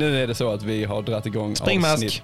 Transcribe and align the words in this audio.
nu 0.00 0.22
är 0.22 0.26
det 0.26 0.34
så 0.34 0.52
att 0.52 0.62
vi 0.62 0.84
har 0.84 1.02
dragit 1.02 1.26
igång 1.26 1.56
Springmask. 1.56 1.92
avsnitt, 1.94 2.22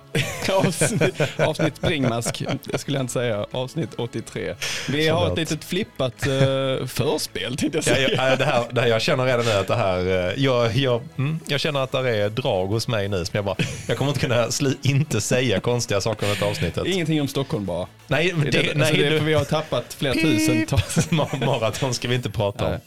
avsnitt, 0.53 1.21
avsnitt 1.39 1.77
springmask, 1.77 2.43
det 2.65 2.79
skulle 2.79 2.97
jag 2.97 3.03
inte 3.03 3.13
säga, 3.13 3.47
avsnitt 3.51 3.91
83. 3.99 4.55
Vi 4.89 5.09
har 5.09 5.31
ett 5.33 5.39
litet 5.39 5.65
flippat 5.65 6.27
uh, 6.27 6.87
förspel 6.87 7.57
tänkte 7.57 7.79
jag 7.79 7.85
Ja, 7.87 7.95
säga. 7.95 8.29
jag, 8.31 8.39
det 8.39 8.45
här, 8.45 8.65
det 8.73 8.81
här, 8.81 8.89
jag 8.89 9.03
känner 9.03 9.25
redan 9.25 9.45
nu 9.45 9.53
att 9.53 9.67
det 9.69 9.75
här, 9.77 9.99
eh, 10.29 10.45
jag, 10.45 10.77
jag, 10.77 11.03
mm, 11.19 11.41
jag 11.47 11.61
känner 11.61 11.81
att 11.81 11.93
det 11.93 12.17
är 12.17 12.29
drag 12.31 12.67
hos 12.67 12.89
mig 12.89 13.09
nu 13.09 13.25
som 13.25 13.31
jag 13.37 13.45
bara, 13.45 13.57
jag 13.89 13.97
kommer 13.97 14.11
inte 14.11 14.21
kunna 14.21 14.51
slu, 14.51 14.75
inte 14.83 15.21
säga 15.21 15.61
konstiga 15.61 16.01
saker 16.01 16.27
om 16.27 16.33
detta 16.33 16.47
avsnittet. 16.47 16.87
Ingenting 16.87 17.21
om 17.21 17.29
Stockholm 17.29 17.67
bara. 17.67 17.87
Nej, 18.09 18.35
Det, 18.37 18.51
det, 18.51 18.51
det, 18.51 18.75
nej, 18.75 18.81
alltså 18.81 18.97
det 18.97 19.07
är 19.07 19.19
för 19.19 19.25
vi 19.27 19.35
har 19.35 19.45
tappat 19.45 19.95
flera 19.95 20.15
tusentals. 20.15 20.97
Ma- 21.11 21.47
Maraton 21.47 21.95
ska 21.95 22.09
vi 22.09 22.15
inte 22.15 22.31
prata 22.31 22.65
om. 22.65 22.71
Nej. 22.71 22.81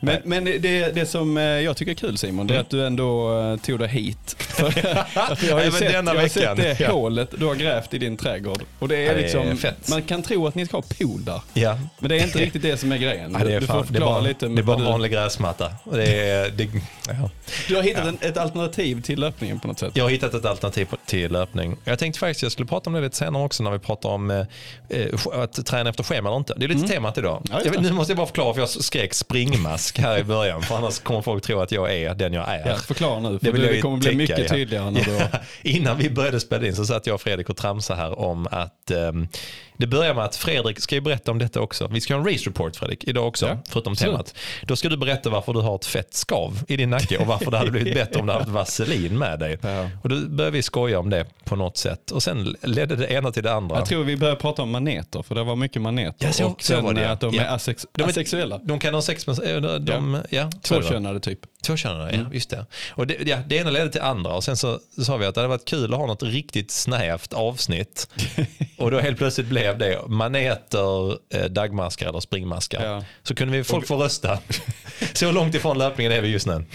Men, 0.00 0.44
men 0.44 0.60
det, 0.62 0.94
det 0.94 1.06
som 1.06 1.36
eh, 1.36 1.42
jag 1.44 1.76
tycker 1.76 1.92
är 1.92 1.96
kul 1.96 2.18
Simon, 2.18 2.46
det 2.46 2.54
är 2.56 2.60
att 2.60 2.70
du 2.70 2.86
ändå 2.86 3.58
tog 3.62 3.78
dig 3.78 3.88
hit. 3.88 4.36
För, 4.54 4.70
för 5.36 5.46
jag 5.48 5.54
har 5.56 5.64
ju 5.64 5.70
sett, 5.70 5.92
jag 5.92 6.02
har 6.02 6.28
sett 6.28 6.36
veckan. 6.42 6.56
det 6.56 6.80
Ja. 6.80 6.86
Hålet 7.04 7.34
du 7.38 7.46
har 7.46 7.54
grävt 7.54 7.94
i 7.94 7.98
din 7.98 8.16
trädgård. 8.16 8.62
Och 8.78 8.88
det 8.88 8.96
är 8.96 9.00
Ja, 9.04 9.12
det 9.12 9.18
är 9.18 9.22
liksom, 9.22 9.56
fett. 9.56 9.88
man 9.88 10.02
kan 10.02 10.22
tro 10.22 10.46
att 10.46 10.54
ni 10.54 10.66
ska 10.66 10.76
ha 10.76 10.82
pool 10.98 11.24
där. 11.24 11.40
Ja. 11.54 11.78
Men 11.98 12.08
det 12.08 12.16
är 12.18 12.24
inte 12.24 12.38
riktigt 12.38 12.62
det 12.62 12.76
som 12.76 12.92
är 12.92 12.96
grejen. 12.96 13.36
Ja, 13.38 13.44
det 13.44 13.54
är 13.54 13.60
du 13.60 13.66
får 13.66 13.74
det 13.74 13.80
är 13.80 13.84
förklara 13.84 14.10
bara, 14.10 14.20
lite. 14.20 14.48
det 14.48 14.60
är 14.60 14.62
bara 14.62 14.76
en 14.76 14.84
vanlig 14.84 15.12
gräsmatta. 15.12 15.70
Det 15.92 16.20
är, 16.30 16.50
det, 16.50 16.68
ja. 17.08 17.30
du 17.68 17.76
har 17.76 17.82
hittat 17.82 18.06
en, 18.06 18.18
ett 18.20 18.36
alternativ 18.36 19.02
till 19.02 19.20
löpningen 19.20 19.60
på 19.60 19.68
något 19.68 19.78
sätt. 19.78 19.90
Jag 19.94 20.04
har 20.04 20.10
hittat 20.10 20.34
ett 20.34 20.44
alternativ 20.44 20.88
till 21.06 21.32
löpning. 21.32 21.76
Jag 21.84 21.98
tänkte 21.98 22.20
faktiskt 22.20 22.42
jag 22.42 22.52
skulle 22.52 22.66
prata 22.66 22.90
om 22.90 22.94
det 22.94 23.00
lite 23.00 23.16
senare 23.16 23.44
också 23.44 23.62
när 23.62 23.70
vi 23.70 23.78
pratar 23.78 24.08
om 24.08 24.30
eh, 24.30 24.46
eh, 24.88 25.06
att 25.32 25.66
träna 25.66 25.90
efter 25.90 26.02
schema 26.02 26.28
eller 26.28 26.38
inte. 26.38 26.54
Det 26.56 26.64
är 26.64 26.68
lite 26.68 26.88
temat 26.88 27.18
idag. 27.18 27.36
Mm. 27.36 27.42
Ja, 27.50 27.64
just 27.64 27.74
jag, 27.74 27.82
nu 27.82 27.92
måste 27.92 28.10
jag 28.10 28.16
bara 28.16 28.26
förklara 28.26 28.54
för 28.54 28.60
jag 28.60 28.68
skrek 28.68 29.14
springmask 29.14 29.98
här 29.98 30.18
i 30.18 30.24
början 30.24 30.62
för 30.62 30.76
annars 30.76 30.98
kommer 30.98 31.22
folk 31.22 31.42
tro 31.44 31.60
att 31.60 31.72
jag 31.72 31.94
är 31.94 32.14
den 32.14 32.32
jag 32.32 32.48
är. 32.48 32.68
Ja, 32.68 32.76
förklara 32.76 33.20
nu, 33.20 33.38
för 33.38 33.52
Det 33.52 33.58
det, 33.58 33.80
kommer 33.80 33.96
bli 33.98 34.14
mycket 34.14 34.48
tydligare 34.48 34.90
när 34.90 35.04
du 35.04 35.12
har... 35.12 35.28
Innan 35.62 35.98
vi 35.98 36.10
började 36.10 36.40
spela 36.40 36.66
in 36.66 36.76
så 36.76 36.86
satt 36.94 37.06
jag 37.06 37.14
och 37.14 37.20
Fredrik 37.20 37.50
och 37.50 37.56
tramsade 37.56 38.00
här 38.00 38.18
om 38.18 38.46
att 38.50 38.90
ehm, 38.90 39.28
det 39.76 39.86
börjar 39.86 40.14
med 40.14 40.24
att 40.24 40.36
Fredrik 40.36 40.80
ska 40.80 40.94
ju 40.94 41.00
berätta 41.00 41.30
om 41.30 41.38
detta 41.38 41.60
också. 41.60 41.86
Vi 41.88 42.00
ska 42.00 42.14
ha 42.14 42.20
en 42.20 42.32
race 42.32 42.48
report 42.50 42.76
Fredrik 42.76 43.04
idag 43.04 43.26
också, 43.28 43.46
Ja, 43.46 43.58
förutom 43.68 43.96
temat. 43.96 44.34
Då 44.62 44.76
ska 44.76 44.88
du 44.88 44.96
berätta 44.96 45.30
varför 45.30 45.52
du 45.52 45.60
har 45.60 45.74
ett 45.76 45.86
fett 45.86 46.14
skav 46.14 46.58
i 46.68 46.76
din 46.76 46.90
nacke 46.90 47.18
och 47.18 47.26
varför 47.26 47.50
det 47.50 47.58
hade 47.58 47.70
blivit 47.70 47.94
bättre 47.94 48.20
om 48.20 48.26
du 48.26 48.32
hade 48.32 48.44
haft 48.44 48.54
vaselin 48.54 49.18
med 49.18 49.38
dig. 49.38 49.58
Ja. 49.62 49.88
Och 50.02 50.08
då 50.08 50.16
började 50.28 50.56
vi 50.56 50.62
skoja 50.62 50.98
om 50.98 51.10
det 51.10 51.26
på 51.44 51.56
något 51.56 51.76
sätt 51.76 52.10
och 52.10 52.22
sen 52.22 52.56
ledde 52.62 52.96
det 52.96 53.06
ena 53.06 53.30
till 53.32 53.42
det 53.42 53.52
andra. 53.52 53.76
Jag 53.76 53.86
tror 53.88 54.04
vi 54.04 54.16
börjar 54.16 54.36
prata 54.36 54.62
om 54.62 54.70
maneter, 54.70 55.22
för 55.22 55.34
det 55.34 55.42
var 55.44 55.56
mycket 55.56 55.82
maneter. 55.82 56.26
Ja, 56.26 56.32
så- 56.32 56.44
och 56.46 56.62
så 56.62 56.66
sen 56.66 56.84
var 56.84 56.92
det, 56.94 57.10
att 57.10 57.20
de 57.20 57.34
Ja. 57.34 57.42
är 57.42 57.56
asex- 57.56 57.86
De 57.92 58.02
asexuella. 58.02 58.58
De 58.58 58.78
kan 58.78 58.94
ha 58.94 59.02
sex 59.02 59.26
med, 59.26 59.38
eh, 59.54 59.60
de, 59.60 59.84
de, 59.84 60.18
ja. 60.30 60.50
Tvåkönade 60.62 61.20
typ. 61.20 61.38
Tvåkönade, 61.66 62.10
Mm. 62.10 62.26
ja. 62.26 62.34
Just 62.34 62.50
det. 62.50 62.66
Och 62.90 63.06
det, 63.06 63.16
ja, 63.28 63.36
det 63.46 63.56
ena 63.56 63.70
ledde 63.70 63.90
till 63.90 64.00
andra 64.00 64.32
och 64.34 64.44
sen 64.44 64.56
så 64.56 64.78
sa 65.02 65.16
vi 65.16 65.26
att 65.26 65.34
det 65.34 65.40
hade 65.40 65.48
varit 65.48 65.64
kul 65.64 65.92
att 65.94 66.00
ha 66.00 66.06
något 66.06 66.22
riktigt 66.22 66.70
snävt 66.70 67.32
avsnitt. 67.32 68.08
och 68.78 68.90
då 68.90 69.00
helt 69.00 69.18
plötsligt 69.18 69.46
blev 69.46 69.63
det 69.72 69.98
maneter, 70.08 71.10
eh, 71.34 71.44
dagmaskar 71.44 72.08
eller 72.08 72.20
springmaskar. 72.20 72.84
Ja. 72.86 73.04
Så 73.22 73.34
kunde 73.34 73.56
vi 73.58 73.64
folk 73.64 73.86
få 73.86 73.96
rösta. 73.96 74.38
så 75.14 75.32
långt 75.32 75.54
ifrån 75.54 75.78
löpningen 75.78 76.12
är 76.12 76.20
vi 76.20 76.28
just 76.28 76.46
nu. 76.46 76.64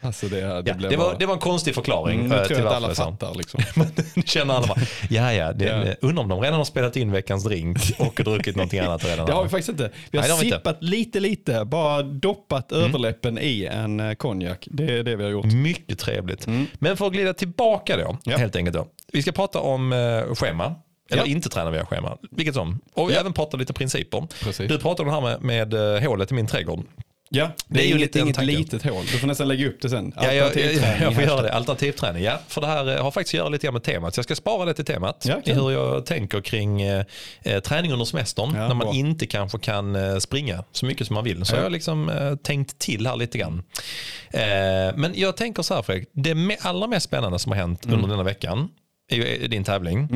Alltså 0.00 0.26
det, 0.28 0.40
det, 0.40 0.70
ja, 0.70 0.74
blev 0.74 0.90
det, 0.90 0.96
var, 0.96 1.04
bara- 1.06 1.18
det 1.18 1.26
var 1.26 1.34
en 1.34 1.40
konstig 1.40 1.74
förklaring 1.74 2.20
Mm, 2.20 2.32
eh, 2.32 2.38
jag 2.38 2.46
tror 2.48 2.56
till 2.56 2.66
att 2.66 2.74
alla 2.74 2.94
fattar 2.94 3.34
liksom. 3.34 3.60
Känner 4.24 4.54
alla 4.54 4.66
bara, 4.66 4.80
ja 5.10 5.32
ja, 5.32 5.52
det, 5.52 5.64
Ja. 5.64 5.94
undrar 6.08 6.22
om 6.22 6.28
de 6.28 6.40
redan 6.40 6.58
har 6.58 6.64
spelat 6.64 6.96
in 6.96 7.12
veckans 7.12 7.44
drink 7.44 7.78
och 7.98 8.20
druckit 8.24 8.56
någonting 8.56 8.80
annat 8.80 9.04
redan. 9.04 9.26
Det 9.26 9.32
har 9.32 9.42
vi 9.42 9.48
faktiskt 9.48 9.68
inte. 9.68 9.90
Vi 10.10 10.18
har 10.18 10.28
Nej, 10.28 10.36
vi 10.40 10.44
inte. 10.46 10.56
sippat 10.58 10.76
lite, 10.82 11.20
lite, 11.20 11.64
bara 11.64 12.02
doppat 12.02 12.72
överläppen 12.72 13.38
i 13.38 13.64
en 13.72 14.00
eh, 14.00 14.14
konjak. 14.14 14.68
Det 14.70 14.98
är 14.98 15.02
det 15.02 15.16
vi 15.16 15.24
har 15.24 15.30
gjort. 15.30 15.44
Mycket 15.52 15.98
trevligt. 15.98 16.46
Men 16.78 16.96
för 16.96 17.06
att 17.06 17.12
glida 17.12 17.34
tillbaka 17.34 17.96
då, 17.96 18.02
Mm. 18.02 18.16
Ja. 18.24 18.36
helt 18.36 18.56
enkelt 18.56 18.76
då. 18.76 18.86
Vi 19.12 19.22
ska 19.22 19.32
prata 19.32 19.60
om 19.60 19.94
schema. 20.38 20.74
Eller 21.12 21.22
Ja. 21.22 21.26
inte 21.30 21.48
träna 21.48 21.70
via 21.70 21.86
schema, 21.86 22.18
vilket 22.30 22.54
som. 22.54 22.80
Och 22.94 23.12
Ja. 23.12 23.16
även 23.20 23.32
prata 23.32 23.56
lite 23.56 23.72
principer. 23.72 24.26
Precis. 24.40 24.68
Du 24.68 24.78
pratade 24.78 25.10
om 25.10 25.22
det 25.22 25.28
här 25.30 25.38
med, 25.38 25.70
med 25.70 25.96
eh, 25.96 26.08
hålet 26.08 26.30
i 26.30 26.34
min 26.34 26.46
trädgård. 26.46 26.84
Ja, 27.34 27.44
det, 27.44 27.74
Det 27.74 27.80
är 27.80 27.84
är 27.84 27.88
ju 27.88 27.98
lite 27.98 28.18
inget 28.18 28.36
tanke. 28.36 28.52
litet 28.52 28.82
hål. 28.84 29.04
Du 29.12 29.18
får 29.18 29.26
nästan 29.26 29.48
lägga 29.48 29.68
upp 29.68 29.80
det 29.82 29.88
sen. 29.90 30.12
Ja, 30.16 30.32
jag, 30.32 30.56
jag, 30.56 30.74
jag 31.00 31.14
får 31.14 31.22
göra 31.22 31.42
det. 31.42 31.52
Alternativträning, 31.52 32.22
ja. 32.22 32.38
För 32.48 32.60
det 32.60 32.66
här 32.66 32.96
eh, 32.96 33.02
har 33.02 33.10
faktiskt 33.10 33.34
att 33.34 33.38
göra 33.38 33.48
lite 33.48 33.66
grann 33.66 33.74
med 33.74 33.82
temat. 33.82 34.14
Så 34.14 34.18
jag 34.18 34.24
ska 34.24 34.34
spara 34.34 34.64
det 34.64 34.74
till 34.74 34.84
temat. 34.84 35.24
Ja, 35.28 35.40
i 35.44 35.52
hur 35.52 35.70
jag 35.70 36.06
tänker 36.06 36.40
kring 36.40 36.82
eh, 36.82 37.04
eh, 37.42 37.60
träning 37.60 37.92
under 37.92 38.04
semestern. 38.04 38.52
Ja, 38.54 38.60
när 38.60 38.68
man 38.74 38.78
bra. 38.78 38.92
inte 38.94 39.26
kanske 39.26 39.58
kan 39.58 40.20
springa 40.20 40.64
så 40.72 40.86
mycket 40.86 41.06
som 41.06 41.14
man 41.14 41.24
vill. 41.24 41.44
Så 41.44 41.54
Ja. 41.54 41.56
jag 41.58 41.64
har 41.64 41.70
liksom 41.70 42.08
eh, 42.08 42.34
tänkt 42.36 42.78
till 42.78 43.06
här 43.06 43.16
lite 43.16 43.38
grann. 43.38 43.62
Eh, 44.30 44.40
men 44.96 45.12
jag 45.14 45.36
tänker 45.36 45.62
så 45.62 45.74
här 45.74 45.82
Fredrik. 45.82 46.08
Det 46.12 46.56
allra 46.60 46.86
mest 46.86 47.06
spännande 47.06 47.38
som 47.38 47.52
har 47.52 47.56
hänt 47.58 47.84
Mm. 47.84 47.96
under 47.96 48.08
denna 48.08 48.22
veckan 48.22 48.68
är 49.10 49.16
ju 49.16 49.48
din 49.48 49.64
tävling. 49.64 50.08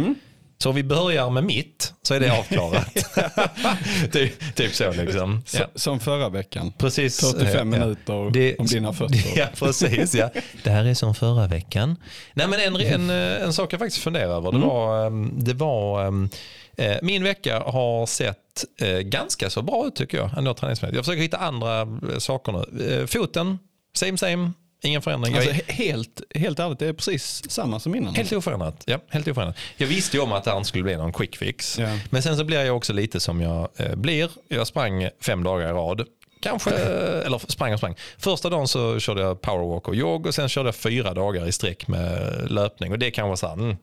Så 0.59 0.73
vi 0.73 0.83
börjar 0.85 1.31
med 1.31 1.45
mitt 1.45 1.93
så 2.03 2.15
är 2.15 2.21
det 2.21 2.31
avklarat. 2.39 2.95
typ, 4.13 4.55
typ 4.57 4.75
så 4.75 4.93
liksom. 4.93 5.43
Ja. 5.55 5.67
Som 5.75 6.01
förra 6.01 6.29
veckan. 6.29 6.73
Precis. 6.79 7.21
45 7.21 7.47
eh, 7.47 7.53
ja. 7.59 7.65
minuter 7.65 8.31
Det- 8.31 8.57
om 8.57 8.67
dina 8.67 8.93
fötter. 8.93 9.21
Ja, 9.37 9.47
precis. 9.59 10.15
Ja. 10.15 10.31
Det 10.65 10.71
här 10.71 10.85
är 10.85 10.95
som 10.95 11.15
förra 11.15 11.47
veckan. 11.47 11.97
Nej, 12.35 12.47
men 12.49 12.61
en, 12.61 12.77
en, 12.81 13.11
en 13.11 13.53
sak 13.53 13.73
jag 13.73 13.81
faktiskt 13.81 14.03
funderar 14.03 14.29
över, 14.37 14.51
det 14.53 14.57
Mm. 14.57 14.69
var, 14.69 15.07
ehm, 15.07 15.33
det 15.45 15.55
var 15.55 16.07
ehm, 16.07 16.29
eh, 16.77 16.97
min 17.03 17.23
vecka 17.25 17.59
har 17.61 18.07
sett 18.07 18.37
eh, 18.81 18.89
ganska 18.99 19.51
så 19.51 19.63
bra 19.63 19.87
ut 19.87 19.97
tycker 19.97 20.19
jag. 20.19 20.31
Ändå 20.39 20.55
träningsmässigt. 20.55 20.97
Jag 20.97 21.05
försöker 21.05 21.23
hitta 21.23 21.37
andra 21.37 21.81
eh, 21.81 22.19
saker 22.19 22.53
nu. 22.53 23.07
Foten, 23.07 23.59
same 23.97 24.19
same, 24.19 24.53
ingen 24.87 25.03
förändring. 25.03 25.35
Alltså, 25.35 25.51
är 25.51 25.73
helt, 25.73 26.21
helt 26.35 26.59
ärligt, 26.59 26.79
det 26.79 26.87
är 26.87 26.93
precis 26.93 27.51
samma 27.51 27.81
som 27.81 27.95
innan. 27.95 28.15
Helt 28.15 28.33
oförändrat. 28.33 28.83
Ja, 28.87 28.99
helt 29.09 29.29
oförändrat. 29.29 29.57
Jag 29.77 29.87
visste 29.87 30.17
ju 30.17 30.23
om 30.23 30.33
att 30.33 30.45
det 30.45 30.65
skulle 30.65 30.85
bli 30.85 30.97
någon 30.97 31.13
quick 31.13 31.37
fix. 31.37 31.79
Ja. 31.79 31.99
Men 32.11 32.23
sen 32.23 32.37
så 32.37 32.45
blir 32.45 32.65
jag 32.65 32.77
också 32.77 32.93
lite 32.93 33.21
som 33.21 33.41
jag 33.41 33.69
eh, 33.77 33.95
blir. 33.95 34.31
Jag 34.49 34.67
sprang 34.67 35.09
fem 35.21 35.43
dagar 35.43 35.69
i 35.69 35.73
rad. 35.73 36.07
Kanske, 36.41 36.71
eller 37.27 37.39
sprang 37.39 37.73
och 37.73 37.79
sprang. 37.79 37.95
Första 38.19 38.51
dagen 38.51 38.69
så 38.69 39.01
körde 39.01 39.23
jag 39.23 39.41
powerwalk 39.41 39.89
och 39.89 39.95
jogg 39.95 40.27
och 40.27 40.35
sen 40.35 40.49
körde 40.49 40.69
jag 40.69 40.77
fyra 40.77 41.15
dagar 41.15 41.47
i 41.47 41.53
sträck 41.53 41.89
med 41.89 42.33
löpning. 42.51 42.93
Och 42.93 42.99
det 42.99 43.11
kan 43.11 43.27
vara 43.27 43.37
så 43.37 43.47
här, 43.47 43.55
mm. 43.55 43.77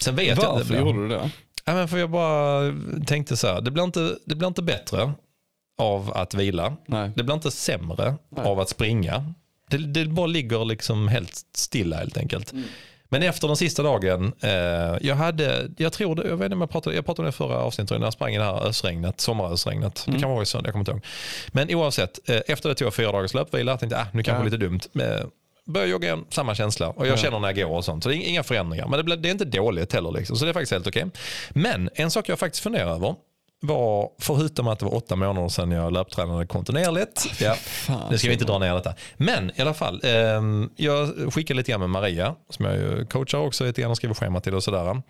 Sen 0.00 0.16
vet 0.16 0.26
jag 0.26 0.36
inte. 0.36 0.46
Varför 0.46 0.78
gjorde 0.78 1.02
du 1.02 1.08
det? 1.08 1.30
Ja, 1.64 1.74
men 1.74 1.88
för 1.88 1.98
jag 1.98 2.10
bara 2.10 2.74
tänkte 3.06 3.36
så 3.36 3.46
här, 3.46 3.60
det 3.60 3.70
blir 3.70 3.84
inte, 3.84 4.16
det 4.24 4.34
blir 4.34 4.48
inte 4.48 4.62
bättre 4.62 5.12
av 5.78 6.12
att 6.16 6.34
vila. 6.34 6.76
Nej. 6.86 7.10
Det 7.16 7.22
blir 7.22 7.34
inte 7.34 7.50
sämre 7.50 8.14
Nej. 8.28 8.44
av 8.44 8.60
att 8.60 8.68
springa. 8.68 9.34
Det, 9.70 9.76
det 9.78 10.04
bara 10.06 10.26
ligger 10.26 10.64
liksom 10.64 11.08
helt 11.08 11.32
stilla 11.56 11.96
helt 11.96 12.16
enkelt. 12.16 12.52
Mm. 12.52 12.64
Men 13.08 13.22
efter 13.22 13.46
den 13.48 13.56
sista 13.56 13.82
dagen, 13.82 14.32
eh, 14.40 14.50
jag 15.00 15.14
hade, 15.16 15.70
jag 15.76 15.92
tror 15.92 16.14
det, 16.14 16.28
jag 16.28 16.36
vet 16.36 16.44
inte 16.44 16.54
om 16.54 16.60
jag 16.60 16.70
pratade, 16.70 16.96
jag 16.96 17.06
pratade 17.06 17.22
om 17.22 17.26
det 17.26 17.32
förra 17.36 17.58
avsnittet 17.58 17.98
när 17.98 18.06
jag 18.06 18.12
sprang 18.12 18.34
i 18.34 18.38
det 18.38 18.44
här 18.44 18.66
ösregnet, 18.66 19.20
sommarösregnet. 19.20 20.04
Mm. 20.06 20.14
Det 20.16 20.22
kan 20.22 20.30
vara 20.30 20.42
i 20.42 20.46
söndag, 20.46 20.66
jag 20.68 20.72
kommer 20.72 20.80
inte 20.82 20.90
ihåg. 20.92 21.04
Men 21.48 21.74
oavsett, 21.74 22.28
eh, 22.30 22.40
efter 22.46 22.68
det 22.68 22.74
tog 22.74 22.86
jag 22.86 22.94
fyra 22.94 23.12
dagars 23.12 23.34
löpvila, 23.34 23.72
jag 23.72 23.80
tänkte 23.80 23.98
ah, 23.98 24.06
nu 24.12 24.22
kanske 24.22 24.40
Ja. 24.40 24.44
lite 24.44 24.56
dumt. 24.56 24.80
Men, 24.92 25.30
Börjar 25.68 25.86
jogga 25.86 26.06
igen, 26.08 26.24
samma 26.30 26.54
känsla. 26.54 26.88
Och 26.88 27.06
jag 27.06 27.12
Ja. 27.12 27.16
känner 27.16 27.38
när 27.38 27.48
jag 27.48 27.68
går 27.68 27.76
och 27.76 27.84
sånt. 27.84 28.02
Så 28.02 28.08
det 28.08 28.16
är 28.16 28.28
inga 28.28 28.42
förändringar. 28.42 28.88
Men 28.88 28.96
det, 28.96 29.04
blir, 29.04 29.16
det 29.16 29.28
är 29.28 29.30
inte 29.30 29.44
dåligt 29.44 29.92
heller. 29.92 30.10
Liksom. 30.10 30.36
Så 30.36 30.44
det 30.44 30.50
är 30.50 30.52
faktiskt 30.52 30.72
helt 30.72 30.86
okej. 30.86 31.06
Men 31.50 31.90
en 31.94 32.10
sak 32.10 32.28
jag 32.28 32.38
faktiskt 32.38 32.62
funderar 32.62 32.90
över 32.94 33.14
var, 33.60 34.08
förutom 34.18 34.68
att 34.68 34.78
det 34.78 34.84
var 34.84 34.94
åtta 34.94 35.16
månader 35.16 35.48
sedan 35.48 35.70
jag 35.70 35.92
löptränade 35.92 36.46
kontinuerligt. 36.46 37.40
Ja, 37.40 37.54
Fan, 37.54 38.10
nu 38.10 38.18
ska 38.18 38.28
vi 38.28 38.32
inte 38.32 38.44
dra 38.44 38.58
ner 38.58 38.74
detta. 38.74 38.94
Men 39.16 39.50
i 39.56 39.62
alla 39.62 39.74
fall, 39.74 40.00
ehm, 40.04 40.70
jag 40.76 41.32
skickade 41.34 41.58
lite 41.58 41.70
grann 41.70 41.80
med 41.80 41.90
Maria, 41.90 42.34
som 42.50 42.64
jag 42.64 42.76
ju 42.76 43.06
coachar 43.06 43.38
också 43.38 43.64
lite 43.64 43.80
grann 43.80 43.90
och 43.90 43.96
skriver 43.96 44.14
schema 44.14 44.40
till 44.40 44.54
och 44.54 44.62
sådär. 44.64 45.02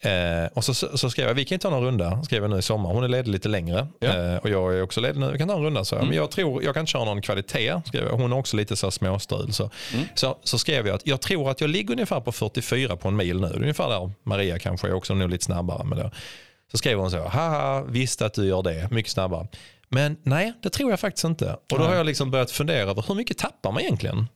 Eh, 0.00 0.46
och 0.54 0.64
så, 0.64 0.74
så, 0.74 1.10
skrev 1.10 1.26
jag, 1.28 1.34
vi 1.34 1.44
kan 1.44 1.54
ju 1.54 1.58
ta 1.58 1.70
någon 1.70 1.84
runda, 1.84 2.22
skrev 2.22 2.42
jag 2.42 2.50
nu 2.50 2.58
i 2.58 2.62
sommar. 2.62 2.90
Hon 2.92 3.04
är 3.04 3.08
ledig 3.08 3.30
lite 3.32 3.48
längre 3.48 3.86
Ja. 4.00 4.08
Mm. 4.08 4.30
eh, 4.34 4.36
och 4.38 4.48
jag 4.50 4.74
är 4.74 4.82
också 4.82 5.00
ledig 5.00 5.20
nu. 5.20 5.32
Vi 5.32 5.38
kan 5.38 5.48
ta 5.48 5.54
en 5.54 5.62
runda, 5.62 5.84
så 5.84 5.94
jag. 5.94 6.04
Men 6.06 6.16
jag 6.16 6.30
tror, 6.30 6.64
jag 6.64 6.74
kan 6.74 6.86
köra 6.86 7.04
någon 7.04 7.22
kvalitet, 7.22 7.80
skrev 7.86 8.04
jag. 8.04 8.12
Hon 8.12 8.32
är 8.32 8.36
också 8.38 8.56
lite 8.56 8.76
så 8.76 8.90
småstrul. 8.90 9.52
Så, 9.52 9.70
Mm. 9.94 10.04
så, 10.14 10.36
så 10.44 10.58
skrev 10.58 10.86
jag 10.86 10.94
att 10.94 11.06
jag 11.06 11.20
tror 11.20 11.50
att 11.50 11.60
jag 11.60 11.70
ligger 11.70 11.92
ungefär 11.92 12.20
på 12.20 12.32
44 12.32 12.96
på 12.96 13.08
en 13.08 13.16
mil 13.16 13.40
nu. 13.40 13.46
Ungefär 13.56 13.88
där 13.88 14.10
Maria 14.22 14.58
kanske 14.58 14.88
är 14.88 14.92
också 14.94 15.14
nu 15.14 15.28
lite 15.28 15.44
snabbare 15.44 15.84
med 15.84 15.98
det. 15.98 16.10
Så 16.70 16.78
skrev 16.78 16.98
hon 16.98 17.10
så, 17.10 17.18
haha, 17.28 17.82
visst 17.88 18.22
att 18.22 18.34
du 18.34 18.46
gör 18.46 18.62
det, 18.62 18.88
mycket 18.90 19.12
snabbare. 19.12 19.48
Men 19.88 20.16
nej, 20.22 20.52
det 20.62 20.70
tror 20.70 20.90
jag 20.90 21.00
faktiskt 21.00 21.24
inte. 21.24 21.52
Och 21.72 21.78
då 21.78 21.84
har 21.84 21.94
jag 21.94 22.06
liksom 22.06 22.30
börjat 22.30 22.50
fundera 22.50 22.78
över 22.90 23.04
hur 23.08 23.14
mycket 23.14 23.38
tappar 23.38 23.72
man 23.72 23.82
egentligen? 23.82 24.26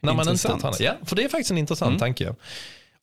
När 0.00 0.12
man 0.12 0.20
inte 0.20 0.30
Intressant. 0.30 0.60
tränar. 0.62 0.76
Ja, 0.80 1.06
för 1.06 1.16
det 1.16 1.24
är 1.24 1.28
faktiskt 1.28 1.50
en 1.50 1.58
intressant 1.58 1.88
Mm. 1.88 1.98
tanke. 1.98 2.34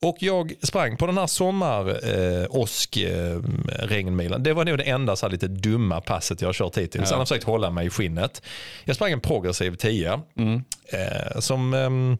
Och 0.01 0.17
jag 0.19 0.53
sprang 0.63 0.97
på 0.97 1.05
den 1.05 1.17
här 1.17 1.27
sommar 1.27 1.89
eh, 1.89 2.43
eh. 2.43 4.39
Det 4.39 4.53
var 4.53 4.65
nog 4.65 4.77
det 4.77 4.83
enda 4.83 5.15
så 5.15 5.27
lite 5.27 5.47
dumma 5.47 6.01
passet 6.01 6.41
jag 6.41 6.47
har 6.47 6.53
kört 6.53 6.77
hittills. 6.77 7.03
Ja. 7.09 7.13
Jag 7.13 7.17
har 7.17 7.25
försökt 7.25 7.43
hålla 7.43 7.69
mig 7.71 7.87
i 7.87 7.89
skinnet. 7.89 8.41
Jag 8.85 8.95
sprang 8.95 9.11
en 9.11 9.21
progressiv 9.21 9.75
10 9.75 10.21
Mm. 10.37 10.63
eh, 10.93 11.39
som 11.39 11.73
ehm, 11.73 12.17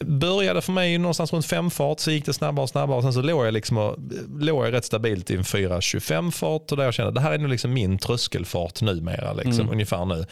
började 0.00 0.60
för 0.62 0.72
mig 0.72 0.98
någonstans 0.98 1.32
runt 1.32 1.46
femfart 1.46 2.00
så 2.00 2.10
gick 2.10 2.26
det 2.26 2.32
snabbare 2.32 2.62
och 2.62 2.68
snabbare 2.70 2.96
och 2.96 3.02
sen 3.02 3.12
så 3.12 3.22
låg 3.22 3.46
jag, 3.46 3.54
liksom 3.54 3.78
och, 3.78 3.96
låg 4.40 4.66
jag 4.66 4.72
rätt 4.72 4.84
stabilt 4.84 5.30
i 5.30 5.34
en 5.36 5.42
4.25 5.42 6.30
fart 6.30 6.70
och 6.70 6.76
där 6.76 6.84
jag 6.84 6.94
kände 6.94 7.08
att 7.08 7.14
det 7.14 7.20
här 7.20 7.32
är 7.32 7.38
nog 7.38 7.50
liksom 7.50 7.72
min 7.72 7.98
tröskelfart 7.98 8.82
numera 8.82 9.32
liksom, 9.32 9.52
Mm. 9.60 9.72
ungefär 9.72 10.04
nu. 10.04 10.24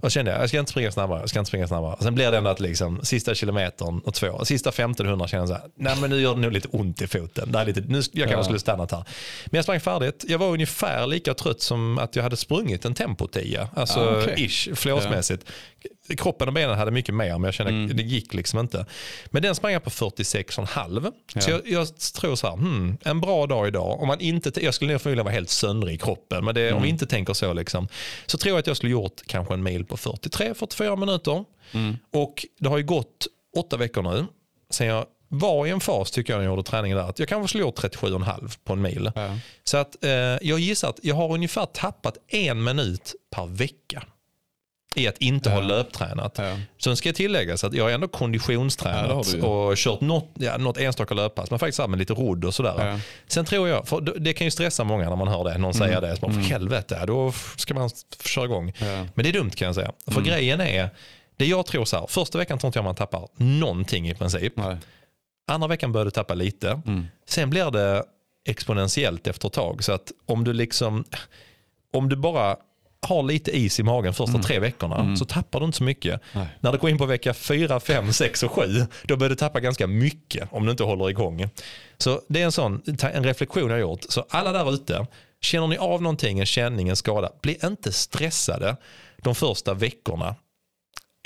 Och 0.00 0.10
kände 0.10 0.30
jag, 0.30 0.42
jag 0.42 0.48
ska 0.48 0.58
inte 0.58 0.70
springa 0.70 0.92
snabbare, 0.92 1.20
jag 1.20 1.28
ska 1.28 1.38
inte 1.38 1.48
springa 1.48 1.68
snabbare. 1.68 1.92
Och 1.94 2.02
sen 2.02 2.14
blir 2.14 2.30
det 2.30 2.36
ändå 2.38 2.50
att 2.50 2.60
liksom, 2.60 3.00
sista 3.02 3.34
kilometern 3.34 3.98
och 3.98 4.14
två, 4.14 4.44
sista 4.44 4.68
1500 4.70 5.28
känner 5.28 5.40
jag 5.42 5.48
så 5.48 5.54
här, 5.54 5.62
nej 5.76 5.96
men 6.00 6.10
nu 6.10 6.20
gör 6.20 6.34
det 6.34 6.40
nog 6.40 6.52
lite 6.52 6.68
ont 6.68 7.02
i 7.02 7.06
foten. 7.06 7.52
Det 7.52 7.58
är 7.58 7.64
lite, 7.66 7.80
nu, 7.80 7.96
jag 8.12 8.28
kanske 8.28 8.36
Ja. 8.36 8.44
skulle 8.44 8.58
stannat 8.58 8.92
här. 8.92 9.04
Men 9.46 9.58
jag 9.58 9.64
sprang 9.64 9.80
färdigt, 9.80 10.24
jag 10.28 10.38
var 10.38 10.48
ungefär 10.48 11.06
lika 11.06 11.34
trött 11.34 11.60
som 11.60 11.98
att 11.98 12.16
jag 12.16 12.22
hade 12.22 12.36
sprungit 12.36 12.84
en 12.84 12.94
tempo 12.94 13.26
10. 13.26 13.68
Alltså 13.74 14.00
Ah, 14.00 14.22
okej. 14.22 14.44
ish, 14.46 14.74
flåsmässigt. 14.74 15.44
Kroppen 16.16 16.48
och 16.48 16.54
benen 16.54 16.78
hade 16.78 16.90
mycket 16.90 17.14
mer 17.14 17.32
men 17.32 17.42
jag 17.44 17.54
kände 17.54 17.72
Mm. 17.72 17.90
att 17.90 17.96
det 17.96 18.02
gick 18.02 18.34
liksom 18.34 18.58
inte. 18.58 18.86
Men 19.26 19.42
den 19.42 19.54
sprang 19.54 19.72
jag 19.72 19.84
på 19.84 19.90
46,5. 19.90 21.12
Så 21.26 21.50
Ja. 21.50 21.60
jag, 21.64 21.68
jag 21.68 21.96
tror 21.96 22.36
så 22.36 22.46
här, 22.46 22.54
hmm, 22.56 22.96
en 23.04 23.20
bra 23.20 23.46
dag 23.46 23.68
idag. 23.68 24.00
Om 24.00 24.08
man 24.08 24.20
inte, 24.20 24.64
jag 24.64 24.74
skulle 24.74 24.92
nog 24.92 25.00
förmodligen 25.00 25.24
vara 25.24 25.34
helt 25.34 25.50
söndrig 25.50 25.94
i 25.94 25.98
kroppen. 25.98 26.44
Men 26.44 26.54
det, 26.54 26.62
Mm. 26.62 26.76
om 26.76 26.82
vi 26.82 26.88
inte 26.88 27.06
tänker 27.06 27.32
så, 27.34 27.52
liksom, 27.52 27.88
så 28.26 28.38
tror 28.38 28.50
jag 28.52 28.58
att 28.60 28.66
jag 28.66 28.76
skulle 28.76 28.92
gjort 28.92 29.20
kanske 29.26 29.54
en 29.54 29.62
mil 29.62 29.84
på 29.84 29.96
43-44 29.96 30.96
minuter. 30.96 31.44
Mm. 31.72 31.96
Och 32.12 32.46
det 32.60 32.68
har 32.68 32.78
ju 32.78 32.84
gått 32.84 33.26
åtta 33.56 33.76
veckor 33.76 34.02
nu 34.02 34.26
sen 34.70 34.86
jag 34.86 35.06
var 35.28 35.66
i 35.66 35.70
en 35.70 35.80
fas 35.80 36.10
tycker 36.10 36.32
jag 36.32 36.38
när 36.38 36.44
jag 36.44 36.52
gjorde 36.52 36.62
träningen 36.70 36.98
där. 36.98 37.04
Att 37.08 37.18
jag 37.18 37.28
kanske 37.28 37.48
skulle 37.48 37.64
gjort 37.64 37.78
37,5 37.78 38.58
på 38.64 38.72
en 38.72 38.82
mil. 38.82 39.10
Ja. 39.14 39.38
Så 39.64 39.76
att 39.76 40.04
eh, 40.04 40.10
jag 40.42 40.58
gissar 40.58 40.88
att 40.88 40.98
jag 41.02 41.14
har 41.14 41.32
ungefär 41.34 41.66
tappat 41.66 42.16
en 42.28 42.64
minut 42.64 43.14
per 43.30 43.46
vecka 43.46 44.02
i 44.96 45.08
att 45.08 45.18
inte 45.18 45.50
ha 45.50 45.60
Ja. 45.60 45.66
löptränat. 45.66 46.34
Ja. 46.38 46.56
Sen 46.84 46.96
ska 46.96 47.08
jag 47.08 47.16
tillägga 47.16 47.56
så 47.56 47.66
att 47.66 47.74
jag 47.74 47.84
har 47.84 47.90
ändå 47.90 48.04
Ja, 48.04 48.08
det 48.12 48.18
konditionstränat 48.18 49.34
ju. 49.34 49.42
och 49.42 49.76
kört 49.76 50.00
något, 50.00 50.30
ja, 50.34 50.56
något 50.58 50.78
enstaka 50.78 51.14
löppass, 51.14 51.50
men 51.50 51.58
faktiskt 51.58 51.88
med 51.88 51.98
lite 51.98 52.12
rodd 52.14 52.44
och 52.44 52.54
sådär. 52.54 52.86
Ja. 52.90 52.98
Sen 53.26 53.44
tror 53.44 53.68
jag, 53.68 53.88
för 53.88 54.00
det- 54.00 54.18
det 54.18 54.32
kan 54.32 54.44
ju 54.44 54.50
stressa 54.50 54.84
många 54.84 55.08
när 55.08 55.16
man 55.16 55.28
hör 55.28 55.44
det, 55.44 55.58
någon 55.58 55.74
säger 55.74 56.00
det, 56.00 56.16
så 56.16 56.26
man, 56.26 56.34
för 56.34 56.40
helvete, 56.50 57.04
då 57.06 57.32
ska 57.56 57.74
man 57.74 57.90
köra 58.24 58.44
igång. 58.44 58.72
Mm. 58.78 58.92
Ja. 58.94 59.06
Men 59.14 59.22
det 59.22 59.28
är 59.28 59.32
dumt 59.32 59.50
kan 59.50 59.66
jag 59.66 59.74
säga. 59.74 59.92
För 60.06 60.20
grejen 60.20 60.60
är, 60.60 60.90
det 61.36 61.46
jag 61.46 61.66
tror 61.66 61.84
så 61.84 61.96
här, 61.98 62.06
första 62.06 62.38
veckan 62.38 62.58
tror 62.58 62.68
inte 62.68 62.78
jag 62.78 62.84
man 62.84 62.94
tappar 62.94 63.28
någonting 63.36 64.08
i 64.08 64.14
princip. 64.14 64.52
Nej. 64.56 64.76
Andra 65.46 65.68
veckan 65.68 65.92
börjar 65.92 66.04
du 66.04 66.10
tappa 66.10 66.34
lite. 66.34 66.80
Mm. 66.86 67.06
Sen 67.28 67.50
blir 67.50 67.70
det 67.70 68.04
exponentiellt 68.48 69.26
efter 69.26 69.48
ett 69.48 69.54
tag. 69.54 69.84
Så 69.84 69.92
att 69.92 70.12
om 70.26 70.44
du 70.44 70.52
liksom, 70.52 71.04
om 71.92 72.08
du 72.08 72.16
bara 72.16 72.56
har 73.06 73.22
lite 73.22 73.56
is 73.56 73.80
i 73.80 73.82
magen 73.82 74.14
första 74.14 74.38
tre 74.38 74.58
veckorna 74.58 75.16
så 75.16 75.24
tappar 75.24 75.60
du 75.60 75.66
inte 75.66 75.78
så 75.78 75.84
mycket. 75.84 76.20
Nej. 76.32 76.46
När 76.60 76.72
du 76.72 76.78
går 76.78 76.90
in 76.90 76.98
på 76.98 77.06
vecka 77.06 77.34
4, 77.34 77.80
5, 77.80 78.12
6 78.12 78.42
och 78.42 78.52
7 78.52 78.62
då 79.02 79.16
börjar 79.16 79.30
du 79.30 79.36
tappa 79.36 79.60
ganska 79.60 79.86
mycket 79.86 80.48
om 80.50 80.64
du 80.64 80.70
inte 80.70 80.84
håller 80.84 81.10
igång. 81.10 81.48
Så 81.98 82.20
det 82.28 82.40
är 82.40 82.44
en 82.44 82.52
sån 82.52 82.82
en 83.00 83.24
reflektion 83.24 83.62
jag 83.62 83.70
har 83.70 83.78
gjort. 83.78 84.04
Så 84.08 84.26
alla 84.30 84.52
där 84.52 84.74
ute, 84.74 85.06
känner 85.40 85.68
ni 85.68 85.76
av 85.76 86.02
någonting, 86.02 86.38
en 86.38 86.46
känning, 86.46 86.88
en 86.88 86.96
skada, 86.96 87.32
bli 87.42 87.58
inte 87.64 87.92
stressade 87.92 88.76
de 89.22 89.34
första 89.34 89.74
veckorna. 89.74 90.34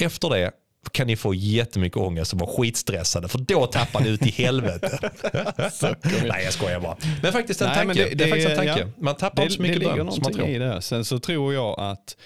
Efter 0.02 0.30
det 0.30 0.50
kan 0.92 1.06
ni 1.06 1.16
få 1.16 1.34
jättemycket 1.34 1.96
ångest 1.96 2.32
och 2.32 2.38
vara 2.38 2.50
skitstressade 2.50 3.28
för 3.28 3.38
då 3.38 3.66
tappar 3.66 4.00
ni 4.00 4.08
ut 4.08 4.26
i 4.26 4.30
helvete. 4.30 4.98
Nej 6.28 6.44
jag 6.44 6.52
skojar 6.52 6.80
bara. 6.80 6.96
Men 7.22 7.32
faktiskt 7.32 7.60
en 7.60 7.66
Nej, 7.68 7.76
tanke. 7.76 7.86
men 7.86 7.96
det, 7.96 8.14
det- 8.14 8.24
är 8.24 8.28
faktiskt 8.28 8.48
en 8.50 8.56
det- 8.66 8.72
tanke. 8.72 8.80
ja. 8.96 9.02
Man 9.02 9.14
tappar 9.16 9.42
inte 9.42 9.54
så 9.54 9.62
mycket 9.62 9.82
lön 9.82 10.12
som 10.12 10.22
man 10.22 10.32
tror. 10.32 10.48
i 10.48 10.58
det. 10.58 10.82
Sen 10.82 11.04
så 11.04 11.18
tror 11.18 11.54
jag 11.54 11.80
att, 11.80 12.16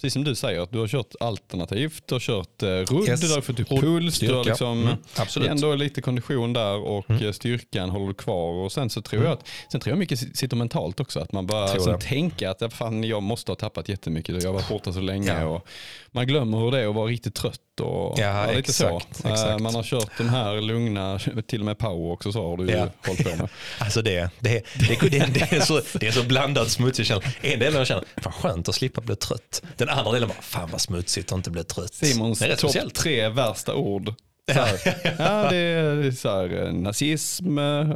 precis 0.00 0.12
som 0.12 0.24
du 0.24 0.34
säger, 0.34 0.60
att 0.60 0.72
du 0.72 0.78
har 0.78 0.88
kört 0.88 1.14
alternativt, 1.20 2.02
du 2.06 2.14
har 2.14 2.20
kört 2.20 2.62
eh, 2.62 2.66
rudd, 2.68 3.08
Yes. 3.08 3.20
du 3.20 3.34
har 3.34 3.40
fått 3.40 3.60
upp 3.60 3.68
puls, 3.68 4.18
du 4.18 4.34
har 4.34 4.44
liksom, 4.44 4.82
Mm, 4.82 4.96
absolut. 5.16 5.48
ändå 5.48 5.74
lite 5.74 6.00
kondition 6.02 6.52
där 6.52 6.76
och 6.76 7.10
eh, 7.10 7.32
styrkan 7.32 7.90
håller 7.90 8.06
du 8.06 8.14
kvar. 8.14 8.52
Och 8.52 8.72
sen 8.72 8.90
så 8.90 9.02
tror 9.02 9.24
jag 9.24 9.32
att, 9.32 9.48
sen 9.72 9.80
tror 9.80 9.90
jag 9.92 9.98
mycket 9.98 10.18
sitter 10.36 10.56
mentalt 10.56 11.00
också, 11.00 11.20
att 11.20 11.32
man 11.32 11.48
Mm. 11.48 11.80
Som 11.80 11.92
det. 11.92 11.98
tänker 12.00 12.48
att 12.48 12.60
"Ja, 12.60 12.70
fan, 12.70 13.04
jag 13.04 13.22
måste 13.22 13.50
ha 13.50 13.56
tappat 13.56 13.88
jättemycket, 13.88 14.42
jag 14.42 14.48
har 14.50 14.54
varit 14.54 14.68
borta 14.68 14.92
så 14.92 15.00
länge. 15.00 15.40
Ja. 15.40 15.44
Och 15.46 15.68
man 16.12 16.26
glömmer 16.26 16.58
hur 16.58 16.70
det 16.70 16.80
är 16.80 16.88
att 16.88 16.94
vara 16.94 17.06
riktigt 17.06 17.34
trött. 17.34 17.60
Och, 17.80 18.18
Ja, 18.18 18.46
lite 18.46 18.58
exakt, 18.58 19.16
så. 19.16 19.26
Eh, 19.28 19.32
exakt. 19.32 19.60
Man 19.62 19.74
har 19.74 19.82
kört 19.82 20.10
de 20.18 20.28
här 20.28 20.60
lugna, 20.60 21.18
till 21.46 21.60
och 21.60 21.64
med 21.66 21.78
power 21.78 22.12
också 22.12 22.32
så 22.32 22.48
har 22.48 22.56
du 22.56 22.72
Ja. 22.72 22.88
hållit 23.06 23.24
på 23.24 23.36
med. 23.36 23.48
Alltså 23.78 24.02
det, 24.02 24.30
det, 24.40 24.62
det, 24.88 24.98
det, 25.10 25.34
det, 25.34 25.52
är 25.52 25.60
så, 25.60 25.80
det 26.00 26.06
är 26.06 26.10
så 26.12 26.22
blandad 26.22 26.68
smutsig 26.70 27.06
känsla. 27.06 27.30
En 27.40 27.58
del 27.58 27.76
av 27.76 27.84
känner, 27.84 28.04
fan 28.22 28.32
skönt 28.32 28.68
att 28.68 28.74
slippa 28.74 29.00
bli 29.00 29.16
trött. 29.16 29.62
Den 29.76 29.87
andra 29.88 30.12
delen 30.12 30.28
bara, 30.28 30.42
fan 30.42 30.68
vad 30.72 30.80
smutsigt 30.80 31.32
att 31.32 31.36
inte 31.36 31.50
bli 31.50 31.64
trött. 31.64 31.94
Simons 31.94 32.42
topp 32.58 32.94
tre 32.94 33.28
värsta 33.28 33.74
ord. 33.74 34.14
Ja, 35.18 35.46
det 35.50 35.56
är 35.56 36.10
så 36.10 36.28
här, 36.28 36.66
eh, 36.66 36.72
nazism 36.72 37.58
eh, 37.58 37.90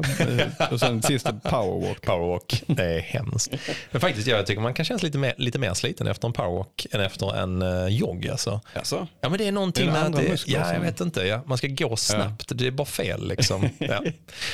och 0.70 0.80
sen 0.80 1.02
sista 1.02 1.32
powerwalk. 1.32 2.06
Powerwalk, 2.06 2.62
det 2.66 2.84
är 2.84 3.00
hemskt. 3.00 3.54
Men 3.90 4.00
faktiskt, 4.00 4.26
jag 4.26 4.46
tycker 4.46 4.62
man 4.62 4.74
kan 4.74 4.84
kännas 4.84 5.02
lite 5.02 5.18
mer, 5.18 5.34
lite 5.36 5.58
mer 5.58 5.74
sliten 5.74 6.06
efter 6.06 6.28
en 6.28 6.32
powerwalk 6.32 6.86
än 6.90 7.00
efter 7.00 7.36
en 7.36 7.62
uh, 7.62 7.88
jogg. 7.88 8.28
Alltså. 8.28 8.60
Alltså? 8.74 9.06
Ja 9.20 9.28
men 9.28 9.38
det 9.38 9.48
är 9.48 9.52
någonting 9.52 9.88
Är 9.88 10.04
det 10.04 10.10
med 10.10 10.12
det, 10.12 10.42
ja, 10.46 10.72
jag 10.72 10.80
vet 10.80 11.00
inte, 11.00 11.22
ja. 11.22 11.40
man 11.46 11.58
ska 11.58 11.66
gå 11.66 11.96
snabbt, 11.96 12.52
det 12.54 12.66
är 12.66 12.70
bara 12.70 12.84
fel 12.84 13.28
liksom. 13.28 13.68
ja. 13.78 14.02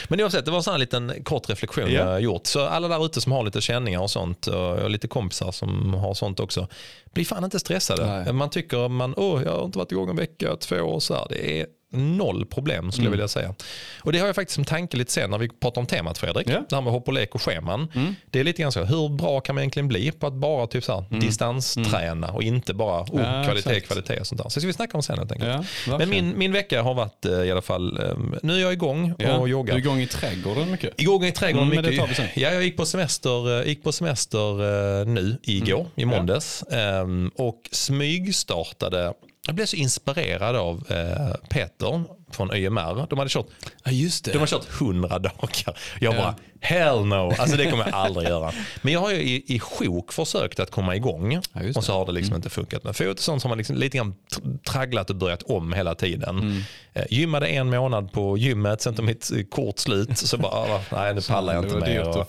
Men 0.09 0.21
oavsett, 0.21 0.45
det 0.45 0.51
var 0.51 0.59
en 0.59 0.65
sån 0.65 0.73
här 0.73 0.79
liten 0.79 1.25
kort 1.25 1.51
reflektion 1.51 1.85
Ja. 1.89 2.01
jag 2.01 2.07
har 2.07 2.19
gjort. 2.19 2.47
Så 2.47 2.67
alla 2.67 2.89
där 2.89 3.07
ute 3.07 3.21
som 3.21 3.33
har 3.33 3.43
lite 3.43 3.61
känningar 3.61 4.01
och 4.01 4.11
sånt 4.11 4.47
och, 4.47 4.79
och 4.79 4.91
lite 4.91 5.09
kompisar 5.09 5.53
som 5.53 5.95
har 5.95 6.15
sånt 6.15 6.41
också, 6.41 6.69
bli 7.13 7.25
fan 7.25 7.45
inte 7.45 7.59
stressade. 7.59 8.07
Nej. 8.07 8.33
Man 8.33 8.51
tycker, 8.51 8.89
man, 8.89 9.15
åh 9.17 9.43
jag 9.43 9.53
har 9.53 9.65
inte 9.65 9.79
varit 9.79 9.93
igång 9.93 10.11
en 10.11 10.17
vecka, 10.17 10.57
två 10.57 10.77
år 10.77 11.01
så 11.01 11.15
här. 11.15 11.27
Det 11.29 11.61
är 11.61 11.67
noll 11.91 12.47
problem 12.47 12.93
skulle 12.93 13.07
jag 13.07 13.11
vilja 13.11 13.29
säga. 13.29 13.55
Och 14.03 14.13
det 14.13 14.19
har 14.19 14.27
jag 14.27 14.35
faktiskt 14.35 14.55
som 14.55 14.65
tanke 14.65 14.97
lite 14.97 15.13
sen 15.13 15.31
när 15.31 15.39
vi 15.39 15.49
pratar 15.49 15.81
om 15.81 15.87
temat 15.87 16.19
Fredrik. 16.19 16.49
Ja. 16.49 16.65
Det 16.69 16.75
här 16.77 16.83
med 16.83 16.93
hopp 16.93 17.09
och 17.09 17.15
lek 17.15 17.35
och 17.35 17.43
scheman. 17.43 17.89
Det 18.31 18.41
är 18.41 18.45
lite 18.45 18.63
grann 18.63 18.73
så, 18.73 18.85
hur 18.85 19.09
bra 19.09 19.41
kan 19.41 19.55
man 19.55 19.63
egentligen 19.63 19.89
bli 19.89 20.11
på 20.13 20.27
att 20.27 20.33
bara 20.33 20.67
typ 20.67 20.85
så 20.85 20.95
här, 21.11 21.21
distansträna 21.21 22.31
och 22.33 22.43
inte 22.43 22.75
bara 22.75 23.01
oh, 23.03 23.09
Ja, 23.13 23.45
kvalitet, 23.45 23.71
exakt. 23.71 23.87
kvalitet 23.87 24.21
och 24.21 24.27
sånt 24.27 24.43
där. 24.43 24.49
Så 24.49 24.61
ska 24.61 24.67
vi 24.67 24.73
snacka 24.73 24.97
om 24.97 25.03
sen 25.03 25.19
helt 25.19 25.33
enkelt. 25.33 25.67
Ja, 25.89 25.99
Men 25.99 26.09
min, 26.11 26.39
min 26.39 26.53
vecka 26.53 26.83
har 26.83 26.95
varit 26.95 27.25
eh, 27.25 27.33
i 27.33 27.51
alla 27.51 27.63
fall, 27.63 27.99
eh, 28.05 28.17
nu 28.43 28.55
är 28.55 28.59
jag 28.61 28.73
igång 28.73 29.13
och 29.13 29.19
Du 29.45 29.51
joggar. 29.51 29.75
är 29.75 29.79
igång 29.79 30.01
i 30.01 30.07
trädgården 30.07 30.71
mycket. 30.71 31.01
Igång 31.01 31.25
i 31.25 31.33
trädgården 31.33 31.69
Mm, 31.69 31.83
men 31.85 31.91
mycket. 31.93 32.09
det 32.09 32.15
tar. 32.17 32.31
Ja, 32.35 32.53
jag 32.53 32.63
gick 32.65 32.77
på 32.77 32.87
semester, 32.87 33.61
eh, 33.61 33.69
gick 33.69 33.83
på 33.83 33.93
semester 33.93 35.01
eh, 35.01 35.07
nu 35.07 35.39
igår, 35.43 35.79
Mm. 35.81 35.91
i 35.97 36.05
måndags. 36.05 36.63
Ehm, 36.71 37.31
och 37.37 37.69
smygstartade, 37.73 39.13
jag 39.49 39.55
blev 39.55 39.67
så 39.67 39.77
inspirerad 39.77 40.57
av 40.57 40.85
eh, 40.91 41.35
Peter 41.51 42.05
från 42.31 42.55
YMR. 42.55 43.07
De 43.11 43.19
hade 43.19 43.31
kört, 43.31 43.47
Ja, 43.85 43.91
just 43.91 44.25
det. 44.25 44.33
de 44.33 44.39
har 44.39 44.47
kört 44.47 44.81
100 44.81 45.19
dagar. 45.19 45.79
Jag 46.01 46.15
Ja. 46.15 46.19
bara, 46.19 46.35
hell 46.61 47.05
no, 47.07 47.35
alltså 47.39 47.57
det 47.57 47.65
kommer 47.71 47.85
jag 47.85 47.95
aldrig 47.95 48.29
göra. 48.29 48.53
Men 48.83 48.93
jag 48.93 49.01
har 49.01 49.11
ju 49.11 49.17
i, 49.17 49.45
i 49.55 49.61
sjok 49.61 50.13
försökt 50.13 50.61
att 50.61 50.71
komma 50.71 50.97
igång 50.97 51.33
Ja, 51.53 51.61
och 51.77 51.85
så 51.85 51.93
har 51.93 52.07
det 52.07 52.13
liksom 52.13 52.37
inte 52.37 52.51
funkat 52.51 52.85
med 52.85 52.97
fot. 52.97 53.21
Sånt 53.21 53.43
som 53.43 53.51
har 53.51 53.57
liksom 53.59 53.77
lite 53.77 53.97
grann 53.97 54.15
tr- 54.37 54.59
tragglat 54.63 55.11
och 55.11 55.17
börjat 55.17 55.43
om 55.43 55.73
hela 55.73 55.95
tiden. 55.95 56.65
Eh, 56.95 57.05
gymmade 57.11 57.47
en 57.47 57.71
månad 57.71 58.13
på 58.13 58.39
gymmet, 58.39 58.83
sen 58.83 58.95
tog 58.95 59.05
mitt 59.05 59.31
eh, 59.37 59.43
kort 59.51 59.79
slut. 59.79 60.19
Så 60.19 60.37
bara, 60.39 60.53
ah, 60.53 60.81
nej 60.93 61.15
nu 61.15 61.21
pallar 61.29 61.55
jag 61.55 61.65
inte 61.65 61.77
mer. 61.77 62.09
Och, 62.09 62.29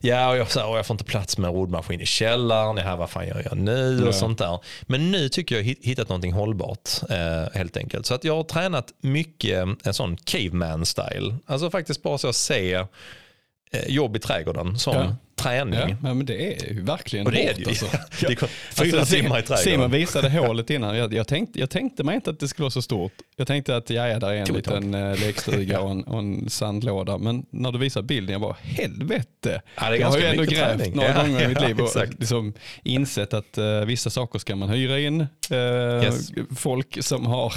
ja, 0.00 0.28
och 0.30 0.36
jag, 0.36 0.50
så 0.50 0.60
här, 0.60 0.68
och 0.68 0.78
jag 0.78 0.86
får 0.86 0.94
inte 0.94 1.04
plats 1.04 1.38
med 1.38 1.50
roddmaskin 1.50 2.00
i 2.00 2.06
källaren. 2.06 2.76
Ja, 2.76 2.96
vad 2.96 3.10
fan 3.10 3.26
gör 3.28 3.42
jag 3.44 3.58
nu? 3.58 3.98
Ja. 4.02 4.08
Och 4.08 4.14
sånt 4.14 4.38
där. 4.38 4.58
Men 4.82 5.10
nu 5.12 5.28
tycker 5.28 5.54
jag 5.56 5.62
hit- 5.62 5.80
hittat 5.82 6.08
någonting 6.08 6.32
hållbart 6.32 6.88
eh, 7.10 7.54
helt 7.58 7.76
enkelt. 7.76 8.06
Så 8.06 8.14
att 8.14 8.24
jag 8.24 8.36
har 8.36 8.44
tränat 8.44 8.92
mycket 9.00 9.25
mycket 9.26 9.86
en 9.86 9.94
sån 9.94 10.16
caveman 10.16 10.86
style. 10.86 11.34
Alltså 11.46 11.70
faktiskt 11.70 12.02
bara 12.02 12.18
så 12.18 12.28
att 12.28 12.36
se 12.36 12.74
eh, 12.74 13.88
jobb 13.88 14.16
i 14.16 14.18
trädgården 14.18 14.78
som 14.78 14.94
Ja 14.94 15.16
träning. 15.36 15.96
Ja, 16.02 16.14
men 16.14 16.26
det 16.26 16.54
är 16.62 16.72
ju 16.72 16.82
verkligen 16.82 17.26
Och 17.26 17.32
det 17.32 17.42
är 17.42 17.48
hårt 17.48 17.56
det 17.56 17.62
ju. 17.62 17.68
alltså. 17.68 17.86
Det 18.28 18.36
fyra 18.84 19.00
Alltså, 19.00 19.14
timmar 19.16 19.38
i 19.38 19.42
Simon 19.42 19.56
trädgården. 19.56 19.90
visade 19.90 20.30
hålet 20.30 20.70
innan. 20.70 20.96
Jag, 20.96 21.14
jag, 21.14 21.28
tänkte, 21.28 21.58
jag 21.60 21.70
tänkte 21.70 22.04
mig 22.04 22.14
inte 22.14 22.30
att 22.30 22.40
det 22.40 22.48
skulle 22.48 22.64
vara 22.64 22.70
så 22.70 22.82
stort. 22.82 23.12
Jag 23.36 23.46
tänkte 23.46 23.76
att 23.76 23.90
ja, 23.90 24.08
ja 24.08 24.18
där 24.18 24.28
är 24.30 24.34
en 24.36 24.46
Tog 24.46 24.56
liten 24.56 24.94
eh, 24.94 25.20
lekstuga 25.20 25.80
och 25.80 25.90
en, 25.90 26.04
och 26.04 26.18
en 26.18 26.50
sandlåda. 26.50 27.18
Men 27.18 27.46
när 27.50 27.72
du 27.72 27.78
visade 27.78 28.06
bilden, 28.06 28.32
jag 28.32 28.40
bara 28.40 28.56
helvete. 28.62 29.62
Ja, 29.76 29.90
det 29.90 29.96
är 29.96 30.00
jag 30.00 30.08
har 30.08 30.18
ju 30.18 30.24
ändå 30.24 30.42
grävt 30.42 30.78
träning. 30.78 30.96
några 30.96 31.08
Ja, 31.10 31.22
gånger 31.22 31.42
i 31.44 31.48
mitt 31.48 31.60
liv 31.60 31.78
och 31.80 31.86
exakt. 31.86 32.18
liksom 32.20 32.52
insett 32.82 33.34
att 33.34 33.58
eh, 33.58 33.80
vissa 33.80 34.10
saker 34.10 34.38
ska 34.38 34.56
man 34.56 34.68
hyra 34.68 34.98
in. 35.00 35.20
Eh, 35.50 35.56
Yes. 36.04 36.30
Folk 36.56 37.04
som 37.04 37.26
har 37.26 37.52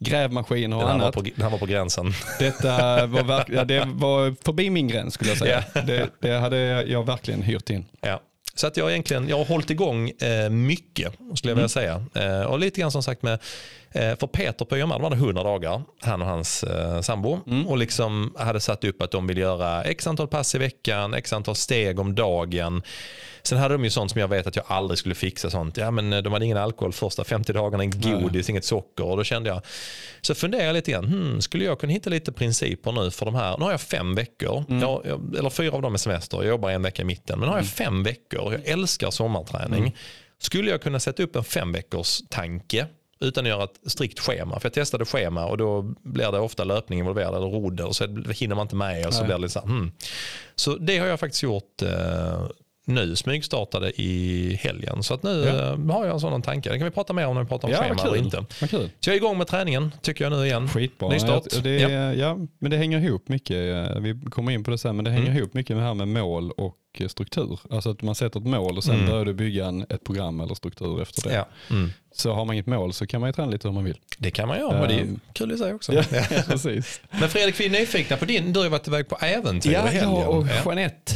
grävmaskiner 0.00 0.76
och 0.76 0.82
här, 0.82 0.88
var 0.88 0.94
annat. 0.94 1.14
på, 1.14 1.24
här 1.42 1.50
var 1.50 1.58
på 1.58 1.66
gränsen. 1.66 2.12
Detta 2.38 3.06
var, 3.06 3.22
verk- 3.22 3.64
det 3.68 3.84
var 3.86 4.44
förbi 4.44 4.70
min 4.70 4.88
gräns 4.88 5.14
skulle 5.14 5.30
jag 5.30 5.38
säga. 5.38 5.64
Det, 5.86 6.08
det 6.20 6.30
hade 6.32 6.58
jag 6.82 7.06
verkligen 7.06 7.17
hyrt 7.26 7.70
in. 7.70 7.84
Ja. 8.00 8.20
Så 8.54 8.66
att 8.66 8.76
jag, 8.76 8.90
egentligen, 8.90 9.28
jag 9.28 9.38
har 9.38 9.44
hållit 9.44 9.70
igång 9.70 10.10
eh, 10.10 10.50
mycket, 10.50 11.12
skulle 11.34 11.50
jag 11.50 11.54
vilja 11.54 11.68
säga. 11.68 12.04
Eh, 12.14 12.42
och 12.42 12.58
lite 12.58 12.80
grann 12.80 12.92
som 12.92 13.02
sagt 13.02 13.22
med, 13.22 13.38
för 13.92 14.26
Peter 14.26 14.64
på 14.64 14.76
YMR 14.76 14.98
var 14.98 15.10
det 15.10 15.16
100 15.16 15.42
dagar, 15.42 15.82
han 16.00 16.22
och 16.22 16.28
hans 16.28 16.64
eh, 16.64 17.00
sambo. 17.00 17.40
Och 17.66 17.78
liksom 17.78 18.34
hade 18.38 18.60
satt 18.60 18.84
upp 18.84 19.02
att 19.02 19.10
de 19.10 19.26
vill 19.26 19.38
göra 19.38 19.84
x 19.84 20.06
antal 20.06 20.28
pass 20.28 20.54
i 20.54 20.58
veckan, 20.58 21.14
x 21.14 21.32
antal 21.32 21.54
steg 21.54 21.98
om 22.00 22.14
dagen. 22.14 22.82
Sen 23.42 23.58
hade 23.58 23.74
de 23.74 23.84
ju 23.84 23.90
sånt 23.90 24.10
som 24.10 24.20
jag 24.20 24.28
vet 24.28 24.46
att 24.46 24.56
jag 24.56 24.64
aldrig 24.68 24.98
skulle 24.98 25.14
fixa. 25.14 25.50
sånt. 25.50 25.76
Ja, 25.76 25.90
men 25.90 26.12
eh, 26.12 26.22
de 26.22 26.32
hade 26.32 26.44
ingen 26.44 26.56
alkohol 26.56 26.92
första 26.92 27.24
50 27.24 27.52
dagarna, 27.52 27.84
ingen 27.84 28.00
godis, 28.00 28.50
inget 28.50 28.64
socker. 28.64 29.04
Och 29.04 29.16
då 29.16 29.24
kände 29.24 29.50
jag, 29.50 29.62
så 30.20 30.34
funderade 30.34 30.66
jag 30.66 30.74
lite 30.74 30.90
grann, 30.90 31.04
hmm, 31.04 31.40
skulle 31.40 31.64
jag 31.64 31.80
kunna 31.80 31.92
hitta 31.92 32.10
lite 32.10 32.32
principer 32.32 32.92
nu 32.92 33.10
för 33.10 33.26
de 33.26 33.34
här? 33.34 33.58
Nu 33.58 33.64
har 33.64 33.70
jag 33.70 33.80
fem 33.80 34.14
veckor, 34.14 34.64
jag, 34.68 35.02
jag, 35.06 35.36
eller 35.38 35.50
fyra 35.50 35.74
av 35.76 35.82
dem 35.82 35.94
är 35.94 35.98
semester, 35.98 36.36
jag 36.36 36.46
jobbar 36.46 36.70
en 36.70 36.82
vecka 36.82 37.02
i 37.02 37.04
mitten. 37.04 37.38
Men 37.38 37.46
nu 37.46 37.52
har 37.52 37.58
jag 37.58 37.66
fem 37.66 38.02
veckor, 38.02 38.52
jag 38.52 38.66
älskar 38.66 39.10
sommarträning. 39.10 39.96
Skulle 40.40 40.70
jag 40.70 40.82
kunna 40.82 41.00
sätta 41.00 41.22
upp 41.22 41.36
en 41.36 41.44
fem 41.44 41.72
veckors 41.72 42.20
tanke 42.30 42.86
utan 43.20 43.44
att 43.44 43.48
göra 43.48 43.64
ett 43.64 43.80
strikt 43.90 44.18
schema? 44.20 44.60
För 44.60 44.66
jag 44.66 44.72
testade 44.72 45.04
schema 45.04 45.46
och 45.46 45.56
då 45.58 45.82
blir 46.02 46.32
det 46.32 46.38
ofta 46.38 46.64
löpning 46.64 46.98
involverad 46.98 47.34
eller 47.34 47.46
rodd 47.46 47.80
och 47.80 47.96
så 47.96 48.04
hinner 48.32 48.54
man 48.54 48.64
inte 48.64 48.76
med 48.76 49.06
och 49.06 49.14
så 49.14 49.24
Nej. 49.24 49.38
blir 49.38 49.48
det 49.48 49.54
här, 49.54 49.62
hmm. 49.66 49.92
Så 50.56 50.76
det 50.76 50.98
har 50.98 51.06
jag 51.06 51.20
faktiskt 51.20 51.42
gjort 51.42 51.82
eh, 51.82 52.46
nu, 52.86 53.16
smygstartade 53.16 54.00
i 54.00 54.54
helgen. 54.62 55.02
Så 55.02 55.14
att 55.14 55.22
nu 55.22 55.44
Ja. 55.46 55.72
eh, 55.72 55.78
har 55.96 56.04
jag 56.04 56.14
en 56.14 56.20
sån 56.20 56.42
tanke. 56.42 56.70
Det 56.70 56.78
kan 56.78 56.84
vi 56.84 56.90
prata 56.90 57.12
mer 57.12 57.26
om 57.26 57.34
när 57.34 57.42
vi 57.42 57.48
pratar 57.48 57.68
om 57.68 57.74
Ja, 57.74 57.82
schema 57.82 58.02
eller 58.02 58.16
inte. 58.16 58.44
Kul. 58.68 58.90
Så 59.00 59.10
jag 59.10 59.14
är 59.14 59.16
igång 59.16 59.38
med 59.38 59.46
träningen 59.46 59.92
tycker 60.02 60.24
jag 60.24 60.32
nu 60.32 60.44
igen. 60.46 60.68
Skitbra. 60.68 61.08
Ny 61.08 61.18
start. 61.18 61.42
Ja, 61.52 61.60
det, 61.60 61.70
Ja. 61.78 62.12
ja. 62.14 62.38
men 62.58 62.70
det 62.70 62.76
hänger 62.76 62.98
ihop 62.98 63.28
mycket. 63.28 63.56
eh, 63.90 64.00
Vi 64.00 64.20
kommer 64.30 64.52
in 64.52 64.64
på 64.64 64.70
det 64.70 64.78
sen, 64.78 64.96
men 64.96 65.04
det 65.04 65.10
hänger 65.10 65.26
Mm. 65.26 65.38
ihop 65.38 65.54
mycket 65.54 65.76
med 65.76 65.82
det 65.84 65.86
här 65.86 65.94
med 65.94 66.08
mål 66.08 66.50
och 66.50 66.74
eh, 66.92 67.08
struktur. 67.08 67.60
Alltså 67.70 67.90
att 67.90 68.02
man 68.02 68.14
sätter 68.14 68.40
ett 68.40 68.46
mål 68.46 68.76
och 68.76 68.84
sen 68.84 68.94
Mm. 68.94 69.06
börjar 69.10 69.24
du 69.24 69.34
bygga 69.34 69.66
en, 69.66 69.86
ett 69.88 70.04
program 70.04 70.40
eller 70.40 70.54
struktur 70.54 71.02
efter 71.02 71.28
det. 71.28 71.34
Ja. 71.34 71.48
Mm. 71.70 71.90
Så 72.12 72.32
har 72.32 72.44
man 72.44 72.54
inget 72.54 72.66
mål 72.66 72.92
så 72.92 73.06
kan 73.06 73.20
man 73.20 73.28
ju 73.28 73.32
träna 73.32 73.50
lite 73.50 73.68
hur 73.68 73.72
man 73.74 73.84
vill. 73.84 73.98
Det 74.18 74.30
kan 74.30 74.48
man 74.48 74.58
göra, 74.58 74.78
men 74.80 74.88
det 74.88 74.94
är 74.94 75.00
Ehm. 75.00 75.20
kul 75.32 75.52
i 75.52 75.56
sig 75.58 75.74
också. 75.74 75.92
Ja, 75.94 76.02
precis. 76.46 77.00
Men 77.10 77.28
Fredrik, 77.28 77.60
vi 77.60 77.66
är 77.66 77.70
nyfikna 77.70 78.16
på 78.16 78.24
din. 78.24 78.52
Du 78.52 78.58
har 78.60 78.64
ju 78.64 78.70
varit 78.70 78.88
iväg 78.88 79.08
på 79.08 79.16
äventyr 79.16 79.72
Ja, 79.72 79.92
jag 79.92 80.28
och. 80.28 80.46
Jeanette, 80.64 81.12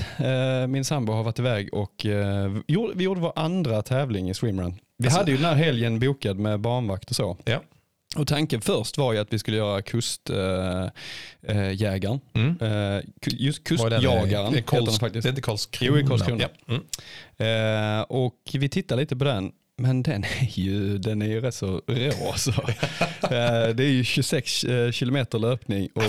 eh, 0.63 0.67
min 0.67 0.85
sambo, 0.85 1.13
har 1.13 1.23
varit 1.23 1.39
iväg 1.39 1.75
och 1.75 2.07
eh, 2.07 2.51
vi 2.95 3.05
gjorde 3.05 3.21
vår 3.21 3.33
andra 3.37 3.83
tävling 3.83 4.31
i 4.31 4.35
swimrun. 4.35 4.75
Vi 4.99 5.07
Alltså- 5.07 5.19
hade 5.21 5.31
ju 5.31 5.37
den 5.37 5.47
här 5.47 5.55
helgen 5.55 5.99
bokad 6.01 6.39
med 6.39 6.61
barnvakt 6.61 7.11
och 7.11 7.17
så. 7.17 7.37
Ja. 7.45 7.61
Och 8.17 8.27
tanken 8.27 8.61
först 8.61 8.99
var 8.99 9.13
ju 9.13 9.19
att 9.19 9.33
vi 9.33 9.39
skulle 9.39 9.57
göra 9.57 9.83
kustjägaren. 9.83 10.91
Eh, 11.49 11.59
eh, 11.59 11.73
jägaren. 11.83 12.21
Mm. 12.35 12.57
ku- 13.21 13.37
just 13.39 13.65
kustjagaren 13.65 14.03
Det. 14.29 14.55
Det 15.23 15.29
är 15.29 15.31
inte 15.31 15.43
Karlskrona? 15.43 15.93
Jo, 15.99 15.99
i 15.99 16.09
Karlskrona. 16.09 16.45
Ja. 16.67 16.75
Mm. 17.39 17.99
Eh, 17.99 18.03
och 18.03 18.37
vi 18.55 18.69
tittade 18.69 19.01
lite 19.03 19.17
på 19.17 19.25
den. 19.25 19.53
Men 19.83 20.03
den 20.03 20.25
är 20.25 20.59
ju, 20.59 20.99
den 20.99 21.23
är 21.23 21.27
ju 21.27 21.41
rätt 21.41 21.55
så 21.55 21.67
rå. 21.87 22.31
alltså. 22.33 22.51
eh, 23.23 23.75
det 23.75 23.85
är 23.85 23.91
ju 23.91 24.05
26 24.05 24.65
eh, 24.65 24.91
kilometer 24.91 25.39
löpning 25.39 25.89
och 25.95 26.03
eh, 26.03 26.09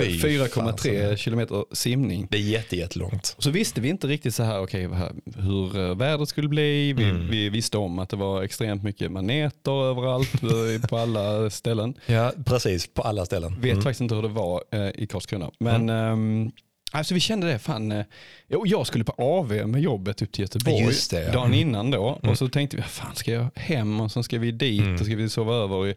Fy 0.00 0.18
4,3 0.20 0.72
fasen. 0.72 1.16
kilometer 1.16 1.64
simning. 1.72 2.26
Det 2.30 2.36
är 2.36 2.40
jätte, 2.42 2.76
jättelångt. 2.76 3.36
Så 3.38 3.50
visste 3.50 3.80
vi 3.80 3.88
inte 3.88 4.06
riktigt 4.06 4.34
så 4.34 4.42
här, 4.42 4.88
vad- 4.88 5.44
hur 5.44 5.80
eh, 5.90 5.96
vädret 5.96 6.28
skulle 6.28 6.48
bli. 6.48 6.92
Vi, 6.92 7.04
Mm. 7.04 7.30
vi 7.30 7.48
visste 7.48 7.78
om 7.78 7.98
att 7.98 8.08
det 8.08 8.16
var 8.16 8.42
extremt 8.42 8.82
mycket 8.82 9.12
maneter 9.12 9.84
överallt, 9.90 10.34
eh, 10.42 10.86
på 10.88 10.96
alla 10.96 11.50
ställen. 11.50 11.94
Ja, 12.06 12.32
precis. 12.46 12.86
På 12.94 13.02
alla 13.02 13.26
ställen. 13.26 13.60
Vet 13.60 13.72
Mm. 13.72 13.82
faktiskt 13.82 14.00
inte 14.00 14.14
hur 14.14 14.22
det 14.22 14.28
var 14.28 14.62
eh, 14.72 14.88
i 14.94 15.06
Karlskrona. 15.06 15.50
Men 15.60 15.88
ehm, 15.88 16.50
alltså 16.92 17.14
vi 17.14 17.20
kände 17.20 17.46
det, 17.46 17.58
fan, 17.58 17.92
eh, 17.92 18.04
jag 18.46 18.86
skulle 18.86 19.04
på 19.04 19.12
AV 19.18 19.52
med 19.66 19.80
jobbet 19.82 20.22
upp 20.22 20.32
till 20.32 20.42
Göteborg 20.42 20.84
Just 20.84 21.10
det, 21.10 21.22
ja. 21.24 21.32
dagen 21.32 21.54
innan 21.54 21.90
då. 21.90 22.08
Mm. 22.22 22.30
Och 22.30 22.38
så 22.38 22.48
tänkte 22.48 22.76
vi, 22.76 22.82
fan 22.82 23.14
ska 23.14 23.32
jag 23.32 23.46
hem 23.54 24.00
och 24.00 24.12
sen 24.12 24.24
ska 24.24 24.38
vi 24.38 24.50
dit 24.52 24.80
Mm. 24.82 24.94
och 24.94 25.00
ska 25.06 25.16
vi 25.16 25.28
sova 25.28 25.54
över 25.54 25.88
i 25.88 25.94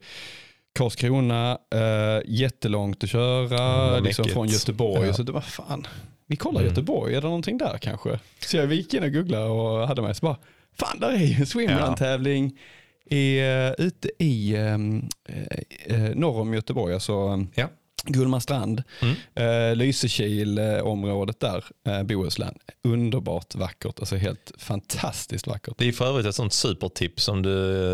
Karlskrona. 0.74 1.58
Eh, 1.76 2.22
jättelångt 2.26 3.04
att 3.04 3.10
köra 3.10 3.88
Mm, 3.92 4.04
liksom 4.04 4.26
från 4.26 4.48
Göteborg. 4.48 5.08
Ja. 5.08 5.14
Så 5.14 5.24
det 5.24 5.32
var 5.32 5.42
fan, 5.42 5.88
vi 6.28 6.36
kollar 6.36 6.60
Mm. 6.62 6.70
Göteborg, 6.70 7.16
är 7.16 7.22
det 7.22 7.28
någonting 7.28 7.58
där 7.58 7.78
kanske? 7.78 8.20
Så 8.40 8.58
jag 8.58 8.74
gick 8.74 8.94
in 8.94 9.04
och 9.04 9.12
googlade 9.12 9.46
och 9.46 9.88
hade 9.88 10.02
med 10.02 10.18
så 10.18 10.26
bara, 10.26 10.38
fan 10.80 11.00
där 11.00 11.10
är 11.10 11.18
ju 11.18 11.36
en 11.36 11.46
swimrun-tävling 11.46 12.60
i, 13.10 13.40
eh, 13.40 13.86
ute 13.86 14.10
i 14.24 14.56
eh, 14.56 14.78
norr 16.16 16.40
om 16.42 16.54
Göteborg, 16.54 16.94
alltså 16.94 17.46
Ja. 17.56 17.68
Gullmarstrand, 18.06 18.84
Mm. 19.02 19.16
eh, 19.72 19.76
Lysekil-området 19.76 21.40
där, 21.40 21.66
eh, 21.88 22.04
Bohuslän. 22.04 22.56
Underbart 22.84 23.56
vackert, 23.56 24.00
alltså 24.00 24.16
helt 24.16 24.52
fantastiskt 24.58 25.48
vackert. 25.48 25.74
Det 25.78 25.88
är 25.88 25.92
för 25.92 26.06
övrigt 26.08 26.26
ett 26.26 26.36
sånt 26.36 26.54
supertips 26.54 27.24
som 27.24 27.42
du 27.42 27.52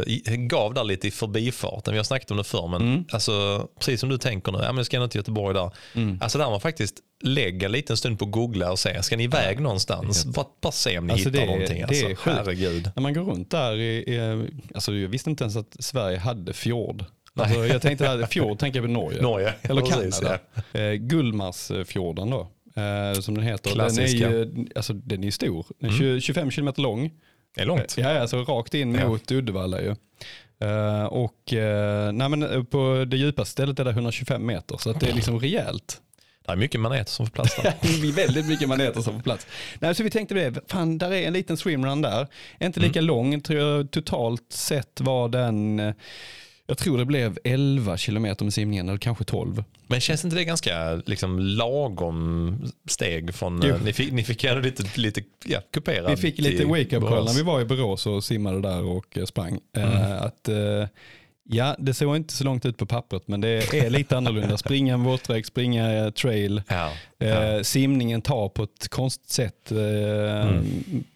i- 0.07 0.23
gav 0.37 0.73
där 0.73 0.83
lite 0.83 1.07
i 1.07 1.11
förbifarten. 1.11 1.93
Vi 1.93 1.97
har 1.99 2.03
snackat 2.03 2.31
om 2.31 2.37
det 2.37 2.43
förr, 2.43 2.67
men 2.67 2.81
Mm. 2.81 3.05
alltså, 3.11 3.67
precis 3.79 3.99
som 3.99 4.09
du 4.09 4.17
tänker 4.17 4.51
nu, 4.51 4.57
ja, 4.57 4.65
men 4.65 4.77
jag 4.77 4.85
ska 4.85 4.97
ändå 4.97 5.07
till 5.07 5.19
Göteborg 5.19 5.53
där. 5.53 5.71
Mm. 5.95 6.17
Alltså 6.21 6.37
där 6.37 6.49
man 6.49 6.61
faktiskt 6.61 6.95
lägga 7.23 7.65
en 7.65 7.71
liten 7.71 7.97
stund 7.97 8.19
på 8.19 8.25
att 8.25 8.31
googla 8.31 8.71
och 8.71 8.79
se, 8.79 9.03
ska 9.03 9.17
ni 9.17 9.23
iväg 9.23 9.59
någonstans? 9.59 10.25
Bara, 10.25 10.45
bara 10.61 10.71
se 10.71 10.97
om 10.97 11.07
ni 11.07 11.13
Alltså, 11.13 11.29
hittar 11.29 11.41
det 11.41 11.45
någonting. 11.51 11.77
det 11.77 11.83
Alltså, 11.87 12.05
är 12.05 12.15
sjukt. 12.15 12.37
herregud. 12.37 12.91
När 12.95 13.01
man 13.03 13.13
går 13.13 13.21
runt 13.23 13.51
där, 13.51 13.75
i, 13.77 13.97
i, 13.97 14.47
alltså 14.75 14.93
jag 14.93 15.09
visste 15.09 15.29
inte 15.29 15.43
ens 15.43 15.55
att 15.55 15.75
Sverige 15.79 16.17
hade 16.17 16.53
fjord. 16.53 17.05
Alltså 17.39 17.65
jag 17.65 17.81
tänkte 17.81 18.11
att 18.11 18.29
fjord 18.33 18.59
tänker 18.59 18.79
jag 18.79 18.85
på 18.87 18.91
Norge. 18.93 19.21
Norge. 19.21 19.53
Eller 19.61 19.81
Precis, 19.81 20.19
Kanada. 20.19 20.39
Eh, 20.73 20.93
Gullmarsfjorden 20.93 22.29
då, 22.29 22.39
eh, 22.81 23.19
som 23.19 23.35
den 23.35 23.43
heter. 23.43 23.71
Klassiska. 23.71 24.29
Den 24.29 24.33
är 24.37 24.45
ju 24.45 24.67
alltså, 24.75 24.93
den 24.93 25.23
är 25.23 25.31
stor. 25.31 25.65
Den 25.79 25.89
är 25.89 25.93
Mm. 25.93 25.99
20, 25.99 26.21
25 26.21 26.51
kilometer 26.51 26.81
lång. 26.81 27.11
Det 27.55 27.61
är 27.61 27.65
långt. 27.65 27.95
Ja, 27.97 28.19
alltså 28.19 28.37
rakt 28.43 28.73
in 28.73 28.95
Ja. 28.95 29.07
mot 29.07 29.31
Uddevalla 29.31 29.81
ju. 29.81 29.95
Eh, 30.61 31.03
och 31.05 31.53
eh, 31.53 32.11
nej, 32.11 32.29
men 32.29 32.43
eh, 32.43 32.63
på 32.63 33.05
det 33.07 33.17
djupaste 33.17 33.51
stället 33.51 33.79
är 33.79 33.83
det 33.85 33.91
125 33.91 34.45
meter, 34.45 34.77
så 34.77 34.89
att 34.89 34.99
det 34.99 35.09
är 35.09 35.13
liksom 35.13 35.39
rejält. 35.39 36.01
Det 36.45 36.51
är 36.51 36.55
mycket 36.55 36.79
maneter 36.81 37.11
som 37.11 37.25
får 37.25 37.31
plats 37.33 37.55
där. 37.55 37.73
Det 38.01 38.07
är 38.07 38.11
väldigt 38.11 38.45
mycket 38.45 38.69
maneter 38.69 39.01
som 39.01 39.13
får 39.13 39.21
plats. 39.21 39.47
Nej, 39.79 39.95
så 39.95 40.03
vi 40.03 40.09
tänkte 40.09 40.35
det, 40.35 40.53
fan 40.71 40.97
där 40.97 41.13
är 41.13 41.27
en 41.27 41.33
liten 41.33 41.57
swimrun 41.57 42.01
där. 42.01 42.27
Är 42.59 42.65
inte 42.65 42.79
lika 42.79 43.01
lång, 43.01 43.41
tror 43.41 43.59
jag 43.59 43.91
totalt 43.91 44.45
sett 44.51 45.01
var 45.01 45.29
den, 45.29 45.79
eh, 45.79 45.93
jag 46.67 46.77
tror 46.77 46.97
det 46.97 47.05
blev 47.05 47.37
11 47.43 47.97
kilometer 47.97 48.45
med 48.45 48.53
simningen, 48.53 48.89
eller 48.89 48.99
kanske 48.99 49.23
12. 49.23 49.63
Men 49.87 49.99
känns 49.99 50.23
inte 50.23 50.35
det 50.35 50.43
ganska 50.43 50.95
liksom, 51.05 51.39
lagom 51.39 52.57
steg 52.87 53.35
från, 53.35 53.61
Jo. 53.65 53.75
eh, 53.75 53.81
ni 53.83 53.93
fick, 53.93 54.11
ni 54.11 54.23
fick 54.23 54.43
ändå 54.43 54.61
lite, 54.61 54.99
lite 54.99 55.21
ja, 55.45 55.59
kuperad 55.71 56.09
Vi 56.09 56.17
fick 56.17 56.37
lite 56.37 56.65
wake-up 56.65 57.03
call 57.03 57.25
när 57.25 57.33
vi 57.33 57.43
var 57.43 57.61
i 57.61 57.65
Borås 57.65 58.05
och 58.05 58.23
simmade 58.23 58.61
där 58.61 58.83
och 58.83 59.17
eh, 59.17 59.25
sprang. 59.25 59.59
Eh, 59.77 60.21
att, 60.21 60.49
eh, 60.49 60.87
ja, 61.51 61.75
det 61.79 61.93
såg 61.93 62.15
inte 62.15 62.33
så 62.33 62.43
långt 62.43 62.65
ut 62.65 62.77
på 62.77 62.85
pappret, 62.85 63.27
men 63.27 63.41
det 63.41 63.73
är 63.73 63.89
lite 63.89 64.17
annorlunda. 64.17 64.57
Springa 64.57 64.93
en 64.93 65.03
våtväg, 65.03 65.45
springa 65.45 65.93
eh, 65.93 66.09
trail. 66.11 66.61
Ja, 66.67 66.91
Eh, 67.19 67.27
ja. 67.29 67.63
Simningen 67.63 68.21
tar 68.21 68.49
på 68.49 68.63
ett 68.63 68.87
konstigt 68.89 69.29
sätt 69.29 69.71
eh, 69.71 69.77
Mm. 70.47 70.65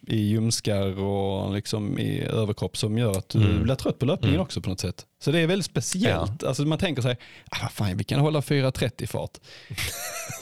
i 0.06 0.16
ljumskar 0.16 0.98
och 1.00 1.54
liksom 1.54 1.98
i 1.98 2.22
överkropp 2.22 2.76
som 2.76 2.98
gör 2.98 3.18
att 3.18 3.28
du 3.28 3.38
Mm. 3.38 3.62
blir 3.62 3.74
trött 3.74 3.98
på 3.98 4.06
löpningen 4.06 4.34
Mm. 4.34 4.42
också 4.44 4.60
på 4.60 4.68
något 4.68 4.80
sätt. 4.80 5.06
Så 5.22 5.30
det 5.30 5.38
är 5.40 5.46
väldigt 5.46 5.66
speciellt. 5.66 6.44
Alltså 6.44 6.62
man 6.62 6.78
tänker 6.78 7.02
sig, 7.02 7.16
ah, 7.50 7.68
fan, 7.68 7.96
vi 7.96 8.04
kan 8.04 8.20
hålla 8.20 8.40
4.30 8.40 9.06
fart. 9.06 9.30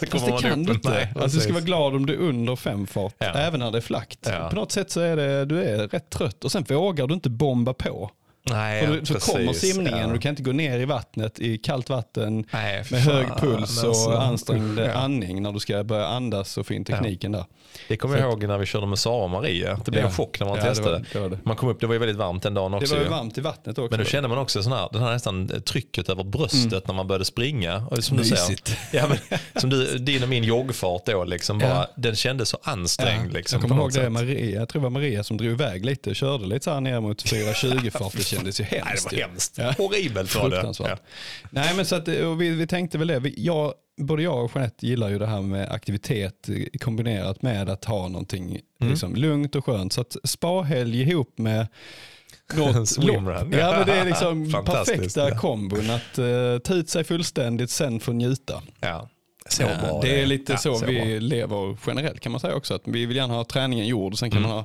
Fast 0.00 0.10
kommer 0.12 0.36
det 0.42 0.48
kan 0.48 0.62
du 0.64 0.72
inte. 0.72 0.90
Nej, 0.90 1.12
alltså, 1.22 1.38
du 1.38 1.44
ska 1.44 1.52
vara 1.52 1.64
glad 1.64 1.94
om 1.94 2.06
du 2.06 2.12
är 2.14 2.18
under 2.18 2.56
5 2.56 2.86
fart, 2.86 3.14
Ja. 3.18 3.26
även 3.26 3.60
när 3.60 3.70
det 3.70 3.78
är 3.78 3.82
flackt. 3.82 4.28
Ja. 4.32 4.48
På 4.50 4.56
något 4.56 4.72
sätt 4.72 4.90
så 4.90 5.00
är 5.00 5.16
det, 5.16 5.44
du 5.44 5.62
är 5.62 5.88
rätt 5.88 6.10
trött 6.10 6.44
och 6.44 6.52
sen 6.52 6.64
vågar 6.68 7.06
du 7.06 7.14
inte 7.14 7.30
bomba 7.30 7.72
på. 7.74 8.10
Nej, 8.50 8.86
För 8.86 8.94
ja, 8.94 9.00
du, 9.00 9.06
så 9.06 9.14
precis, 9.14 9.32
kommer 9.34 9.52
simningen 9.52 9.98
ja. 9.98 10.06
och 10.06 10.12
du 10.12 10.18
kan 10.18 10.30
inte 10.30 10.42
gå 10.42 10.52
ner 10.52 10.78
i 10.80 10.84
vattnet 10.84 11.38
i 11.40 11.58
kallt 11.58 11.88
vatten 11.90 12.44
Nej, 12.52 12.84
med 12.90 13.00
hög 13.00 13.26
puls 13.40 13.82
och 13.82 13.88
alltså. 13.88 14.10
ansträngd 14.10 14.78
Ja. 14.78 14.92
andning 14.92 15.42
när 15.42 15.52
du 15.52 15.60
ska 15.60 15.84
börja 15.84 16.06
andas 16.06 16.58
och 16.58 16.66
få 16.66 16.74
in 16.74 16.84
tekniken 16.84 17.32
där. 17.32 17.44
Det 17.88 17.96
kommer 17.96 18.18
jag 18.18 18.28
ihåg 18.28 18.44
när 18.48 18.58
vi 18.58 18.66
körde 18.66 18.86
med 18.86 18.98
Sara 18.98 19.24
och 19.24 19.30
Maria. 19.30 19.80
Det 19.84 19.90
blev 19.90 20.02
Ja. 20.04 20.08
en 20.08 20.14
chock 20.14 20.40
när 20.40 20.46
man 20.46 20.56
Ja, 20.58 20.62
det 20.62 20.68
testade. 20.68 20.90
var- 20.90 21.04
det 21.12 21.18
var 21.18 21.28
det. 21.28 21.38
Man 21.44 21.56
kom 21.56 21.68
upp, 21.68 21.80
det 21.80 21.86
var 21.86 21.92
ju 21.94 21.98
väldigt 21.98 22.16
varmt 22.16 22.42
den 22.42 22.54
dagen 22.54 22.70
Det 22.72 22.76
också. 22.78 22.94
var 22.94 23.02
ju 23.02 23.08
varmt 23.08 23.38
i 23.38 23.40
vattnet 23.40 23.78
också. 23.78 23.90
Men 23.96 23.98
då 24.04 24.10
kände 24.10 24.28
man 24.28 24.38
också 24.38 24.62
sån 24.62 24.72
här, 24.72 24.88
den 24.92 25.02
här 25.02 25.12
nästan 25.12 25.50
trycket 25.66 26.08
över 26.08 26.24
bröstet 26.24 26.86
när 26.88 26.94
man 26.94 27.06
började 27.06 27.24
springa. 27.24 27.86
Och 27.90 28.04
som 28.04 28.16
du 28.16 28.24
säger, 28.24 28.42
Mysigt. 28.42 28.76
ja, 28.92 29.06
men, 29.08 29.38
som 29.60 29.70
du, 29.70 29.98
din 29.98 30.22
och 30.22 30.28
min 30.28 30.44
joggfart 30.44 31.02
då, 31.06 31.24
liksom 31.24 31.58
bara, 31.58 31.68
Ja. 31.70 31.86
den 31.96 32.16
kändes 32.16 32.48
så 32.48 32.58
ansträngd. 32.62 33.28
Ja, 33.32 33.38
liksom, 33.38 33.60
jag 33.60 33.68
kommer 33.68 33.82
ihåg 33.82 33.92
det. 33.92 34.10
Maria, 34.10 34.60
jag 34.60 34.68
tror 34.68 34.80
det 34.80 34.84
var 34.84 34.90
Maria 34.90 35.24
som 35.24 35.36
drog 35.36 35.50
iväg 35.52 35.84
lite, 35.84 36.14
körde 36.14 36.46
lite 36.46 36.64
så 36.64 36.70
här 36.72 36.80
ner 36.80 37.00
mot 37.00 37.22
4.20 37.22 37.90
fart. 37.90 38.12
Det 38.16 38.22
kändes 38.36 38.60
ju 38.60 38.64
Nej, 38.70 38.82
hemskt. 38.84 39.10
det 39.10 39.16
var 39.16 39.20
ju. 39.22 39.28
hemskt. 39.28 39.58
Ja. 39.58 39.74
Horribelt 39.78 40.34
var 40.34 40.50
det. 40.50 40.72
Ja. 40.78 40.96
Nej 41.50 41.76
men 41.76 41.86
så 41.86 41.96
att, 41.96 42.08
och 42.08 42.40
vi, 42.42 42.50
vi 42.50 42.66
tänkte 42.66 42.98
väl 42.98 43.06
det, 43.08 43.18
vi, 43.20 43.34
jag, 43.36 43.74
både 44.00 44.22
jag 44.22 44.44
och 44.44 44.50
Jeanette 44.54 44.86
gillar 44.86 45.08
ju 45.08 45.18
det 45.18 45.26
här 45.26 45.42
med 45.42 45.70
aktivitet 45.72 46.48
eh, 46.48 46.78
kombinerat 46.80 47.42
med 47.42 47.68
att 47.70 47.84
ha 47.84 48.08
någonting 48.08 48.60
Mm. 48.80 48.90
liksom, 48.90 49.14
lugnt 49.16 49.54
och 49.54 49.64
skönt. 49.64 49.92
Så 49.92 50.00
att 50.00 50.16
spahelg 50.24 51.00
ihop 51.02 51.38
med 51.38 51.66
något 52.54 52.98
lopp. 53.04 53.16
Ja 53.50 53.72
men 53.78 53.86
det 53.86 53.92
är 53.92 54.04
liksom 54.04 54.52
perfekta 54.66 55.34
kombon 55.36 55.90
att 55.90 56.18
uh, 56.18 56.58
ta 56.58 56.74
ut 56.74 56.88
sig 56.90 57.04
fullständigt 57.04 57.70
sen 57.70 58.00
få 58.00 58.12
njuta. 58.12 58.62
Ja. 58.80 59.08
Så 59.48 59.62
bra 59.62 60.00
det 60.02 60.20
är 60.22 60.26
lite 60.26 60.52
Ja, 60.52 60.58
så, 60.58 60.86
vi 60.86 60.94
bra. 60.94 61.04
lever 61.04 61.76
generellt 61.86 62.20
kan 62.20 62.32
man 62.32 62.40
säga 62.40 62.54
också. 62.54 62.74
Att 62.74 62.82
vi 62.84 63.06
vill 63.06 63.16
gärna 63.16 63.34
ha 63.34 63.44
träningen 63.44 63.86
gjord 63.86 64.18
sen 64.18 64.30
kan 64.30 64.38
Mm. 64.38 64.50
man 64.50 64.58
ha 64.58 64.64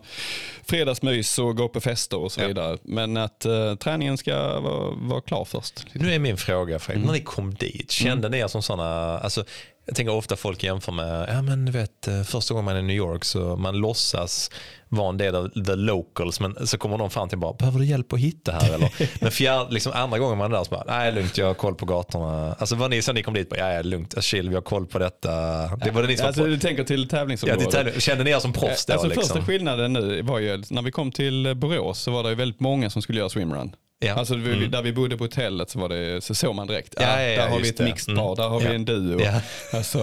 fredagsmys 0.65 1.39
och 1.39 1.57
gå 1.57 1.67
på 1.69 1.81
fester 1.81 2.17
och 2.17 2.31
så 2.31 2.41
Ja. 2.41 2.47
vidare. 2.47 2.77
Men 2.83 3.17
att 3.17 3.45
eh, 3.45 3.75
träningen 3.75 4.17
ska 4.17 4.59
vara, 4.59 4.91
vara 4.95 5.21
klar 5.21 5.45
först. 5.45 5.85
Nu 5.93 6.13
är 6.13 6.19
min 6.19 6.37
fråga, 6.37 6.79
Fredrik, 6.79 6.97
Mm. 7.03 7.07
när 7.07 7.13
ni 7.19 7.23
kom 7.25 7.53
dit, 7.53 7.91
kände 7.91 8.29
ni 8.29 8.37
er 8.39 8.47
som 8.47 8.61
sådana, 8.61 9.19
alltså, 9.19 9.43
Jag 9.89 9.95
tänker 9.95 10.13
ofta 10.13 10.35
folk 10.35 10.63
jämför 10.63 10.91
med, 10.91 11.29
ja 11.29 11.41
men 11.41 11.65
du 11.65 11.71
vet 11.71 12.07
eh, 12.07 12.23
första 12.23 12.53
gången 12.53 12.65
man 12.65 12.75
är 12.75 12.79
i 12.79 12.83
New 12.83 12.95
York 12.95 13.25
så 13.25 13.55
man 13.55 13.77
låtsas 13.77 14.51
vara 14.89 15.09
en 15.09 15.17
del 15.17 15.35
av 15.35 15.49
the 15.65 15.75
locals 15.75 16.39
men 16.39 16.67
så 16.67 16.77
kommer 16.77 16.97
de 16.97 17.09
fram 17.09 17.29
till 17.29 17.37
bara, 17.37 17.53
behöver 17.53 17.79
du 17.79 17.85
hjälp 17.85 18.13
att 18.13 18.19
hitta 18.19 18.51
här 18.51 18.73
eller? 18.73 18.91
men 19.21 19.31
fjärde, 19.31 19.73
liksom 19.73 19.91
andra 19.95 20.19
gången 20.19 20.37
man 20.37 20.51
är 20.51 20.57
där 20.57 20.63
så 20.63 20.69
bara, 20.69 20.83
nej 20.87 21.11
lugnt 21.11 21.37
jag 21.37 21.45
har 21.45 21.53
koll 21.53 21.75
på 21.75 21.85
gatorna. 21.85 22.55
Alltså 22.59 22.75
var 22.75 22.89
ni 22.89 23.01
så 23.01 23.13
ni 23.13 23.23
kom 23.23 23.33
dit, 23.33 23.49
bara, 23.49 23.59
ja 23.59 23.73
ja 23.73 23.81
lugnt, 23.81 24.23
chill 24.23 24.49
vi 24.49 24.55
har 24.55 24.61
koll 24.61 24.85
på 24.85 24.99
detta. 24.99 25.29
Det 25.77 25.91
var 25.91 26.01
det 26.01 26.07
ni 26.07 26.17
som 26.17 26.27
Alltså 26.27 26.41
var 26.41 26.49
du 26.49 26.59
tänker 26.59 26.83
till 26.83 27.01
ja, 27.01 27.07
tävlingsområdet? 27.17 27.63
till 27.63 27.71
tävling. 27.71 27.99
Kände 27.99 28.23
ni 28.23 28.31
er 28.31 28.39
som 28.39 28.53
proffs 28.53 28.85
då? 28.85 28.93
Alltså 28.93 29.07
liksom? 29.07 29.23
första 29.23 29.41
skillnaden 29.45 29.93
nu 29.93 30.21
var 30.21 30.39
ju 30.39 30.63
när 30.69 30.81
vi 30.81 30.91
kom 30.91 31.11
till 31.11 31.55
Borås 31.55 31.99
så 31.99 32.11
var 32.11 32.23
det 32.23 32.35
väldigt 32.35 32.59
många 32.59 32.89
som 32.89 33.01
skulle 33.01 33.19
göra 33.19 33.29
swimrun. 33.29 33.75
Ja. 34.01 34.13
Alltså 34.13 34.35
vi, 34.35 34.53
Mm. 34.53 34.71
där 34.71 34.81
vi 34.81 34.93
bodde 34.93 35.17
på 35.17 35.23
hotellet 35.23 35.69
så, 35.69 35.79
var 35.79 35.89
det, 35.89 36.21
så 36.23 36.35
såg 36.35 36.55
man 36.55 36.67
direkt, 36.67 36.93
Ja, 36.99 37.07
ah, 37.15 37.21
ja, 37.21 37.41
där 37.41 37.49
har 37.49 37.59
vi 37.59 37.69
ett 37.69 37.79
mixed 37.79 38.17
Mm. 38.17 38.35
där 38.35 38.47
har 38.49 38.59
vi 38.59 38.75
en 38.75 38.85
duo. 38.85 39.19
Alltså, 39.73 39.99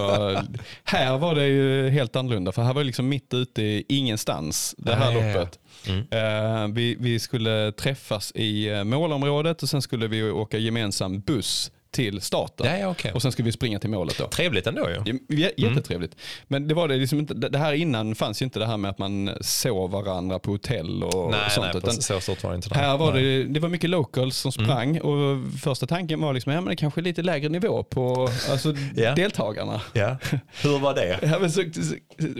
här 0.83 1.17
var 1.17 1.35
det 1.35 1.47
ju 1.47 1.89
helt 1.89 2.15
annorlunda 2.15 2.51
för 2.51 2.61
här 2.61 2.73
var 2.73 2.81
det 2.81 2.85
liksom 2.87 3.09
mitt 3.09 3.33
ute 3.33 3.61
i 3.61 3.85
ingenstans 3.87 4.75
det 4.77 4.95
här 4.95 5.11
ja. 5.11 5.33
loppet. 5.33 5.59
Mm. 5.87 5.99
Eh, 6.11 6.75
vi, 6.75 6.97
vi 6.99 7.19
skulle 7.19 7.71
träffas 7.71 8.31
i 8.35 8.67
eh, 8.69 8.83
målområdet 8.83 9.63
och 9.63 9.69
sen 9.69 9.81
skulle 9.81 10.07
vi 10.07 10.23
åka 10.31 10.57
gemensam 10.57 11.19
buss 11.19 11.71
till 11.97 12.21
starten. 12.21 12.65
Ja, 12.67 12.77
ja, 12.77 12.87
okej. 12.87 13.11
Och 13.11 13.21
sen 13.21 13.31
skulle 13.31 13.45
vi 13.45 13.51
springa 13.51 13.79
till 13.79 13.89
målet 13.89 14.17
då. 14.17 14.27
Trevligt 14.27 14.67
ändå 14.67 14.89
ju. 14.89 14.95
Ja, 15.05 15.13
j- 15.29 15.51
Jättetrevligt. 15.57 16.15
Men 16.47 16.67
det 16.67 16.73
var 16.73 16.87
det 16.87 16.95
liksom 16.97 17.19
inte, 17.19 17.33
det 17.33 17.57
här 17.57 17.73
innan 17.73 18.15
fanns 18.15 18.41
ju 18.41 18.43
inte 18.43 18.59
det 18.59 18.65
här 18.65 18.77
med 18.77 18.91
att 18.91 18.97
man 18.97 19.29
såg 19.41 19.91
varandra 19.91 20.39
på 20.39 20.51
hotell 20.51 21.03
och 21.03 21.31
Nej, 21.31 21.39
sånt. 21.49 21.67
nej 21.73 21.81
precis, 21.81 22.05
så 22.05 22.19
stort 22.19 22.43
var 22.43 22.51
det 22.51 22.55
inte. 22.55 22.75
här 22.75 22.97
var 22.97 23.13
det, 23.13 23.43
det 23.43 23.59
var 23.59 23.69
mycket 23.69 23.89
locals 23.89 24.37
som 24.37 24.51
sprang 24.51 24.99
och 25.01 25.37
första 25.63 25.87
tanken 25.87 26.21
var 26.21 26.33
liksom, 26.33 26.51
ja 26.53 26.61
men 26.61 26.69
det 26.69 26.75
kanske 26.75 27.01
är 27.01 27.03
lite 27.03 27.21
lägre 27.21 27.49
nivå 27.49 27.83
på 27.83 28.29
alltså, 28.51 28.73
Ja. 28.95 29.15
deltagarna. 29.15 29.81
Ja. 29.93 30.17
Hur 30.63 30.79
var 30.79 30.93
det? 30.95 31.19
Ja, 31.21 31.39
men 31.39 31.51
så, 31.51 31.61
så 31.73 31.93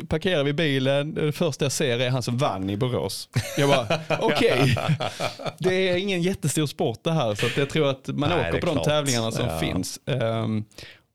parkerar 0.07 0.43
vi 0.43 0.53
bilen, 0.53 1.13
det 1.13 1.31
första 1.31 1.65
jag 1.65 1.71
ser 1.71 1.99
är 1.99 2.09
han 2.09 2.23
som 2.23 2.37
vann 2.37 2.69
i 2.69 2.77
Borås. 2.77 3.29
Jag 3.57 3.69
bara, 3.69 3.99
okej, 4.21 4.77
det 5.59 5.89
är 5.89 5.95
ingen 5.97 6.21
jättestor 6.21 6.65
sport 6.67 6.99
det 7.03 7.11
här 7.11 7.35
så 7.35 7.59
jag 7.59 7.69
tror 7.69 7.89
att 7.89 8.07
man 8.07 8.29
Nej, 8.29 8.49
åker 8.49 8.59
på 8.59 8.65
de 8.65 8.71
klart. 8.75 8.85
tävlingarna 8.85 9.31
som 9.31 9.46
Ja. 9.49 9.59
finns. 9.59 9.99
Ehm, 10.05 10.65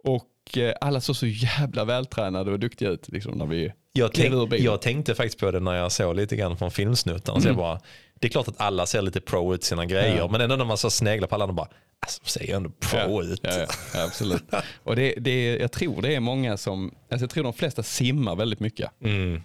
och 0.04 0.58
eh, 0.58 0.74
alla 0.80 1.00
såg 1.00 1.16
så 1.16 1.26
jävla 1.26 1.84
vältränade 1.84 2.52
och 2.52 2.58
duktiga 2.60 2.88
ut 2.90 3.08
liksom, 3.08 3.38
när 3.38 3.46
vi 3.46 3.72
Jag, 3.92 4.12
tänk, 4.14 4.52
jag 4.58 4.82
tänkte 4.82 5.14
faktiskt 5.14 5.38
på 5.38 5.50
det 5.50 5.60
när 5.60 5.74
jag 5.74 5.92
såg 5.92 6.16
lite 6.16 6.36
grann 6.36 6.56
från 6.56 6.70
filmsnuttarna. 6.70 7.40
Så 7.40 7.46
jag 7.46 7.52
Mm. 7.52 7.62
bara, 7.62 7.80
det 8.20 8.26
är 8.26 8.30
klart 8.30 8.48
att 8.48 8.60
alla 8.60 8.86
ser 8.86 9.02
lite 9.02 9.20
pro 9.20 9.54
ut 9.54 9.64
sina 9.64 9.86
grejer, 9.86 10.16
Ja. 10.16 10.28
men 10.28 10.40
ändå 10.40 10.56
när 10.56 10.64
man 10.64 10.78
så 10.78 10.90
sneglar 10.90 11.28
på 11.28 11.34
alla, 11.34 11.46
de 11.46 11.56
bara, 11.56 11.68
alltså, 12.00 12.20
de 12.24 12.30
ser 12.30 12.46
ju 12.46 12.52
ändå 12.52 12.70
pro 12.70 13.22
ut. 13.22 13.40
Ja, 13.42 13.50
ja, 13.58 13.66
ja, 13.94 14.04
absolut. 14.04 14.42
Och 14.84 14.96
det, 14.96 15.14
det, 15.18 15.56
jag 15.56 15.72
tror 15.72 16.02
det 16.02 16.14
är 16.14 16.20
många 16.20 16.56
som, 16.56 16.94
alltså 17.10 17.22
jag 17.24 17.30
tror 17.30 17.44
de 17.44 17.52
flesta 17.52 17.82
simmar 17.82 18.36
väldigt 18.36 18.60
mycket. 18.60 18.90
Mm. 19.04 19.42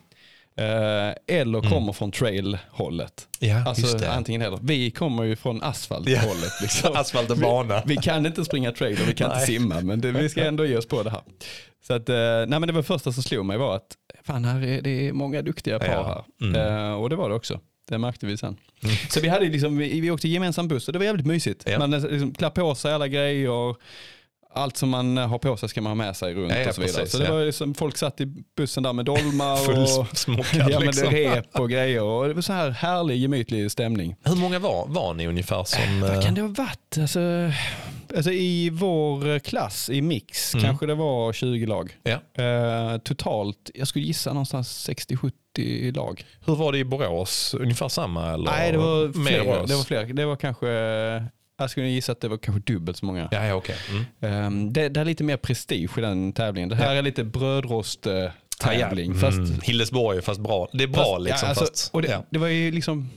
Eh, 0.57 1.37
eller 1.37 1.69
kommer 1.69 1.93
från 1.93 2.11
trail-hållet. 2.11 3.27
Ja, 3.39 3.63
Alltså 3.67 4.05
antingen 4.07 4.41
eller. 4.41 4.59
Vi 4.61 4.91
kommer 4.91 5.23
ju 5.23 5.35
från 5.35 5.63
asfalt-hållet. 5.63 6.51
Liksom. 6.61 6.91
Asfalt 6.95 7.29
och 7.29 7.37
bana. 7.37 7.81
Vi 7.85 7.95
kan 7.95 8.25
inte 8.25 8.45
springa 8.45 8.71
trail 8.71 8.97
och 9.01 9.07
vi 9.09 9.13
kan 9.13 9.25
inte 9.27 9.37
Nej. 9.37 9.47
simma, 9.47 9.81
men 9.81 10.01
det, 10.01 10.11
vi 10.11 10.29
ska 10.29 10.45
ändå 10.45 10.65
ge 10.65 10.77
oss 10.77 10.87
på 10.87 11.03
det 11.03 11.09
här. 11.09 11.21
Så 11.87 11.93
att, 11.93 12.09
eh, 12.09 12.15
nej 12.15 12.47
men 12.47 12.61
det 12.67 12.73
var 12.73 12.81
första 12.81 13.11
som 13.11 13.23
slog 13.23 13.45
mig 13.45 13.57
var 13.57 13.75
att 13.75 13.87
fan, 14.23 14.45
här 14.45 14.63
är, 14.63 14.81
det 14.81 15.07
är 15.07 15.13
många 15.13 15.41
duktiga 15.41 15.79
par 15.79 15.87
Ja. 15.87 16.23
här. 16.39 16.47
Mm. 16.47 16.85
Eh, 16.85 16.93
och 16.93 17.09
det 17.09 17.15
var 17.15 17.29
det 17.29 17.35
också. 17.35 17.59
Det 17.89 17.97
märkte 17.97 18.25
vi 18.25 18.37
sen. 18.37 18.57
Så 19.09 19.19
vi, 19.21 19.27
hade 19.27 19.45
liksom, 19.45 19.77
vi, 19.77 19.99
vi 20.01 20.11
åkte 20.11 20.27
gemensam 20.27 20.67
buss 20.67 20.87
och 20.87 20.93
det 20.93 20.99
var 20.99 21.05
jävligt 21.05 21.25
mysigt. 21.25 21.63
Ja. 21.67 21.79
Man 21.79 21.91
liksom 21.91 22.33
klär 22.33 22.49
på 22.49 22.75
sig 22.75 22.93
alla 22.93 23.07
grejer. 23.07 23.75
Allt 24.53 24.77
som 24.77 24.89
man 24.89 25.17
har 25.17 25.37
på 25.37 25.57
sig 25.57 25.69
ska 25.69 25.81
man 25.81 25.89
ha 25.89 25.95
med 25.95 26.15
sig 26.15 26.33
runt 26.33 26.53
Ja, 26.53 26.69
och 26.69 26.75
så 26.75 26.81
vidare. 26.81 26.95
precis, 26.97 27.11
så 27.11 27.17
det 27.17 27.25
ja. 27.25 27.33
var 27.33 27.45
liksom, 27.45 27.73
folk 27.73 27.97
satt 27.97 28.21
i 28.21 28.25
bussen 28.57 28.83
där 28.83 28.93
med 28.93 29.05
dolmar 29.05 29.53
och 29.81 29.87
Fullsmockad 29.87 30.71
ja, 30.71 30.79
men 30.79 30.87
liksom. 30.87 31.09
rep 31.09 31.45
och 31.59 31.69
grejer. 31.69 32.03
Och 32.03 32.27
det 32.27 32.33
var 32.33 32.41
så 32.41 32.53
här 32.53 32.69
härlig 32.69 33.17
gemytlig 33.17 33.71
stämning. 33.71 34.15
Hur 34.23 34.35
många 34.35 34.59
var, 34.59 34.85
var 34.87 35.13
ni 35.13 35.27
ungefär 35.27 35.63
som... 35.63 36.01
Vad 36.01 36.15
eh, 36.15 36.21
kan 36.21 36.33
det 36.33 36.41
ha 36.41 36.47
varit? 36.47 36.97
Alltså, 37.01 37.19
alltså 38.15 38.31
i 38.31 38.69
vår 38.69 39.39
klass 39.39 39.89
i 39.89 40.01
mix 40.01 40.53
Mm. 40.53 40.65
kanske 40.65 40.85
det 40.85 40.95
var 40.95 41.33
20 41.33 41.65
lag. 41.65 41.97
Ja. 42.03 42.43
Eh, 42.43 42.97
totalt, 42.97 43.71
jag 43.73 43.87
skulle 43.87 44.05
gissa 44.05 44.33
någonstans 44.33 44.89
60-70 45.57 45.95
lag. 45.95 46.25
Hur 46.45 46.55
var 46.55 46.71
det 46.71 46.77
i 46.77 46.83
Borås? 46.85 47.53
Ungefär 47.59 47.89
samma? 47.89 48.33
Eller? 48.33 48.51
Nej, 48.51 48.71
det 48.71 48.77
var 48.77 49.25
fler. 49.25 49.67
Det 49.67 49.75
var 49.75 49.83
fler. 49.83 50.05
Det 50.05 50.25
var 50.25 50.35
kanske, 50.35 50.67
jag 51.57 51.69
skulle 51.69 51.87
gissa 51.87 52.11
att 52.11 52.21
det 52.21 52.27
var 52.27 52.37
kanske 52.37 52.73
dubbelt 52.73 52.97
så 52.97 53.05
många. 53.05 53.27
Ja, 53.31 53.45
ja 53.45 53.53
okej. 53.53 53.75
Mm. 54.21 54.45
Um, 54.45 54.73
det, 54.73 54.89
det 54.89 54.99
är 54.99 55.05
lite 55.05 55.23
mer 55.23 55.37
prestige 55.37 55.97
i 55.97 56.01
den 56.01 56.33
tävlingen. 56.33 56.69
Det 56.69 56.75
här 56.75 56.95
är 56.95 57.01
lite 57.01 57.23
brödrost 57.23 58.05
eh, 58.05 58.29
tävling. 58.59 59.11
Ja, 59.13 59.19
Fast, 59.19 59.37
mm. 59.37 59.59
Hillesborg, 59.63 60.21
fast 60.21 60.39
bra. 60.39 60.69
Det 60.73 60.83
är 60.83 60.87
bra 60.87 61.03
fast, 61.03 61.21
liksom. 61.21 61.45
ja, 61.45 61.49
alltså, 61.49 61.65
fast, 61.65 61.93
och 61.93 62.01
det, 62.01 62.07
ja. 62.07 62.23
det 62.29 62.39
var 62.39 62.47
ju 62.47 62.71
liksom 62.71 63.09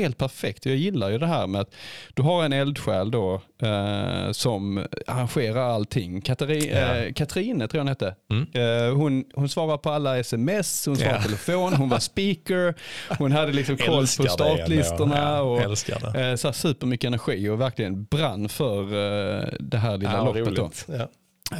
helt 0.00 0.18
perfekt. 0.18 0.66
Jag 0.66 0.76
gillar 0.76 1.10
ju 1.10 1.18
det 1.18 1.26
här 1.26 1.46
med 1.46 1.60
att 1.60 1.74
du 2.14 2.22
har 2.22 2.44
en 2.44 2.52
eldsjäl 2.52 3.10
då 3.10 3.34
eh, 3.62 4.32
som 4.32 4.86
arrangerar 5.06 5.60
allting. 5.70 6.20
Katari, 6.20 6.70
Ja. 6.72 6.96
eh, 6.96 7.12
Katrine 7.12 7.68
tror 7.68 7.78
jag 7.78 7.80
hon 7.80 7.88
hette. 7.88 8.14
Mm. 8.30 8.46
Eh, 8.88 8.94
hon, 8.96 9.24
hon 9.34 9.48
svarar 9.48 9.76
på 9.76 9.90
alla 9.90 10.18
sms, 10.18 10.86
hon 10.86 10.96
svarar 10.96 11.10
Ja. 11.12 11.16
på 11.16 11.22
telefon, 11.22 11.72
hon 11.72 11.88
var 11.88 11.98
speaker, 11.98 12.74
hon 13.18 13.32
hade 13.32 13.52
liksom 13.52 13.76
koll 13.86 14.00
på 14.00 14.06
startlistorna. 14.28 15.42
Och, 15.42 15.60
eh, 15.60 16.36
så 16.36 16.48
här 16.48 16.52
supermycket 16.52 17.08
energi 17.08 17.48
och 17.48 17.60
verkligen 17.60 18.04
brann 18.04 18.48
för 18.48 18.82
eh, 18.82 19.48
det 19.60 19.78
här 19.78 19.96
lilla 19.98 20.12
Ja, 20.12 20.24
loppet. 20.24 20.44
Då. 20.56 20.62
roligt. 20.62 20.86
Ja. 20.88 21.08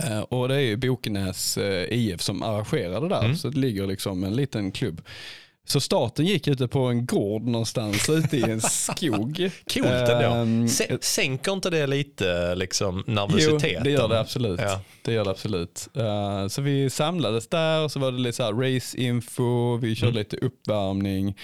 Eh, 0.09 0.21
Och 0.21 0.49
det 0.49 0.55
är 0.55 0.59
ju 0.61 0.77
Bokenäs 0.77 1.57
eh, 1.59 1.85
IF 1.93 2.21
som 2.23 2.43
arrangerar 2.43 3.01
det 3.01 3.09
där. 3.09 3.25
Mm. 3.25 3.37
Så 3.37 3.49
det 3.49 3.59
ligger 3.59 3.87
liksom 3.87 4.25
en 4.25 4.37
liten 4.37 4.73
klubb. 4.73 5.01
Så 5.67 5.81
starten 5.81 6.27
gick 6.27 6.49
ute 6.49 6.69
på 6.69 6.81
en 6.81 7.07
gård 7.07 7.43
någonstans 7.43 8.09
ute 8.09 8.37
i 8.37 8.43
en 8.43 8.61
skog. 8.71 9.51
Coolt 9.75 9.87
ändå. 9.87 10.13
Ehm, 10.35 10.67
Sä- 10.67 10.99
Sänker 11.01 11.53
inte 11.53 11.71
det 11.71 11.87
lite 11.87 12.55
liksom, 12.55 13.05
Jo, 13.07 13.13
nervositeten? 13.15 13.85
det 13.85 13.91
gör 13.91 14.09
det 14.09 14.21
absolut. 14.21 14.61
Ja. 14.61 14.81
Det 15.03 15.13
gör 15.13 15.25
det 15.25 15.31
absolut. 15.31 15.89
Eh, 15.97 16.49
så 16.49 16.63
vi 16.63 16.91
samlades 16.91 17.49
där 17.49 17.85
och 17.85 17.93
så 17.93 17.99
var 18.01 18.13
det 18.13 18.19
lite 18.19 18.37
så 18.37 18.43
här 18.43 18.53
race-info, 18.53 19.77
vi 19.77 19.95
körde 19.95 20.11
Mm. 20.11 20.19
lite 20.19 20.37
uppvärmning. 20.37 21.37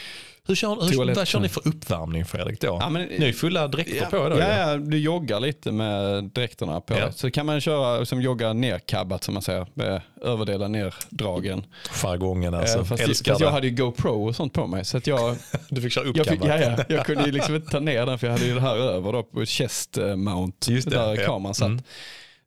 Hur 0.47 0.55
kör, 0.55 0.69
hur, 0.69 1.15
vad 1.15 1.27
kör 1.27 1.41
ni 1.41 1.49
för 1.49 1.69
uppvärmning 1.69 2.25
Fredrik 2.25 2.61
då? 2.61 2.79
Ja, 2.81 2.89
men- 2.91 3.09
ni 3.09 3.29
är 3.29 3.33
fulla 3.33 3.69
dräkter 3.69 3.97
Ja, 3.97 4.07
på 4.11 4.29
då. 4.29 4.39
ja, 4.39 4.59
ja, 4.59 4.77
du 4.77 4.99
joggar 4.99 5.41
lite 5.41 5.73
med 5.73 6.25
dräkterna 6.25 6.81
på. 6.81 6.95
Ja. 6.95 7.13
Så 7.13 7.31
kan 7.31 7.47
man 7.47 7.61
köra 7.61 8.07
som 8.07 8.23
jogga 8.23 8.53
nerkabbat 8.53 9.25
som 9.25 9.35
man 9.35 9.43
säger, 9.43 9.67
med 9.75 10.01
överdelen 10.23 10.73
nerdragen. 10.73 11.65
Jargongen 12.03 12.55
alltså. 12.55 12.79
Eh, 12.79 12.85
fast, 12.85 13.03
Älskar 13.03 13.33
fast 13.33 13.41
jag 13.41 13.51
hade 13.51 13.67
ju 13.67 13.75
GoPro 13.75 14.29
och 14.29 14.37
sånt 14.37 14.53
på 14.53 14.67
mig. 14.67 14.85
Så 14.85 14.97
att 14.97 15.07
jag, 15.07 15.37
Du 15.69 15.81
fick 15.81 15.93
köra 15.93 16.05
jag, 16.05 16.19
uppkabbat. 16.19 16.49
ja, 16.49 16.75
ja, 16.79 16.85
jag 16.89 17.07
kunde 17.07 17.25
ju 17.25 17.33
liksom 17.33 17.55
inte 17.55 17.71
ta 17.71 17.81
ner 17.81 18.07
den 18.07 18.19
för 18.19 18.27
jag 18.27 18.33
hade 18.33 18.47
ju 18.47 18.55
det 18.55 18.61
här 18.61 18.77
över 18.77 19.13
då 19.13 19.23
på 19.23 19.45
chest 19.45 19.99
eh, 19.99 20.17
mount. 20.17 20.73
Just 20.73 20.91
det, 20.91 20.97
där 20.97 21.15
ja. 21.21 21.27
kameran 21.27 21.55
satt. 21.55 21.67
Mm. 21.67 21.83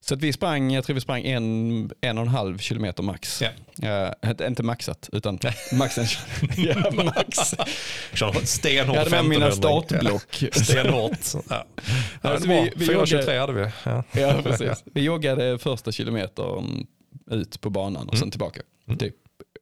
Så 0.01 0.13
att 0.13 0.21
vi 0.21 0.33
sprang, 0.33 0.71
jag 0.73 0.83
tror 0.83 0.93
vi 0.93 1.01
sprang 1.01 1.25
en, 1.25 1.91
en 2.01 2.17
och 2.17 2.21
en 2.21 2.27
halv 2.27 2.57
kilometer 2.57 3.03
max. 3.03 3.41
Ja. 3.41 4.13
Eh, 4.21 4.47
inte, 4.47 4.63
maxat, 4.63 5.09
utan 5.12 5.39
maxen. 5.73 6.05
ja, 6.57 6.91
max. 6.91 7.38
Stenhårt 8.49 8.95
Jag 8.95 9.03
hade 9.03 9.09
med 9.09 9.25
mina 9.25 9.47
1500. 9.47 9.51
startblock. 9.51 10.41
Ja, 10.55 10.63
Stenhårt. 10.63 11.17
Ja. 11.49 11.65
Ja, 12.21 12.29
Alltså, 12.29 12.49
vi- 12.49 12.71
vi 12.75 12.85
423 12.85 13.38
hade 13.38 13.53
vi. 13.53 13.65
Ja. 13.85 14.03
Ja, 14.12 14.33
precis. 14.43 14.83
Vi 14.85 15.01
joggade 15.01 15.57
första 15.59 15.91
kilometern 15.91 16.88
ut 17.31 17.62
på 17.62 17.69
banan 17.69 18.09
och 18.09 18.13
sen 18.17 18.23
Mm. 18.23 18.31
tillbaka. 18.31 18.62
Mm. 18.88 18.97
Typ. 18.97 19.15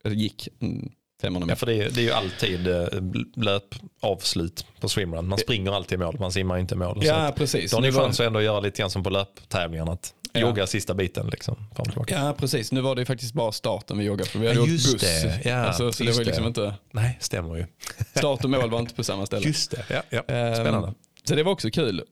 Gick 0.08 0.48
mm, 0.62 0.90
500 1.22 1.46
Ja, 1.46 1.46
meter. 1.48 1.60
för 1.60 1.66
det 1.66 1.74
är, 1.84 1.90
det 1.90 2.02
är 2.02 2.04
ju 2.06 2.12
alltid 2.12 2.68
eh, 2.68 2.88
löpavslut 3.36 4.66
på 4.80 4.90
swimrun. 4.90 5.28
Man 5.28 5.38
springer 5.40 5.72
alltid 5.72 6.00
i 6.00 6.04
mål, 6.04 6.20
man 6.20 6.32
simmar 6.32 6.58
inte 6.58 6.76
i 6.76 6.78
mål. 6.78 7.00
Ja, 7.04 7.34
precis. 7.38 7.72
Då 7.72 7.78
har 7.78 7.82
ni 7.82 7.92
chans 7.92 8.20
att 8.20 8.28
ändå 8.28 8.42
göra 8.42 8.60
lite 8.60 8.80
grann 8.82 8.90
som 8.90 9.04
på 9.04 9.10
löptävlingarna. 9.10 9.92
Att 9.92 10.14
Jogga 10.34 10.68
sista 10.68 10.94
biten 10.94 11.28
liksom. 11.28 11.56
Fram 11.76 11.86
tillbaka. 11.86 12.16
Ja, 12.16 12.34
precis. 12.38 12.72
Nu 12.72 12.82
var 12.82 12.96
det 12.96 13.02
ju 13.02 13.06
faktiskt 13.06 13.34
bara 13.34 13.52
starten 13.52 13.98
vi 13.98 14.04
joggade 14.06 14.30
för 14.30 14.40
vi 14.40 14.48
hade 14.48 14.60
Ja, 14.60 14.64
åkt 14.64 14.72
buss. 14.72 14.96
det. 15.02 15.42
Ja, 15.46 15.56
alltså, 15.56 15.92
så 15.92 16.04
det 16.04 16.12
var 16.12 16.20
ju 16.20 16.24
liksom 16.26 16.44
det. 16.44 16.48
inte, 16.48 16.74
Nej, 16.92 17.18
stämmer 17.22 17.56
ju. 17.56 17.66
start 18.16 18.44
och 18.44 18.50
mål 18.50 18.70
var 18.70 18.80
inte 18.80 18.96
på 18.96 19.04
samma 19.04 19.26
ställe. 19.26 19.48
Just 19.48 19.72
det. 19.72 19.86
Ja, 19.90 20.02
ja. 20.10 20.36
Ehm, 20.36 20.56
Spännande. 20.56 20.94
Så 21.24 21.36
det 21.36 21.44
var 21.44 21.52
också 21.52 21.70
kul. 21.70 22.04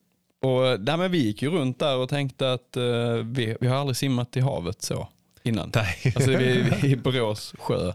Och, 0.42 0.80
nej, 0.80 0.98
men 0.98 1.12
vi 1.12 1.18
gick 1.26 1.42
ju 1.42 1.50
runt 1.50 1.80
där 1.80 1.98
och 1.98 2.10
tänkte 2.10 2.54
att 2.54 2.78
eh, 2.78 2.84
vi, 3.24 3.58
vi 3.62 3.68
har 3.68 3.76
aldrig 3.78 3.98
simmat 3.98 4.38
i 4.38 4.40
havet 4.40 4.82
så 4.82 5.08
innan. 5.46 5.72
Nej. 5.76 6.14
Alltså 6.16 6.32
vi, 6.32 6.62
vi 6.82 6.88
i 6.92 6.96
Borås 6.96 7.54
sjö. 7.60 7.88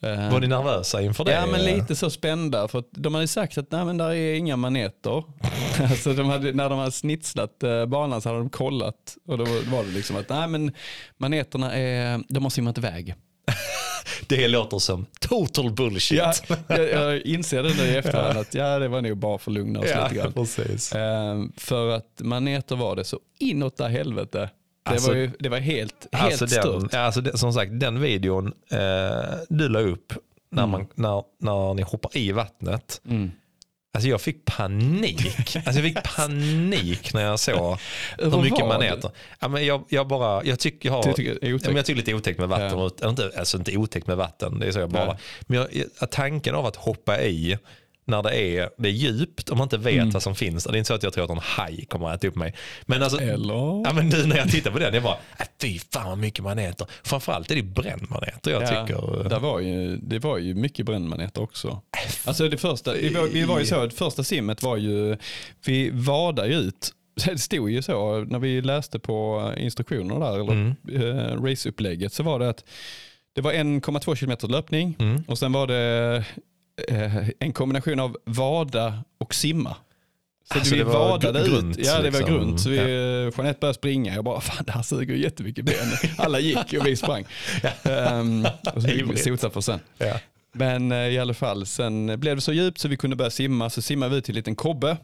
Eh, 0.00 0.30
Var 0.32 0.40
ni 0.40 0.46
nervösa 0.46 1.02
inför 1.02 1.24
det? 1.24 1.32
Ja 1.32 1.46
men 1.46 1.64
lite 1.64 1.96
så 1.96 2.10
spända 2.10 2.68
för 2.68 2.84
de 2.90 3.14
hade 3.14 3.28
sagt 3.28 3.58
att 3.58 3.70
nej 3.70 3.84
men 3.84 3.96
där 3.98 4.10
är 4.10 4.34
inga 4.34 4.56
maneter. 4.56 5.24
alltså 5.90 6.12
de 6.12 6.26
hade, 6.28 6.52
när 6.52 6.68
de 6.70 6.78
hade 6.78 6.92
snitslat 6.92 7.62
eh, 7.62 7.86
banan 7.86 8.20
så 8.22 8.28
hade 8.28 8.38
de 8.40 8.50
kollat 8.50 9.16
och 9.28 9.38
då 9.38 9.44
var 9.44 9.84
det 9.84 9.90
liksom 9.90 10.16
att 10.16 10.28
nej 10.28 10.48
men 10.48 10.72
maneterna 11.18 11.76
är, 11.76 12.20
de 12.28 12.42
har 12.42 12.50
simmat 12.50 12.78
iväg. 12.78 13.14
Det 14.28 14.48
låter 14.48 14.78
som 14.78 15.06
total 15.20 15.72
bullshit. 15.72 16.18
Ja, 16.18 16.32
jag, 16.68 16.90
jag 16.90 17.20
inser 17.22 17.62
det 17.62 17.74
nu 17.76 17.82
i 17.84 17.96
efterhand 17.96 18.38
att 18.38 18.54
ja 18.54 18.78
det 18.78 18.88
var 18.88 19.02
nog 19.02 19.16
bara 19.16 19.38
för 19.38 19.50
att 19.50 19.54
lugna 19.54 19.80
oss 19.80 19.86
lite 19.86 20.14
grann. 20.14 20.32
precis. 20.32 20.92
Eh, 20.92 21.42
för 21.56 21.88
att 21.90 22.20
maneter 22.20 22.76
var 22.76 22.96
det 22.96 23.04
så 23.04 23.18
inåt 23.38 23.76
där 23.76 23.88
helvete. 23.88 24.50
Det, 24.86 24.90
Alltså- 24.92 25.08
var, 25.08 25.16
ju, 25.16 25.30
det 25.38 25.48
var 25.48 25.58
helt, 25.58 26.06
helt 26.12 26.24
Alltså 26.24 26.46
den, 26.46 26.80
stört. 26.80 26.94
alltså 26.94 27.20
det, 27.20 27.38
som 27.38 27.52
sagt, 27.52 27.80
den 27.80 28.00
videon 28.00 28.46
eh, 28.70 29.34
du 29.48 29.68
la 29.68 29.80
upp 29.80 30.12
när, 30.50 30.62
Mm. 30.62 30.70
man, 30.70 30.86
när, 30.94 31.22
när 31.40 31.74
ni 31.74 31.82
hoppar 31.82 32.16
i 32.16 32.32
vattnet. 32.32 33.00
Mm. 33.08 33.30
Alltså 33.94 34.08
jag 34.08 34.20
fick 34.20 34.44
panik. 34.44 35.56
Alltså 35.56 35.80
jag 35.80 35.82
fick 35.84 36.02
panik 36.16 37.14
när 37.14 37.22
jag 37.22 37.40
såg 37.40 37.78
hur 38.18 38.42
mycket 38.42 38.60
vad? 38.60 38.68
maneter. 38.68 39.10
Ja, 39.40 39.48
men 39.48 39.66
jag, 39.66 39.84
jag, 39.88 40.08
bara, 40.08 40.44
jag 40.44 40.58
tycker 40.58 40.88
jag 40.88 40.94
har... 40.96 41.02
Tycker 41.02 41.22
det 41.40 41.46
är 41.46 41.48
Ja, 41.48 41.54
otäckt? 41.54 41.66
men 41.68 41.76
jag 41.76 41.86
tycker 41.86 41.96
lite 41.98 42.14
otäckt 42.14 42.38
med 42.38 42.48
vatten. 42.48 42.78
Ja. 42.78 42.84
och- 42.84 43.00
eller 43.00 43.10
Inte, 43.10 43.30
alltså 43.38 43.56
inte 43.58 43.76
otäckt 43.76 44.06
med 44.06 44.16
vatten, 44.16 44.58
det 44.58 44.66
är 44.66 44.72
så 44.72 44.78
jag 44.78 44.90
bara. 44.90 45.06
Nej. 45.06 45.16
Men 45.40 45.58
jag, 45.58 45.68
jag- 46.00 46.10
tanken 46.10 46.54
av 46.54 46.66
att 46.66 46.76
hoppa 46.76 47.20
i 47.22 47.58
när 48.08 48.22
det 48.22 48.36
är, 48.36 48.70
det 48.78 48.88
är 48.88 48.92
djupt 48.92 49.48
och 49.48 49.56
man 49.56 49.64
inte 49.64 49.76
vet 49.78 49.94
Mm. 49.94 50.10
vad 50.10 50.22
som 50.22 50.34
finns. 50.34 50.64
Det 50.64 50.70
är 50.70 50.76
inte 50.76 50.88
så 50.88 50.94
att 50.94 51.02
jag 51.02 51.12
tror 51.12 51.24
att 51.24 51.30
en 51.30 51.38
haj 51.42 51.84
kommer 51.86 52.08
att 52.08 52.14
äta 52.14 52.28
upp 52.28 52.36
mig. 52.36 52.54
Men 52.86 53.02
alltså, 53.02 53.20
Eller? 53.20 53.54
Ja, 53.54 53.92
men 53.94 54.08
nu 54.08 54.26
när 54.26 54.36
jag 54.36 54.50
tittar 54.50 54.70
på 54.70 54.78
den, 54.78 54.94
jag 54.94 55.02
bara, 55.02 55.16
äh, 55.38 55.46
fy 55.62 55.78
fan 55.78 56.08
vad 56.08 56.18
mycket 56.18 56.44
maneter. 56.44 56.86
Framförallt 57.04 57.50
är 57.50 57.54
det 57.56 57.62
brännmaneter 57.62 58.50
jag 58.50 58.62
Ja, 58.62 58.66
tycker. 58.86 59.28
där 59.28 59.38
var 59.40 59.60
ju, 59.60 59.96
det 59.96 60.18
var 60.18 60.38
ju 60.38 60.54
mycket 60.54 60.86
brännmaneter 60.86 61.42
också. 61.42 61.80
Alltså 62.24 62.48
det 62.48 62.56
första, 62.58 62.92
vi 62.92 63.08
var, 63.08 63.26
vi 63.26 63.44
var 63.44 63.58
ju 63.60 63.66
så, 63.66 63.84
det 63.84 63.90
första 63.90 64.24
simmet 64.24 64.62
var 64.62 64.76
ju, 64.76 65.16
vi 65.66 65.90
vadade 65.92 66.48
ut. 66.54 66.92
Det 67.24 67.38
stod 67.38 67.70
ju 67.70 67.82
så 67.82 68.18
när 68.24 68.38
vi 68.38 68.60
läste 68.62 68.98
på 68.98 69.52
instruktionerna 69.58 70.30
där, 70.30 70.34
eller 70.40 70.52
Mm. 70.52 70.74
eh, 70.92 71.42
raceupplägget, 71.42 72.12
så 72.12 72.22
var 72.22 72.38
det 72.38 72.48
att 72.48 72.64
det 73.34 73.40
var 73.40 73.52
1,2 73.52 74.14
kilometer 74.16 74.48
löpning 74.48 74.96
Mm. 74.98 75.22
och 75.28 75.38
sen 75.38 75.52
var 75.52 75.66
det 75.66 76.24
eh, 76.88 77.28
en 77.40 77.52
kombination 77.52 78.00
av 78.00 78.16
vada 78.24 79.04
och 79.18 79.34
simma. 79.34 79.76
Så 80.52 80.58
Alltså, 80.58 80.74
vi 80.74 80.82
vadade 80.82 81.40
ut. 81.40 81.46
grunt, 81.46 81.76
Ja, 81.78 81.94
det 82.02 82.10
var 82.10 82.18
liksom. 82.18 82.34
grunt. 82.36 82.60
Så 82.60 82.68
vi, 82.68 82.76
Jeanette 82.76 83.58
började 83.60 83.74
springa. 83.74 84.14
Jag 84.14 84.24
bara, 84.24 84.40
fan 84.40 84.64
det 84.66 84.72
här 84.72 84.82
suger 84.82 85.14
ju 85.14 85.22
jättemycket 85.22 85.64
ben. 85.64 85.74
Alla 86.18 86.40
gick 86.40 86.72
och 86.80 86.86
vi 86.86 86.96
sprang. 86.96 87.24
um, 88.12 88.46
och 88.74 88.82
så 88.82 88.88
fick 88.88 89.10
vi 89.10 89.16
sota 89.16 89.50
för 89.50 89.60
sen. 89.60 89.80
Ja. 89.98 90.20
Men 90.52 90.92
eh, 90.92 90.98
i 90.98 91.18
alla 91.18 91.34
fall, 91.34 91.66
sen 91.66 92.20
blev 92.20 92.36
det 92.36 92.42
så 92.42 92.52
djupt 92.52 92.78
så 92.78 92.88
vi 92.88 92.96
kunde 92.96 93.16
börja 93.16 93.30
simma. 93.30 93.70
Så 93.70 93.82
simmade 93.82 94.14
vi 94.14 94.22
till 94.22 94.32
en 94.32 94.36
liten 94.36 94.56
kobbe, 94.56 94.96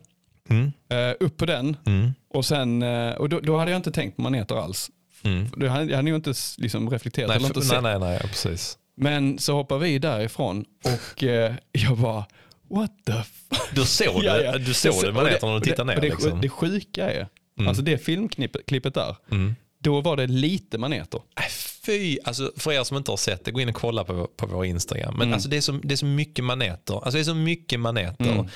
Mm. 0.51 0.73
eh, 0.91 1.15
upp 1.21 1.37
på 1.37 1.47
den. 1.47 1.77
Mm. 1.87 2.11
Och, 2.35 2.45
sen, 2.45 2.83
eh, 2.83 3.11
och 3.15 3.29
då, 3.29 3.41
då 3.41 3.59
hade 3.59 3.71
jag 3.71 3.79
inte 3.79 3.93
tänkt 3.93 4.17
på 4.17 4.23
maneter 4.23 4.55
alls. 4.57 4.91
Mm. 5.25 5.47
Jag 5.57 5.71
hade 5.71 6.09
ju 6.11 6.15
inte 6.17 6.33
liksom 6.59 6.91
reflekterat 6.91 7.29
Nej, 7.29 7.37
eller 7.37 7.47
inte 7.47 7.59
nej, 7.59 7.69
sett. 7.69 7.83
nej, 7.83 7.99
nej, 7.99 8.19
precis. 8.21 8.79
Men 9.03 9.39
så 9.39 9.55
hoppar 9.55 9.79
vi 9.79 9.99
därifrån 9.99 10.65
och 10.85 11.25
eh, 11.25 11.55
jag 11.73 11.99
bara, 11.99 12.25
what 12.71 12.91
the 13.07 13.13
f-? 13.13 13.61
Du 13.75 13.85
såg 13.85 14.25
Ja, 14.25 14.35
det, 14.35 14.45
ja. 14.45 14.59
du 14.59 14.75
såg 14.75 15.03
det 15.03 15.09
och 15.09 15.15
maneterna 15.15 15.53
när 15.53 15.61
du 15.61 15.65
tittade 15.65 15.95
ner. 15.95 16.01
det, 16.01 16.09
liksom. 16.09 16.41
det 16.41 16.49
sjuka 16.49 17.11
är, 17.11 17.29
Mm. 17.59 17.69
alltså 17.69 17.83
det 17.83 17.99
filmklippet 17.99 18.95
där, 18.95 19.17
Mm. 19.31 19.55
då 19.79 20.01
var 20.01 20.17
det 20.17 20.27
lite 20.27 20.79
maneter. 20.79 21.21
Äh, 21.41 21.45
Fy, 21.87 22.19
alltså 22.25 22.53
för 22.57 22.73
er 22.73 22.85
som 22.85 22.97
inte 22.97 23.11
har 23.13 23.17
sett 23.17 23.45
det, 23.45 23.51
gå 23.51 23.61
in 23.61 23.69
och 23.69 23.75
kolla 23.75 24.05
på, 24.05 24.27
på 24.37 24.47
vår 24.47 24.65
Instagram. 24.67 25.15
Men 25.15 25.23
Mm. 25.23 25.35
alltså 25.35 25.49
det, 25.49 25.57
är 25.57 25.61
så, 25.61 25.73
det 25.73 25.95
är 25.95 25.97
så 25.97 26.07
mycket 26.07 26.45
maneter. 26.45 26.95
Alltså 26.95 27.11
det 27.11 27.21
är 27.21 27.25
så 27.25 27.35
mycket 27.35 27.81
maneter. 27.81 28.25
Mm. 28.33 28.47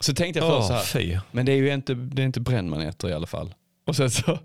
Så 0.00 0.14
tänkte 0.14 0.40
jag 0.40 0.48
först 0.48 0.60
Åh, 0.60 0.66
så 0.68 0.72
här, 0.98 1.02
fy. 1.02 1.18
men 1.30 1.46
det 1.46 1.52
är 1.52 1.56
ju 1.56 1.74
inte, 1.74 1.94
det 1.94 2.22
är 2.22 2.26
inte 2.26 2.40
brännmaneter 2.40 3.08
i 3.08 3.12
alla 3.12 3.26
fall. 3.26 3.54
Och 3.86 3.96
sen 3.96 4.10
så, 4.10 4.32
Äh. 4.32 4.38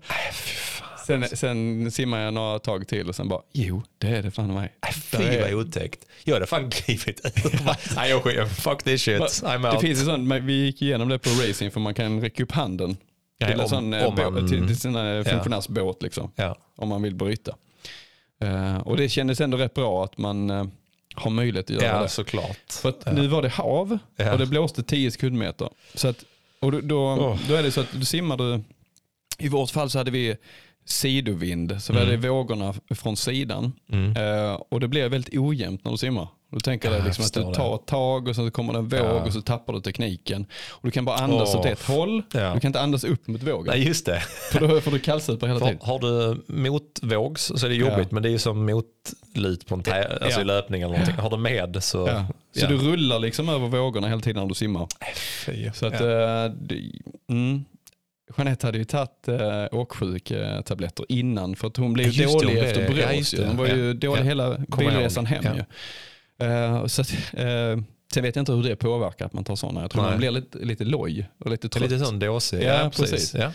Sen, 1.08 1.28
sen 1.36 1.90
simmar 1.90 2.18
jag 2.20 2.34
några 2.34 2.58
tag 2.58 2.88
till 2.88 3.08
och 3.08 3.14
sen 3.16 3.28
bara, 3.28 3.40
jo 3.52 3.82
det 3.98 4.06
är 4.08 4.22
det 4.22 4.30
fan 4.30 4.54
mig. 4.54 4.72
Äh, 4.88 4.92
Fy 4.92 5.40
vad 5.40 5.52
otäckt. 5.54 6.06
Jag 6.24 6.34
hade 6.34 6.46
fan 6.46 6.70
klivit 6.70 7.20
Nej 7.96 8.10
jag 8.10 8.22
skiter 8.22 8.44
Fuck 8.46 8.82
this 8.82 9.02
shit. 9.02 9.20
I'm 9.20 9.62
Det 9.62 9.70
out. 9.72 9.80
finns 9.80 10.00
ju 10.00 10.04
sån, 10.04 10.28
men 10.28 10.46
vi 10.46 10.52
gick 10.64 10.82
igenom 10.82 11.08
det 11.08 11.18
på 11.18 11.30
racing 11.30 11.70
för 11.72 11.80
man 11.80 11.94
kan 11.94 12.20
räcka 12.20 12.42
upp 12.42 12.52
handen 12.52 12.96
till, 13.38 13.48
en 13.48 13.60
om- 13.60 13.68
sån, 13.68 13.94
eh, 13.94 14.06
om 14.06 14.16
bå- 14.16 14.30
man- 14.30 14.48
till, 14.48 14.66
till 14.66 14.78
sina 14.80 15.24
funktionärsbåt 15.24 16.02
liksom. 16.02 16.30
Ja. 16.36 16.56
om 16.76 16.88
man 16.88 17.02
vill 17.02 17.14
bryta. 17.14 17.54
Eh, 18.40 18.76
och 18.78 18.96
det 18.96 19.08
kändes 19.08 19.40
ändå 19.40 19.56
rätt 19.56 19.74
bra 19.74 20.04
att 20.04 20.18
man 20.18 20.50
eh, 20.50 20.64
har 21.14 21.30
möjlighet 21.30 21.70
att 21.70 21.76
göra 21.82 21.84
ja, 21.96 22.02
det. 22.02 22.08
såklart. 22.08 22.72
För 22.72 22.94
Ja. 23.06 23.12
nu 23.12 23.26
var 23.26 23.42
det 23.42 23.48
hav 23.48 23.98
Ja. 24.16 24.32
och 24.32 24.38
det 24.38 24.46
blåste 24.46 24.82
10 24.82 25.10
sekundmeter. 25.10 25.68
Så 25.94 26.08
att, 26.08 26.24
och 26.60 26.72
då, 26.72 26.80
då, 26.80 26.98
Åh. 27.04 27.38
då 27.48 27.54
är 27.54 27.62
det 27.62 27.72
så 27.72 27.80
att 27.80 27.88
du 27.92 28.04
simmar 28.04 28.36
du, 28.36 28.60
i 29.38 29.48
vårt 29.48 29.70
fall 29.70 29.90
så 29.90 29.98
hade 29.98 30.10
vi 30.10 30.36
sidovind, 30.90 31.82
så 31.82 31.92
Mm. 31.92 32.04
hade 32.04 32.16
vågorna 32.28 32.74
från 32.94 33.16
sidan. 33.16 33.72
Mm. 33.92 34.16
Eh, 34.16 34.52
och 34.68 34.80
det 34.80 34.88
blir 34.88 35.08
väldigt 35.08 35.38
ojämnt 35.38 35.84
när 35.84 35.92
du 35.92 35.98
simmar. 35.98 36.28
Då 36.52 36.60
tänker 36.60 36.92
Ja, 36.96 37.04
liksom 37.04 37.24
att 37.24 37.32
du 37.34 37.54
tar 37.54 37.74
ett 37.74 37.86
tag 37.86 38.28
och 38.28 38.34
sen 38.36 38.44
så 38.46 38.50
kommer 38.50 38.72
det 38.72 38.78
en 38.78 38.88
våg 38.88 39.00
Ja. 39.00 39.24
och 39.24 39.32
så 39.32 39.40
tappar 39.42 39.72
du 39.72 39.80
tekniken. 39.80 40.46
Och 40.70 40.80
du 40.82 40.90
kan 40.90 41.04
bara 41.04 41.16
andas 41.16 41.54
Åh, 41.54 41.60
åt 41.60 41.66
ett 41.66 41.82
håll. 41.82 42.22
ja. 42.32 42.54
Du 42.54 42.60
kan 42.60 42.68
inte 42.68 42.80
andas 42.80 43.04
upp 43.04 43.26
mot 43.28 43.42
vågen. 43.42 43.66
Nej 43.76 43.86
just 43.86 44.06
det. 44.06 44.20
För 44.52 44.60
då 44.68 44.80
får 44.80 44.90
du 44.90 44.98
kallsupa 44.98 45.46
hela 45.46 45.60
tiden. 45.60 45.78
har 45.82 45.98
du 45.98 46.42
motvågs 46.46 47.52
så 47.56 47.66
är 47.66 47.70
det 47.70 47.74
jobbigt 47.76 47.98
Ja. 47.98 48.06
men 48.10 48.22
det 48.22 48.28
är 48.28 48.30
ju 48.30 48.38
som 48.38 48.58
motlut 48.66 49.66
på 49.66 49.74
en 49.74 49.82
tä- 49.82 50.24
alltså 50.24 50.40
i 50.40 50.44
löpning 50.44 50.82
eller 50.82 50.92
någonting. 50.92 51.16
Har 51.16 51.30
du 51.30 51.36
med 51.36 51.82
så... 51.84 52.24
Så 52.56 52.66
du 52.66 52.76
rullar 52.76 53.18
liksom 53.18 53.48
över 53.48 53.68
vågorna 53.68 54.08
hela 54.08 54.20
tiden 54.20 54.42
när 54.42 54.48
du 54.48 54.54
simmar. 54.54 54.86
Fy. 55.46 55.70
Så 55.74 55.86
att, 55.86 56.00
eh, 56.00 56.44
det, 56.60 56.82
mm. 57.30 57.64
Jeanette 58.36 58.66
hade 58.66 58.78
ju 58.78 58.84
tagit 58.84 59.28
uh, 59.28 59.66
åksjuktabletter 59.72 61.06
innan 61.08 61.56
för 61.56 61.66
att 61.68 61.76
hon 61.76 61.92
blev 61.92 62.06
Ja, 62.08 62.26
det, 62.26 62.32
dålig 62.32 62.50
blev- 62.52 62.64
efter 62.64 62.80
ja, 62.80 63.12
ju. 63.12 63.22
det. 63.38 63.46
hon 63.46 63.56
var 63.56 63.66
ju 63.66 63.86
Ja. 63.86 63.92
dålig 63.94 64.20
Ja. 64.20 64.24
hela 64.24 64.58
bilresan 64.78 65.26
hem. 65.26 65.44
Ja. 65.44 65.64
Eh, 66.46 66.86
så 66.86 67.02
att, 67.02 67.10
eh, 67.32 67.78
sen 68.14 68.22
vet 68.22 68.36
jag 68.36 68.42
inte 68.42 68.52
hur 68.52 68.62
det 68.62 68.76
påverkar 68.76 69.26
att 69.26 69.32
man 69.32 69.44
tar 69.44 69.56
sådana. 69.56 69.80
Jag 69.80 69.90
tror 69.90 70.02
Nej. 70.02 70.10
man 70.10 70.18
blir 70.18 70.30
lite, 70.30 70.58
lite 70.58 70.84
loj 70.84 71.28
och 71.38 71.50
lite 71.50 71.68
trött. 71.68 71.90
Lite 71.90 72.04
sån 72.04 72.18
dåsig. 72.18 72.62
Ja, 72.62 72.90
precis. 72.96 73.34
Ja. 73.34 73.52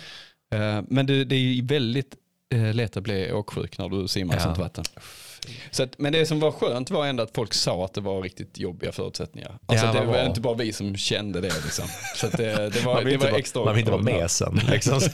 Eh, 0.58 0.82
men 0.88 1.06
det, 1.06 1.26
det 1.26 1.36
är 1.36 1.40
ju 1.40 1.66
väldigt 1.66 2.16
eh, 2.54 2.74
lätt 2.74 2.98
att 2.98 3.04
bli 3.04 3.32
åksjuk 3.32 3.78
när 3.78 3.90
du 3.90 4.08
simmar 4.08 4.34
i 4.34 4.38
Ja. 4.38 4.44
sånt 4.44 4.58
vatten. 4.58 4.84
Så 5.72 5.84
att, 5.84 6.00
men 6.00 6.14
det 6.14 6.26
som 6.26 6.40
var 6.40 6.52
skönt 6.52 6.92
var 6.92 7.06
ändå 7.08 7.24
att 7.24 7.36
folk 7.36 7.54
sa 7.54 7.86
att 7.86 7.94
det 7.94 8.02
var 8.02 8.22
riktigt 8.22 8.58
jobbiga 8.60 8.92
förutsättningar. 8.92 9.58
Alltså 9.66 9.86
det 9.88 9.94
var 10.00 10.06
bra. 10.14 10.26
inte 10.26 10.42
bara 10.42 10.54
vi 10.56 10.74
som 10.74 10.98
kände 10.98 11.42
det. 11.42 11.48
Liksom. 11.64 11.86
Så 12.16 12.26
att 12.28 12.32
det, 12.38 12.70
det 12.70 12.86
var, 12.86 12.94
Man 12.94 13.06
det 13.06 13.18
var 13.18 13.28
vara- 13.28 13.38
extra 13.40 13.66
Man 13.66 13.74
vill 13.76 13.80
inte 13.82 13.92
vara 13.92 14.02
med 14.02 14.32
sen. 14.32 14.60
Liksom. 14.72 15.00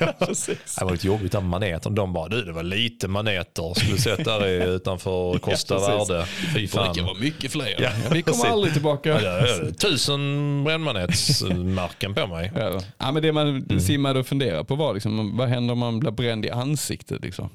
Det 0.80 0.86
var 0.86 0.92
lite 0.92 1.08
jobbigt 1.08 1.34
med 1.34 1.44
maneten. 1.44 1.96
De 1.96 2.14
bara, 2.14 2.28
du 2.28 2.42
det 2.46 2.52
var 2.52 2.64
lite 2.64 3.08
maneter. 3.08 3.74
Skulle 3.80 3.98
sett 3.98 4.26
där 4.26 4.46
utanför 4.48 5.38
Kosta 5.40 5.76
Ja. 5.76 6.06
Värde. 6.06 6.26
Fy 6.26 6.62
Det 6.62 6.68
fan. 6.68 6.86
brukar 6.94 7.04
vara 7.08 7.20
mycket 7.20 7.52
fler. 7.52 7.76
Ja, 7.82 7.90
vi 8.12 8.22
kommer 8.22 8.46
aldrig 8.46 8.74
tillbaka. 8.74 9.22
Ja, 9.22 9.32
det 9.42 9.74
tusen 9.74 10.64
brännmanetsmärken 10.64 12.14
på 12.16 12.28
mig. 12.28 12.52
Ja. 12.56 12.82
Ja, 12.98 13.12
men 13.12 13.24
det 13.24 13.32
man 13.32 13.48
Mm. 13.50 13.80
simmade 13.80 14.20
och 14.20 14.28
funderade 14.28 14.64
på 14.66 14.76
var 14.76 14.94
liksom, 14.94 15.38
vad 15.38 15.48
händer 15.50 15.72
om 15.72 15.80
man 15.80 16.00
blir 16.00 16.12
bränd 16.12 16.46
i 16.46 16.50
ansiktet? 16.50 17.22
Liksom? 17.22 17.50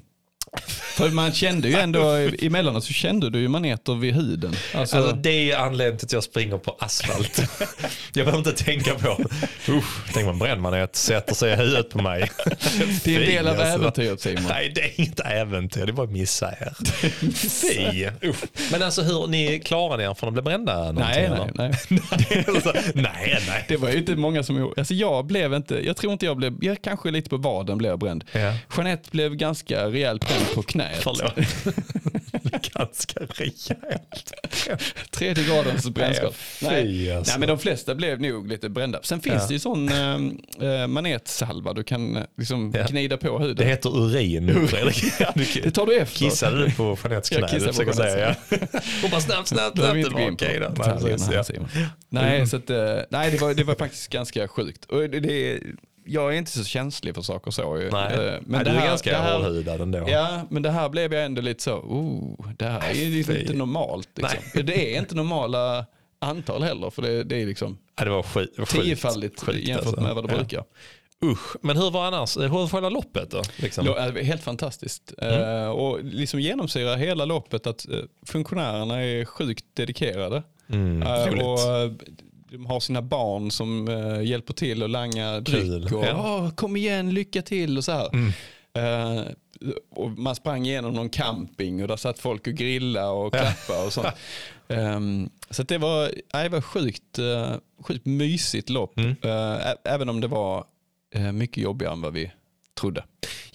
För 0.95 1.09
man 1.09 1.33
kände 1.33 1.67
ju 1.67 1.75
ändå, 1.75 2.09
emellanåt 2.41 2.83
så 2.83 2.93
kände 2.93 3.29
du 3.29 3.39
ju 3.39 3.47
maneter 3.47 3.95
vid 3.95 4.13
huden. 4.13 4.55
Alltså, 4.75 4.97
Alltså, 4.97 5.15
det 5.15 5.51
är 5.51 5.57
anledningen 5.57 5.97
till 5.97 6.05
att 6.05 6.11
jag 6.13 6.23
springer 6.23 6.57
på 6.57 6.75
asfalt. 6.79 7.41
jag 8.13 8.25
behöver 8.25 8.37
inte 8.37 8.63
tänka 8.63 8.93
på, 8.95 9.17
usch, 9.69 10.13
tänk 10.13 10.25
man 10.25 10.39
brännmanet 10.39 10.95
sätter 10.95 11.35
sig 11.35 11.53
i 11.53 11.55
huvudet 11.55 11.89
på 11.89 12.01
mig. 12.01 12.31
det 13.03 13.15
är 13.15 13.19
en 13.19 13.25
del 13.25 13.47
av 13.47 13.55
Fy, 13.55 13.61
alltså. 13.61 13.79
äventyret 13.79 14.21
Simon. 14.21 14.43
Nej, 14.49 14.71
det 14.75 14.81
är 14.81 14.91
inget 14.95 15.19
äventyr, 15.19 15.85
det 15.85 15.91
är 15.91 15.93
bara 15.93 16.07
misär. 16.07 16.73
Fy. 17.61 18.09
Usch. 18.29 18.43
Men 18.71 18.83
alltså 18.83 19.01
hur, 19.01 19.27
ni 19.27 19.59
klarade 19.59 20.03
er 20.03 20.13
från 20.13 20.27
att 20.27 20.33
bli 20.33 20.41
brända? 20.43 20.91
Nej, 20.91 21.29
nej, 21.29 21.51
nej. 21.89 22.45
Alltså, 22.47 22.73
nej, 22.93 23.43
nej. 23.47 23.65
Det 23.67 23.77
var 23.77 23.89
ju 23.89 23.97
inte 23.97 24.15
många 24.15 24.43
som. 24.43 24.73
Alltså 24.77 24.93
jag 24.93 25.25
blev 25.25 25.53
inte, 25.53 25.85
jag 25.85 25.97
tror 25.97 26.13
inte 26.13 26.25
jag 26.25 26.37
blev, 26.37 26.53
jag 26.61 26.81
kanske 26.81 27.11
lite 27.11 27.29
på 27.29 27.37
vaden 27.37 27.77
blev 27.77 27.89
jag 27.91 27.99
bränd. 27.99 28.23
Ja. 28.31 28.53
Jeanette 28.77 29.09
blev 29.11 29.35
ganska 29.35 29.85
rejält 29.89 30.27
bränd 30.27 30.45
på 30.55 30.63
knät. 30.87 31.03
Förlåt. 31.03 31.33
Ganska 32.73 33.19
rejält. 33.19 34.33
Tredje 35.11 35.43
gradens 35.43 35.89
brännskada. 35.89 36.31
fy, 36.31 36.65
Nej. 36.65 37.11
alltså. 37.11 37.31
Nej 37.31 37.39
men 37.39 37.47
de 37.47 37.59
flesta 37.59 37.95
blev 37.95 38.21
nog 38.21 38.47
lite 38.47 38.69
brända. 38.69 38.99
Sen 39.03 39.19
finns 39.21 39.35
Ja. 39.41 39.47
det 39.47 39.53
ju 39.53 39.59
sån 39.59 39.89
äh, 39.89 40.87
manetsalva 40.87 41.73
du 41.73 41.83
kan 41.83 42.15
äh, 42.15 42.23
liksom 42.37 42.73
Ja. 42.75 42.85
gnida 42.89 43.17
på 43.17 43.39
huden. 43.39 43.55
Det 43.55 43.65
heter 43.65 43.97
urin, 43.97 44.67
Fredrik. 44.67 45.03
Det 45.63 45.71
tar 45.71 45.85
du 45.85 45.95
efter. 45.97 46.19
Kissade 46.19 46.65
du 46.65 46.71
på 46.71 46.97
Jeanettes 47.03 47.31
Jag 47.31 47.39
knä? 47.39 47.47
kissade 47.47 47.65
Du 47.71 47.73
försöker 47.73 47.91
på 47.91 47.97
säga. 47.97 48.35
Hon 49.01 49.11
bara 49.11 49.21
snabbt, 49.21 49.47
snabbt, 49.47 49.77
snabbt. 49.77 50.03
Det 50.03 50.09
var 50.09 50.31
okej 50.31 50.59
då. 50.59 50.85
Nej, 52.09 52.39
ja. 52.39 52.45
Så 52.47 52.57
att, 52.57 52.69
eh, 52.69 52.77
nej 53.09 53.31
det, 53.31 53.41
var, 53.41 53.53
det 53.53 53.63
var 53.63 53.75
faktiskt 53.75 54.09
ganska 54.09 54.47
sjukt. 54.47 54.85
Och 54.85 55.09
det, 55.09 55.19
det, 55.19 55.59
jag 56.05 56.33
är 56.33 56.37
inte 56.37 56.51
så 56.51 56.63
känslig 56.63 57.15
för 57.15 57.21
saker 57.21 57.51
så. 57.51 57.77
ju. 57.77 57.91
Nej, 57.91 58.13
Eh, 58.13 58.33
men 58.45 58.59
du 58.59 58.63
det 58.65 58.71
är 58.71 58.79
här, 58.79 58.87
ganska 58.87 59.09
det 59.11 59.17
här, 59.17 59.33
hårdhudad 59.39 59.81
ändå. 59.81 60.05
Ja, 60.09 60.41
men 60.49 60.63
det 60.63 60.69
här 60.71 60.89
blev 60.89 61.13
jag 61.13 61.25
ändå 61.25 61.41
lite 61.41 61.63
så, 61.63 61.73
oh, 61.75 62.51
det 62.57 62.65
här 62.65 62.89
är 62.89 62.93
ju 62.93 63.19
inte 63.39 63.53
normalt. 63.53 64.09
Liksom. 64.15 64.65
Det 64.65 64.95
är 64.95 64.99
inte 64.99 65.15
normala 65.15 65.85
antal 66.19 66.63
heller, 66.63 66.89
för 66.89 67.01
det, 67.01 67.23
det 67.23 67.41
är 67.41 67.45
liksom 67.45 67.77
Ja, 67.97 68.03
det 68.05 68.11
var 68.11 68.23
skit, 68.23 68.53
var 68.57 68.65
tiofaldigt 68.65 69.43
Sjukt, 69.43 69.67
jämfört 69.67 69.85
alltså. 69.87 70.01
med 70.01 70.15
vad 70.15 70.27
det 70.27 70.33
Ja. 70.33 70.37
brukar. 70.37 70.63
Usch, 71.23 71.55
men 71.61 71.77
hur 71.77 71.91
var 71.91 72.05
annars, 72.07 72.37
hur 72.37 72.47
var 72.47 72.67
själva 72.67 72.89
loppet 72.89 73.31
då? 73.31 73.41
Liksom? 73.57 73.87
Helt 74.21 74.43
fantastiskt. 74.43 75.13
Eh, 75.17 75.67
och 75.69 76.03
liksom 76.03 76.39
genomsyrar 76.39 76.97
hela 76.97 77.25
loppet 77.25 77.67
att 77.67 77.89
eh, 77.89 77.97
funktionärerna 78.25 79.03
är 79.03 79.25
sjukt 79.25 79.65
dedikerade. 79.73 80.43
Mm, 80.69 81.03
roligt. 81.03 81.43
och 81.43 81.59
de 82.57 82.65
har 82.65 82.79
sina 82.79 83.01
barn 83.01 83.51
som 83.51 83.87
eh, 83.87 84.21
hjälper 84.23 84.53
till 84.53 84.83
och 84.83 84.89
langa 84.89 85.39
dryck. 85.39 85.91
Och, 85.91 86.05
Ja. 86.05 86.13
"Åh, 86.43 86.49
kom 86.51 86.75
igen, 86.75 87.13
lycka 87.13 87.41
till 87.41 87.77
och 87.77 87.83
så 87.83 87.91
här. 87.91 88.09
Mm. 88.13 88.31
Eh, 88.77 89.23
och 89.95 90.11
man 90.11 90.35
sprang 90.35 90.65
igenom 90.65 90.93
någon 90.93 91.09
camping 91.09 91.81
och 91.81 91.87
där 91.87 91.95
satt 91.95 92.19
folk 92.19 92.47
och 92.47 92.53
grillade 92.53 93.07
och 93.07 93.33
klappade 93.33 93.85
och 93.85 93.93
sånt. 93.93 94.07
Ehm, 94.67 95.29
så 95.49 95.61
att 95.61 95.67
det 95.67 95.77
var, 95.77 96.11
det 96.43 96.49
var 96.49 96.61
sjukt, 96.61 97.19
uh, 97.19 97.53
sjukt 97.81 98.05
mysigt 98.05 98.69
lopp. 98.69 98.97
Mm. 98.99 99.15
Ä- 99.23 99.75
även 99.83 100.09
om 100.09 100.21
det 100.21 100.27
var 100.27 100.65
mycket 101.33 101.57
jobbigare 101.63 101.93
än 101.93 102.01
vad 102.01 102.13
vi 102.13 102.31
trodde. 102.79 103.03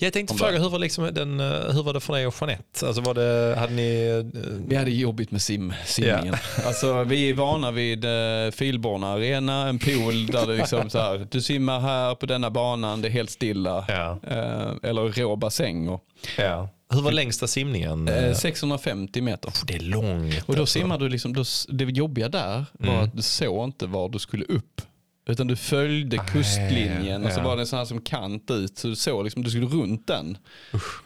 Jag 0.03 0.13
tänkte 0.13 0.35
fråga, 0.35 0.59
hur 0.59 0.69
var, 0.71 0.79
liksom 0.79 1.15
den, 1.15 1.41
eh, 1.41 1.47
hur 1.47 1.83
var 1.83 1.93
det 1.93 2.01
för 2.01 2.13
dig 2.13 2.27
och 2.27 2.35
Jeanette? 2.41 2.87
Alltså 2.87 3.03
var 3.03 3.15
det, 3.15 3.55
hade 3.59 3.73
ni... 3.73 4.23
eh, 4.35 4.41
Vi 4.69 4.77
hade 4.77 4.91
jobbigt 4.91 5.31
med 5.31 5.43
sim, 5.43 5.73
simningen. 5.85 6.35
Alltså, 6.67 7.05
vi 7.05 7.31
är 7.31 7.35
vana 7.35 7.71
vid 7.71 8.05
uh, 8.05 8.51
Filborna 8.51 9.13
arena, 9.13 9.69
en 9.69 9.79
pool 9.79 10.27
där 10.27 10.47
det 10.47 10.57
liksom 10.57 10.91
så 10.91 10.99
här, 10.99 11.27
du 11.31 11.41
simmar 11.41 11.81
här 11.81 12.15
på 12.15 12.27
denna 12.27 12.51
banan, 12.51 13.03
det 13.03 13.09
är 13.09 13.13
helt 13.13 13.31
stilla. 13.31 13.85
Ja. 13.89 14.19
Eh, 14.29 14.91
eller 14.91 15.13
rå 15.23 15.37
bassäng. 15.37 15.89
Och, 15.89 16.05
Ja. 16.39 16.69
Hur 16.93 17.03
var 17.03 17.13
längsta 17.13 17.47
simningen? 17.47 18.09
eh, 18.09 18.33
650 18.35 19.21
meter. 19.21 19.53
det 19.67 19.75
är 19.75 19.81
långt. 19.81 20.35
Och 20.47 20.55
då 20.55 20.61
alltså. 20.61 20.79
simmar 20.79 20.99
du 20.99 21.09
liksom, 21.09 21.33
då, 21.33 21.45
det 21.69 21.85
jobbiga 21.85 22.29
där 22.29 22.65
var 22.73 22.89
Mm. 22.93 23.05
att 23.05 23.17
du 23.17 23.23
såg 23.23 23.65
inte 23.65 23.87
var 23.87 24.09
du 24.09 24.19
skulle 24.19 24.45
upp. 24.45 24.83
Utan 25.27 25.47
du 25.47 25.57
följde 25.57 26.19
kustlinjen 26.19 27.25
och 27.25 27.33
så 27.33 27.41
ja. 27.41 27.45
var 27.45 27.57
det 27.57 27.63
en 27.63 27.67
sån 27.67 27.79
här 27.79 27.87
som 27.87 28.01
kant 28.01 28.51
ut. 28.51 28.79
Så 28.79 28.89
du 28.89 28.97
såg 28.97 29.25
liksom, 29.25 29.43
du 29.43 29.51
skulle 29.51 29.67
runt 29.67 30.07
den. 30.07 30.39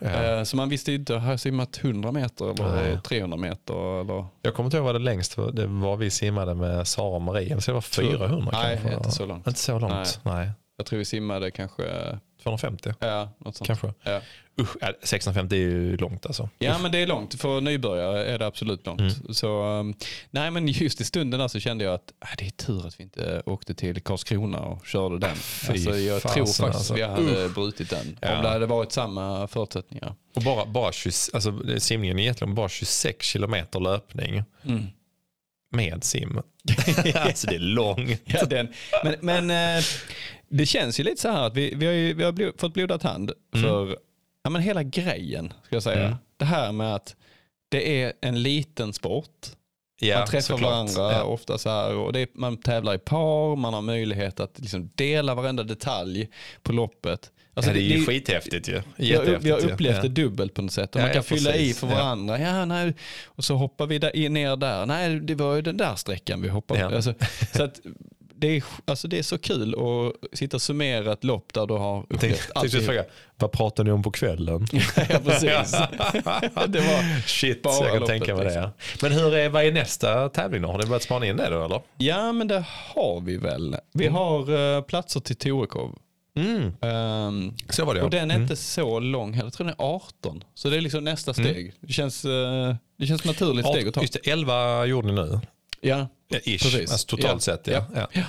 Ja. 0.01 0.09
Eh, 0.09 0.43
Så 0.45 0.57
man 0.57 0.69
visste 0.69 0.93
inte, 0.93 1.15
har 1.15 1.31
jag 1.31 1.41
simmat 1.41 1.79
100 1.85 2.13
meter 2.13 2.51
eller 2.51 2.75
Nej. 2.83 2.99
300 3.05 3.37
meter? 3.39 4.01
Eller? 4.01 4.27
Jag 4.43 4.55
kommer 4.55 4.67
inte 4.67 4.77
ihåg 4.77 4.87
vad 4.87 4.95
det 4.95 4.99
längst. 4.99 5.37
Det 5.53 5.67
var 5.67 5.97
vi 5.97 6.11
simmade 6.11 6.55
med 6.55 6.87
Sara 6.89 7.17
och 7.17 7.23
Marie. 7.23 7.61
Så 7.61 7.71
det 7.71 7.75
var 7.75 7.81
400 7.81 8.51
Nej, 8.53 8.79
kanske. 8.83 8.97
inte 8.99 9.11
så 9.11 9.27
långt. 9.27 9.47
Inte 9.47 9.61
så 9.61 9.79
långt. 9.79 10.21
Nej. 10.23 10.51
Jag 10.77 10.87
tror 10.87 10.99
vi 10.99 11.05
simmade 11.05 11.51
kanske, 11.51 11.83
250 12.43 12.93
ja, 12.99 13.29
något 13.39 13.57
sånt. 13.57 13.67
kanske. 13.67 13.93
Ja. 14.03 14.21
Usch, 14.61 14.77
ja, 14.81 14.93
650 15.03 15.55
är 15.57 15.59
ju 15.59 15.97
långt 15.97 16.27
alltså. 16.27 16.49
ja 16.59 16.79
men 16.79 16.93
det 16.93 16.99
är 16.99 17.07
långt, 17.07 17.41
för 17.41 17.61
nybörjare 17.61 18.25
är 18.25 18.39
det 18.39 18.47
absolut 18.47 18.87
långt. 18.87 19.01
Mm. 19.01 19.35
Så, 19.35 19.63
um, 19.65 19.95
nej 20.31 20.51
men 20.51 20.69
just 20.69 21.01
i 21.01 21.05
stunden 21.05 21.41
där 21.41 21.49
så 21.49 21.61
kände 21.61 21.85
jag 21.85 21.95
att 21.95 22.13
äh, 22.23 22.29
det 22.39 22.47
är 22.47 22.51
tur 22.51 22.87
att 22.87 23.01
vi 23.01 23.05
inte 23.05 23.43
åkte 23.47 23.75
till 23.75 24.01
Karlskrona 24.03 24.59
och 24.59 24.87
körde 24.87 25.19
den. 25.19 25.37
Fy 25.37 25.73
Alltså, 25.73 25.97
jag 25.99 26.23
fasen, 26.23 26.35
tror 26.35 26.47
faktiskt 26.47 26.61
alltså. 26.63 26.95
vi 26.95 27.03
hade 27.03 27.49
brutit 27.49 27.91
den. 27.91 28.19
Ja. 28.21 28.37
Om 28.37 28.43
det 28.43 28.49
hade 28.49 28.67
varit 28.67 28.93
samma 28.93 29.49
förutsättningar. 29.49 30.15
Och 30.37 30.43
bara, 30.43 30.67
bara 30.67 30.93
20, 30.93 31.11
alltså, 31.33 31.61
simningen 31.79 32.19
är 32.19 32.23
egentligen 32.23 32.55
bara 32.55 32.69
26 32.69 33.27
kilometer 33.27 33.81
löpning 33.81 34.43
Mm. 34.65 34.85
med 35.73 36.05
sim. 36.05 36.41
alltså 37.15 37.47
det 37.47 37.55
är 37.55 37.59
långt. 37.59 38.21
Ja, 38.25 38.45
den. 38.45 38.69
Men, 39.05 39.15
men 39.47 39.77
eh, 39.79 39.85
det 40.49 40.67
känns 40.67 41.01
ju 41.01 41.05
lite 41.05 41.21
så 41.21 41.29
här 41.31 41.43
att 41.47 41.57
vi, 41.57 41.75
vi 41.75 41.87
har, 41.87 41.93
ju, 41.93 42.15
vi 42.15 42.25
har 42.25 42.33
blod, 42.33 42.53
fått 42.61 42.75
blodad 42.75 43.03
hand 43.03 43.33
för 43.63 43.97
ja, 44.45 44.51
men 44.51 44.63
hela 44.63 44.83
grejen. 44.83 45.53
Ska 45.67 45.77
jag 45.77 45.83
säga. 45.83 46.07
Mm. 46.07 46.17
Det 46.37 46.45
här 46.45 46.73
med 46.73 46.95
att 46.95 47.17
det 47.69 48.03
är 48.03 48.13
en 48.21 48.43
liten 48.43 48.93
sport. 48.93 49.47
Ja, 50.01 50.19
man 50.19 50.29
träffar 50.29 50.59
varandra 50.59 51.13
Ja. 51.13 51.23
ofta 51.23 51.59
så 51.59 51.71
här 51.71 51.95
och 51.97 52.13
det 52.13 52.21
är, 52.21 52.29
man 52.35 52.57
tävlar 52.57 52.95
i 52.95 52.99
par, 52.99 53.57
man 53.57 53.75
har 53.75 53.83
möjlighet 53.83 54.41
att 54.41 54.59
liksom 54.61 54.91
dela 54.95 55.35
varenda 55.35 55.63
detalj 55.63 56.29
på 56.63 56.73
loppet. 56.73 57.31
Alltså 57.57 57.71
ja, 57.71 57.75
det 57.75 57.81
är 57.83 57.89
ju 57.89 57.99
det- 57.99 58.05
skithäftigt 58.07 58.69
ju. 58.69 58.83
vi 58.97 59.15
har, 59.15 59.25
vi 59.25 59.51
har 59.51 59.71
upplevt 59.73 60.03
det 60.03 60.09
dubbelt 60.09 60.55
på 60.55 60.63
något 60.63 60.73
sätt. 60.73 60.95
Och 60.95 61.01
man 61.01 61.13
kan 61.13 61.23
fylla 61.23 61.57
i 61.57 61.73
för 61.73 61.87
varandra. 61.87 62.39
Ja, 62.41 62.65
nej. 62.65 62.95
Och 63.25 63.45
så 63.45 63.55
hoppar 63.55 63.87
vi 63.87 63.99
där, 63.99 64.29
ner 64.29 64.57
där. 64.57 64.87
Nej, 64.87 65.21
det 65.21 65.35
var 65.35 65.55
ju 65.55 65.63
den 65.63 65.77
där 65.77 65.95
sträckan 65.97 66.43
vi 66.43 66.49
hoppade 66.49 66.89
på. 66.89 66.95
Alltså, 66.97 67.15
så 67.53 67.63
att 67.63 67.81
det, 68.37 68.57
är, 68.57 68.65
alltså, 68.85 69.09
det 69.09 69.19
är 69.19 69.23
så 69.23 69.39
kul 69.39 69.75
att 69.75 70.39
sitta 70.39 70.57
och 70.57 70.63
summera 70.63 71.13
ett 71.13 71.25
lopp 71.25 71.53
där 71.53 71.67
du 71.67 71.75
har 71.75 72.07
upplevt 72.11 72.51
alltihop. 72.55 72.85
fråga, 72.87 73.05
vad 73.37 73.53
pratar 73.53 73.85
ni 73.85 73.91
om 73.91 74.03
på 74.03 74.11
kvällen? 74.11 74.67
ja, 74.73 75.19
precis. 75.25 75.73
det 76.69 76.81
var, 76.81 77.27
Shit, 77.27 77.63
Bara 77.63 77.75
jag 77.75 77.85
kan 77.87 77.95
loppet, 77.95 78.09
tänka 78.09 78.35
mig 78.37 78.45
det. 78.45 78.51
liksom. 78.51 78.71
Men 79.03 79.13
hur 79.13 79.35
är, 79.35 79.49
vad 79.49 79.65
är 79.65 79.73
nästa 79.73 80.29
tävling 80.29 80.63
då? 80.63 80.69
Har 80.69 80.79
ni 80.79 80.87
börjat 80.87 81.03
spana 81.03 81.27
in 81.27 81.37
det 81.37 81.51
då 81.51 81.65
eller? 81.65 81.81
ja, 81.99 82.33
men 82.33 82.49
det 82.49 82.65
har 82.95 83.21
vi 83.21 83.37
väl. 83.37 83.77
Vi 83.93 84.07
har 84.07 84.75
eh, 84.77 84.83
platser 84.83 85.21
till 85.21 85.37
Torekov. 85.37 85.99
Mm. 86.37 86.73
Ehm, 86.81 87.53
Så 87.69 87.85
var 87.85 87.95
det 87.95 88.01
ja. 88.01 88.05
och 88.05 88.11
den 88.11 88.31
är 88.31 88.35
Mm. 88.35 88.43
inte 88.43 88.57
så 88.57 89.01
lång 89.01 89.33
heller. 89.33 89.47
Jag 89.47 89.53
tror 89.53 89.67
den 89.67 89.75
är 89.79 89.85
18. 89.85 90.45
Så 90.55 90.69
det 90.71 90.77
är 90.77 90.81
liksom 90.81 91.05
nästa 91.05 91.35
steg. 91.35 91.73
Det, 91.81 91.93
känns, 91.93 92.25
eh, 92.25 92.75
det 92.99 93.07
känns 93.07 93.25
naturligt 93.25 93.67
steg 93.67 93.89
att 93.89 93.95
ta. 93.95 94.01
Just 94.01 94.13
det, 94.25 94.31
11 94.31 94.85
gjorde 94.87 95.07
ni 95.09 95.13
nu. 95.15 95.41
Ja, 95.81 96.07
Ja, 96.29 96.39
Ish, 96.45 96.63
Precis. 96.63 96.93
alltså 96.93 97.07
totalt 97.07 97.33
Ja. 97.33 97.41
sett 97.57 97.67
ja. 97.67 97.85
Ja. 97.95 98.09
ja. 98.13 98.23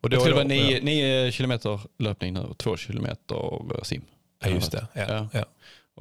Och 0.00 0.10
då 0.10 0.16
jag 0.16 0.22
tror 0.24 0.32
det 0.34 0.38
var 0.38 0.48
9, 0.48 0.80
9 0.82 1.32
kilometer 1.32 1.80
löpning 1.98 2.34
nu 2.34 2.40
och 2.40 2.58
2 2.58 2.76
kilometer 2.76 3.84
sim. 3.84 4.02
Ja, 4.44 4.48
just 4.48 4.72
det. 4.72 4.86
Ja. 4.92 5.04
Ja. 5.08 5.28
Ja. 5.32 5.44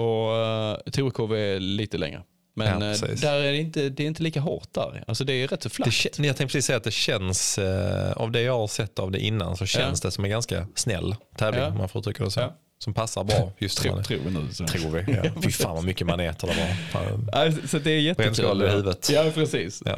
Och 0.04 0.86
uh, 0.86 0.92
Torekov 0.92 1.36
är 1.36 1.60
lite 1.60 1.98
längre. 1.98 2.22
Men 2.56 2.82
Ja, 2.82 2.92
eh, 2.92 3.16
där 3.22 3.34
är 3.44 3.52
det, 3.52 3.58
inte, 3.58 3.90
det 3.90 4.04
är 4.04 4.08
inte 4.08 4.24
lika 4.24 4.40
hårt 4.40 4.74
där. 4.74 5.04
Alltså 5.08 5.24
det 5.24 5.34
är 5.34 5.48
rätt 5.48 5.64
så 5.64 5.70
kä- 5.70 6.08
jag 6.26 6.38
tänkte 6.38 6.44
precis 6.46 6.66
säga 6.66 6.78
att 6.78 6.84
det 6.84 6.92
känns, 6.92 7.58
eh, 7.58 8.12
av 8.12 8.32
det 8.32 8.42
jag 8.42 8.58
har 8.58 8.68
sett 8.68 9.00
av 9.00 9.12
det 9.12 9.20
innan 9.20 9.58
så 9.58 9.66
känns 9.66 10.02
det 10.02 10.12
som 10.12 10.24
en 10.26 10.32
ganska 10.32 10.68
snäll 10.76 11.16
tävling 11.38 11.62
Ja. 11.62 11.68
om 11.68 11.78
man 11.78 11.90
får 11.90 12.00
uttrycka 12.00 12.24
det 12.24 12.32
så. 12.32 12.40
Ja. 12.40 12.56
Som 12.80 12.94
passar 12.94 13.24
bra 13.24 13.52
just 13.58 13.78
Tror, 13.82 14.04
tror, 14.04 14.20
vi 14.26 14.32
nu. 14.32 14.54
Så. 14.54 14.68
tror 14.68 14.92
vi. 14.92 15.14
Ja. 15.14 15.24
Fy 15.44 15.52
fan 15.52 15.76
vad 15.76 15.84
mycket 15.84 16.08
maneter 16.08 16.48
det 16.48 16.56
var. 16.56 17.46
Ja, 17.46 17.52
så 17.68 17.80
det 17.80 17.92
är 17.92 18.00
jättekul. 18.00 18.26
Brännskador 18.26 18.68
i 18.68 18.70
huvudet. 18.70 19.10
Ja, 19.14 19.32
precis. 19.34 19.84
Ja. 19.86 19.96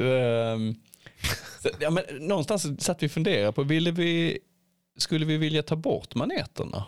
Ja, 1.80 1.90
men 1.90 2.04
någonstans 2.20 2.84
satt 2.84 3.02
vi 3.02 3.06
och 3.06 3.10
funderade 3.10 3.52
på, 3.52 3.62
ville 3.62 3.90
vi, 3.90 4.38
skulle 4.98 5.26
vi 5.26 5.36
vilja 5.36 5.62
ta 5.62 5.76
bort 5.76 6.14
maneterna? 6.14 6.84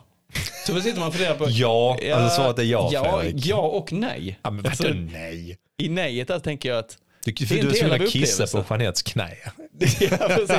Så 0.67 0.81
sitter 0.81 0.99
man 1.01 1.09
och 1.09 1.15
funderar 1.15 1.35
på, 1.35 1.47
Ja, 1.51 1.99
alltså 2.15 2.37
svaret 2.37 2.59
är 2.59 2.63
ja, 2.63 2.91
ja, 2.93 3.21
Fredrik. 3.21 3.47
ja 3.47 3.57
och 3.61 3.93
nej. 3.93 4.39
Ja, 4.43 4.51
men 4.51 4.67
Alltså, 4.67 4.89
nej? 4.89 5.57
I 5.83 5.89
nejet 5.89 6.29
där 6.29 6.39
tänker 6.39 6.69
jag 6.69 6.79
att 6.79 6.99
Du, 7.25 7.33
Det 7.33 7.45
är 7.45 7.47
för 7.47 7.59
en 7.59 7.67
du 7.69 7.75
skulle 7.75 7.93
vilja 7.93 8.07
kissa 8.09 8.47
på. 8.63 8.75
Jeanettes 8.75 9.03
knä. 9.03 9.29
ja, 10.01 10.17
precis. 10.29 10.57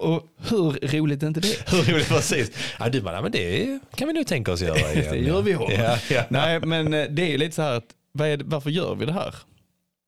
Och 0.00 0.26
hur 0.48 0.88
roligt 1.00 1.22
är 1.22 1.26
inte 1.26 1.40
det? 1.40 1.70
Hur 1.70 1.92
roligt 1.92 2.08
precis. 2.08 2.50
Ja, 2.78 2.88
du 2.88 3.00
bara, 3.00 3.14
"Ja, 3.14 3.22
men 3.22 3.32
det 3.32 3.78
kan 3.94 4.08
vi 4.08 4.14
nu 4.14 4.24
tänka 4.24 4.52
oss 4.52 4.60
göra 4.62 4.78
igen. 4.92 5.10
Det 5.12 5.18
gör 5.18 5.42
vi 5.42 5.56
om. 5.56 5.72
Ja, 5.72 5.98
ja. 6.10 6.22
Nej, 6.28 6.60
men 6.60 6.94
eh, 6.94 7.06
det 7.10 7.22
är 7.22 7.28
ju 7.30 7.38
lite 7.38 7.54
så 7.54 7.62
här 7.62 7.72
att 7.72 7.94
varför 8.44 8.70
gör 8.70 8.94
vi 8.94 9.06
det 9.06 9.12
här? 9.12 9.34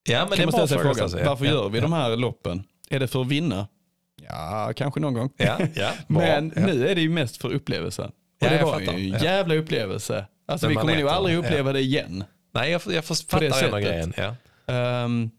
ja 0.08 0.18
men 0.20 0.28
det 0.28 0.34
är 0.34 0.36
Kan 0.36 0.44
man 0.44 0.52
ställa 0.52 0.66
sig 0.66 0.78
fråga. 0.78 0.94
frågan. 1.08 1.24
Ja. 1.24 1.30
varför 1.30 1.44
ja. 1.44 1.50
gör 1.50 1.68
vi 1.68 1.80
de 1.80 1.92
här 1.92 2.16
loppen? 2.16 2.62
Är 2.90 3.00
det 3.00 3.08
för 3.08 3.20
att 3.20 3.26
vinna? 3.28 3.68
Ja, 4.28 4.72
kanske 4.76 5.00
någon 5.00 5.14
gång. 5.14 5.30
Ja, 5.36 5.58
ja, 5.74 5.90
bra. 6.08 6.18
Men 6.20 6.52
ja. 6.56 6.66
nu 6.66 6.88
är 6.88 6.94
det 6.94 7.00
ju 7.00 7.08
mest 7.08 7.36
för 7.36 7.52
upplevelsen. 7.52 8.10
Och 8.42 8.48
det 8.50 8.62
var 8.64 8.80
fattar. 8.80 8.98
ju 8.98 9.14
en 9.14 9.22
jävla 9.22 9.54
upplevelse. 9.54 10.26
Alltså 10.48 10.68
vi 10.68 10.74
kommer 10.74 10.98
nog 11.00 11.08
aldrig 11.08 11.36
uppleva 11.36 11.72
det 11.72 11.80
igen. 11.80 12.24
Nej, 12.54 12.70
jag, 12.70 12.82
jag 12.90 13.04
fattar 13.04 13.50
sättet. 13.50 13.84
grejen. 13.84 14.12
Ehm, 14.66 15.30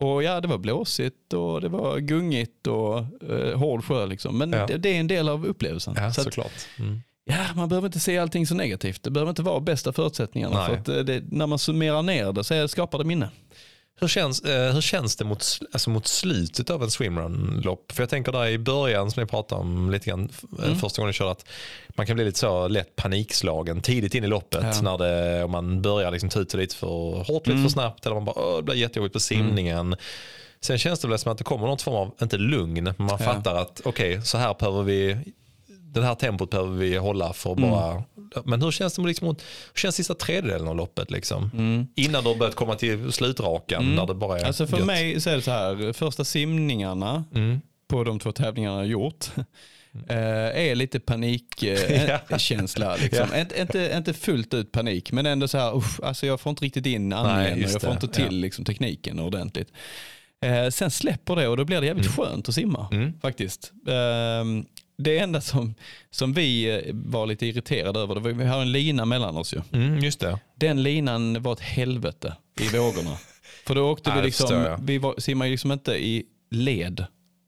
och 0.00 0.22
ja, 0.22 0.40
det 0.40 0.48
var 0.48 0.58
blåsigt 0.58 1.32
och 1.32 1.60
det 1.60 1.68
var 1.68 1.98
gungigt 1.98 2.66
och 2.66 3.04
uh, 3.30 3.54
hård 3.56 3.84
sjö 3.84 4.06
liksom. 4.06 4.38
Men 4.38 4.52
Ja. 4.52 4.66
det, 4.66 4.76
det 4.78 4.88
är 4.96 5.00
en 5.00 5.06
del 5.06 5.28
av 5.28 5.46
upplevelsen. 5.46 5.94
Ja, 5.96 6.12
Så 6.12 6.22
såklart. 6.22 6.52
Mm. 6.78 7.02
ja, 7.24 7.36
man 7.56 7.68
behöver 7.68 7.88
inte 7.88 8.00
se 8.00 8.18
allting 8.18 8.46
så 8.46 8.54
negativt. 8.54 9.02
Det 9.02 9.10
behöver 9.10 9.30
inte 9.30 9.42
vara 9.42 9.60
bästa 9.60 9.92
förutsättningarna. 9.92 10.68
Nej. 10.68 10.80
För 10.84 10.98
eh, 10.98 11.04
det, 11.04 11.22
när 11.30 11.46
man 11.46 11.58
summerar 11.58 12.02
ner 12.02 12.32
det 12.32 12.44
så 12.44 12.54
är- 12.54 12.66
skapar 12.66 12.98
det 12.98 13.04
minne. 13.04 13.28
Hur, 14.02 14.08
känns, 14.08 14.40
eh, 14.40 14.72
hur 14.74 14.80
känns 14.80 15.16
det 15.16 15.24
mot, 15.24 15.44
alltså 15.72 15.90
mot 15.90 16.06
slutet 16.06 16.70
av 16.70 16.82
en 16.82 16.90
swimrun-lopp? 16.90 17.92
För 17.92 18.02
jag 18.02 18.10
tänker 18.10 18.32
där 18.32 18.46
i 18.46 18.58
början 18.58 19.10
som 19.10 19.20
jag 19.20 19.30
pratade 19.30 19.60
om 19.60 19.90
lite 19.90 20.10
grann 20.10 20.28
eh, 20.58 20.64
Mm. 20.64 20.78
första 20.78 21.02
gången 21.02 21.08
jag 21.08 21.14
körde 21.14 21.30
att 21.30 21.44
man 21.88 22.06
kan 22.06 22.16
bli 22.16 22.24
lite 22.24 22.38
så 22.38 22.68
lätt 22.68 22.96
panikslagen 22.96 23.80
tidigt 23.80 24.14
in 24.14 24.24
i 24.24 24.26
loppet 24.26 24.64
Ja. 24.74 24.82
när 24.82 24.98
det, 24.98 25.44
om 25.44 25.50
man 25.50 25.82
börjar 25.82 26.10
liksom 26.10 26.28
ta 26.28 26.40
ut 26.40 26.50
sig 26.50 26.60
lite 26.60 26.76
för 26.76 26.86
hårt, 27.24 27.46
lite 27.46 27.50
Mm. 27.50 27.62
för 27.62 27.70
snabbt 27.70 28.06
eller 28.06 28.14
man 28.14 28.24
bara 28.24 28.36
Åh, 28.40 28.56
det 28.56 28.62
blir 28.62 28.74
jättejobbigt 28.74 29.12
på 29.12 29.20
simningen. 29.20 29.96
Sen 30.60 30.78
känns 30.78 31.00
det 31.00 31.08
väl 31.08 31.18
som 31.18 31.32
att 31.32 31.38
det 31.38 31.44
kommer 31.44 31.66
något 31.66 31.82
form 31.82 31.94
av, 31.94 32.10
inte 32.22 32.36
lugn, 32.38 32.84
men 32.84 32.94
man 32.98 33.08
Ja. 33.08 33.18
fattar 33.18 33.54
att 33.54 33.80
okej, 33.84 34.22
så 34.22 34.38
här 34.38 34.54
behöver 34.58 34.82
vi 34.82 35.16
det 35.94 36.02
här 36.02 36.14
tempot 36.14 36.50
behöver 36.50 36.76
vi 36.76 36.96
hålla 36.96 37.32
för 37.32 37.52
att 37.52 37.58
Mm. 37.58 37.70
bara... 37.70 38.02
Men 38.44 38.62
hur 38.62 38.70
känns 38.70 38.94
det 38.94 39.02
liksom, 39.02 39.26
mot- 39.26 39.42
hur 39.74 39.78
känns 39.80 39.94
sista 39.96 40.14
tredjedelen 40.14 40.68
av 40.68 40.76
loppet? 40.76 41.10
Liksom? 41.10 41.50
Innan 41.96 42.22
du 42.24 42.28
har 42.30 42.36
börjat 42.36 42.54
komma 42.54 42.74
till 42.74 43.12
slutrakan 43.12 43.96
där 43.96 44.06
det 44.06 44.14
bara 44.14 44.32
är 44.34 44.38
Mm. 44.38 44.46
Alltså 44.46 44.66
för 44.66 44.76
gött. 44.76 44.86
mig 44.86 45.20
så 45.20 45.30
är 45.30 45.36
det 45.36 45.42
så 45.42 45.50
här, 45.50 45.92
första 45.92 46.24
simningarna 46.24 47.24
Mm. 47.34 47.60
på 47.88 48.04
de 48.04 48.18
två 48.18 48.32
tävlingarna 48.32 48.74
jag 48.74 48.80
har 48.80 48.86
gjort 48.86 49.26
eh, 50.08 50.16
är 50.68 50.74
lite 50.74 51.00
panikkänsla. 51.00 52.96
liksom. 53.02 53.28
inte, 53.36 53.60
inte, 53.60 53.92
inte 53.96 54.12
fullt 54.14 54.54
ut 54.54 54.72
panik, 54.72 55.12
men 55.12 55.26
ändå 55.26 55.48
så 55.48 55.58
här, 55.58 55.76
usch, 55.76 56.00
alltså 56.02 56.26
jag 56.26 56.40
får 56.40 56.50
inte 56.50 56.64
riktigt 56.64 56.86
in 56.86 57.12
andningen 57.12 57.52
och 57.64 57.70
jag 57.70 57.80
får 57.80 57.88
det. 57.88 57.94
inte 57.94 58.08
till 58.08 58.36
liksom, 58.36 58.64
tekniken 58.64 59.18
ordentligt. 59.20 59.72
Eh, 60.44 60.68
sen 60.68 60.90
släpper 60.90 61.36
det 61.36 61.48
och 61.48 61.56
då 61.56 61.64
blir 61.64 61.80
det 61.80 61.86
jävligt 61.86 62.16
skönt 62.16 62.48
att 62.48 62.54
simma 62.54 62.88
Mm. 62.92 63.12
faktiskt. 63.20 63.72
Eh, 63.88 64.44
det 65.02 65.18
enda 65.18 65.40
som, 65.40 65.74
som 66.10 66.32
vi 66.32 66.70
eh, 66.70 66.80
var 66.94 67.26
lite 67.26 67.46
irriterade 67.46 68.00
över, 68.00 68.14
det 68.14 68.20
var, 68.20 68.30
vi 68.30 68.44
har 68.44 68.60
en 68.62 68.72
lina 68.72 69.04
mellan 69.04 69.36
oss 69.36 69.54
ju. 69.54 69.60
Mm, 69.72 69.98
just 69.98 70.20
det. 70.20 70.38
Den 70.56 70.82
linan 70.82 71.42
var 71.42 71.52
ett 71.52 71.60
helvete 71.60 72.36
i 72.60 72.68
vågorna. 72.76 73.16
För 73.66 73.74
då 73.74 73.90
åkte 73.90 74.10
Ja, 74.10 74.16
vi 74.16 74.22
liksom, 74.22 74.76
vi 74.82 74.98
var, 74.98 75.14
simmade 75.18 75.50
liksom 75.50 75.72
inte 75.72 75.92
i 75.92 76.24
led. 76.50 77.06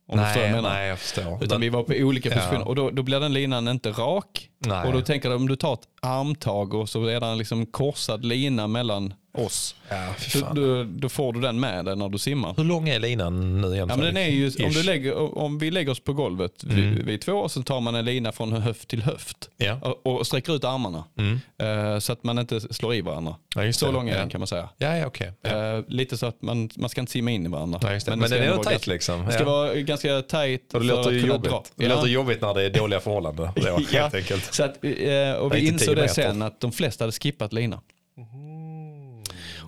Om 0.08 0.18
du 0.18 0.24
förstår 0.24 0.40
vad 0.40 0.50
Nej, 0.50 0.56
jag 0.56 0.62
menar. 0.62 0.74
nej, 0.74 0.88
jag 0.88 0.98
förstår. 0.98 1.44
Utan 1.44 1.60
vi 1.60 1.68
var 1.68 1.82
på 1.82 1.92
olika 1.94 2.28
Ja. 2.28 2.34
positioner 2.34 2.68
och 2.68 2.74
då, 2.76 2.90
då 2.90 3.02
blir 3.02 3.20
den 3.20 3.32
linan 3.32 3.68
inte 3.68 3.90
rak 3.90 4.48
Nej. 4.66 4.86
Och 4.86 4.92
då 4.92 5.00
tänker 5.00 5.28
du 5.28 5.34
om 5.34 5.48
du 5.48 5.56
tar 5.56 5.74
ett 5.74 5.80
armtag 6.02 6.74
och 6.74 6.88
så 6.88 7.04
är 7.06 7.20
det 7.20 7.26
en 7.26 7.38
liksom 7.38 7.66
korsad 7.66 8.24
lina 8.24 8.66
mellan 8.66 9.14
oss. 9.38 9.74
Ja, 9.88 10.14
Då, 10.34 10.60
då, 10.60 10.84
då 10.84 11.08
får 11.08 11.32
du 11.32 11.40
den 11.40 11.60
med 11.60 11.84
dig 11.84 11.96
när 11.96 12.08
du 12.08 12.18
simmar. 12.18 12.54
Hur 12.56 12.64
lång 12.64 12.88
är 12.88 12.98
linan 13.00 13.60
nu 13.60 13.66
igen? 13.74 13.88
Ja, 13.88 13.96
men 13.96 14.04
den 14.06 14.16
är 14.16 14.28
ju, 14.28 14.46
om, 14.46 14.70
Ish. 14.70 14.74
du 14.76 14.82
lägger, 14.82 15.38
om 15.38 15.58
vi 15.58 15.70
lägger 15.70 15.92
oss 15.92 16.00
på 16.00 16.12
golvet, 16.12 16.64
vi, 16.64 16.82
Mm. 16.82 17.06
vi 17.06 17.18
två, 17.18 17.32
och 17.32 17.50
så 17.50 17.62
tar 17.62 17.80
man 17.80 17.94
en 17.94 18.04
lina 18.04 18.32
från 18.32 18.52
höft 18.52 18.88
till 18.88 19.02
höft 19.02 19.48
Ja. 19.56 19.78
och, 19.82 20.06
och 20.18 20.26
sträcker 20.26 20.54
ut 20.56 20.64
armarna. 20.64 21.04
Mm. 21.18 21.40
eh, 21.94 21.98
så 21.98 22.12
att 22.12 22.24
man 22.24 22.38
inte 22.38 22.60
slår 22.60 22.94
i 22.94 23.00
varandra. 23.00 23.36
Ja, 23.56 23.72
Så 23.72 23.86
det. 23.86 23.92
lång 23.92 24.08
är 24.08 24.18
den 24.18 24.28
kan 24.28 24.40
man 24.40 24.46
säga. 24.46 24.68
Ja, 24.78 24.96
ja 24.96 25.06
okej. 25.06 25.32
Ja. 25.42 25.50
Eh, 25.76 25.84
lite 25.88 26.16
så 26.16 26.26
att 26.26 26.42
man, 26.42 26.70
man 26.76 26.90
ska 26.90 27.00
inte 27.00 27.12
simma 27.12 27.30
in 27.30 27.46
i 27.46 27.48
varandra. 27.48 27.78
Men, 27.82 28.00
ska 28.00 28.10
den 28.10 28.22
är 28.22 28.28
tajt 28.28 28.64
ganska- 28.64 28.90
liksom. 28.90 29.26
Det 29.26 29.32
ska 29.32 29.44
vara 29.44 29.74
ganska 29.74 30.22
tajt 30.22 30.74
och 30.74 30.80
det 30.80 30.86
låter 30.86 31.08
att 31.10 31.14
ju 31.14 31.26
jobbigt. 31.26 31.50
dra. 31.50 31.64
Det 31.76 31.88
låter 31.88 32.08
jobbigt 32.08 32.40
när 32.40 32.54
det 32.54 32.62
är 32.62 32.70
dåliga 32.70 33.00
förhållanden. 33.00 33.48
Då, 33.56 33.62
Ja. 33.66 33.80
helt 34.00 34.14
enkelt. 34.14 34.53
Så 34.54 34.62
att, 34.64 34.84
eh, 34.84 35.32
och 35.32 35.54
vi 35.54 35.66
insåg 35.68 35.94
10 35.94 36.02
det 36.02 36.08
sen 36.08 36.42
att 36.42 36.60
de 36.60 36.72
flesta 36.72 37.04
hade 37.04 37.12
skippat 37.12 37.52
lina. 37.52 37.80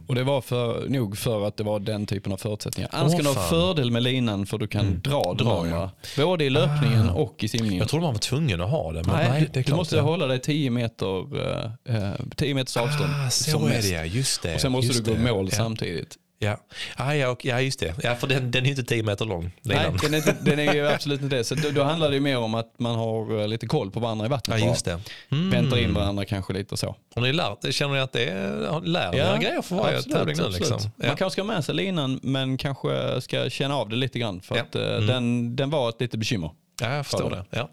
Och 0.09 0.15
det 0.15 0.25
var 0.25 0.41
för, 0.41 0.89
nog 0.89 1.19
för 1.19 1.47
att 1.49 1.57
det 1.57 1.65
var 1.65 1.81
den 1.81 2.07
typen 2.07 2.33
av 2.33 2.37
förutsättningar. 2.37 2.91
Annars 2.93 3.13
kan 3.13 3.25
du 3.25 3.31
ha 3.31 3.49
fördel 3.49 3.91
med 3.91 4.03
linan 4.03 4.47
för 4.47 4.59
du 4.59 4.67
kan 4.67 5.01
dra 5.01 5.35
den 5.35 5.47
Dra, 5.47 5.61
andra. 5.61 5.91
Både 6.17 6.45
i 6.45 6.51
löpningen 6.51 7.11
och 7.11 7.45
i 7.45 7.49
simningen. 7.49 7.79
Jag 7.79 7.89
trodde 7.89 8.03
man 8.03 8.13
var 8.13 8.21
tvungen 8.21 8.61
att 8.61 8.71
ha 8.71 8.93
det. 8.93 9.03
Men 9.03 9.17
nej, 9.17 9.29
nej, 9.31 9.51
det 9.53 9.61
är 9.61 9.65
du 9.65 9.75
måste 9.75 9.97
det. 9.97 10.03
hålla 10.03 10.27
dig 10.27 10.41
10 10.41 10.71
meter, 10.71 11.41
eh, 11.41 11.97
eh, 11.97 12.13
10 12.37 12.55
meters 12.55 12.77
avstånd. 12.77 13.11
Ah, 13.27 13.31
så 13.31 13.51
som 13.51 13.67
är 13.67 13.83
det 13.83 13.89
ja, 13.89 14.05
just 14.05 14.43
det. 14.43 14.55
Och 14.55 14.61
sen 14.61 14.73
måste 14.73 14.93
du 14.93 15.03
gå 15.03 15.17
det. 15.17 15.33
mål 15.33 15.49
ja. 15.51 15.57
samtidigt. 15.57 16.17
Ja. 16.39 16.57
Ah, 16.97 17.13
ja, 17.15 17.29
och, 17.29 17.45
ja, 17.45 17.61
just 17.61 17.81
det. 17.81 17.95
Ja, 18.03 18.15
för 18.15 18.27
den, 18.27 18.51
den 18.51 18.67
är 18.67 18.71
inte 18.71 18.83
10 18.85 19.03
meter 19.03 19.25
lång. 19.25 19.51
Nej, 19.63 19.91
den 20.03 20.15
är, 20.15 20.19
inte, 20.19 20.37
den 20.51 20.59
är 20.59 20.75
ju 20.75 20.89
absolut 20.89 21.21
inte 21.23 21.37
det. 21.37 21.45
Så 21.45 21.55
då, 21.55 21.71
då 21.71 21.83
handlar 21.83 22.09
det 22.09 22.15
ju 22.15 22.21
mer 22.21 22.39
om 22.39 22.55
att 22.55 22.75
man 22.79 22.95
har 22.97 23.41
eh, 23.41 23.49
lite 23.49 23.67
koll 23.67 23.91
på 23.91 24.01
varandra 24.01 24.27
i 24.27 24.29
vattnet. 24.29 24.61
Ja, 24.61 24.67
just 24.69 24.85
det. 24.85 25.01
Mm. 25.31 25.51
Väntar 25.51 25.77
in 25.79 25.95
varandra 25.95 26.25
kanske 26.25 26.53
lite 26.53 26.75
och 26.75 26.79
så. 26.79 26.97
Har 27.15 27.23
ni 27.23 27.33
lärt 27.33 27.75
Känner 27.75 27.95
ni 27.95 28.01
att 28.01 28.13
det 28.13 28.25
är, 28.25 28.81
lär 28.81 29.15
er 29.15 29.37
grejer 29.39 29.63
för 29.63 29.77
varje 29.77 29.97
absolut, 29.97 30.17
tävling 30.17 30.37
nu? 30.39 30.49
Liksom? 30.49 30.79
Ja. 30.83 31.07
Man 31.07 31.17
kanske 31.17 31.31
ska 31.31 31.43
ha 31.43 31.47
med 31.47 31.65
sig 31.65 31.75
linan 31.75 32.21
men 32.23 32.57
kanske 32.59 33.21
ska 33.21 33.51
känna 33.51 33.77
av 33.77 33.89
det 33.89 33.97
lite 33.97 34.19
grann. 34.19 34.41
För 34.41 34.57
Ja. 34.57 34.63
att 34.63 34.75
eh, 34.75 34.83
Mm. 34.87 35.07
den, 35.07 35.57
den 35.57 35.71
var 35.71 35.89
ett 35.89 36.01
litet 36.01 36.19
bekymmer. 36.21 36.51
ja, 36.81 36.95
jag 36.95 37.07
förstår 37.07 37.31
För 37.31 37.37
det. 37.37 37.45
Ja. 37.51 37.71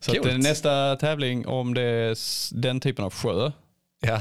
Så 0.00 0.20
att, 0.20 0.26
eh, 0.26 0.38
nästa 0.38 0.96
tävling, 0.96 1.46
om 1.46 1.74
det 1.74 1.82
är 1.82 2.16
den 2.60 2.80
typen 2.80 3.04
av 3.04 3.12
sjö, 3.14 3.50
Ja. 4.00 4.20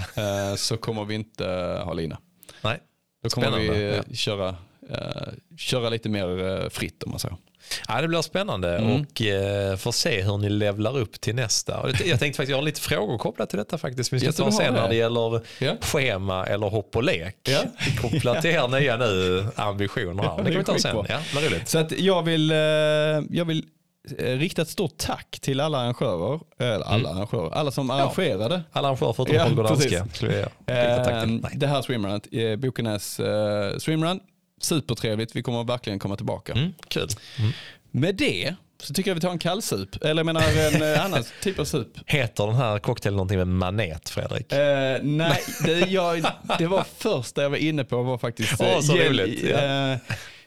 så 0.58 0.78
kommer 0.78 1.06
vi 1.06 1.16
inte 1.16 1.46
ha 1.86 1.94
lina. 1.94 2.18
Nej. 2.62 2.80
Då 3.24 3.30
kommer 3.30 3.58
vi 3.60 3.66
Spännande, 3.68 3.96
eh, 3.98 4.04
köra, 4.14 4.56
eh, 4.92 5.34
köra 5.58 5.90
lite 5.90 6.10
mer 6.10 6.48
eh, 6.64 6.70
fritt 6.70 7.04
om 7.04 7.12
man 7.12 7.20
säger. 7.20 7.38
Ja, 7.88 8.02
det 8.02 8.08
blir 8.08 8.22
spännande 8.22 8.78
Mm. 8.78 9.02
och 9.02 9.22
eh, 9.22 9.76
får 9.78 9.92
se 9.92 10.22
hur 10.22 10.38
ni 10.38 10.50
levlar 10.50 10.98
upp 10.98 11.22
till 11.22 11.36
nästa. 11.36 11.74
Jag 11.90 11.98
tänkte 11.98 12.28
faktiskt, 12.28 12.50
jag 12.50 12.58
har 12.58 12.62
lite 12.64 12.82
frågor 12.82 13.18
kopplat 13.18 13.50
till 13.50 13.58
detta 13.60 13.78
faktiskt. 13.78 14.14
Vi 14.14 14.20
ska 14.20 14.28
Ja, 14.28 14.32
ta 14.32 14.52
sen 14.52 14.74
när 14.74 14.90
det. 14.90 14.96
gäller 14.96 15.42
Ja. 15.60 15.76
schema 15.82 16.46
eller 16.46 16.68
hopp 16.70 16.96
och 16.96 17.04
lek. 17.04 17.36
Ja. 17.44 17.60
Kopplat 18.02 18.42
till 18.42 18.52
er 18.52 18.68
nya 18.68 18.98
nu 18.98 19.46
ambitioner. 19.56 20.24
Ja, 20.24 20.36
det 20.38 20.44
det 20.44 20.50
kan 20.52 20.60
vi 20.60 20.66
ta 20.66 20.80
sen. 20.80 21.06
Ja, 21.10 21.20
roligt. 21.42 21.68
Så 21.70 21.78
att 21.78 21.92
jag 21.92 22.24
vill, 22.24 22.50
jag 23.30 23.46
vill 23.46 23.64
rikta 24.18 24.62
ett 24.62 24.70
stort 24.70 24.98
tack 24.98 25.40
till 25.42 25.60
alla 25.60 25.78
arrangörer, 25.78 26.40
eller 26.60 26.86
alla 26.86 27.10
arrangörer, 27.10 27.54
alla 27.54 27.72
som 27.72 27.90
arrangerade 27.90 28.64
Alla 28.72 28.88
arrangörer 28.88 29.14
förutom 29.14 29.36
Ja, 29.36 29.44
Holger 29.44 29.64
Danske. 29.64 29.98
Eh, 30.68 31.52
det 31.54 31.68
här 31.68 31.82
swimrunet, 31.82 32.28
eh, 32.32 32.56
Bokenäs 32.56 33.20
eh, 33.20 33.78
swimrun. 33.78 34.20
Supertrevligt, 34.62 35.36
vi 35.36 35.44
kommer 35.44 35.64
verkligen 35.64 36.00
komma 36.00 36.16
tillbaka. 36.16 36.54
Mm, 36.54 36.74
kul. 36.88 37.08
Mm. 37.40 37.52
Med 37.92 38.16
det 38.16 38.56
så 38.84 38.94
tycker 38.94 39.12
jag 39.12 39.16
vi 39.16 39.22
tar 39.22 39.32
en 39.32 39.40
kallsup, 39.40 40.04
eller 40.04 40.20
jag 40.20 40.26
menar 40.26 40.42
en 40.42 40.94
eh, 40.94 41.06
annan 41.06 41.24
typ 41.42 41.60
av 41.60 41.66
sup. 41.66 41.88
Heter 42.06 42.48
den 42.48 42.56
här 42.56 42.80
cocktailen 42.80 43.16
någonting 43.16 43.38
med 43.38 43.48
manet, 43.48 44.10
Fredrik? 44.10 44.52
Eh, 44.52 45.00
nej, 45.04 45.40
det, 45.66 45.80
jag, 45.80 46.22
det 46.58 46.68
var 46.68 46.86
första 46.98 47.42
jag 47.42 47.50
var 47.50 47.58
inne 47.58 47.84
på 47.84 48.04
var 48.04 48.18
faktiskt 48.18 48.62
eh, 48.62 48.68
Åh, 48.76 48.82
så 48.82 48.96
roligt, 48.96 49.44
ja. 49.44 49.92
eh, 49.92 49.98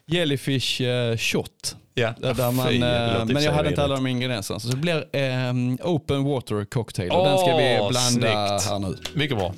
Jellyfish 0.06 0.80
eh, 0.80 1.16
shot. 1.16 1.76
Ja. 2.00 2.32
Där 2.32 2.52
man, 2.52 2.68
Fy, 2.68 2.76
eh, 2.76 3.24
men 3.34 3.42
jag 3.42 3.52
hade 3.52 3.68
inte 3.68 3.84
alla 3.84 3.94
de 3.94 4.06
ingredienserna. 4.06 4.60
Så 4.60 4.68
det 4.68 4.76
blir 4.76 5.04
eh, 5.12 5.52
open 5.82 6.24
water 6.24 6.64
cocktail 6.64 7.10
och 7.10 7.24
den 7.24 7.38
ska 7.38 7.56
vi 7.56 7.78
Åh, 7.80 7.88
blanda 7.90 8.58
snyggt. 8.58 8.70
här 8.70 8.78
nu. 8.78 8.96
Mycket 9.14 9.36
bra. 9.36 9.54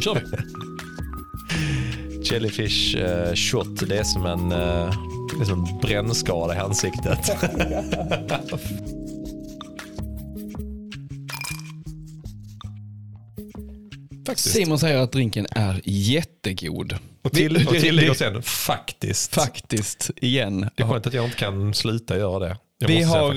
kör 0.00 0.14
vi. 0.14 0.20
Jellyfish 2.22 2.96
eh, 2.96 3.34
shot, 3.34 3.88
det 3.88 3.98
är 3.98 4.04
som 4.04 4.26
en, 4.26 4.52
eh, 4.52 4.94
det 5.36 5.40
är 5.40 5.44
som 5.44 5.64
en 5.64 5.78
brännskada 5.82 6.54
i 6.54 6.58
ansiktet. 6.58 7.30
Faktiskt. 14.30 14.54
Simon 14.54 14.78
säger 14.78 14.98
att 14.98 15.12
drinken 15.12 15.46
är 15.50 15.80
jättegod. 15.84 16.98
Och, 17.22 17.32
till, 17.32 17.66
och 17.66 17.74
tillägger 17.74 18.14
sen 18.14 18.42
faktiskt. 18.42 19.34
Faktiskt, 19.34 20.10
igen. 20.16 20.70
Det 20.76 20.82
är 20.82 20.86
skönt 20.86 21.06
att 21.06 21.14
jag 21.14 21.24
inte 21.24 21.36
kan 21.36 21.74
sluta 21.74 22.18
göra 22.18 22.38
det. 22.38 22.56
Jag 22.78 22.88
Vi 22.88 23.02
har, 23.02 23.34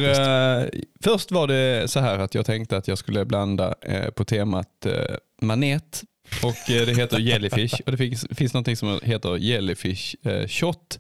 eh, 0.62 0.68
först 1.04 1.32
var 1.32 1.48
det 1.48 1.92
så 1.92 2.00
här 2.00 2.20
att 2.20 2.36
jag 2.36 2.46
tänkte 2.46 2.78
att 2.78 2.88
jag 2.88 2.98
skulle 2.98 3.26
blanda 3.26 3.76
eh, 3.82 4.10
på 4.10 4.26
temat 4.26 4.86
eh, 4.86 5.16
manet 5.42 6.04
och 6.44 6.70
eh, 6.72 6.86
det 6.86 6.96
heter 6.96 7.20
jellyfish 7.30 7.82
och 7.86 7.92
det 7.92 7.98
finns, 7.98 8.26
finns 8.32 8.54
någonting 8.54 8.76
som 8.76 9.00
heter 9.04 9.38
jellyfish 9.38 10.16
eh, 10.24 10.48
shot 10.48 11.00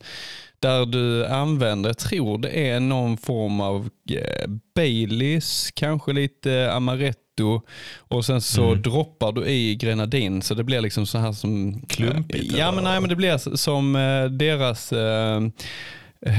där 0.59 0.85
du 0.85 1.25
använder, 1.25 1.89
jag 1.89 1.97
tror 1.97 2.37
det 2.37 2.69
är 2.69 2.79
någon 2.79 3.17
form 3.17 3.61
av 3.61 3.89
eh, 4.11 4.49
Baileys, 4.75 5.71
kanske 5.73 6.13
lite 6.13 6.71
amaretto 6.71 7.22
och 7.97 8.25
sen 8.25 8.41
så 8.41 8.63
Mm. 8.69 8.81
droppar 8.81 9.31
du 9.31 9.45
i 9.45 9.75
grenadin 9.75 10.41
så 10.41 10.53
det 10.53 10.63
blir 10.63 10.81
liksom 10.81 11.05
så 11.05 11.17
här 11.17 11.31
som 11.31 11.81
Klumpigt, 11.89 12.57
Ja 12.57 12.71
men 12.71 12.83
nej 12.83 12.99
men 12.99 13.09
det 13.09 13.15
blir 13.15 13.55
som 13.55 13.95
eh, 13.95 14.25
deras 14.25 14.93
eh, 14.93 15.41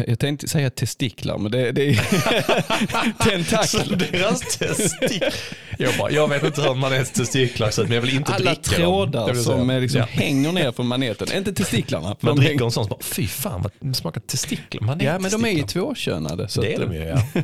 jag 0.07 0.19
tänkte 0.19 0.49
säga 0.49 0.71
testiklar, 0.71 1.39
men 1.39 1.53
det, 1.53 1.73
det 1.73 1.89
är 1.89 1.95
tentakler. 3.25 3.97
Deras 4.13 4.41
testiklar. 4.41 5.35
Jag, 5.79 5.95
bara, 5.99 6.11
jag 6.11 6.29
vet 6.29 6.43
inte 6.45 6.63
hur 6.63 6.75
man 6.75 6.93
ens 6.93 7.11
testiklar 7.11 7.71
ser 7.71 7.83
ut, 7.83 7.89
men 7.89 7.95
jag 7.95 8.03
vill 8.03 8.15
inte 8.17 8.33
Alla 8.35 8.45
dricka 8.55 8.63
trådar 8.77 9.13
dem. 9.21 9.29
Jag 9.29 9.35
vill 9.35 9.45
som 9.45 9.69
liksom 9.71 9.99
ja. 10.01 10.07
hänger 10.11 10.53
ner 10.53 10.73
från 10.73 10.87
maneten. 10.87 11.29
Inte 11.37 11.53
testiklarna. 11.53 12.17
Man 12.21 12.37
dricker 12.37 12.51
hänger- 12.53 12.65
en 12.65 12.71
sån 12.71 12.85
så 12.85 12.89
bara, 12.91 13.03
fy 13.03 13.27
fan 13.27 13.65
vad 13.81 13.97
smakar 13.97 14.21
testiklar. 14.21 14.83
Man 14.83 15.01
Ja, 15.01 15.19
men 15.19 15.31
de 15.31 15.45
är 15.45 15.49
ju 15.51 15.63
tvåkönade. 15.63 16.49
Så 16.49 16.61
Det 16.61 16.75
är 16.75 16.81
de 16.81 16.95
ju 16.95 17.01
ja. 17.05 17.23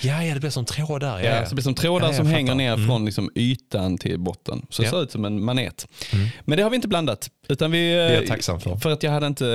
ja. 0.00 0.22
Ja, 0.22 0.34
det 0.34 0.40
blir 0.40 0.50
som 0.50 0.64
trådar. 0.64 1.20
Ja, 1.20 1.30
Ja, 1.30 1.42
så 1.44 1.48
det 1.48 1.54
blir 1.54 1.62
som 1.62 1.74
trådar 1.74 2.06
Ja, 2.06 2.12
som 2.14 2.26
hänger 2.26 2.54
ner 2.54 2.72
Mm. 2.74 2.86
från 2.86 3.04
liksom 3.04 3.30
ytan 3.34 3.98
till 3.98 4.18
botten. 4.20 4.66
Så 4.70 4.82
det 4.82 4.88
ser 4.88 5.02
ut 5.02 5.10
som 5.12 5.24
en 5.24 5.44
manet. 5.44 5.86
Mm. 6.12 6.26
Men 6.44 6.56
det 6.56 6.62
har 6.62 6.70
vi 6.70 6.76
inte 6.76 6.88
blandat. 6.88 7.28
Utan 7.48 7.70
vi, 7.70 7.78
Det 7.92 8.00
är 8.02 8.14
jag 8.14 8.26
tacksam 8.26 8.60
för. 8.60 8.76
För 8.76 8.90
att 8.90 9.02
jag 9.02 9.10
hade 9.10 9.26
inte 9.26 9.48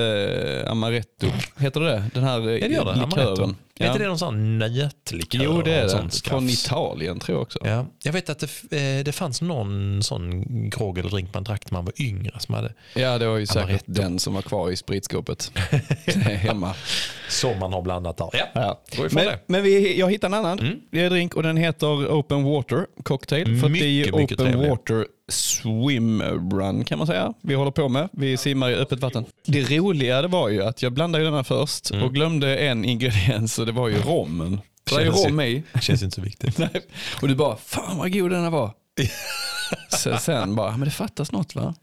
eh, 0.65 0.71
amaretto. 0.71 1.27
Heter 1.57 1.79
det 1.79 2.03
Den 2.13 2.23
här 2.23 2.47
eh, 2.47 2.53
Ja, 2.57 2.67
det 2.67 2.73
gör 2.73 2.85
det. 2.85 2.91
Amaretto. 2.91 3.31
likören. 3.31 3.55
Är 3.81 3.85
Ja. 3.85 3.91
inte 3.91 4.03
det 4.03 4.07
någon 4.07 4.19
sån 4.19 4.59
nötlikör? 4.59 5.39
Jo, 5.43 5.61
det 5.61 5.73
är 5.75 5.83
det. 5.83 6.29
Från 6.29 6.49
Italien 6.49 7.19
tror 7.19 7.35
jag 7.35 7.41
också. 7.41 7.59
Ja, 7.63 7.85
jag 8.03 8.13
vet 8.13 8.29
att 8.29 8.39
det, 8.69 8.77
eh, 8.97 9.03
det 9.03 9.11
fanns 9.11 9.41
någon 9.41 10.03
sån 10.03 10.43
grogg 10.69 10.97
eller 10.97 11.09
drink 11.09 11.33
man 11.33 11.43
drack 11.43 11.71
när 11.71 11.77
man 11.77 11.85
var 11.85 12.01
yngre 12.01 12.39
som 12.39 12.55
hade 12.55 12.73
Ja, 12.95 13.17
det 13.17 13.27
var 13.27 13.37
ju 13.37 13.45
säkert 13.45 13.63
Amaretto. 13.63 13.91
den 13.91 14.19
som 14.19 14.33
var 14.33 14.41
kvar 14.41 14.71
i 14.71 14.75
spritskåpet 14.75 15.51
hemma. 16.25 16.73
som 17.29 17.59
man 17.59 17.73
har 17.73 17.81
blandat 17.81 18.17
där. 18.17 18.29
Ja, 18.33 18.45
Ja. 18.53 18.81
Men, 19.11 19.25
det. 19.25 19.39
men 19.47 19.63
vi, 19.63 19.99
jag 19.99 20.11
hittade 20.11 20.37
en 20.37 20.45
annan 20.45 20.59
Mm. 20.59 21.09
drink 21.09 21.35
och 21.35 21.43
den 21.43 21.57
heter 21.57 21.87
Open 22.19 22.43
Water 22.43 22.85
Cocktail. 23.03 23.59
För 23.59 23.67
att 23.67 23.73
det 23.73 23.79
är 23.79 23.85
ju 23.87 23.99
Mycket, 23.99 24.15
mycket 24.15 24.39
Open 24.39 24.51
trevlig. 24.51 24.69
Water 24.69 25.05
Swim 25.29 26.21
Run 26.51 26.85
kan 26.85 26.97
man 26.97 27.07
säga. 27.07 27.33
Vi 27.41 27.53
håller 27.53 27.71
på 27.71 27.89
med. 27.89 28.09
Vi 28.11 28.37
simmar 28.37 28.69
i 28.69 28.75
öppet 28.75 28.99
vatten. 28.99 29.25
Det 29.45 29.63
roliga 29.77 30.21
det 30.21 30.27
var 30.27 30.49
ju 30.49 30.63
att 30.63 30.81
jag 30.81 30.93
blandade 30.93 31.23
ju 31.23 31.25
den 31.29 31.35
här 31.35 31.43
först 31.43 31.89
och 31.91 32.13
glömde 32.13 32.57
en 32.57 32.85
ingrediens 32.85 33.59
och 33.59 33.65
det 33.65 33.71
var 33.71 33.87
ju 33.89 33.97
rommen. 34.01 34.61
Det 34.83 34.95
är 34.95 35.01
ju 35.01 35.09
rom 35.09 35.41
i. 35.41 35.63
känns 35.81 36.03
inte 36.03 36.15
så 36.15 36.21
viktigt. 36.21 36.57
Nej. 36.57 36.69
Och 37.21 37.27
du 37.27 37.35
bara, 37.35 37.57
fan 37.57 37.97
vad 37.97 38.13
god 38.13 38.31
den 38.31 38.43
här 38.43 38.49
var. 38.49 38.71
Så 39.89 40.17
sen 40.17 40.55
bara, 40.55 40.71
men 40.71 40.79
det 40.81 40.91
fattas 40.91 41.31
något 41.31 41.55
va? 41.55 41.75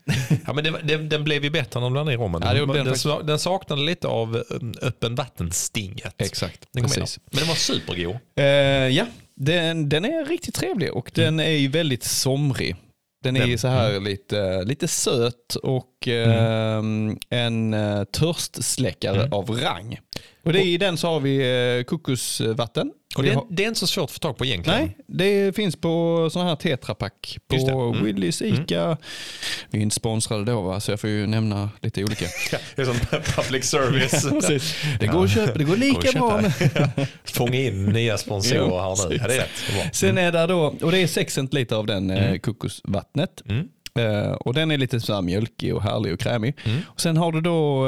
Ja, 0.47 0.53
men 0.53 0.65
det, 0.65 0.71
var- 0.71 0.81
den, 0.83 1.09
den 1.09 1.25
blev 1.25 1.45
ju 1.45 1.51
bättre 1.51 1.81
när 1.81 1.87
de 1.87 1.93
blandade 1.93 2.15
i 2.15 2.17
rommen. 2.17 2.43
Ja, 2.45 2.55
den 2.55 2.85
den, 2.85 3.27
den 3.27 3.39
saknade 3.39 3.83
lite 3.83 4.09
av 4.09 4.43
um, 4.51 4.75
öppen 4.83 5.15
vattenstinget. 5.15 6.15
Exakt, 6.19 6.69
Den 6.73 6.85
precis. 6.85 7.19
Men 7.31 7.39
den 7.39 7.49
var 7.49 7.55
supergod. 7.55 8.17
Eh, 8.37 8.45
ja, 8.89 9.07
den, 9.35 9.89
den 9.89 10.05
är 10.05 10.25
riktigt 10.25 10.55
trevlig 10.55 10.93
och 10.93 11.11
den 11.15 11.41
är 11.41 11.51
ju 11.51 11.69
väldigt 11.69 12.05
somrig. 12.05 12.77
Den 13.27 13.37
är 13.37 13.47
Den- 13.47 13.59
så 13.59 13.69
här 13.69 14.01
lite, 14.01 14.65
lite 14.65 14.89
söt 14.89 15.55
och 15.63 16.09
eh, 16.09 16.83
en 17.31 17.77
törstsläckare 18.13 19.29
av 19.31 19.51
rang. 19.51 19.99
Och 20.47 20.53
det 20.53 20.59
är, 20.61 20.67
I 20.67 20.79
den 20.79 20.97
så 20.97 21.09
har 21.09 21.21
vi 21.21 21.37
eh, 21.79 21.85
kokosvatten 21.85 22.93
Och 23.17 23.23
det, 23.23 23.31
är, 23.31 23.41
det 23.51 23.65
är 23.65 23.69
inte 23.69 23.81
så 23.81 23.87
svårt 23.87 24.05
att 24.05 24.11
få 24.11 24.19
tag 24.19 24.37
på 24.37 24.45
egentligen. 24.45 24.81
Nej, 24.81 24.97
det 25.07 25.57
finns 25.57 25.77
på 25.77 26.29
sådana 26.33 26.49
här 26.51 26.57
tetrapack 26.57 27.39
på 27.49 27.57
Mm. 27.57 28.05
Willys, 28.05 28.43
Ica. 28.43 28.97
Vi 29.71 29.79
är 29.79 29.83
inte 29.83 29.95
sponsrade 29.97 30.45
då 30.45 30.61
va, 30.61 30.81
så 30.81 30.93
jag 30.93 31.01
får 31.01 31.11
ju 31.11 31.27
nämna 31.27 31.71
lite 31.83 32.05
olika. 32.05 32.27
Det 32.77 32.83
är 32.83 32.87
som 32.87 33.21
public 33.43 33.65
service. 33.65 34.29
Precis. 34.31 34.75
Det 35.01 35.07
går 35.07 35.25
att 35.25 35.35
köpa, 35.35 35.59
det 35.59 35.65
går 35.65 35.77
lika 35.77 36.13
bra. 36.13 36.41
Med. 36.41 36.53
Fånga 37.25 37.61
in 37.61 37.87
nya 37.87 38.19
sponsorer 38.19 38.61
här 38.61 39.09
nu. 39.09 39.17
Ja, 39.17 39.27
det 39.29 39.35
är 39.35 39.39
rätt. 39.39 39.95
Sen 39.95 40.19
är 40.19 40.33
det 40.33 40.47
då, 40.47 40.75
och 40.83 40.93
det 40.93 40.99
är 40.99 41.07
6 41.07 41.35
centiliter 41.35 41.77
av 41.77 41.87
den 41.87 42.11
eh, 42.11 42.39
kokosvattnet. 42.39 43.43
Mm. 43.49 43.69
Eh, 43.99 44.33
och 44.33 44.55
den 44.55 44.71
är 44.71 44.79
lite 44.79 45.01
så 45.01 45.15
här 45.15 45.23
mjölkig 45.23 45.75
och 45.75 45.83
härlig 45.83 46.13
och 46.13 46.21
krämig. 46.21 46.57
Mm. 46.65 46.81
Och 46.87 47.01
sen 47.01 47.17
har 47.17 47.33
du 47.33 47.41
då, 47.41 47.87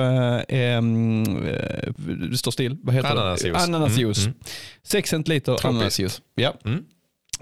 em, 0.48 1.24
eh, 1.46 1.92
det 2.30 2.38
står 2.38 2.50
still, 2.50 2.76
vad 2.82 2.94
heter 2.94 3.10
Ananasjuice. 3.10 3.52
det? 3.52 3.58
Ananasjuice. 3.58 4.18
Mm, 4.26 4.34
6 4.82 5.10
centiliter 5.10 5.44
Tropiskt. 5.56 5.64
ananasjuice. 5.64 6.20
Ja. 6.34 6.54
Mm. 6.64 6.84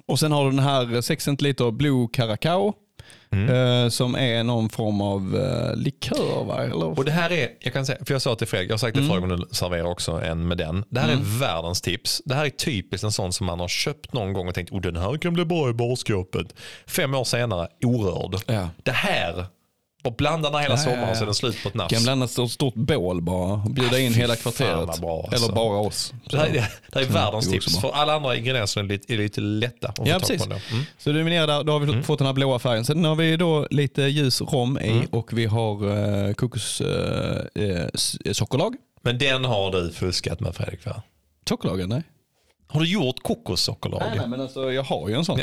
Och 0.06 0.18
sen 0.18 0.32
har 0.32 0.44
du 0.44 0.50
den 0.50 0.58
här 0.58 1.00
6 1.00 1.24
centiliter 1.24 1.70
Blue 1.70 2.08
Caracao. 2.12 2.74
Mm. 3.30 3.84
eh, 3.84 3.88
som 3.88 4.14
är 4.14 4.44
någon 4.44 4.68
form 4.68 5.00
av 5.00 5.36
eh, 5.36 5.76
likör 5.76 6.44
va? 6.44 6.64
Eller? 6.64 6.98
Och 6.98 7.04
det 7.04 7.10
här 7.10 7.32
är, 7.32 7.48
jag 7.60 7.72
kan 7.72 7.86
säga, 7.86 7.98
för 8.04 8.14
jag 8.14 8.22
sa 8.22 8.34
till 8.34 8.46
Fredrik, 8.46 8.70
jag 8.70 8.74
har 8.74 8.78
sagt 8.78 8.96
det 8.96 9.02
förra 9.02 9.20
gången 9.20 9.36
du 9.40 9.46
serverar 9.54 9.84
också 9.84 10.12
en 10.12 10.48
med 10.48 10.58
den. 10.58 10.84
Det 10.88 11.00
här 11.00 11.08
är 11.08 11.40
världens 11.40 11.80
tips. 11.80 12.22
Det 12.24 12.34
här 12.34 12.44
är 12.44 12.50
typiskt 12.50 13.04
en 13.04 13.12
sån 13.12 13.32
som 13.32 13.46
man 13.46 13.60
har 13.60 13.68
köpt 13.68 14.12
någon 14.12 14.32
gång 14.32 14.48
och 14.48 14.54
tänkt, 14.54 14.72
oh, 14.72 14.80
den 14.80 14.96
här 14.96 15.18
kan 15.18 15.34
bli 15.34 15.44
bra 15.44 15.70
i 15.70 15.72
barskåpet. 15.72 16.54
Fem 16.86 17.14
år 17.14 17.24
senare, 17.24 17.68
orörd. 17.84 18.36
Ja. 18.46 18.68
Det 18.82 18.92
här, 18.92 19.46
bara 20.10 20.14
blanda 20.16 20.50
den 20.50 20.60
hela 20.60 20.74
Ja, 20.74 20.80
ja, 20.80 20.84
sommaren 20.84 21.08
ja. 21.08 21.14
så 21.14 21.22
är 21.22 21.26
den 21.26 21.34
slut 21.34 21.62
på 21.62 21.68
ett 21.68 21.74
nafs. 21.74 21.94
Kan 21.94 22.02
blandas 22.02 22.38
ett 22.38 22.50
stort 22.50 22.74
bål 22.74 23.22
bara 23.22 23.52
och 23.52 23.70
bjuda 23.70 23.98
in 23.98 24.14
hela 24.14 24.36
kvarteret. 24.36 25.00
bra, 25.00 25.26
alltså. 25.30 25.44
Eller 25.44 25.54
bara 25.54 25.78
oss. 25.78 26.12
Det 26.30 26.36
här, 26.36 26.46
är- 26.46 26.52
det 26.52 26.60
här 26.94 27.02
är 27.02 27.06
världens 27.06 27.46
det 27.46 27.52
går 27.52 27.60
tips. 27.60 27.80
För 27.80 27.90
alla 27.92 28.14
andra 28.14 28.36
ingredienser 28.36 28.80
är 28.80 28.84
lite, 28.84 29.12
är 29.14 29.18
lite 29.18 29.40
lätta 29.40 29.92
Ja, 30.04 30.18
precis. 30.18 30.46
Mm. 30.46 30.58
Så 30.98 31.12
du 31.12 31.20
är 31.20 31.24
nere 31.24 31.46
där, 31.46 31.64
då 31.64 31.72
har 31.72 31.80
vi 31.80 32.02
fått 32.02 32.18
den 32.18 32.26
här 32.26 32.34
blåa 32.34 32.58
färgen. 32.58 32.84
Sen 32.84 33.04
har 33.04 33.14
vi 33.14 33.36
då 33.36 33.66
lite 33.70 34.02
ljus 34.02 34.40
rom 34.40 34.78
i 34.78 34.88
Mm. 34.90 35.06
och 35.10 35.32
vi 35.38 35.46
har 35.46 35.84
uh, 35.84 36.32
kokossockerlag. 36.34 38.74
Men 39.02 39.18
den 39.18 39.44
har 39.44 39.70
du 39.72 39.92
fuskat 39.92 40.40
med 40.40 40.54
Fredrik 40.56 40.86
va? 40.86 41.02
Sockerlagen? 41.48 41.88
Nej. 41.88 42.02
Har 42.68 42.80
du 42.80 42.86
gjort 42.92 43.22
kokossockerlag? 43.22 44.02
nej. 44.08 44.18
Nej, 44.18 44.28
men 44.28 44.40
alltså 44.40 44.72
jag 44.72 44.82
har 44.82 45.08
ju 45.08 45.14
en 45.14 45.24
sån. 45.24 45.40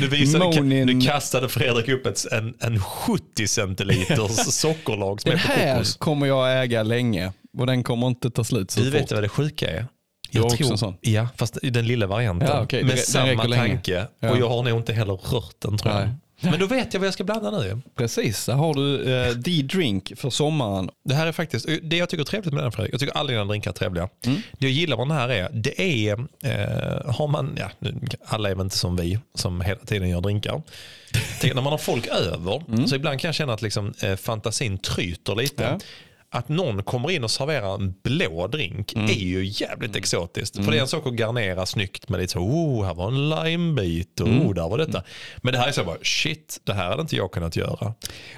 Nu, 0.00 0.08
visade, 0.08 0.44
Monin- 0.44 1.06
kastade 1.06 1.48
Fredrik 1.48 1.88
upp 1.88 2.06
ett, 2.06 2.32
en, 2.32 2.54
en 2.60 2.80
70 2.80 3.48
centiliters 3.48 4.36
sockerlag 4.54 5.20
som 5.20 5.30
Den 5.30 5.38
är 5.38 5.42
på 5.46 5.52
här 5.52 5.74
kokos. 5.74 5.96
kommer 5.96 6.26
jag 6.26 6.62
äga 6.62 6.82
länge 6.82 7.32
och 7.58 7.66
den 7.66 7.84
kommer 7.84 8.06
inte 8.06 8.30
ta 8.30 8.44
slut 8.44 8.70
så 8.70 8.80
Du 8.80 8.90
fort. 8.92 9.00
vet 9.00 9.12
vad 9.12 9.22
det 9.22 9.28
sjuka 9.28 9.70
är? 9.70 9.86
Jag 10.30 10.42
har 10.42 10.46
också 10.52 10.64
en 10.64 10.78
sån. 10.78 10.94
Ja, 11.00 11.28
fast 11.36 11.58
i 11.62 11.70
den 11.70 11.86
lilla 11.86 12.06
varianten. 12.06 12.48
Ja, 12.52 12.62
okej. 12.62 12.82
Med 12.84 12.90
Den 12.96 13.04
samma 13.04 13.44
tanke. 13.44 14.06
Ja. 14.20 14.30
Och 14.30 14.38
jag 14.38 14.48
har 14.48 14.62
nog 14.62 14.78
inte 14.80 14.92
heller 14.92 15.14
rört 15.14 15.54
den 15.58 15.78
tror 15.78 15.94
jag. 15.94 16.00
Nej. 16.00 16.14
Men 16.42 16.60
då 16.60 16.66
vet 16.66 16.94
jag 16.94 17.00
vad 17.00 17.06
jag 17.06 17.14
ska 17.14 17.24
blanda 17.24 17.50
nu. 17.50 17.80
Precis, 17.94 18.46
där 18.46 18.54
har 18.54 18.74
du 18.74 18.80
uh, 18.80 19.36
D-drink 19.36 20.12
för 20.16 20.30
sommaren. 20.30 20.90
Det 21.04 21.14
här 21.14 21.26
är 21.26 21.32
faktiskt, 21.32 21.66
det 21.82 21.96
jag 21.96 22.08
tycker 22.08 22.22
är 22.22 22.26
trevligt 22.26 22.54
med 22.54 22.64
den 22.64 22.72
Fredrik, 22.72 22.94
jag 22.94 23.00
tycker 23.00 23.16
alla 23.16 23.28
dina 23.28 23.44
drinkar 23.44 23.70
är 23.70 23.74
trevliga. 23.74 24.08
Mm. 24.26 24.42
Det 24.52 24.66
jag 24.66 24.72
gillar 24.72 24.96
med 24.96 25.08
den 25.08 25.16
här 25.16 25.28
är, 25.28 25.48
det 25.52 25.80
är, 25.80 26.12
eh, 26.44 27.14
har 27.14 27.28
man, 27.28 27.58
ja, 27.58 27.90
alla 28.24 28.50
är 28.50 28.54
väl 28.54 28.64
inte 28.64 28.78
som 28.78 28.96
vi 28.96 29.18
som 29.34 29.60
hela 29.60 29.80
tiden 29.80 30.08
gör 30.08 30.20
drinkar. 30.20 30.62
Tänk, 31.40 31.54
när 31.54 31.62
man 31.62 31.70
har 31.70 31.78
folk 31.78 32.06
över, 32.06 32.86
så 32.86 32.96
ibland 32.96 33.20
kan 33.20 33.28
jag 33.28 33.34
känna 33.34 33.52
att 33.52 33.62
liksom, 33.62 33.94
eh, 34.02 34.16
fantasin 34.16 34.78
tryter 34.78 35.34
lite. 35.34 35.62
Ja. 35.62 35.78
Att 36.34 36.48
någon 36.48 36.82
kommer 36.82 37.10
in 37.10 37.24
och 37.24 37.30
serverar 37.30 37.74
en 37.74 37.94
blå 38.02 38.46
drink 38.46 38.92
är 38.92 39.12
ju 39.24 39.44
jävligt 39.44 39.96
exotiskt. 39.96 40.56
För 40.56 40.70
det 40.72 40.76
är 40.76 40.80
en 40.80 40.88
sak 40.88 41.06
att 41.06 41.12
garnera 41.12 41.66
snyggt 41.66 42.08
med 42.08 42.20
lite 42.20 42.32
så, 42.32 42.38
oh, 42.38 42.84
här 42.84 42.94
var 42.94 43.08
en 43.08 43.28
limebit 43.30 44.20
och 44.20 44.28
oh, 44.28 44.54
där 44.54 44.68
var 44.68 44.78
detta. 44.78 45.02
Men 45.42 45.52
det 45.52 45.58
här 45.58 45.68
är 45.68 45.72
så 45.72 45.84
bara, 45.84 45.96
shit, 46.02 46.60
det 46.64 46.72
här 46.74 46.90
hade 46.90 47.02
inte 47.02 47.16
jag 47.16 47.32
kunnat 47.32 47.56
göra. 47.56 47.94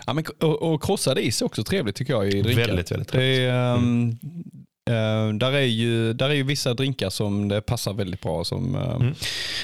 Ja, 0.06 0.12
men, 0.12 0.24
och, 0.40 0.62
och 0.62 0.82
krossad 0.82 1.18
is 1.18 1.42
är 1.42 1.46
också 1.46 1.64
trevligt 1.64 1.96
tycker 1.96 2.12
jag 2.12 2.26
i 2.28 2.42
drinkar. 2.42 2.66
Väldigt, 2.66 2.92
väldigt 2.92 3.12
det 3.12 3.24
är, 3.24 3.74
ehm, 3.74 4.18
eh, 4.90 5.34
där, 5.38 5.52
är 5.52 5.60
ju, 5.60 6.12
där 6.12 6.30
är 6.30 6.34
ju 6.34 6.42
vissa 6.42 6.74
drinkar 6.74 7.10
som 7.10 7.48
det 7.48 7.60
passar 7.60 7.92
väldigt 7.92 8.20
bra 8.20 8.44
som 8.44 8.74
eh, 8.74 8.94
Mm. 8.94 9.14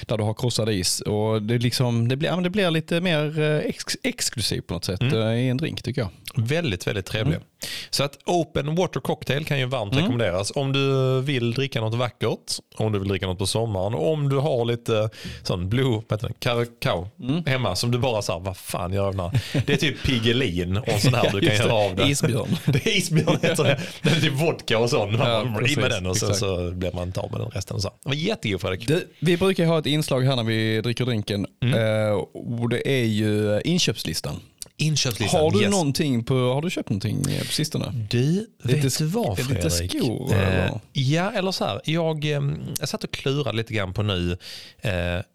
där 0.06 0.18
du 0.18 0.24
har 0.24 0.34
krossad 0.34 0.68
is. 0.70 1.00
Och 1.00 1.42
det, 1.42 1.58
liksom, 1.58 2.08
det, 2.08 2.16
blir, 2.16 2.28
ja, 2.28 2.34
men 2.34 2.44
det 2.44 2.50
blir 2.50 2.70
lite 2.70 3.00
mer 3.00 3.40
eh, 3.40 3.56
ex, 3.58 3.84
exklusivt 4.02 4.66
på 4.66 4.74
något 4.74 4.84
sätt 4.84 5.00
Mm. 5.02 5.20
eh, 5.22 5.34
i 5.34 5.48
en 5.48 5.56
drink 5.56 5.82
tycker 5.82 6.00
jag. 6.00 6.10
Väldigt, 6.44 6.86
väldigt 6.86 7.06
trevlig. 7.06 7.34
Mm. 7.36 7.46
Så 7.90 8.04
att 8.04 8.18
Open 8.26 8.74
Water 8.74 9.00
Cocktail 9.00 9.44
kan 9.44 9.58
ju 9.58 9.64
varmt 9.66 9.96
rekommenderas 9.96 10.52
om 10.54 10.72
du 10.72 11.20
vill 11.20 11.52
dricka 11.54 11.80
något 11.80 11.94
vackert, 11.94 12.52
om 12.76 12.92
du 12.92 12.98
vill 12.98 13.08
dricka 13.08 13.26
något 13.26 13.38
på 13.38 13.46
sommaren 13.46 13.94
om 13.94 14.28
du 14.28 14.36
har 14.36 14.64
lite 14.64 15.10
sån 15.42 15.68
blue, 15.68 16.02
karakao 16.38 17.08
Mm. 17.22 17.44
hemma 17.46 17.76
som 17.76 17.90
du 17.90 17.98
bara 17.98 18.22
sa, 18.22 18.38
vad 18.38 18.56
fan 18.56 18.92
gör 18.92 19.04
jag 19.04 19.12
den 19.12 19.20
här? 19.20 19.40
Det 19.66 19.72
är 19.72 19.76
typ 19.76 20.02
Piggelin 20.02 20.76
och 20.76 21.00
sån 21.00 21.14
här 21.14 21.30
du 21.32 21.40
kan 21.46 21.56
göra 21.56 21.72
av 21.72 21.96
det. 21.96 22.02
Isbjörn. 22.08 22.56
Det 22.66 22.86
är 22.86 22.96
isbjörn 22.96 23.38
heter 23.42 23.64
det. 23.64 23.80
Det 24.02 24.10
är 24.10 24.20
typ 24.20 24.32
vodka 24.32 24.78
och 24.78 24.90
sån. 24.90 25.16
Man 25.18 25.30
Ja, 25.30 25.54
precis, 25.58 25.76
med 25.76 25.90
den 25.90 26.06
och 26.06 26.16
sen 26.16 26.28
exakt. 26.30 26.38
så 26.46 26.70
blir 26.70 26.92
man 26.92 27.06
inte 27.06 27.20
av 27.20 27.30
med 27.32 27.40
den 27.40 27.50
resten. 27.50 27.80
Så. 27.80 27.90
Var 28.02 28.14
jättegod 28.14 28.60
Fredrik. 28.60 28.88
Det, 28.88 29.02
vi 29.20 29.36
brukar 29.36 29.66
ha 29.66 29.78
ett 29.78 29.86
inslag 29.86 30.20
här 30.22 30.36
när 30.36 30.44
vi 30.44 30.80
dricker 30.80 31.04
drinken 31.04 31.46
Mm. 31.62 32.06
eh, 32.08 32.12
och 32.60 32.68
det 32.68 32.88
är 32.88 33.04
ju 33.04 33.60
inköpslistan. 33.64 34.40
Inköpslistan. 34.80 35.40
Har 35.40 35.50
du 35.50 35.60
yes. 35.62 35.70
någonting 35.70 36.24
på, 36.24 36.34
har 36.34 36.62
du 36.62 36.70
köpt 36.70 36.88
någonting 36.90 37.24
på 37.38 37.44
sistone? 37.44 38.06
Du, 38.10 38.46
Lite 38.62 38.80
vet 38.80 38.98
du 38.98 39.04
vad 39.06 39.38
Fredrik? 39.38 39.56
lite 39.64 39.70
skor, 39.70 40.32
Eh, 40.34 40.48
eller? 40.48 40.80
ja, 40.92 41.32
eller 41.32 41.52
så 41.52 41.64
här. 41.64 41.80
Jag, 41.84 42.24
eh, 42.24 42.40
jag 42.80 42.88
satt 42.88 43.04
och 43.04 43.10
klurade 43.10 43.56
lite 43.56 43.74
grann 43.74 43.92
på 43.94 44.02
nu. 44.02 44.36
Eh, 44.80 44.92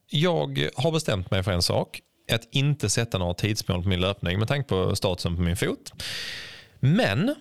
jag 0.09 0.69
har 0.75 0.91
bestämt 0.91 1.31
mig 1.31 1.43
för 1.43 1.51
en 1.51 1.61
sak. 1.61 2.01
Att 2.31 2.47
inte 2.51 2.89
sätta 2.89 3.17
några 3.17 3.33
tidsmål 3.33 3.83
på 3.83 3.89
min 3.89 4.01
löpning 4.01 4.39
med 4.39 4.47
tanke 4.47 4.69
på 4.69 4.95
statusen 4.95 5.35
på 5.35 5.41
min 5.41 5.55
fot. 5.57 5.93
Men 6.79 7.35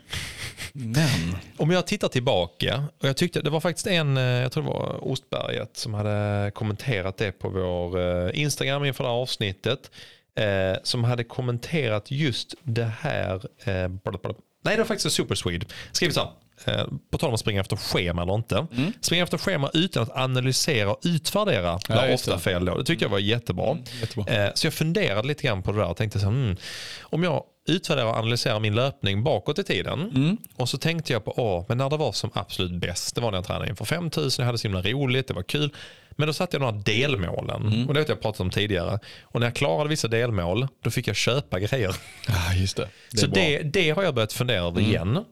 Men, 0.72 1.36
om 1.56 1.70
jag 1.70 1.86
tittar 1.86 2.08
tillbaka, 2.08 2.84
och 3.00 3.08
jag 3.08 3.16
tyckte 3.16 3.40
det 3.40 3.50
var 3.50 3.60
faktiskt 3.60 3.86
en, 3.86 4.16
eh, 4.16 4.22
jag 4.22 4.52
tror 4.52 4.62
det 4.62 4.68
var 4.68 5.08
Ostberget 5.08 5.76
som 5.76 5.94
hade 5.94 6.50
kommenterat 6.54 7.16
det 7.16 7.32
på 7.32 7.48
vår 7.48 8.00
eh, 8.00 8.40
Instagram 8.40 8.84
inför 8.84 9.04
det 9.04 9.10
här 9.10 9.16
avsnittet. 9.16 9.90
Eh, 10.36 10.76
som 10.82 11.04
hade 11.04 11.24
kommenterat 11.24 12.10
just 12.10 12.54
det 12.62 12.92
här. 13.00 13.34
Eh, 13.64 13.88
blablabla. 13.88 14.34
nej, 14.64 14.74
det 14.76 14.82
var 14.82 14.86
faktiskt 14.86 15.04
en 15.06 15.10
Superswede. 15.10 15.66
Skrivit 15.92 16.14
så 16.14 16.20
här. 16.20 16.30
Eh, 16.64 16.84
på 17.10 17.18
tal 17.18 17.28
om 17.28 17.34
att 17.34 17.40
springa 17.40 17.60
efter 17.60 17.76
schema 17.76 18.22
eller 18.22 18.34
inte. 18.34 18.66
Springa 19.00 19.22
efter 19.22 19.38
schema 19.38 19.70
utan 19.74 20.02
att 20.02 20.10
analysera 20.16 20.90
och 20.90 21.00
utvärdera 21.04 21.68
Mm. 21.70 21.80
Ja, 21.88 22.06
just 22.06 22.28
ofta 22.28 22.30
det. 22.30 22.34
Mm, 22.34 22.40
fel 22.40 22.64
då. 22.64 22.78
Det 22.78 22.84
tyckte 22.84 23.04
jag 23.04 23.10
var 23.10 23.18
jättebra. 23.18 23.76
jättebra. 24.00 24.44
Eh, 24.44 24.50
så 24.54 24.66
jag 24.66 24.74
funderade 24.74 25.28
lite 25.28 25.42
grann 25.42 25.62
på 25.62 25.72
det 25.72 25.78
där 25.78 25.86
och 25.88 25.96
tänkte 25.96 26.20
så 26.20 26.26
hmm, 26.26 26.56
om 27.02 27.22
jag 27.22 27.42
utvärderar 27.68 28.06
och 28.06 28.16
analyserar 28.16 28.60
min 28.60 28.74
löpning 28.74 29.22
bakåt 29.24 29.58
i 29.58 29.64
tiden 29.64 30.00
Mm. 30.14 30.36
och 30.56 30.68
så 30.68 30.78
tänkte 30.78 31.12
jag 31.12 31.24
på, 31.24 31.34
åh, 31.36 31.64
men 31.68 31.78
när 31.78 31.90
det 31.90 31.96
var 31.96 32.12
som 32.12 32.30
absolut 32.34 32.80
bäst, 32.80 33.14
det 33.14 33.20
var 33.20 33.30
när 33.30 33.38
jag 33.38 33.44
tränade 33.46 33.68
inför 33.68 33.84
5000, 33.84 34.42
jag 34.42 34.46
hade 34.46 34.58
så 34.58 34.68
himla 34.68 34.82
roligt, 34.82 35.28
det 35.28 35.34
var 35.34 35.42
kul. 35.42 35.70
Men 36.16 36.26
då 36.26 36.32
satte 36.32 36.56
jag 36.56 36.60
några 36.60 36.72
delmålen 36.78 37.62
Mm. 37.66 37.88
och 37.88 37.94
det 37.94 38.00
vet 38.00 38.08
jag 38.08 38.20
pratat 38.22 38.40
om 38.40 38.50
tidigare. 38.50 38.98
Och 39.22 39.40
när 39.40 39.46
jag 39.46 39.54
klarade 39.56 39.88
vissa 39.90 40.08
delmål, 40.08 40.68
då 40.84 40.90
fick 40.90 41.08
jag 41.08 41.16
köpa 41.16 41.60
grejer. 41.60 41.94
ja 42.28 42.54
just 42.54 42.76
det. 42.76 42.88
det 43.10 43.18
så. 43.18 43.26
Mm. 43.26 43.34
det, 43.34 43.62
det 43.62 43.90
har 43.90 44.02
jag 44.02 44.14
börjat 44.14 44.32
fundera 44.32 44.60
över 44.66 44.80
igen. 44.80 45.24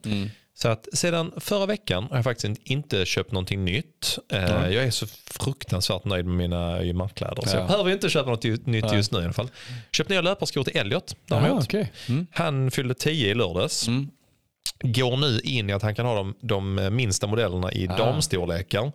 Så 0.54 0.68
att 0.68 0.88
sedan 0.92 1.32
förra 1.36 1.66
veckan 1.66 2.06
har 2.10 2.16
jag 2.16 2.24
faktiskt 2.24 2.60
inte 2.64 3.04
köpt 3.06 3.32
någonting 3.32 3.64
nytt. 3.64 4.18
Eh, 4.32 4.40
Jag 4.68 4.84
är 4.84 4.90
så 4.90 5.06
fruktansvärt 5.26 6.04
nöjd 6.04 6.26
med 6.26 6.36
mina 6.36 6.82
i 6.82 6.92
mattkläder. 6.92 7.42
Så 7.46 7.56
Ja. 7.56 7.60
jag 7.60 7.66
behöver 7.68 7.90
inte 7.90 8.08
köpa 8.08 8.30
något 8.30 8.44
nytt 8.66 8.92
just 8.92 9.12
nu 9.12 9.18
i 9.20 9.24
alla 9.24 9.32
fall. 9.32 9.50
Köpt 9.92 10.10
nya 10.10 10.20
löparskor 10.20 10.64
till 10.64 10.76
Elliot. 10.76 11.16
Aha, 11.30 11.48
okej. 11.64 11.92
Mm. 12.08 12.26
Han 12.32 12.70
fyllde 12.70 12.94
10 12.94 13.30
i 13.30 13.34
lördags. 13.34 13.88
Går 14.84 15.16
nu 15.16 15.40
in 15.40 15.70
i 15.70 15.72
att 15.72 15.82
han 15.82 15.94
kan 15.94 16.06
ha 16.06 16.14
de, 16.14 16.34
de 16.40 16.88
minsta 16.96 17.26
modellerna 17.26 17.72
i 17.72 17.86
damstorlekar. 17.86 18.92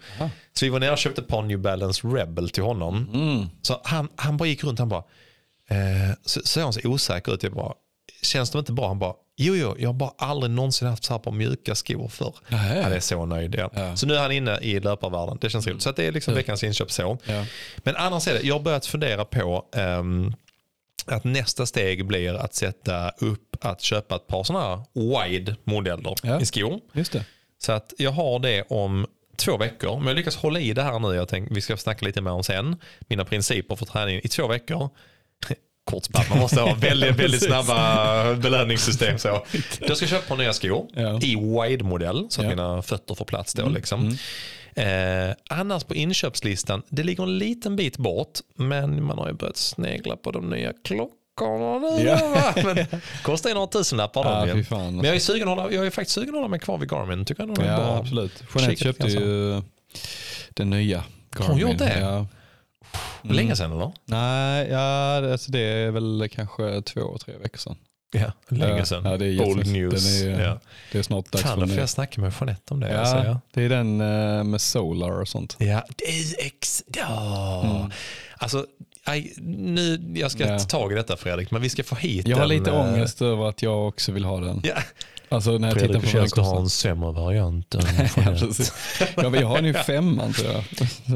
Så 0.53 0.65
vi 0.65 0.69
var 0.69 0.79
nere 0.79 0.91
och 0.91 0.97
köpte 0.97 1.21
ett 1.21 1.27
par 1.27 1.41
New 1.41 1.59
Balance 1.59 2.07
Rebel 2.07 2.49
till 2.49 2.63
honom. 2.63 3.09
Mm. 3.13 3.45
Så 3.61 3.81
han, 3.83 4.09
han 4.15 4.37
bara 4.37 4.49
gick 4.49 4.63
runt 4.63 4.79
han 4.79 4.89
bara, 4.89 5.03
eh, 5.69 6.15
så, 6.25 6.41
så 6.43 6.59
är 6.59 6.63
han 6.63 6.73
så 6.73 6.87
osäker 6.89 7.33
ut. 7.33 7.43
Jag 7.43 7.53
bara, 7.53 7.73
känns 8.21 8.49
de 8.49 8.59
inte 8.59 8.71
bra? 8.71 8.87
Han 8.87 8.99
bara, 8.99 9.13
jo, 9.37 9.55
jo 9.55 9.75
jag 9.79 9.89
har 9.89 9.93
bara 9.93 10.13
aldrig 10.17 10.51
någonsin 10.51 10.87
haft 10.87 11.03
så 11.03 11.13
här 11.13 11.19
på 11.19 11.31
mjuka 11.31 11.75
skor 11.75 12.07
för. 12.07 12.35
Nähä. 12.47 12.83
Han 12.83 12.93
är 12.93 12.99
så 12.99 13.25
nöjd. 13.25 13.55
Ja. 13.55 13.69
Ja. 13.73 13.95
Så 13.95 14.07
nu 14.07 14.15
är 14.15 14.21
han 14.21 14.31
inne 14.31 14.57
i 14.61 14.79
löparvärlden. 14.79 15.37
Det 15.41 15.49
känns 15.49 15.67
roligt. 15.67 15.81
Så 15.81 15.91
det 15.91 16.05
är 16.05 16.11
liksom 16.11 16.33
veckans 16.33 16.63
inköp 16.63 16.91
så. 16.91 17.17
Ja. 17.25 17.45
Men 17.77 17.95
annars 17.95 18.27
är 18.27 18.33
det, 18.33 18.41
jag 18.41 18.55
har 18.55 18.59
börjat 18.59 18.85
fundera 18.85 19.25
på 19.25 19.65
ehm, 19.75 20.33
att 21.05 21.23
nästa 21.23 21.65
steg 21.65 22.05
blir 22.05 22.33
att 22.33 22.53
sätta 22.53 23.09
upp 23.09 23.55
att 23.61 23.81
köpa 23.81 24.15
ett 24.15 24.27
par 24.27 24.43
sådana 24.43 24.65
här 24.65 24.83
wide 24.93 25.55
modeller 25.63 26.41
i 26.41 26.45
skor. 26.45 26.79
Just 26.93 27.11
det. 27.11 27.25
Så 27.57 27.71
att 27.71 27.93
jag 27.97 28.11
har 28.11 28.39
det 28.39 28.63
om 28.69 29.07
två 29.37 29.57
veckor. 29.57 29.97
Men 29.97 30.07
jag 30.07 30.15
lyckas 30.15 30.35
hålla 30.35 30.59
i 30.59 30.73
det 30.73 30.83
här 30.83 30.99
nu. 30.99 31.15
Jag 31.15 31.27
tänkte, 31.27 31.53
vi 31.53 31.61
ska 31.61 31.77
snacka 31.77 32.05
lite 32.05 32.21
mer 32.21 32.31
om 32.31 32.43
sen. 32.43 32.75
Mina 32.99 33.25
principer 33.25 33.75
för 33.75 33.85
träning 33.85 34.21
i 34.23 34.27
två 34.27 34.47
veckor. 34.47 34.89
Kort 35.87 36.05
spann, 36.05 36.23
man 36.29 36.39
måste 36.39 36.61
ha 36.61 36.73
väldigt, 36.79 37.15
väldigt 37.15 37.43
snabba 37.43 38.33
belöningssystem. 38.35 39.17
Så. 39.17 39.45
Jag 39.87 39.97
ska 39.97 40.07
köpa 40.07 40.27
par 40.27 40.37
nya 40.37 40.53
skor 40.53 40.87
Ja. 40.93 41.19
i 41.21 41.35
wide-modell 41.35 42.25
så 42.29 42.41
att 42.41 42.45
Ja. 42.45 42.49
mina 42.49 42.81
fötter 42.81 43.15
får 43.15 43.25
plats 43.25 43.53
då. 43.53 43.69
Liksom. 43.69 44.17
Eh, 44.75 45.35
annars 45.49 45.83
på 45.83 45.95
inköpslistan, 45.95 46.81
det 46.89 47.03
ligger 47.03 47.23
en 47.23 47.37
liten 47.37 47.75
bit 47.75 47.97
bort, 47.97 48.39
men 48.55 49.03
man 49.03 49.17
har 49.17 49.27
ju 49.27 49.33
börjat 49.33 49.57
snegla 49.57 50.15
på 50.15 50.31
de 50.31 50.49
nya 50.49 50.73
klockorna 50.83 51.79
nu. 51.97 52.03
Ja. 52.03 52.53
Men, 52.63 52.85
kostar 53.23 53.49
ju 53.49 53.53
några 53.53 53.67
tusenlappar. 53.67 54.23
Ja, 54.47 54.53
de 54.53 54.63
fan. 54.63 54.79
alltså. 54.79 54.91
Men 54.95 55.05
jag 55.05 55.15
är, 55.15 55.19
sugen 55.19 55.47
att 55.47 55.57
hålla, 55.57 55.71
jag 55.71 55.85
är 55.85 55.89
faktiskt 55.89 56.15
sugen 56.15 56.29
att 56.29 56.35
hålla 56.35 56.47
mig 56.47 56.59
kvar 56.59 56.77
vid 56.77 56.89
Garmin. 56.89 57.25
Tycker 57.25 57.41
jag 57.43 57.47
nog 57.47 57.57
Ja, 57.59 57.77
bra. 57.77 57.97
absolut. 57.97 58.43
Jeanette 58.55 58.83
köpte 58.83 59.07
ju 59.07 59.61
den 60.49 60.69
nya 60.69 61.03
Har 61.37 61.45
hon 61.47 61.57
gjort 61.57 61.77
det? 61.77 61.99
Ja. 61.99 62.27
Länge 63.21 63.55
sedan 63.55 63.71
eller? 63.71 63.91
Nej, 64.05 64.67
ja, 64.71 65.21
det- 65.21 65.31
alltså 65.31 65.51
det 65.51 65.59
är 65.59 65.91
väl 65.91 66.29
kanske 66.31 66.81
två, 66.81 67.17
tre 67.25 67.33
veckor 67.37 67.57
sedan. 67.57 67.75
Ja, 68.11 68.31
länge 68.49 68.77
Ja, 68.77 68.85
sedan. 68.85 69.05
ja, 69.05 69.17
det 69.17 69.25
är 69.25 69.41
Old 69.41 69.67
news. 69.67 70.21
den 70.21 70.33
är- 70.33 70.43
ja. 70.45 70.59
Det 70.91 70.97
är 70.99 71.03
snart 71.03 71.31
dags 71.31 71.43
Fan, 71.43 71.59
för 71.59 71.67
får 71.67 71.77
jag 71.77 71.89
snacka 71.89 72.21
med 72.21 72.33
Jeanette 72.39 72.73
om 72.73 72.79
det. 72.79 72.99
alltså, 72.99 73.15
Ja, 73.15 73.25
ja. 73.25 73.39
det 73.53 73.63
är 73.63 73.69
den 73.69 74.01
eh, 74.01 74.43
med 74.43 74.61
Solar 74.61 75.21
och 75.21 75.27
sånt. 75.27 75.55
Ja, 75.59 75.83
ex... 76.39 76.83
Ja. 76.97 77.61
Mm. 77.77 77.91
Alltså, 78.37 78.65
aj, 79.05 79.33
nu, 79.41 80.11
jag 80.15 80.31
ska 80.31 80.47
Ja. 80.47 80.59
ta 80.59 80.65
tag 80.65 80.91
i 80.91 80.95
detta 80.95 81.17
Fredrik, 81.17 81.51
men 81.51 81.61
vi 81.61 81.69
ska 81.69 81.83
få 81.83 81.95
hit 81.95 82.27
Jag 82.27 82.37
har 82.37 82.45
lite 82.45 82.69
eh, 82.71 82.79
ångest 82.79 83.21
över 83.21 83.49
att 83.49 83.61
jag 83.61 83.87
också 83.87 84.11
vill 84.11 84.25
ha 84.25 84.39
den. 84.39 84.61
Ja. 84.63 84.75
Alltså 85.29 85.51
när 85.57 85.67
jag 85.67 85.79
tittar 85.79 85.99
Fredrik 85.99 86.03
på 86.03 86.07
vad 86.11 86.13
den 86.13 86.21
känns 86.21 86.33
du 86.33 86.41
har 86.41 86.59
en 86.59 86.69
sämre 86.69 87.11
variant 87.11 87.75
än 87.75 87.81
Ja, 87.97 88.03
Jeanette. 88.23 88.63
ja, 89.15 89.35
jag 89.41 89.47
har 89.47 89.61
nu 89.61 89.73
femman 89.73 90.33
tror 90.33 90.51
jag. 90.51 90.63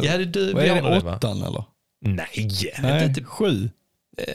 Ja, 0.03 0.17
det, 0.17 0.25
du, 0.25 0.53
Vad 0.53 0.63
vi 0.63 0.69
är 0.69 0.81
det, 0.81 0.97
åttan 1.15 1.43
eller? 1.43 1.63
Nej, 2.01 2.49
Nej, 2.81 3.05
inte, 3.05 3.23
sju. 3.23 3.69
eh, 4.17 4.25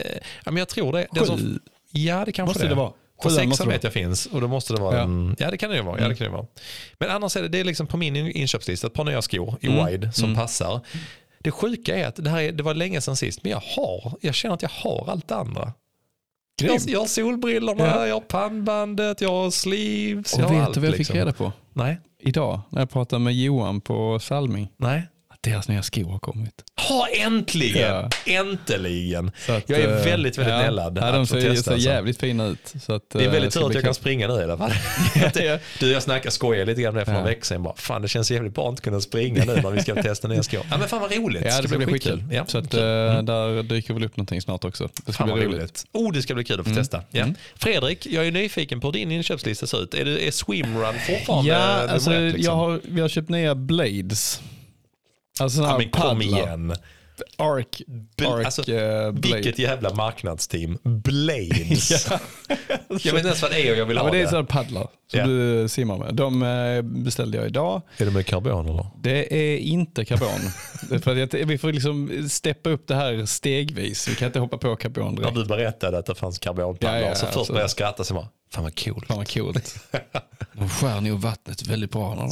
ja, 0.45 0.51
men 0.51 0.57
jag 0.57 0.69
tror 0.69 0.93
det. 0.93 1.07
det 1.13 1.21
är 1.21 1.25
Sju 1.25 1.27
som, 1.27 1.61
ja, 1.93 2.25
det 2.25 2.33
kanske 2.33 2.51
måste 2.51 2.63
det 2.63 2.69
det 2.69 2.75
vara. 2.75 2.93
Måste 3.25 3.41
sexan 3.41 3.69
vet 3.69 3.85
jag 3.85 3.93
finns 3.93 4.27
och 4.27 4.41
då 4.41 4.49
måste 4.49 4.75
det 4.75 4.81
vara 4.81 4.97
Ja. 4.97 5.03
en, 5.03 5.37
ja 5.39 5.51
det 5.51 5.57
kan 5.57 5.71
det 5.71 5.77
ju 5.77 5.83
vara. 5.83 6.01
Ja, 6.01 6.09
det 6.09 6.15
kan 6.15 6.25
det 6.27 6.33
vara. 6.33 6.47
Men 6.99 7.11
annars 7.11 7.37
är 7.37 7.43
det, 7.43 7.49
det 7.49 7.61
är 7.61 7.65
liksom 7.65 7.87
på 7.87 7.97
min 7.97 8.17
inköpslista 8.17 8.87
ett 8.87 8.93
par 8.93 9.05
nya 9.05 9.23
skor 9.23 9.59
i 9.61 9.67
Mm. 9.67 9.87
wide 9.87 10.13
som 10.13 10.25
Mm. 10.25 10.37
passar. 10.37 10.81
Det 11.41 11.51
sjuka 11.51 11.97
är 11.97 12.07
att 12.07 12.17
det, 12.17 12.31
här 12.31 12.43
är, 12.43 12.53
det 12.53 12.63
var 12.63 12.75
länge 12.75 13.01
sedan 13.01 13.17
sist 13.17 13.43
men 13.43 13.53
jag 13.53 13.61
har, 13.77 14.13
jag 14.21 14.35
känner 14.35 14.55
att 14.55 14.63
jag 14.63 14.69
har 14.69 15.09
allt 15.11 15.29
det 15.29 15.37
andra. 15.37 15.73
Jag, 16.63 16.81
jag 16.87 17.01
har 17.01 17.07
solbrillorna, 17.07 17.87
Ja. 17.87 18.07
jag 18.07 18.15
har 18.15 18.21
pannbandet, 18.21 19.21
jag 19.21 19.29
har 19.31 19.51
sleeves, 19.51 20.33
Och 20.35 20.41
jag 20.41 20.47
har 20.49 20.55
vet 20.55 20.65
allt. 20.65 20.75
du 20.75 20.81
vad 20.81 20.87
jag 20.89 20.93
fick 20.93 20.99
liksom. 20.99 21.17
reda 21.17 21.33
på? 21.33 21.53
Nej, 21.73 22.01
Idag 22.21 22.61
när 22.71 22.81
jag 22.81 22.91
pratade 22.91 23.21
med 23.21 23.35
Johan 23.35 23.81
på 23.81 24.19
Salming. 24.19 24.69
nej. 24.77 25.03
Deras 25.51 25.69
nya 25.69 25.83
skor 25.83 26.11
har 26.13 26.19
kommit. 26.19 26.55
Ha 26.89 27.07
äntligen! 27.09 27.83
Ja. 27.93 28.11
Äntligen! 28.27 29.31
Att, 29.49 29.69
Jag 29.71 29.81
är 29.81 29.89
eh, 29.99 30.05
väldigt, 30.05 30.39
väldigt 30.39 30.55
Ja, 30.77 31.07
att 31.09 31.15
de 31.15 31.27
få 31.27 31.35
ser, 31.35 31.41
testa, 31.51 31.63
ser 31.65 31.73
alltså. 31.73 31.89
jävligt 31.89 32.21
fina 32.21 32.47
ut. 32.47 32.75
Så 32.83 32.93
att, 32.95 33.11
Det 33.11 33.19
är 33.23 33.27
eh, 33.27 33.33
väldigt 33.33 33.55
tur 33.55 33.67
att 33.67 33.75
jag 33.75 33.85
kan 33.85 33.95
springa 33.95 34.29
nu 34.29 34.41
i 34.41 34.45
alla 34.45 34.57
fall. 34.59 34.73
Du, 35.81 35.93
jag 35.93 36.03
snackar 36.03 36.31
skojar 36.31 36.67
lite 36.67 36.83
grann 36.83 36.95
det 36.95 37.05
för 37.05 37.13
Ja. 37.13 37.19
några 37.19 37.29
veckor 37.31 37.45
sedan. 37.45 37.63
Bara, 37.63 37.75
fan, 37.77 38.03
det 38.03 38.09
känns 38.09 38.31
jävligt 38.31 38.55
bra 38.55 38.65
att 38.67 38.71
inte 38.71 38.83
kunna 38.83 39.01
springa 39.01 39.45
nu 39.45 39.55
när 39.63 39.71
vi 39.71 39.83
ska 39.83 39.95
testa 40.03 40.29
nya 40.29 40.43
skor. 40.43 40.61
Ja, 40.71 40.79
men 40.79 40.89
fan 40.89 41.01
vad 41.01 41.13
roligt. 41.17 41.43
Ja, 41.47 41.61
det 41.63 41.69
ska 41.69 41.77
bli 41.79 41.87
skitkul. 41.87 42.25
Ja, 42.33 42.47
Så 42.47 42.59
att, 42.59 42.75
eh, 42.75 42.81
där 42.81 43.63
dyker 43.63 43.95
väl 43.95 44.05
upp 44.05 44.17
någonting 44.17 44.41
snart 44.43 44.65
också. 44.65 44.89
Det 45.07 45.13
ska 45.13 45.27
Fan 45.27 45.35
bli 45.35 45.45
roligt. 45.47 45.59
roligt. 45.59 45.85
Oh, 45.93 46.13
det 46.13 46.23
ska 46.23 46.35
bli 46.35 46.45
kul 46.45 46.61
att 46.61 46.67
få 46.67 46.71
Mm. 46.71 46.83
testa. 46.83 47.03
Ja. 47.11 47.23
Mm. 47.23 47.35
Fredrik, 47.55 48.07
jag 48.07 48.27
är 48.27 48.33
nyfiken 48.33 48.81
på 48.81 48.87
hur 48.89 48.93
din 48.93 49.13
inköpslista 49.13 49.67
ser 49.67 49.83
ut. 49.83 49.95
Är, 49.95 50.05
det, 50.05 50.27
är 50.29 50.31
swimrun 50.31 50.95
fortfarande 51.07 51.51
Ja, 51.51 51.57
alltså, 51.59 52.11
rap, 52.11 52.21
liksom? 52.21 52.43
jag 52.43 52.53
har, 52.57 52.81
vi 52.85 53.01
har 53.01 53.09
köpt 53.09 53.29
nya 53.29 53.55
blades. 53.55 54.41
Alltså 55.41 55.63
ja, 55.63 55.79
men 55.79 55.91
kom 55.91 56.23
igen. 56.23 56.75
Arc, 57.37 57.67
Bl- 58.17 58.27
Arc 58.39 58.45
alltså, 58.45 58.73
eh, 58.73 59.13
Blade. 59.13 59.35
Vilket 59.37 59.59
jävla 59.59 59.95
marknadsteam. 59.95 60.79
Blades. 60.83 62.07
Jag 62.09 62.19
vet 62.89 63.07
inte 63.07 63.19
ens 63.19 63.43
vad 63.43 63.51
det 63.51 63.69
är 63.69 63.73
och 63.73 63.79
jag 63.79 63.87
vill 63.87 63.97
Ja, 63.97 64.03
ha 64.03 64.07
men 64.09 64.13
det 64.13 64.19
är 64.21 64.23
det. 64.25 64.29
sådana 64.31 64.47
paddlar 64.47 64.89
som 65.11 65.21
Ja. 65.21 65.27
du 65.27 65.69
simmar 65.69 65.99
med. 65.99 66.15
De 66.15 66.43
eh, 66.43 66.83
beställde 66.83 67.37
jag 67.39 67.47
idag. 67.47 67.83
Är 67.97 68.05
det 68.05 68.11
med 68.11 68.27
karbon 68.27 68.69
eller? 68.69 68.87
Det 69.03 69.35
är 69.55 69.59
inte 69.59 70.05
karbon. 70.05 70.41
Det 70.91 70.99
för 71.05 71.23
att 71.23 71.35
vi 71.35 71.59
får 71.59 71.73
liksom 71.73 72.27
steppa 72.31 72.71
upp 72.71 72.87
det 72.89 72.95
här 72.95 73.27
stegvis. 73.27 74.09
Vi 74.09 74.15
kan 74.15 74.27
inte 74.27 74.39
hoppa 74.39 74.59
på 74.59 74.77
karbon 74.77 75.15
När 75.15 75.21
direkt. 75.21 75.35
du 75.37 75.45
berättade 75.45 75.99
att 75.99 76.07
det 76.07 76.15
fanns 76.15 76.39
karbonpaddlar 76.39 77.01
Ja, 77.01 77.07
ja, 77.09 77.15
så 77.15 77.27
först 77.27 77.37
alltså. 77.37 77.53
började 77.53 77.63
jag 77.65 77.71
skratta 77.71 78.05
så 78.05 78.15
bara, 78.15 78.29
fan 78.53 78.65
vad 78.65 78.85
coolt. 78.85 79.07
Fan 79.07 79.17
vad 79.17 79.31
coolt. 79.33 79.77
De 80.53 80.69
skär 80.69 81.01
nog 81.01 81.21
vattnet 81.21 81.67
väldigt 81.67 81.91
bra. 81.91 82.15
När 82.15 82.23
de... 82.23 82.31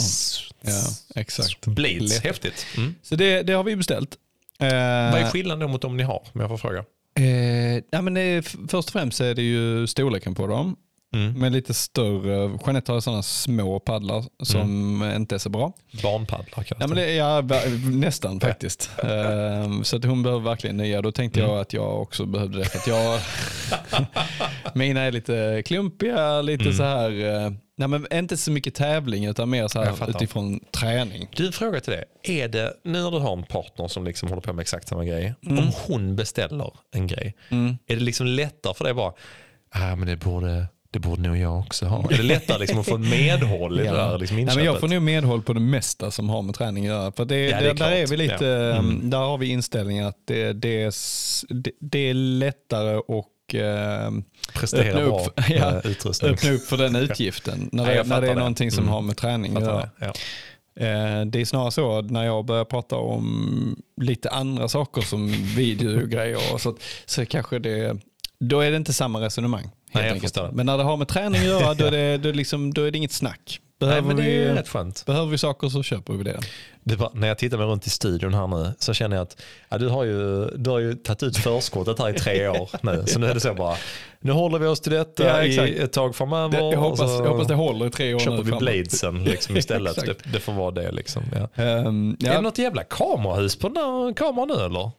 Ja, 0.73 0.83
exakt. 1.15 1.67
Blades, 1.67 2.21
häftigt. 2.21 2.67
Mm. 2.77 2.95
Så 3.03 3.17
det, 3.17 3.43
det 3.43 3.53
har 3.53 3.65
vi 3.65 3.77
beställt. 3.77 4.17
Eh, 4.61 5.13
Vad 5.13 5.21
är 5.21 5.31
skillnaden 5.31 5.71
mot 5.71 5.83
de 5.83 5.97
ni 5.97 6.03
har, 6.03 6.23
om 6.33 6.41
jag 6.41 6.51
får 6.51 6.57
fråga? 6.57 6.85
eh, 7.21 7.75
ja, 7.91 8.03
men 8.03 8.15
det 8.15 8.21
är, 8.21 8.39
f- 8.39 8.57
först 8.69 8.89
och 8.89 8.93
främst 8.93 9.21
är 9.21 9.35
det 9.35 9.43
ju 9.43 9.87
storleken 9.87 10.35
på 10.35 10.47
dem. 10.47 10.77
Mm. 11.15 11.33
Med 11.41 11.53
lite 11.53 11.75
större, 11.75 12.59
Jeanette 12.67 12.93
har 12.93 13.01
sådana 13.01 13.23
små 13.23 13.81
paddlar 13.81 14.25
som 14.43 15.03
inte 15.17 15.35
är 15.35 15.39
så 15.39 15.49
bra. 15.49 15.73
Barnpaddlar 16.03 16.63
kallas 16.63 16.81
Ja, 16.81 16.87
men 16.87 16.97
det 16.97 17.13
ja, 17.15 17.43
nästan 17.93 18.41
faktiskt. 18.41 18.91
Ehm, 19.05 19.85
så 19.85 19.97
att 19.97 20.05
hon 20.05 20.23
behöver 20.23 20.43
verkligen 20.45 20.77
nya. 20.77 21.03
Då 21.03 21.13
tänkte 21.13 21.41
Mm. 21.41 21.53
jag 21.53 21.61
att 21.61 21.73
jag 21.73 22.03
också 22.03 22.27
behövde 22.27 22.59
det. 22.59 22.65
För 22.65 22.79
att 22.79 22.87
jag, 22.87 23.21
mina 24.75 25.01
är 25.01 25.13
lite 25.13 25.63
klumpiga, 25.67 26.43
lite 26.43 26.65
Mm. 26.65 26.75
så 26.77 26.83
här, 26.83 27.45
eh, 27.45 27.53
nej, 27.77 27.89
men 27.89 28.07
inte 28.13 28.37
så 28.37 28.51
mycket 28.51 28.75
tävling 28.75 29.25
utan 29.25 29.51
mer 29.51 29.69
så 29.69 29.83
här 29.83 30.11
utifrån 30.11 30.61
träning. 30.81 31.29
Du, 31.37 31.53
fråga 31.53 31.81
till 31.81 31.93
det. 31.93 32.05
Är 32.43 32.49
det, 32.49 32.75
nu 32.85 33.03
när 33.03 33.11
du 33.11 33.19
har 33.19 33.33
en 33.33 33.43
partner 33.43 33.89
som 33.89 34.05
liksom 34.05 34.29
håller 34.29 34.43
på 34.43 34.53
med 34.53 34.63
exakt 34.63 34.89
samma 34.89 35.05
grej, 35.05 35.35
Mm. 35.47 35.59
om 35.59 35.71
hon 35.87 36.17
beställer 36.17 36.73
en 36.93 37.07
grej, 37.07 37.35
är 37.87 37.97
det 37.97 38.03
liksom 38.03 38.27
lättare 38.27 38.75
för 38.75 38.85
dig 38.85 38.95
bara, 38.95 39.13
ah, 39.71 39.97
men 39.97 40.09
det 40.09 40.17
borde, 40.17 40.67
det 40.91 40.99
borde 40.99 41.23
nog 41.23 41.37
jag 41.37 41.59
också 41.61 41.87
ha. 41.87 42.11
Är 42.11 42.17
det 42.17 42.23
lättare 42.23 42.59
liksom 42.59 42.79
att 42.79 42.87
få 42.87 42.99
medhåll 42.99 43.81
i 43.81 43.83
det 43.85 43.91
där 43.91 44.19
liksom 44.19 44.35
Nej, 44.37 44.43
inköpet? 44.43 44.57
men 44.57 44.65
jag 44.65 44.81
får 44.81 44.89
nog 44.89 45.03
medhåll 45.03 45.43
på 45.43 45.53
det 45.53 45.61
mesta 45.61 46.11
som 46.11 46.29
har 46.29 46.43
med 46.43 46.55
träning 46.55 46.85
att 46.87 46.93
göra. 46.95 47.13
För 47.13 47.25
det, 47.25 47.37
Ja, 47.41 47.51
det 47.51 47.55
är 47.57 47.61
det, 47.63 47.69
där 47.69 47.75
klart. 47.77 47.93
är 47.93 48.07
vi 48.07 48.17
lite, 48.17 48.45
Ja. 48.45 48.77
Mm. 48.79 48.91
ehm, 48.91 49.11
där 49.11 49.19
har 49.19 49.39
vi 49.39 49.47
inställningen 49.47 50.07
att 50.07 50.19
det, 50.25 50.53
det, 50.53 50.83
är, 50.83 50.93
det 51.81 51.99
är 51.99 52.15
lättare 52.15 52.97
och 52.97 53.29
ehm, 53.55 54.25
Prestera 54.55 54.83
öppna 54.89 55.01
bra 55.07 55.25
upp- 55.27 55.41
ja, 55.51 55.71
med 55.71 55.87
utrustning. 55.87 56.31
öppna 56.33 56.51
upp 56.51 56.65
för 56.67 56.77
den 56.77 56.97
utgiften. 56.97 57.69
när, 57.73 57.83
Ja, 57.85 57.91
det, 57.91 57.97
jag 57.97 58.09
när 58.09 58.21
det 58.21 58.27
är 58.27 58.35
det. 58.35 58.39
någonting 58.39 58.71
som 58.71 58.83
Mm. 58.85 58.93
har 58.95 59.01
med 59.03 59.17
träning 59.17 59.57
att 59.57 59.63
göra. 59.63 59.81
det, 59.81 59.91
ja. 60.07 60.13
Eh, 60.87 61.25
Det 61.27 61.41
är 61.41 61.45
snarare 61.45 61.71
så 61.71 62.03
när 62.03 62.25
jag 62.25 62.45
börjar 62.45 62.65
prata 62.65 62.97
om 62.97 63.77
lite 64.01 64.31
andra 64.31 64.69
saker 64.69 65.03
som 65.03 65.27
videogrejer 65.57 66.39
och 66.53 66.61
så, 66.61 66.77
så 67.07 67.27
kanske 67.27 67.59
det, 67.59 67.97
då 68.41 68.61
är 68.61 68.71
det 68.71 68.77
inte 68.77 68.93
samma 68.93 69.21
resonemang. 69.21 69.71
Nej. 69.93 70.21
Men 70.53 70.67
när 70.67 70.79
det 70.79 70.85
har 70.85 70.97
med 70.97 71.09
träning 71.09 71.41
att 71.41 71.47
göra 71.47 71.75
då 71.75 71.85
är 71.87 71.91
det, 71.91 72.19
då 72.19 72.33
liksom, 72.33 72.75
då 72.75 72.83
är 72.83 72.91
det 72.91 72.99
inget 72.99 73.13
snack. 73.13 73.61
Nej, 73.87 74.01
Behöver, 74.03 74.09
men 74.09 74.17
det 74.17 74.23
är 74.33 74.49
vi, 74.53 74.59
rätt 74.61 74.69
skönt. 74.69 75.07
behöver 75.07 75.31
vi 75.31 75.39
saker 75.39 75.69
så 75.69 75.83
köper 75.83 76.13
vi 76.13 76.25
det. 76.25 76.41
Det 76.87 76.97
var, 76.97 77.11
när 77.15 77.29
jag 77.29 77.39
tittar 77.39 77.59
mig 77.59 77.67
runt 77.67 77.87
i 77.87 77.91
studion 77.91 78.35
här 78.35 78.47
nu 78.47 78.73
så 78.79 78.95
känner 78.95 79.17
jag 79.17 79.23
att 79.23 79.43
ja, 79.69 79.79
du, 79.79 79.89
har 79.89 80.05
ju, 80.05 80.47
du 80.57 80.71
har 80.71 80.79
ju 80.79 80.95
tagit 80.95 81.23
ut 81.23 81.37
förskottet 81.37 81.99
här 81.99 82.11
i 82.11 82.13
tre 82.19 82.49
år 82.59 82.71
nu. 82.83 83.05
Så 83.07 83.19
nu 83.19 83.27
är 83.27 83.35
det 83.35 83.41
så 83.41 83.55
bara, 83.55 83.77
nu 84.21 84.33
håller 84.33 84.59
vi 84.59 84.67
oss 84.67 84.81
till 84.81 84.93
detta 84.93 85.25
Ja, 85.25 85.43
i 85.67 85.79
ett 85.79 85.93
tag 85.93 86.17
framöver. 86.17 86.59
det 86.61 86.71
jag, 86.71 86.77
hoppas, 86.79 86.99
så 86.99 87.25
jag 87.25 87.31
hoppas 87.31 87.49
det 87.49 87.55
håller 87.55 87.87
i 87.87 87.91
tre 87.91 88.15
år 88.15 88.19
köper 88.19 88.37
nu 88.37 88.43
vi 88.43 88.49
framåt. 88.49 88.61
bladesen 88.61 89.25
liksom 89.25 89.57
istället. 89.57 89.97
Det, 90.07 90.33
det 90.33 90.41
får 90.41 90.53
vara 90.53 90.71
det. 90.71 90.93
Liksom, 90.93 91.23
ja. 91.35 91.63
Ehm, 91.65 92.11
Är 92.11 92.17
det 92.25 92.33
ja, 92.35 92.41
något 92.41 92.59
jävla 92.59 92.85
kamerahus 92.85 93.57
på 93.57 93.69
den 93.69 93.77
här 93.77 94.13
kameran 94.15 94.49
nu 94.49 94.55
eller? 94.65 94.91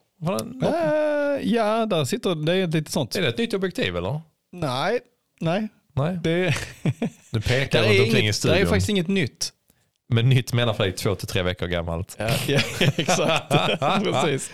Eh, 0.63 1.53
ja, 1.53 1.85
där 1.85 2.05
sitter 2.05 2.35
det 2.35 2.53
är 2.53 2.67
lite 2.67 2.91
sånt. 2.91 3.15
Är 3.15 3.21
det 3.21 3.27
ett 3.27 3.37
nytt 3.37 3.53
objektiv 3.53 3.97
eller? 3.97 4.21
Nej, 4.51 4.99
nej. 5.39 5.67
Nej, 5.95 6.17
Det, 6.23 6.53
du 7.31 7.41
pekar 7.41 7.81
det, 7.81 7.87
runt 7.89 7.97
är 7.97 8.03
omkring 8.03 8.15
i 8.17 8.19
inget, 8.21 8.33
det 8.35 8.37
studion. 8.39 8.57
är 8.57 8.65
faktiskt 8.65 8.89
inget 8.89 9.07
nytt. 9.07 9.51
Men 10.09 10.29
nytt 10.29 10.53
menar 10.53 10.73
Fredrik 10.73 10.95
två 10.95 11.15
till 11.15 11.27
tre 11.27 11.41
veckor 11.41 11.67
gammalt. 11.67 12.15
Ja, 12.19 12.29
ja 12.47 12.59
exakt. 12.97 13.53
Precis. 14.03 14.51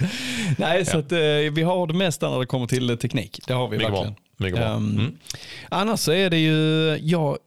Nej, 0.57 0.85
så 0.85 0.97
att, 0.97 1.11
eh, 1.11 1.19
vi 1.51 1.61
har 1.63 1.87
det 1.87 1.93
mesta 1.93 2.29
när 2.29 2.39
det 2.39 2.45
kommer 2.45 2.67
till 2.67 2.89
eh, 2.89 2.95
teknik. 2.95 3.39
Det 3.47 3.53
har 3.53 3.67
vi 3.67 3.77
Mycket 3.77 3.91
bra. 3.91 3.99
verkligen. 4.03 4.21
Mycket 4.37 4.59
bra. 4.59 4.67
Ehm, 4.67 4.99
Mm. 4.99 5.17
Annars 5.69 5.99
så 5.99 6.11
är 6.11 6.29
det 6.29 6.37
ju, 6.37 6.97
jag, 7.01 7.37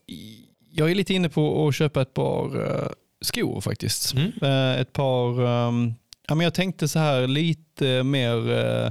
jag 0.73 0.91
är 0.91 0.95
lite 0.95 1.15
inne 1.15 1.29
på 1.29 1.69
att 1.69 1.75
köpa 1.75 2.03
ett 2.03 2.15
par 2.15 2.67
eh, 2.83 2.89
skor 3.21 3.61
faktiskt. 3.61 4.15
Mm. 4.15 4.33
Eh, 4.43 4.81
ett 4.81 4.93
par, 4.93 5.47
ehm, 5.47 5.95
ja, 6.29 6.35
men 6.35 6.45
jag 6.45 6.55
tänkte 6.55 6.89
så 6.89 6.99
här 6.99 7.27
lite 7.27 8.03
mer 8.03 8.37
uh, 8.51 8.91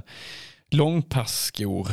långpassskor. 0.72 1.88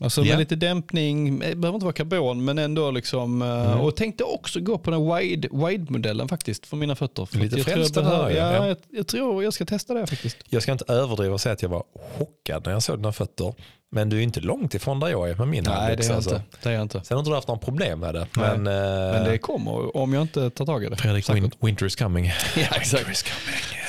Alltså 0.00 0.20
med 0.20 0.30
Ja. 0.30 0.36
lite 0.38 0.56
dämpning, 0.56 1.38
det 1.38 1.54
behöver 1.56 1.74
inte 1.76 1.84
vara 1.84 1.92
karbon 1.94 2.44
men 2.44 2.58
ändå 2.58 2.90
liksom. 2.90 3.42
eh, 3.42 3.48
Mm. 3.66 3.80
Och 3.80 3.96
tänkte 3.96 4.24
också 4.24 4.60
gå 4.60 4.78
på 4.78 4.90
den 4.90 5.14
wide, 5.16 5.48
wide-modellen 5.52 6.28
faktiskt 6.28 6.66
för 6.66 6.76
mina 6.76 6.96
fötter. 6.96 7.24
För 7.26 7.38
Lite 7.38 8.00
där, 8.02 8.10
ja. 8.12 8.30
ja, 8.30 8.56
Ja. 8.56 8.66
jag, 8.66 8.76
jag 8.90 9.06
tror 9.06 9.44
jag 9.44 9.52
ska 9.52 9.64
testa 9.64 9.94
det 9.94 10.06
faktiskt. 10.06 10.36
Jag 10.48 10.62
ska 10.62 10.72
inte 10.72 10.84
överdriva 10.92 11.34
och 11.34 11.40
säga 11.40 11.52
att 11.52 11.62
jag 11.62 11.68
var 11.68 11.82
chockad 12.18 12.66
när 12.66 12.72
jag 12.72 12.82
såg 12.82 12.98
dina 12.98 13.12
fötter. 13.12 13.54
Men 13.90 14.08
du 14.08 14.18
är 14.18 14.22
inte 14.22 14.40
långt 14.40 14.74
ifrån 14.74 15.00
där 15.00 15.08
jag 15.08 15.30
är 15.30 15.34
med 15.34 15.48
min 15.48 15.64
Nej, 15.64 15.74
det 15.74 15.80
handbyxa, 15.80 16.08
är 16.08 16.12
jag 16.12 16.16
alltså. 16.16 16.34
inte. 16.34 16.46
Det 16.62 16.68
är 16.68 16.72
jag 16.72 16.82
inte. 16.82 17.00
Sen 17.04 17.14
har 17.14 17.18
inte 17.18 17.30
du 17.30 17.34
haft 17.34 17.48
några 17.48 17.60
problem 17.60 18.00
med 18.00 18.14
det. 18.14 18.26
Men, 18.36 18.62
Men 18.62 19.14
eh, 19.24 19.24
det 19.30 19.38
kommer 19.38 19.96
om 19.96 20.12
jag 20.14 20.22
inte 20.22 20.50
tar 20.50 20.66
tag 20.66 20.84
i 20.84 20.88
det. 20.88 20.96
Fredrik, 20.96 21.30
win, 21.30 21.50
winter 21.60 21.86
is 21.86 21.96
coming. 21.96 22.26
Ja, 22.56 22.66
exakt. 22.76 23.26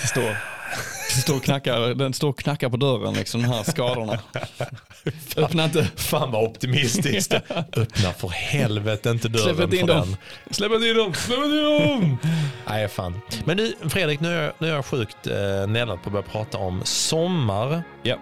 Det 0.01 0.08
står, 0.08 0.38
står 1.10 1.36
och 1.36 1.43
knackar, 1.43 1.80
den 1.93 2.14
står 2.14 2.30
och 2.30 2.39
knackar 2.39 2.70
på 2.70 2.78
dörren, 2.78 3.14
liksom, 3.14 3.41
de 3.41 3.47
här 3.47 3.64
skadorna. 3.64 4.20
Öppna 5.38 5.66
inte. 5.66 5.88
Fan 5.95 6.32
vad 6.32 6.43
optimistiskt. 6.43 7.34
Öppna 7.76 8.14
för 8.14 8.28
helvete 8.28 9.10
inte 9.10 9.28
dörren 9.28 9.55
Släpp 9.55 9.60
inte 9.64 9.78
in 9.78 9.86
dem. 9.88 10.16
Släpp 10.51 10.72
inte 10.72 10.88
in 10.88 10.97
dem. 10.97 11.14
Släpp 11.14 11.38
inte 11.38 11.58
in 11.58 11.64
dem. 11.64 12.18
Nej 12.68 12.88
fan. 12.88 13.20
Men 13.45 13.58
nu 13.58 13.74
Fredrik, 13.89 14.20
nu 14.20 14.34
är 14.38 14.43
jag, 14.43 14.53
nu 14.60 14.70
är 14.70 14.76
jag 14.76 14.86
sjukt 14.86 15.28
eh, 15.28 15.68
nällad 15.68 16.01
på 16.03 16.10
att 16.10 16.12
börja 16.12 16.24
prata 16.24 16.58
om 16.58 16.82
sommar, 16.86 17.84
Ja. 18.03 18.16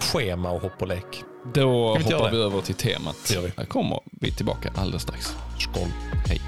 schema 0.00 0.50
och 0.50 0.62
hopp 0.62 0.82
och 0.82 0.88
lek. 0.88 1.22
Då 1.54 1.88
hoppar 1.88 2.30
vi 2.30 2.36
över 2.42 2.60
till 2.60 2.74
temat. 2.74 3.32
Här 3.56 3.64
kommer 3.64 4.00
vi 4.20 4.32
tillbaka 4.32 4.72
alldeles 4.76 5.02
strax. 5.02 5.34
Skål. 5.58 5.88
Hej. 6.26 6.40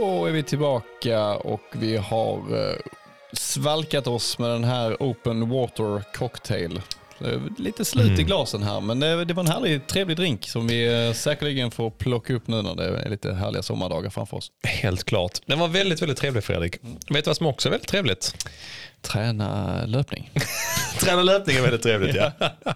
Då 0.00 0.26
är 0.26 0.32
vi 0.32 0.42
tillbaka 0.42 1.34
och 1.34 1.60
vi 1.72 1.96
har 1.96 2.36
eh, 2.70 2.76
svalkat 3.32 4.06
oss 4.06 4.38
med 4.38 4.50
den 4.50 4.64
här 4.64 4.96
Open 5.00 5.48
Water 5.48 6.02
Cocktail. 6.14 6.80
Lite 7.58 7.84
slut 7.84 8.06
i 8.06 8.12
Mm. 8.12 8.26
glasen 8.26 8.62
här, 8.62 8.80
men 8.80 9.00
det, 9.00 9.24
det 9.24 9.34
var 9.34 9.42
en 9.44 9.50
härlig, 9.50 9.86
trevlig 9.86 10.16
drink 10.16 10.48
som 10.48 10.66
vi 10.66 11.06
eh, 11.06 11.12
säkerligen 11.12 11.70
får 11.70 11.90
plocka 11.90 12.34
upp 12.34 12.48
nu 12.48 12.62
när 12.62 12.74
det 12.74 12.84
är 12.84 13.10
lite 13.10 13.32
härliga 13.32 13.62
sommardagar 13.62 14.10
framför 14.10 14.36
oss. 14.36 14.52
Helt 14.64 15.04
klart. 15.04 15.32
Den 15.46 15.58
var 15.58 15.68
väldigt, 15.68 16.02
väldigt 16.02 16.18
trevlig 16.18 16.44
Fredrik. 16.44 16.76
Vet 17.10 17.24
du 17.24 17.28
vad 17.28 17.36
som 17.36 17.46
också 17.46 17.68
är 17.68 17.70
väldigt 17.70 17.88
trevligt? 17.88 18.46
Träna 19.02 19.82
löpning. 19.86 20.30
Träna 21.00 21.22
löpning 21.22 21.56
är 21.56 21.62
väldigt 21.62 21.82
trevligt 21.82 22.16
ja. 22.16 22.32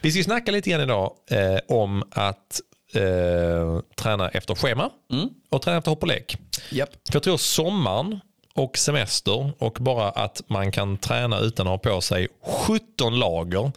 Vi 0.00 0.10
ska 0.10 0.18
ju 0.18 0.24
snacka 0.24 0.50
lite 0.50 0.70
grann 0.70 0.80
idag 0.80 1.12
eh, 1.30 1.58
om 1.68 2.04
att 2.10 2.60
eh, 2.94 3.80
träna 3.96 4.28
efter 4.28 4.54
schema 4.54 4.90
Mm. 5.12 5.28
och 5.50 5.62
träna 5.62 5.78
efter 5.78 5.90
hopp 5.90 6.02
och 6.02 6.08
lek. 6.08 6.36
Japp. 6.70 6.88
För 7.08 7.14
jag 7.14 7.22
tror 7.22 7.36
sommaren 7.36 8.20
och 8.54 8.78
semester 8.78 9.52
och 9.58 9.78
bara 9.80 10.10
att 10.10 10.42
man 10.46 10.72
kan 10.72 10.96
träna 10.96 11.38
utan 11.38 11.66
att 11.66 11.70
ha 11.70 11.92
på 11.92 12.00
sig 12.00 12.28
17 12.66 13.18
lager 13.18 13.72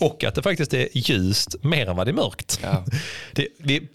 och 0.00 0.24
att 0.24 0.34
det 0.34 0.42
faktiskt 0.42 0.74
är 0.74 0.88
ljust 0.92 1.56
mer 1.64 1.86
än 1.88 1.96
vad 1.96 2.06
det 2.06 2.10
är 2.10 2.14
mörkt. 2.14 2.60
Ja. 2.62 2.84
Det, 3.32 3.48
vi, 3.58 3.88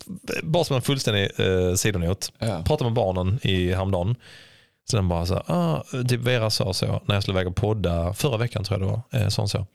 bara 0.43 0.63
som 0.63 0.75
en 0.75 0.81
fullständig 0.81 1.29
eh, 1.39 1.73
sidonot. 1.75 2.31
Ja. 2.39 2.63
Pratade 2.63 2.83
med 2.89 2.93
barnen 2.93 3.39
i 3.43 3.73
häromdagen. 3.73 4.15
Så 4.91 4.97
den 4.97 5.07
bara 5.07 5.25
så 5.25 5.33
här, 5.33 5.43
ah, 5.47 5.83
typ 6.09 6.19
Vera 6.21 6.49
sa 6.49 6.73
så 6.73 7.01
när 7.05 7.15
jag 7.15 7.23
skulle 7.23 7.37
väga 7.37 7.49
och 7.49 7.55
podda, 7.55 8.13
förra 8.13 8.37
veckan 8.37 8.63
tror 8.63 8.79
jag 8.79 8.87
det 8.89 8.91
var, 9.17 9.21
eh, 9.25 9.29
hon 9.37 9.49
så. 9.49 9.65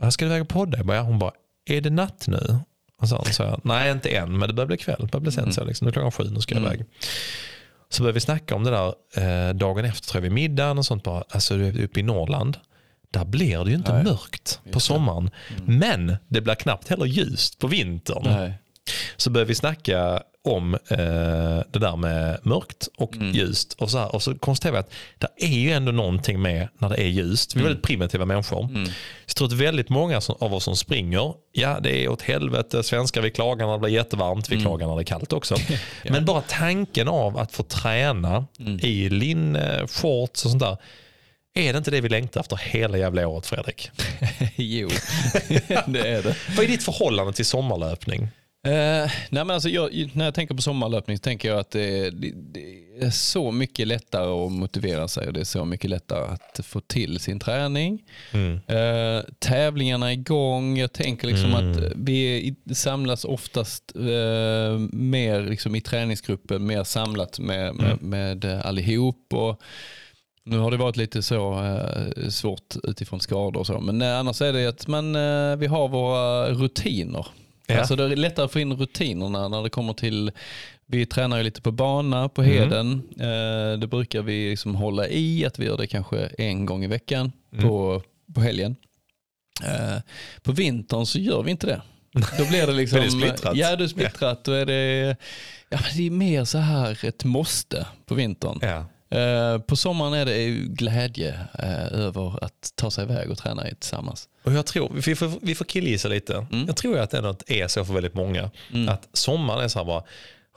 Jag 0.00 0.12
ska 0.12 0.24
du 0.24 0.28
väga 0.30 0.42
och 0.42 0.48
podda? 0.48 0.76
Jag 0.78 0.86
bara, 0.86 0.96
ja. 0.96 1.02
Hon 1.02 1.18
bara, 1.18 1.32
är 1.66 1.80
det 1.80 1.90
natt 1.90 2.24
nu? 2.28 2.58
Och 3.00 3.08
så 3.08 3.24
sa 3.24 3.44
jag, 3.44 3.60
nej 3.64 3.90
inte 3.90 4.08
än, 4.08 4.38
men 4.38 4.48
det 4.48 4.54
börjar 4.54 4.66
bli 4.66 4.76
kväll. 4.76 4.96
Det 5.00 5.06
börjar 5.06 5.22
bli 5.22 5.32
sent 5.32 5.54
så 5.54 5.64
liksom. 5.64 5.84
Nu 5.84 5.88
är 5.88 5.92
klockan 5.92 6.12
sju, 6.12 6.24
nu 6.30 6.40
ska 6.40 6.54
jag 6.54 6.64
iväg. 6.64 6.84
Så 7.88 8.02
började 8.02 8.14
vi 8.14 8.20
snacka 8.20 8.54
om 8.54 8.64
det 8.64 8.70
där 8.70 8.94
eh, 9.48 9.54
dagen 9.54 9.84
efter, 9.84 10.08
tror 10.08 10.16
jag, 10.18 10.22
vid 10.22 10.32
middagen 10.32 10.78
och 10.78 10.86
sånt. 10.86 11.02
Bara, 11.02 11.24
alltså 11.28 11.56
du 11.56 11.66
är 11.66 11.84
uppe 11.84 12.00
i 12.00 12.02
Norrland, 12.02 12.56
där 13.10 13.24
blir 13.24 13.64
det 13.64 13.70
ju 13.70 13.76
inte 13.76 13.92
Nej. 13.92 14.04
mörkt 14.04 14.60
på 14.72 14.80
sommaren. 14.80 15.30
Men 15.64 16.16
det 16.28 16.40
blir 16.40 16.54
knappt 16.54 16.88
heller 16.88 17.06
ljust 17.06 17.58
på 17.58 17.66
vintern. 17.66 18.22
Nej. 18.24 18.54
Så 19.16 19.30
började 19.30 19.48
vi 19.48 19.54
snacka 19.54 20.22
om 20.44 20.74
eh, 20.74 20.98
det 21.70 21.78
där 21.78 21.96
med 21.96 22.38
mörkt 22.42 22.88
och 22.96 23.16
Mm. 23.16 23.30
ljust. 23.32 23.72
Och 23.72 23.90
så, 23.90 23.98
här, 23.98 24.14
och 24.14 24.22
så 24.22 24.34
konstaterade 24.38 24.76
vi 24.78 24.80
att 24.80 25.30
det 25.38 25.44
är 25.46 25.58
ju 25.58 25.70
ändå 25.70 25.92
någonting 25.92 26.42
med 26.42 26.68
när 26.78 26.88
det 26.88 27.00
är 27.00 27.06
ljust. 27.08 27.54
Mm. 27.54 27.62
Vi 27.62 27.66
är 27.66 27.68
väldigt 27.68 27.84
primitiva 27.86 28.24
människor. 28.24 28.68
Så 28.74 28.90
jag 29.26 29.36
tror 29.36 29.46
att 29.46 29.52
väldigt 29.52 29.88
många 29.88 30.20
som, 30.20 30.34
av 30.40 30.54
oss 30.54 30.64
som 30.64 30.76
springer, 30.76 31.34
ja 31.52 31.80
det 31.82 32.04
är 32.04 32.08
åt 32.08 32.22
helvete, 32.22 32.82
svenskar 32.82 33.22
vi 33.22 33.30
klagar 33.30 33.66
när 33.66 33.72
det 33.72 33.78
blir 33.78 33.90
jättevarmt, 33.90 34.48
Mm. 34.48 34.58
vi 34.58 34.64
klagar 34.64 34.86
när 34.86 34.96
det 34.96 35.02
är 35.02 35.04
kallt 35.04 35.32
också. 35.32 35.56
Men 36.08 36.24
bara 36.24 36.40
tanken 36.48 37.08
av 37.08 37.38
att 37.38 37.52
få 37.52 37.62
träna 37.62 38.46
Mm. 38.60 38.80
i 38.82 39.08
linne, 39.08 39.86
shorts 39.88 40.44
och 40.44 40.50
sånt 40.50 40.62
där. 40.62 40.76
Är 41.54 41.72
det 41.72 41.78
inte 41.78 41.90
det 41.90 42.00
vi 42.00 42.08
längtar 42.08 42.40
efter 42.40 42.56
hela 42.56 42.98
jävla 42.98 43.26
året 43.26 43.46
Fredrik? 43.46 43.90
jo, 44.56 44.88
det 45.86 46.08
är 46.08 46.22
det. 46.22 46.36
Vad 46.56 46.64
är 46.64 46.68
ditt 46.68 46.82
förhållande 46.84 47.32
till 47.32 47.46
sommarlöpning? 47.46 48.28
Eh, 48.66 49.10
nej 49.30 49.44
men 49.44 49.50
alltså 49.50 49.68
jag, 49.68 50.10
när 50.12 50.24
jag 50.24 50.34
tänker 50.34 50.54
på 50.54 50.62
sommarlöpning 50.62 51.16
så 51.16 51.20
tänker 51.20 51.48
jag 51.48 51.58
att 51.58 51.70
det, 51.70 52.10
det, 52.10 52.32
det 52.52 52.60
är 53.06 53.10
så 53.10 53.50
mycket 53.50 53.86
lättare 53.88 54.46
att 54.46 54.52
motivera 54.52 55.08
sig 55.08 55.26
och 55.26 55.32
det 55.32 55.40
är 55.40 55.44
så 55.44 55.64
mycket 55.64 55.90
lättare 55.90 56.24
att 56.34 56.60
få 56.66 56.80
till 56.80 57.20
sin 57.20 57.40
träning. 57.40 58.02
Mm. 58.32 58.60
Eh, 58.66 59.24
tävlingarna 59.38 60.08
är 60.08 60.12
igång. 60.12 60.78
Jag 60.78 60.92
tänker 60.92 61.28
liksom 61.28 61.54
Mm. 61.54 61.70
att 61.70 61.92
vi 61.96 62.54
samlas 62.74 63.24
oftast 63.24 63.92
eh, 63.96 64.78
mer 64.92 65.40
liksom 65.42 65.74
i 65.74 65.80
träningsgruppen, 65.80 66.66
mer 66.66 66.84
samlat 66.84 67.38
med, 67.38 67.74
med, 67.74 67.90
Mm. 68.02 68.10
med 68.10 68.44
allihop. 68.44 69.26
Och, 69.34 69.60
nu 70.44 70.58
har 70.58 70.70
det 70.70 70.76
varit 70.76 70.96
lite 70.96 71.22
så 71.22 71.52
eh, 71.64 72.28
svårt 72.28 72.74
utifrån 72.82 73.20
skador 73.20 73.60
och 73.60 73.66
så, 73.66 73.80
men 73.80 74.02
eh, 74.02 74.18
annars 74.18 74.42
är 74.42 74.52
det 74.52 74.66
att 74.66 74.86
man, 74.86 75.16
eh, 75.16 75.56
vi 75.56 75.66
har 75.66 75.88
våra 75.88 76.50
rutiner. 76.50 77.26
Ja. 77.70 77.78
Alltså 77.78 77.96
det 77.96 78.04
är 78.04 78.16
lättare 78.16 78.44
att 78.44 78.52
få 78.52 78.60
in 78.60 78.72
rutinerna 78.76 79.48
när 79.48 79.62
det 79.62 79.70
kommer 79.70 79.92
till, 79.92 80.32
vi 80.86 81.06
tränar 81.06 81.36
ju 81.36 81.42
lite 81.42 81.62
på 81.62 81.70
bana 81.72 82.28
på 82.28 82.42
Mm. 82.42 82.54
Heden. 82.54 83.02
Eh, 83.20 83.78
det 83.78 83.86
brukar 83.86 84.22
vi 84.22 84.50
liksom 84.50 84.74
hålla 84.74 85.08
i, 85.08 85.46
att 85.46 85.58
vi 85.58 85.64
gör 85.66 85.76
det 85.76 85.86
kanske 85.86 86.18
en 86.38 86.66
gång 86.66 86.84
i 86.84 86.86
veckan 86.86 87.32
Mm. 87.52 87.64
på, 87.64 88.02
på 88.34 88.40
helgen. 88.40 88.76
Eh, 89.64 89.98
på 90.42 90.52
vintern 90.52 91.06
så 91.06 91.18
gör 91.18 91.42
vi 91.42 91.50
inte 91.50 91.66
det. 91.66 91.82
Då 92.38 92.44
blir 92.48 92.66
det 92.66 92.72
liksom, 92.72 92.98
det 93.00 93.04
är 93.06 93.10
splittrat. 93.10 93.56
Ja, 93.56 93.76
det 93.76 93.84
är 93.84 93.88
splittrat. 93.88 94.44
Då 94.44 94.52
är 94.52 94.66
det, 94.66 95.16
ja, 95.68 95.78
det 95.96 96.06
är 96.06 96.10
mer 96.10 96.44
så 96.44 96.58
här 96.58 97.04
ett 97.04 97.24
måste 97.24 97.86
på 98.06 98.14
vintern. 98.14 98.58
Ja. 98.62 98.86
Eh, 99.10 99.58
på 99.58 99.76
sommaren 99.76 100.14
är 100.14 100.24
det 100.24 100.50
glädje 100.50 101.38
eh, 101.58 101.92
över 101.92 102.44
att 102.44 102.72
ta 102.74 102.90
sig 102.90 103.04
iväg 103.04 103.30
och 103.30 103.38
träna 103.38 103.62
tillsammans. 103.80 104.28
Och 104.42 104.52
jag 104.52 104.66
tror, 104.66 104.92
vi 105.06 105.14
får, 105.14 105.32
vi 105.42 105.54
får 105.54 105.64
killgissa 105.64 106.08
lite. 106.08 106.46
Mm. 106.52 106.66
Jag 106.66 106.76
tror 106.76 106.98
att 106.98 107.10
det 107.10 107.18
ändå 107.18 107.34
är 107.46 107.68
så 107.68 107.84
för 107.84 107.94
väldigt 107.94 108.14
många. 108.14 108.50
Att 108.88 109.08
sommaren 109.12 109.64
är 109.64 109.68
så 109.68 109.78
här 109.78 109.86
bara, 109.86 110.02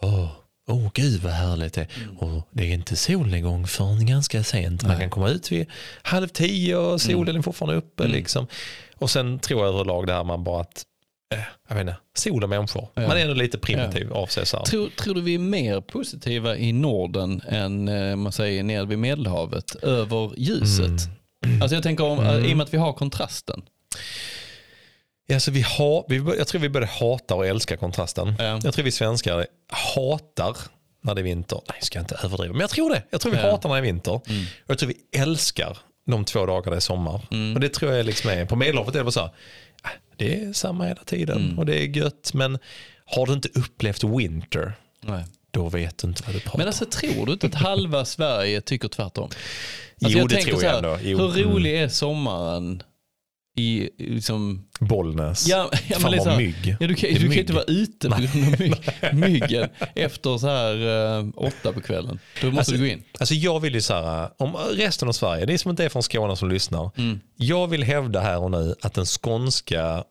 åh, 0.02 0.32
åh 0.68 0.90
gud 0.94 1.22
vad 1.22 1.32
härligt 1.32 1.74
det 1.74 1.82
är. 1.82 1.88
Och 2.18 2.48
det 2.52 2.64
är 2.64 2.74
inte 2.74 2.96
solnedgång 2.96 3.68
förrän 3.68 4.06
ganska 4.06 4.44
sent. 4.44 4.84
Man 4.84 5.00
kan 5.00 5.10
komma 5.10 5.30
ut 5.30 5.52
vid 5.52 5.68
halv 6.02 6.28
tio 6.28 6.76
och 6.76 7.02
solen 7.02 7.36
är 7.36 7.42
fortfarande 7.42 7.78
uppe. 7.78 8.08
Liksom. 8.08 8.48
Och 8.96 9.10
sen 9.10 9.40
tror 9.40 9.66
jag 9.66 9.74
överlag 9.74 10.08
det 10.08 10.14
här 10.14 10.24
man 10.24 10.44
bara 10.44 10.62
att, 10.62 10.84
jag 11.70 11.76
vet 11.76 11.82
inte, 11.82 11.96
sol 12.18 12.44
och 12.44 12.50
människor. 12.50 12.88
Ja. 12.94 13.02
Man 13.08 13.18
är 13.18 13.22
ändå 13.22 13.34
lite 13.34 13.58
primitiv 13.58 14.14
av 14.14 14.28
sig. 14.28 14.46
Tror, 14.46 14.90
tror 14.90 15.16
du 15.16 15.22
vi 15.22 15.36
är 15.36 15.40
mer 15.40 15.82
positiva 15.82 16.58
i 16.58 16.72
Norden 16.74 17.42
än 17.48 17.88
eh, 17.88 18.16
man 18.16 18.32
säger 18.32 18.64
nere 18.64 18.86
vid 18.86 19.00
Medelhavet 19.00 19.76
över 19.76 20.32
ljuset? 20.38 20.92
Alltså 21.62 21.76
jag 21.76 21.84
tänker 21.84 22.04
om, 22.04 22.20
Mm. 22.20 22.46
i 22.46 22.54
och 22.54 22.58
med 22.58 22.64
att 22.64 22.74
vi 22.74 22.78
har 22.78 22.94
kontrasten. 22.94 23.62
Ja, 25.28 25.40
så 25.40 25.52
vi 25.52 25.62
har, 25.62 26.06
vi, 26.10 26.38
jag 26.38 26.48
tror 26.48 26.62
vi 26.62 26.70
både 26.70 26.86
hatar 26.86 27.36
och 27.36 27.48
älskar 27.48 27.76
kontrasten. 27.78 28.36
Ja. 28.40 28.60
Jag 28.64 28.74
tror 28.74 28.84
vi 28.86 28.92
svenskar 28.92 29.48
hatar 29.96 30.58
när 31.04 31.16
det 31.16 31.22
är 31.22 31.24
vinter. 31.24 31.62
Nej, 31.70 31.78
ska 31.82 31.98
jag 32.00 32.04
inte 32.04 32.18
överdriva. 32.24 32.52
Men 32.54 32.62
jag 32.62 32.70
tror 32.70 32.90
det. 32.90 33.04
Jag 33.10 33.22
tror 33.22 33.32
vi 33.32 33.38
Ja. 33.38 33.52
hatar 33.52 33.70
när 33.70 33.76
det 33.76 33.80
är 33.80 33.92
vinter. 33.92 34.12
Och 34.12 34.24
jag 34.68 34.78
tror 34.78 34.90
vi 34.90 35.20
älskar 35.20 35.78
de 36.06 36.26
två 36.26 36.46
dagar 36.46 36.72
det 36.72 36.78
är 36.78 36.82
sommar. 36.82 37.22
Och 37.56 37.60
det 37.60 37.70
tror 37.70 37.92
jag 37.94 38.06
liksom 38.06 38.30
är, 38.30 38.46
på 38.46 38.56
Medelhavet 38.56 38.96
är 38.96 39.04
det 39.04 39.12
så 39.12 39.20
här, 39.20 39.30
det 40.18 40.42
är 40.44 40.54
samma 40.54 40.86
hela 40.86 41.04
tiden 41.04 41.58
och 41.58 41.66
det 41.66 41.76
är 41.84 41.98
gött. 41.98 42.32
Men 42.34 42.58
har 43.06 43.26
du 43.26 43.34
inte 43.34 43.50
upplevt 43.54 44.04
winter, 44.04 44.74
Nej. 45.02 45.24
då 45.52 45.70
vet 45.70 45.98
du 45.98 46.08
inte 46.08 46.24
vad 46.26 46.36
du 46.36 46.40
pratar 46.40 46.58
Men 46.58 46.68
alltså 46.68 46.86
tror 46.86 47.26
du 47.26 47.34
inte 47.34 47.48
att 47.48 47.56
halva 47.56 48.06
Sverige 48.06 48.62
tycker 48.62 48.88
tvärtom? 48.88 49.30
Alltså, 50.04 50.20
Jo, 50.20 50.28
det 50.28 50.36
tänker 50.36 50.52
tror 50.52 50.64
jag 50.64 50.72
här, 50.72 50.78
ändå. 50.78 50.98
Jo. 51.02 51.18
Hur 51.18 51.44
rolig 51.44 51.76
är 51.82 51.88
sommaren 51.88 52.84
i 53.56 53.90
liksom... 53.98 54.66
Bollnäs. 54.80 55.48
Ja, 55.48 55.70
ja, 55.88 56.00
Fan 56.00 56.12
liksom, 56.12 56.30
vad 56.30 56.38
mygg. 56.38 56.78
Ja, 56.80 56.88
du 56.88 56.96
kan, 56.96 57.10
du 57.10 57.20
kan 57.20 57.30
mygg. 57.30 57.40
inte 57.40 57.54
vara 57.54 57.64
ute 57.64 58.10
på 58.10 58.16
grund 58.22 58.54
av 58.54 58.60
myg, 58.60 58.76
myggen 59.14 59.70
efter 59.96 60.38
så 60.38 60.48
här 60.48 60.76
eh, 61.20 61.26
åtta 61.36 61.74
på 61.74 61.82
kvällen. 61.82 62.20
Då 62.42 62.48
måste 62.48 62.60
Alltså, 62.60 62.72
du 62.72 62.80
gå 62.80 62.86
in. 62.86 63.04
Alltså 63.20 63.34
jag 63.34 63.60
vill 63.60 63.74
ju 63.74 63.82
så 63.82 63.94
här, 63.94 64.30
om 64.38 64.56
resten 64.56 65.08
av 65.08 65.12
Sverige, 65.14 65.54
är 65.54 65.58
som 65.58 65.72
inte 65.72 65.86
är 65.86 65.90
från 65.90 66.04
Skåne 66.04 66.36
som 66.36 66.50
lyssnar. 66.50 66.92
Jag 67.36 67.68
vill 67.68 67.84
hävda 67.84 68.20
här 68.20 68.40
och 68.40 68.52
nu 68.52 68.76
att 68.82 68.94
den 68.94 69.06
skånska 69.06 70.04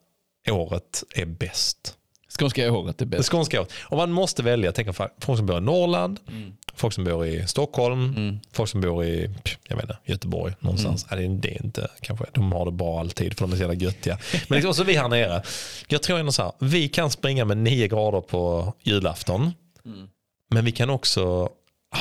året 0.50 1.04
är 1.14 1.26
bäst. 1.26 1.94
Skånska 2.38 2.72
året 2.72 3.00
är 3.00 3.04
Det 3.06 3.16
bäst. 3.16 3.30
skånska 3.30 3.60
året. 3.60 3.72
Och 3.82 3.96
man 3.96 4.10
måste 4.12 4.42
välja, 4.42 4.72
tänk 4.72 4.96
på 4.96 5.08
folk 5.20 5.38
som 5.38 5.46
bor 5.46 5.58
i 5.58 5.60
Norrland, 5.60 6.20
Mm. 6.28 6.52
folk 6.74 6.94
som 6.94 7.04
bor 7.04 7.26
i 7.26 7.46
Stockholm, 7.46 8.38
folk 8.52 8.70
som 8.70 8.80
bor 8.80 9.04
i 9.04 9.30
jag 9.68 9.76
vet 9.76 9.84
inte, 9.84 9.98
Göteborg 10.04 10.54
någonstans. 10.60 11.06
Mm. 11.12 11.24
Nej, 11.24 11.38
det, 11.38 11.48
är, 11.48 11.52
det 11.52 11.64
inte 11.64 11.88
kanske, 12.00 12.24
de 12.32 12.52
har 12.52 12.64
det 12.64 12.72
bra 12.72 13.00
alltid 13.00 13.34
för 13.38 13.44
de 13.46 13.52
är 13.52 13.56
så 13.56 13.62
jävla 13.62 13.74
göttiga. 13.74 14.18
Men 14.48 14.56
liksom, 14.56 14.74
så 14.74 14.84
vi 14.84 14.96
här 14.96 15.08
nere, 15.08 15.42
jag 15.88 16.02
tror 16.02 16.18
ändå 16.18 16.32
så 16.32 16.42
här, 16.42 16.52
vi 16.58 16.88
kan 16.88 17.10
springa 17.10 17.44
med 17.44 17.56
9 17.56 17.88
grader 17.88 18.20
på 18.20 18.72
julafton, 18.82 19.52
Mm. 19.84 20.08
men 20.50 20.64
vi 20.64 20.72
kan 20.72 20.90
också 20.90 21.48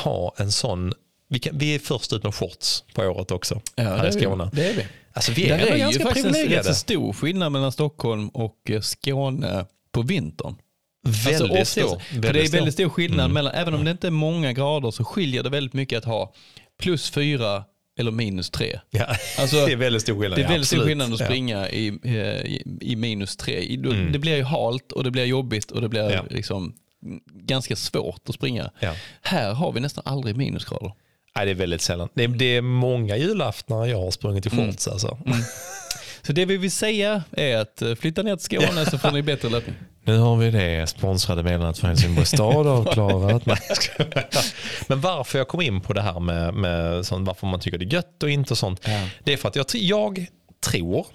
ha 0.04 0.34
en 0.38 0.52
sån, 0.52 0.94
vi, 1.30 1.40
kan, 1.40 1.58
vi 1.58 1.76
är 1.76 1.80
först 1.80 2.14
ut 2.14 2.24
med 2.24 2.36
shorts 2.36 2.84
på 2.94 3.02
året 3.04 3.32
också 3.32 3.62
Ja, 3.76 3.84
här 3.84 4.04
det 4.04 4.10
i. 4.10 4.22
Skåne. 4.22 4.50
Det 4.54 4.70
är 4.70 4.74
vi. 4.74 4.86
Alltså 5.14 5.32
vi 5.32 5.50
är, 5.50 5.54
ändå 5.60 5.68
är 5.68 5.74
ju 5.74 5.80
ganska 5.80 6.04
faktiskt 6.04 6.68
en 6.68 6.76
stor 6.76 7.14
skillnad 7.14 7.52
mellan 7.52 7.72
Stockholm 7.72 8.30
och 8.30 8.58
eh, 8.70 8.82
Skåne 8.82 9.66
på 9.92 10.02
vintern. 10.02 10.56
Väldigt 11.26 11.58
Alltså, 11.60 11.80
stor. 11.88 12.00
För 12.22 12.34
det 12.34 12.42
är 12.42 12.52
väldigt 12.52 12.74
stor 12.74 12.90
skillnad 12.90 13.32
mellan, 13.32 13.54
även 13.54 13.74
om 13.74 13.86
det 13.86 13.92
inte 13.92 14.08
är 14.08 14.12
många 14.12 14.54
grader 14.54 14.92
så 14.92 15.04
skiljer 15.04 15.44
det 15.44 15.50
väldigt 15.50 15.74
mycket 15.74 15.98
att 15.98 16.06
ha 16.06 16.34
plus 16.82 17.10
fyra 17.10 17.64
eller 18.00 18.12
minus 18.12 18.50
tre. 18.50 18.80
Ja, 18.90 19.06
Alltså, 19.40 19.56
det 19.66 19.72
är 19.72 19.76
väldigt 19.76 20.02
stor 20.02 20.20
skillnad. 20.20 20.38
Det 20.40 20.42
är 20.42 20.44
ja, 20.44 20.50
väldigt 20.52 20.68
stor 20.68 20.80
skillnad 20.86 21.14
att 21.14 21.20
Ja. 21.20 21.26
springa 21.26 21.70
i, 21.70 22.00
eh, 22.04 22.14
i, 22.46 22.64
i 22.82 22.96
minus 22.96 23.38
tre. 23.38 23.76
Då- 23.80 23.92
Det 23.92 24.20
blir 24.20 24.36
ju 24.36 24.44
halt 24.44 24.92
och 24.92 25.04
det 25.04 25.12
blir 25.12 25.26
jobbigt 25.26 25.72
och 25.72 25.82
det 25.82 25.90
blir 25.90 26.10
Ja. 26.12 26.24
liksom 26.30 26.74
ganska 27.34 27.76
svårt 27.76 28.30
att 28.30 28.36
springa. 28.36 28.72
Ja. 28.80 28.96
Här 29.22 29.54
har 29.54 29.72
vi 29.72 29.80
nästan 29.80 30.04
aldrig 30.08 30.36
minusgrader. 30.38 30.92
Nej, 31.36 31.46
det 31.46 31.52
är 31.52 31.56
väldigt 31.56 31.82
sällan. 31.82 32.10
Det 32.14 32.24
är, 32.24 32.28
det 32.28 32.46
är 32.58 32.62
många 32.62 33.18
julaftnar 33.18 33.86
jag 33.86 33.98
har 33.98 34.12
sprungit 34.12 34.46
i 34.46 34.50
Mm. 34.54 34.66
shorts 34.66 34.88
alltså. 34.88 35.18
Så 36.32 36.36
det 36.36 36.46
vi 36.46 36.58
vill 36.58 36.72
säga 36.72 37.24
är 37.32 37.58
att 37.58 37.82
eh, 37.82 37.96
flytta 37.96 38.24
ner 38.24 38.36
till 38.36 38.46
Skåne 38.46 38.86
så 38.86 38.98
får 38.98 39.12
ni 39.12 39.22
bättre 39.22 39.50
löpning. 39.50 39.76
Nu 40.06 40.18
har 40.18 40.36
vi 40.38 40.52
det 40.52 40.88
sponsrade 40.90 41.44
meddelandet 41.44 41.78
för 41.78 41.88
Helsingborgs 41.88 42.30
stad 42.30 42.68
avklarat. 42.68 43.46
Men 44.88 45.02
varför 45.02 45.38
jag 45.38 45.48
kom 45.48 45.62
in 45.62 45.82
på 45.82 45.94
det 45.94 46.02
här 46.02 46.20
med, 46.20 46.54
med 46.54 47.06
sånt, 47.06 47.28
varför 47.28 47.48
man 47.48 47.60
tycker 47.60 47.78
det 47.78 47.86
är 47.86 47.94
gött 47.94 48.24
och 48.24 48.30
inte 48.30 48.54
och 48.54 48.58
sånt. 48.58 48.82
Ja. 48.86 49.08
Det 49.24 49.34
är 49.34 49.38
för 49.38 49.48
att 49.50 49.56
jag, 49.56 49.66
jag 49.74 50.26
tror, 50.66 51.06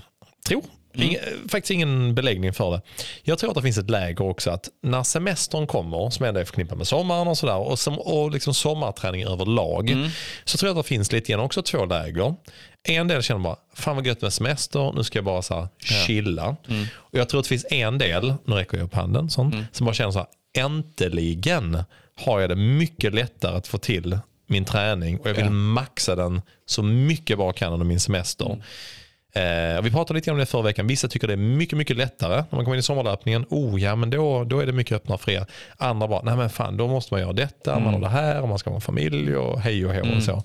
tror 0.49 0.64
Mm. 0.99 1.09
ing, 1.09 1.17
faktiskt 1.49 1.71
ingen 1.71 2.14
beläggning 2.14 2.53
för 2.53 2.71
det. 2.71 2.81
Jag 3.23 3.39
tror 3.39 3.51
att 3.51 3.57
det 3.57 3.62
finns 3.62 3.79
ett 3.79 3.91
läge 3.91 4.23
också 4.25 4.51
att 4.51 4.69
när 4.83 5.03
semestern 5.03 5.67
kommer, 5.67 6.11
som 6.11 6.27
ändå 6.27 6.41
är 6.41 6.45
förknippat 6.45 6.79
med 6.79 6.87
sommaren 6.87 7.29
och 7.29 7.39
sådär, 7.39 7.57
och, 7.57 7.79
som, 7.79 7.99
och 7.99 8.31
liksom 8.31 8.55
sommarträning 8.55 9.25
överlag, 9.25 9.91
Mm. 9.91 10.09
så 10.45 10.59
tror 10.59 10.69
jag 10.69 10.79
att 10.79 10.85
det 10.85 10.89
finns 10.89 11.12
lite 11.12 11.33
grann 11.33 11.41
också 11.41 11.62
två 11.62 11.85
läger. 11.85 12.35
En 12.89 13.09
del 13.09 13.22
känner 13.22 13.41
bara, 13.41 13.57
fan 13.74 13.97
vad 13.97 14.07
gött 14.07 14.22
med 14.22 14.32
semester, 14.32 14.93
nu 14.97 15.05
ska 15.05 15.18
jag 15.18 15.24
bara 15.24 15.43
så 15.43 15.55
här 15.55 15.68
chilla. 15.78 16.57
Mm. 16.68 16.87
Och 16.95 17.18
jag 17.18 17.28
tror 17.28 17.41
att 17.41 17.45
det 17.45 17.49
finns 17.49 17.66
en 17.70 17.99
del, 17.99 18.34
nu 18.45 18.55
räcker 18.55 18.76
jag 18.76 18.84
upp 18.84 18.95
handen, 18.95 19.30
sånt, 19.30 19.55
som 19.72 19.84
bara 19.87 19.95
känner 19.95 20.11
så 20.11 20.18
här, 20.18 20.28
äntligen 20.59 21.82
har 22.24 22.41
jag 22.41 22.51
det 22.51 22.57
mycket 22.57 23.14
lättare 23.14 23.57
att 23.57 23.66
få 23.66 23.78
till 23.78 24.18
min 24.47 24.64
träning 24.64 25.18
och 25.20 25.28
jag 25.28 25.34
vill 25.34 25.45
Ja. 25.45 25.51
maxa 25.51 26.16
den 26.16 26.43
så 26.66 26.82
mycket 26.82 27.30
jag 27.30 27.39
bara 27.39 27.53
kan 27.53 27.72
under 27.72 27.87
min 27.87 28.01
semester. 28.01 28.62
Eh, 29.34 29.78
och 29.78 29.87
vi 29.87 29.91
pratade 29.91 30.18
lite 30.18 30.30
om 30.30 30.39
det 30.39 30.47
förra 30.47 30.62
veckan. 30.62 30.87
Vissa 30.87 31.09
tycker 31.09 31.26
det 31.26 31.32
är 31.32 31.37
mycket, 31.37 31.78
mycket 31.78 31.97
lättare 31.97 32.34
när 32.37 32.57
man 32.57 32.64
kommer 32.64 32.74
in 32.76 32.80
i 32.80 32.82
sommarlöpningen. 32.82 33.47
Oh 33.51 33.80
ja, 33.82 33.97
men 33.97 34.11
då, 34.11 34.45
då 34.45 34.61
är 34.61 34.66
det 34.66 34.72
mycket 34.72 34.97
öppnare 34.97 35.18
för 35.18 35.30
er. 35.30 35.47
Andra 35.76 36.09
bara, 36.09 36.22
nej 36.22 36.37
men 36.37 36.51
fan, 36.51 36.76
då 36.76 36.89
måste 36.89 37.14
man 37.14 37.20
göra 37.20 37.32
detta, 37.32 37.78
man 37.78 37.95
har 37.95 38.01
det 38.01 38.09
här, 38.09 38.43
och 38.43 38.49
man 38.49 38.59
ska 38.59 38.70
ha 38.70 38.74
en 38.74 38.80
familj 38.80 39.37
och 39.37 39.61
hej 39.61 39.87
och 39.87 39.95
hå 39.95 40.16
och 40.16 40.22
så. 40.22 40.43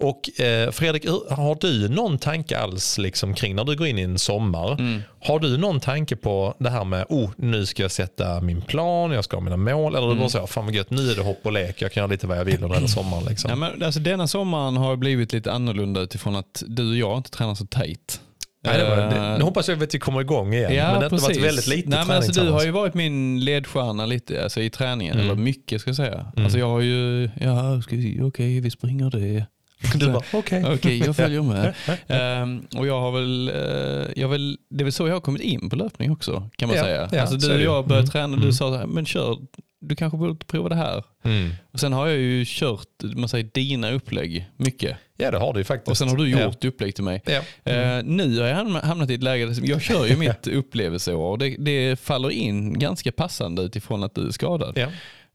Och 0.00 0.40
eh, 0.40 0.70
Fredrik, 0.70 1.06
har 1.30 1.60
du 1.60 1.88
någon 1.88 2.18
tanke 2.18 2.58
alls 2.58 2.98
liksom, 2.98 3.34
kring 3.34 3.54
när 3.56 3.64
du 3.64 3.76
går 3.76 3.86
in 3.86 3.98
i 3.98 4.02
en 4.02 4.18
sommar? 4.18 5.00
Har 5.20 5.38
du 5.38 5.56
någon 5.58 5.80
tanke 5.80 6.16
på 6.16 6.54
det 6.58 6.70
här 6.70 6.84
med, 6.84 7.06
oh, 7.08 7.30
nu 7.36 7.66
ska 7.66 7.82
jag 7.82 7.90
sätta 7.90 8.40
min 8.40 8.62
plan, 8.62 9.10
jag 9.10 9.24
ska 9.24 9.36
ha 9.36 9.40
mina 9.44 9.56
mål, 9.56 9.94
eller 9.94 10.08
du 10.08 10.14
bara 10.14 10.28
så, 10.28 10.46
fan 10.46 10.64
vad 10.64 10.74
gött, 10.74 10.90
nu 10.90 11.10
är 11.10 11.14
det 11.16 11.22
hopp 11.22 11.40
och 11.42 11.52
lek, 11.52 11.82
jag 11.82 11.92
kan 11.92 12.00
göra 12.00 12.10
lite 12.10 12.26
vad 12.26 12.38
jag 12.38 12.44
vill 12.44 12.62
under 12.64 12.74
hela 12.74 12.88
sommaren. 12.88 13.24
Liksom. 13.24 13.50
Ja, 13.50 13.56
men, 13.56 13.82
alltså, 13.82 14.00
denna 14.00 14.28
sommaren 14.28 14.76
har 14.76 14.96
blivit 14.96 15.32
lite 15.32 15.52
annorlunda 15.52 16.00
utifrån 16.00 16.36
att 16.36 16.62
du 16.66 16.90
och 16.90 16.96
jag 16.96 17.16
inte 17.16 17.30
tränar 17.30 17.54
så 17.54 17.66
tajt. 17.66 18.20
Nej, 18.66 18.78
det 18.78 18.84
var, 18.88 18.98
Eh, 18.98 19.08
det, 19.10 19.38
nu 19.38 19.44
hoppas 19.44 19.68
jag 19.68 19.82
att 19.82 19.94
vi 19.94 19.98
kommer 19.98 20.20
igång 20.20 20.54
igen. 20.54 20.74
Ja, 20.74 20.92
men 20.92 21.00
det 21.00 21.10
har 21.10 21.18
varit 21.22 21.36
väldigt 21.44 21.66
lite 21.66 21.88
Nej, 21.88 22.04
men 22.06 22.16
alltså, 22.16 22.40
Du 22.44 22.50
har 22.50 22.64
ju 22.64 22.70
varit 22.70 22.94
min 22.94 23.40
ledstjärna 23.44 24.06
lite 24.06 24.42
alltså, 24.42 24.60
i 24.60 24.70
träningen, 24.70 25.14
Mm. 25.14 25.26
eller 25.26 25.40
mycket 25.42 25.80
ska 25.80 25.88
jag 25.90 25.96
säga. 25.96 26.26
Alltså, 26.36 26.58
jag 26.58 26.68
har 26.68 26.80
ju, 26.80 27.30
ja, 27.40 27.80
okej 28.22 28.60
vi 28.60 28.70
springer 28.70 29.10
det. 29.10 29.46
Du 29.94 30.12
bara, 30.12 30.22
okej. 30.32 30.64
Okej, 30.74 30.98
jag 30.98 31.16
följer 31.16 31.42
med. 31.42 31.74
Ehm, 32.08 32.66
och 32.76 32.86
jag 32.86 33.00
har 33.00 33.12
väl, 33.12 33.48
eh, 33.48 34.12
jag 34.22 34.28
väl, 34.28 34.58
det 34.70 34.82
är 34.82 34.84
väl 34.84 34.92
så 34.92 35.06
jag 35.08 35.14
har 35.14 35.20
kommit 35.20 35.42
in 35.42 35.70
på 35.70 35.76
löpning 35.76 36.10
också 36.12 36.50
kan 36.56 36.68
man 36.68 36.76
Ja, 36.78 36.84
säga. 36.84 37.08
ja, 37.12 37.20
alltså, 37.20 37.40
så 37.40 37.48
du 37.48 37.54
och 37.54 37.60
jag 37.62 37.86
började 37.86 38.02
Mm, 38.04 38.10
träna, 38.10 38.24
mm. 38.34 38.40
du 38.40 38.52
sa 38.52 38.68
så 38.70 38.76
här, 38.76 38.86
men 38.86 39.06
kör, 39.06 39.38
du 39.80 39.96
kanske 39.96 40.18
borde 40.18 40.44
prova 40.44 40.68
det 40.68 40.74
här. 40.74 41.04
Mm. 41.24 41.50
Och 41.72 41.80
sen 41.80 41.92
har 41.92 42.06
jag 42.06 42.16
ju 42.18 42.44
kört 42.46 42.86
man 43.02 43.28
säger, 43.28 43.48
dina 43.54 43.90
upplägg 43.92 44.46
mycket. 44.56 44.96
Ja, 45.16 45.30
det 45.30 45.38
har 45.38 45.52
du 45.52 45.60
ju 45.60 45.64
faktiskt. 45.64 45.88
Och 45.90 45.98
sen 45.98 46.08
har 46.08 46.16
du 46.16 46.30
Ja. 46.30 46.44
gjort 46.44 46.64
upplägg 46.64 46.94
till 46.94 47.04
mig. 47.04 47.22
Ja. 47.26 47.72
Eh, 47.72 48.02
nu 48.04 48.40
har 48.40 48.46
jag 48.48 48.56
hamn- 48.56 48.80
hamnat 48.84 49.10
i 49.10 49.14
ett 49.14 49.22
läge 49.22 49.46
där 49.46 49.68
jag 49.68 49.82
kör 49.82 50.06
ju 50.06 50.16
mitt 50.26 50.46
upplevelseår 50.46 51.30
och 51.30 51.38
det, 51.38 51.56
det 51.58 52.00
faller 52.00 52.30
in 52.30 52.78
ganska 52.78 53.12
passande 53.12 53.62
utifrån 53.62 54.04
att 54.04 54.14
du 54.14 54.26
är 54.26 54.30
skadad. 54.30 54.78
Ja. 54.78 54.86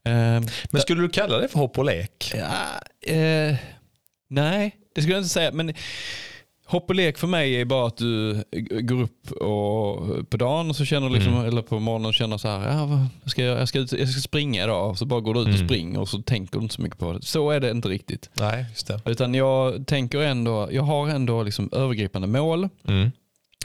Eh, 0.04 0.42
Men 0.70 0.80
skulle 0.80 1.02
du 1.02 1.08
kalla 1.08 1.38
det 1.38 1.48
för 1.48 1.58
hopp 1.58 1.78
och 1.78 1.84
lek? 1.84 2.32
ja, 2.34 3.12
eh, 3.14 3.54
nej, 4.30 4.76
det 4.94 5.00
skulle 5.00 5.14
jag 5.14 5.20
inte 5.20 5.28
säga. 5.28 5.52
Men 5.52 5.72
hopp 6.66 6.88
och 6.90 6.94
lek 6.94 7.18
för 7.18 7.26
mig 7.26 7.60
är 7.60 7.64
bara 7.64 7.86
att 7.86 7.96
du 7.96 8.44
går 8.82 9.02
upp 9.02 9.30
och, 9.32 10.30
på 10.30 10.36
dagen 10.36 10.70
och 10.70 10.76
så 10.76 10.84
känner 10.84 11.10
liksom, 11.10 11.32
Mm. 11.34 11.46
eller 11.46 11.62
på 11.62 11.78
morgonen 11.78 12.06
och 12.06 12.14
känner 12.14 12.38
så 12.38 12.48
här, 12.48 12.68
ja, 12.68 13.06
ska 13.26 13.42
jag, 13.44 13.60
jag, 13.60 13.68
ska 13.68 13.78
ut, 13.78 13.92
jag 13.92 14.08
ska 14.08 14.20
springa 14.20 14.64
idag. 14.64 14.98
Så 14.98 15.06
bara 15.06 15.20
går 15.20 15.34
du 15.34 15.40
ut 15.40 15.46
och 15.48 15.54
Mm. 15.54 15.68
springer 15.68 16.00
och 16.00 16.08
så 16.08 16.22
tänker 16.22 16.58
du 16.58 16.62
inte 16.62 16.74
så 16.74 16.82
mycket 16.82 16.98
på 16.98 17.12
det. 17.12 17.22
Så 17.22 17.50
är 17.50 17.60
det 17.60 17.70
inte 17.70 17.88
riktigt. 17.88 18.30
Nej, 18.34 18.66
just 18.70 18.86
det. 18.86 19.00
Utan 19.04 19.34
jag 19.34 19.86
tänker 19.86 20.18
ändå, 20.20 20.68
jag 20.72 20.82
har 20.82 21.08
ändå 21.08 21.42
liksom 21.42 21.68
övergripande 21.72 22.28
mål. 22.28 22.68
Mm. 22.88 23.10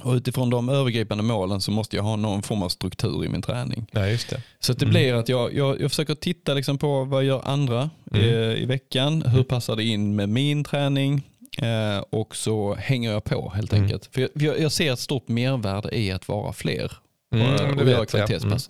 Och 0.02 0.14
utifrån 0.14 0.50
de 0.50 0.70
övergripande 0.70 1.24
målen 1.24 1.62
så 1.62 1.72
måste 1.72 1.96
jag 1.96 2.04
ha 2.04 2.16
någon 2.16 2.42
form 2.44 2.64
av 2.64 2.70
struktur 2.70 3.26
i 3.26 3.30
min 3.30 3.42
träning. 3.42 3.86
Ja, 3.92 4.08
just 4.08 4.30
det. 4.30 4.42
Så 4.60 4.74
det 4.74 4.82
Mm. 4.86 4.94
blir 4.94 5.14
att 5.14 5.30
jag, 5.30 5.54
jag, 5.54 5.82
jag 5.82 5.90
försöker 5.92 6.16
titta 6.16 6.54
liksom 6.54 6.78
på 6.78 7.04
vad 7.04 7.24
gör 7.24 7.42
andra 7.46 7.90
Mm. 8.12 8.26
eh, 8.30 8.34
i 8.62 8.66
veckan. 8.66 9.22
Hur 9.22 9.44
passar 9.44 9.76
det 9.76 9.84
in 9.84 10.16
med 10.16 10.30
min 10.30 10.64
träning? 10.64 11.24
Eh, 11.62 11.98
och 12.10 12.36
så 12.36 12.76
hänger 12.76 13.12
jag 13.12 13.24
på 13.24 13.50
helt 13.56 13.74
Mm. 13.74 13.84
enkelt. 13.84 14.10
För 14.12 14.22
jag, 14.22 14.30
jag, 14.34 14.60
jag 14.60 14.72
ser 14.72 14.94
ett 14.94 15.00
stort 15.00 15.28
mervärde 15.28 15.98
i 15.98 16.12
att 16.12 16.28
vara 16.28 16.54
fler 16.54 16.92
Mm, 17.34 17.54
och, 17.54 17.62
och 17.62 17.88
göra 17.88 17.90
jag. 17.92 18.10
kvalitetspass. 18.10 18.70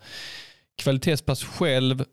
Kvalitetspass 0.78 1.44
själv, 1.44 2.06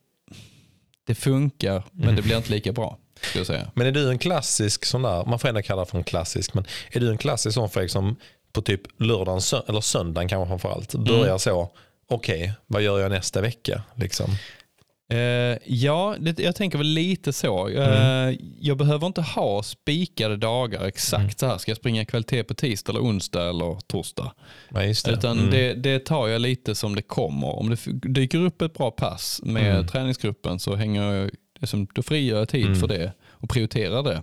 det 1.07 1.15
funkar 1.15 1.83
men 1.93 2.03
Mm. 2.03 2.17
det 2.17 2.23
blir 2.23 2.37
inte 2.37 2.51
lika 2.51 2.73
bra. 2.73 2.99
Jag. 3.35 3.47
Men 3.75 3.87
är 3.87 3.93
du 3.93 4.11
en 4.11 4.19
klassisk 4.19 4.85
sån 4.85 5.03
där, 5.03 5.25
man 5.25 5.39
får 5.39 5.49
ändå 5.49 5.63
kalla 5.63 5.85
det 5.85 5.91
för 5.91 5.99
en 5.99 6.05
klassisk, 6.05 6.55
men 6.55 6.65
är 6.93 7.01
du 7.01 7.11
en 7.11 7.19
klassisk 7.19 7.55
sån 7.55 7.71
Fredrik 7.71 7.91
som 7.91 8.17
på 8.53 8.63
typ 8.63 8.81
lördagen 8.99 9.39
sö- 9.41 9.63
eller 9.69 9.81
söndagen 9.81 10.29
kanske 10.29 10.49
framförallt 10.49 10.95
börjar 10.95 11.27
Mm. 11.27 11.39
så, 11.39 11.71
okej, 12.09 12.53
vad 12.67 12.83
gör 12.83 12.99
jag 13.01 13.11
nästa 13.11 13.41
vecka? 13.41 13.83
Liksom. 13.95 14.27
Eh, 15.13 15.59
ja, 15.67 16.17
det, 16.21 16.39
jag 16.39 16.57
tänker 16.57 16.79
väl 16.79 16.87
lite 16.87 17.33
så. 17.33 17.69
Eh, 17.69 18.35
Jag 18.61 18.77
behöver 18.77 19.07
inte 19.07 19.23
ha 19.23 19.63
spikade 19.63 20.37
dagar 20.37 20.85
exakt 20.85 21.39
så 21.39 21.47
här. 21.47 21.59
Ska 21.59 21.71
jag 21.71 21.79
springa 21.79 22.05
kvalitet 22.05 22.45
på 22.45 22.55
tisdag 22.55 22.93
eller 22.93 23.01
onsdag 23.01 23.49
eller 23.49 23.79
torsdag? 23.87 24.33
Ja, 24.69 24.85
just 24.85 25.07
det. 25.07 25.13
Utan 25.13 25.39
Mm. 25.39 25.51
det, 25.51 25.75
det 25.75 25.99
tar 25.99 26.29
jag 26.29 26.41
lite 26.41 26.75
som 26.75 26.95
det 26.95 27.03
kommer. 27.03 27.55
Om 27.59 27.71
det 27.71 27.79
dyker 28.09 28.39
upp 28.39 28.63
ett 28.63 28.75
bra 28.75 28.91
pass 28.91 29.41
med 29.45 29.75
Mm. 29.75 29.87
träningsgruppen 29.89 30.59
så 30.59 30.75
hänger 30.75 31.03
jag, 31.13 31.31
liksom, 31.61 31.87
då 31.95 32.03
frigör 32.03 32.39
jag 32.39 32.49
tid 32.49 32.67
Mm. 32.67 32.81
för 32.81 32.89
det 32.89 33.13
och 33.31 33.51
prioriterar 33.51 34.03
det. 34.03 34.23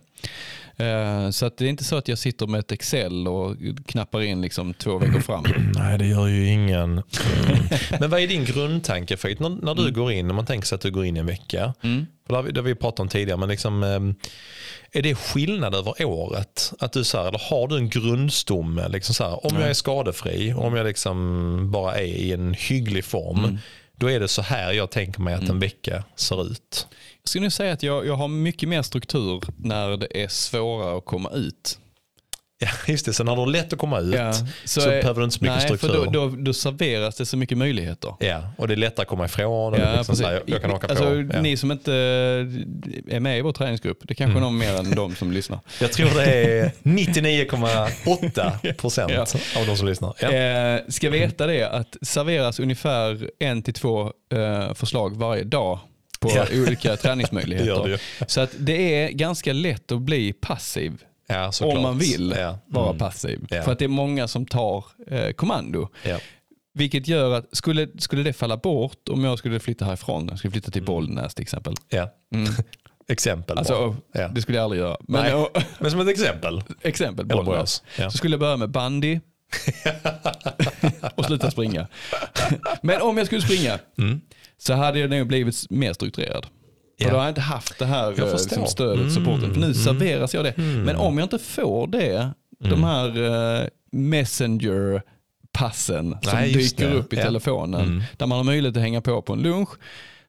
Eh, 0.79 1.29
så 1.29 1.45
att 1.45 1.57
det 1.57 1.65
är 1.65 1.69
inte 1.69 1.83
så 1.83 1.95
att 1.95 2.07
jag 2.07 2.17
sitter 2.17 2.47
med 2.47 2.59
ett 2.59 2.71
Excel 2.71 3.27
och 3.27 3.55
knappar 3.85 4.21
in 4.21 4.41
liksom 4.41 4.73
två 4.73 4.97
veckor 4.97 5.19
fram. 5.19 5.43
Nej, 5.75 5.97
det 5.97 6.05
gör 6.05 6.27
ju 6.27 6.47
ingen. 6.47 6.91
Mm. 6.91 7.03
Men 7.99 8.09
vad 8.09 8.19
är 8.21 8.27
din 8.27 8.45
grundtanke 8.45 9.17
Fredrik? 9.17 9.39
När, 9.39 9.49
när 9.49 9.75
du 9.75 9.91
går 9.91 10.11
in, 10.11 10.27
när 10.27 10.33
man 10.33 10.45
tänker 10.45 10.67
sig 10.67 10.75
att 10.75 10.81
du 10.81 10.91
går 10.91 11.05
in 11.05 11.17
en 11.17 11.25
vecka, 11.25 11.73
Mm. 11.83 12.05
för 12.27 12.33
det 12.33 12.37
har 12.37 12.43
vi, 12.43 12.51
det 12.51 12.59
har 12.59 12.65
vi 12.65 12.75
pratat 12.75 12.99
om 12.99 13.07
tidigare, 13.07 13.39
men 13.39 13.49
liksom, 13.49 13.83
ehm, 13.83 14.15
är 14.91 15.01
det 15.01 15.15
skillnad 15.15 15.75
över 15.75 16.05
året? 16.05 16.73
Att 16.79 16.93
du, 16.93 17.03
så 17.03 17.17
här, 17.17 17.27
eller 17.27 17.41
har 17.49 17.67
du 17.67 17.77
en 17.77 17.89
grundstomme? 17.89 18.87
Liksom 18.87 19.15
så 19.15 19.23
här, 19.23 19.45
om 19.45 19.55
jag 19.59 19.69
är 19.69 19.73
skadefri, 19.73 20.53
om 20.53 20.75
jag 20.75 20.85
liksom 20.87 21.71
bara 21.71 21.95
är 21.95 22.03
i 22.03 22.31
en 22.33 22.53
hygglig 22.53 23.05
form, 23.05 23.39
Mm. 23.39 23.57
då 23.95 24.09
är 24.11 24.19
det 24.19 24.27
så 24.27 24.41
här 24.41 24.71
jag 24.73 24.91
tänker 24.91 25.21
mig 25.21 25.33
att 25.33 25.49
en 25.49 25.59
vecka 25.59 26.03
ser 26.15 26.51
ut. 26.51 26.87
Jag 27.29 27.31
skulle 27.31 27.45
nog 27.45 27.51
säga 27.51 27.73
att 27.73 27.83
jag, 27.83 28.07
jag 28.07 28.15
har 28.15 28.27
mycket 28.27 28.69
mer 28.69 28.81
struktur 28.81 29.41
när 29.57 29.97
det 29.97 30.23
är 30.23 30.27
svårare 30.27 30.97
att 30.97 31.05
komma 31.05 31.29
ut. 31.29 31.79
Ja, 32.59 32.67
just 32.87 33.05
det. 33.05 33.13
Så 33.13 33.23
när 33.23 33.35
du 33.35 33.39
har 33.39 33.47
lätt 33.47 33.73
att 33.73 33.79
komma 33.79 33.99
ut 33.99 34.15
Ja, 34.15 34.33
så, 34.65 34.81
är- 34.81 34.87
behöver 35.01 35.19
du 35.19 35.23
inte 35.23 35.37
så 35.37 35.43
mycket 35.43 35.57
nej, 35.57 35.65
struktur. 35.65 35.87
För 35.87 36.05
då, 36.05 36.27
då, 36.27 36.35
då 36.37 36.53
serveras 36.53 37.15
det 37.15 37.25
så 37.25 37.37
mycket 37.37 37.57
möjligheter. 37.57 38.13
Ja, 38.19 38.43
och 38.57 38.67
det 38.67 38.73
är 38.73 38.75
lättare 38.75 39.03
att 39.03 39.07
komma 39.07 39.25
ifrån. 39.25 39.73
Och 39.73 39.79
är 39.79 39.97
liksom 39.97 40.15
så 40.15 40.23
här, 40.23 40.43
jag, 40.45 40.61
kan 40.61 40.71
åka 40.71 40.87
alltså, 40.87 41.03
på. 41.03 41.09
Ja. 41.09 41.19
Mm. 41.19 41.43
Ni 41.43 41.57
som 41.57 41.71
inte 41.71 41.93
är 43.07 43.19
med 43.19 43.37
i 43.37 43.41
vår 43.41 43.51
träningsgrupp, 43.51 43.99
det 44.01 44.13
är 44.13 44.15
kanske 44.15 44.39
någon 44.39 44.57
mer 44.57 44.79
än 44.79 44.95
de 44.95 45.15
som 45.15 45.31
lyssnar. 45.31 45.59
Jag 45.81 45.93
tror 45.93 46.09
det 46.15 46.59
är 46.59 46.71
99,8 46.83 48.73
procent 48.73 49.11
Ja. 49.15 49.25
av 49.59 49.67
de 49.67 49.77
som 49.77 49.87
lyssnar. 49.87 50.13
Ja. 50.21 50.31
Eh, 50.31 50.81
ska 50.87 51.09
veta 51.09 51.47
det 51.47 51.63
att 51.63 51.97
serveras 52.01 52.59
ungefär 52.59 53.29
en 53.39 53.61
till 53.63 53.73
två 53.73 54.13
eh, 54.33 54.73
förslag 54.73 55.17
varje 55.17 55.43
dag 55.43 55.79
på 56.19 56.31
Ja. 56.35 56.45
olika 56.53 56.79
Det 56.81 56.85
gör 56.89 56.91
det 56.91 56.97
träningsmöjligheter. 56.97 57.87
ju. 57.87 57.97
Så 58.27 58.41
att 58.41 58.49
det 58.59 58.95
är 59.03 59.09
ganska 59.11 59.53
lätt 59.53 59.91
att 59.91 60.01
bli 60.01 60.33
passiv 60.33 61.03
Ja, 61.27 61.51
om 61.61 61.81
man 61.81 61.97
vill 61.97 62.33
Ja. 62.37 62.59
vara 62.67 62.85
Mm. 62.85 62.97
passiv. 62.97 63.45
Ja. 63.49 63.63
För 63.63 63.71
att 63.71 63.79
det 63.79 63.85
är 63.85 63.89
många 63.89 64.27
som 64.27 64.45
tar 64.45 64.85
eh, 65.07 65.31
kommando. 65.31 65.89
Vilket 66.73 67.07
gör 67.07 67.31
att 67.37 67.45
skulle, 67.57 67.87
skulle 67.97 68.23
det 68.23 68.33
falla 68.33 68.57
bort 68.57 69.09
om 69.09 69.23
jag 69.23 69.37
skulle 69.39 69.59
flytta 69.59 69.85
härifrån, 69.85 70.27
jag 70.29 70.37
skulle 70.37 70.51
flytta 70.51 70.71
till 70.71 70.81
Mm. 70.81 70.85
Bollnäs 70.85 71.35
till 71.35 71.41
exempel. 71.43 71.73
Mm. 71.91 72.53
Exempel. 73.07 73.57
Alltså, 73.57 73.95
Ja. 74.13 74.27
Det 74.27 74.41
skulle 74.41 74.57
jag 74.57 74.63
aldrig 74.63 74.81
göra. 74.81 74.97
Men 75.07 75.21
Nej. 75.23 75.33
och, 75.33 75.63
Men 75.79 75.91
som 75.91 75.99
ett 75.99 76.07
exempel. 76.07 76.61
exempel 76.81 77.25
Bollnäs. 77.25 77.83
Ja. 77.97 78.11
Så 78.11 78.17
skulle 78.17 78.33
jag 78.33 78.39
börja 78.39 78.57
med 78.57 78.69
bandy 78.69 79.19
och 81.15 81.25
sluta 81.25 81.51
springa. 81.51 81.87
Men 82.81 83.01
om 83.01 83.17
jag 83.17 83.25
skulle 83.25 83.41
springa 83.41 83.79
Mm. 83.97 84.21
Så 84.59 84.73
hade 84.73 84.99
jag 84.99 85.09
nog 85.09 85.27
blivit 85.27 85.69
mer 85.69 85.93
strukturerad. 85.93 86.45
För 86.99 87.05
Ja. 87.05 87.09
då 87.11 87.15
har 87.17 87.23
jag 87.23 87.31
inte 87.31 87.41
haft 87.41 87.79
det 87.79 87.85
här 87.85 88.11
eh, 88.11 88.31
liksom 88.33 88.65
stödet, 88.67 88.99
Mm. 88.99 89.09
supporten. 89.11 89.53
För 89.53 89.59
nu 89.59 89.65
Mm. 89.65 89.73
serveras 89.73 90.33
jag 90.33 90.43
det. 90.45 90.53
Men 90.57 90.95
om 90.95 91.17
jag 91.17 91.25
inte 91.25 91.39
får 91.39 91.87
det, 91.87 92.29
de 92.59 92.67
Mm. 92.67 92.83
här 92.83 93.07
eh, 93.61 93.67
messenger 93.91 95.01
passen 95.51 96.17
som 96.21 96.31
Nej, 96.33 96.53
dyker 96.53 96.89
det. 96.89 96.95
upp 96.95 97.13
i 97.13 97.15
Ja. 97.17 97.23
telefonen, 97.23 97.81
Mm. 97.85 98.03
där 98.17 98.25
man 98.27 98.37
har 98.37 98.43
möjlighet 98.43 98.77
att 98.77 98.83
hänga 98.83 99.01
på 99.01 99.21
på 99.21 99.33
en 99.33 99.41
lunch, 99.41 99.69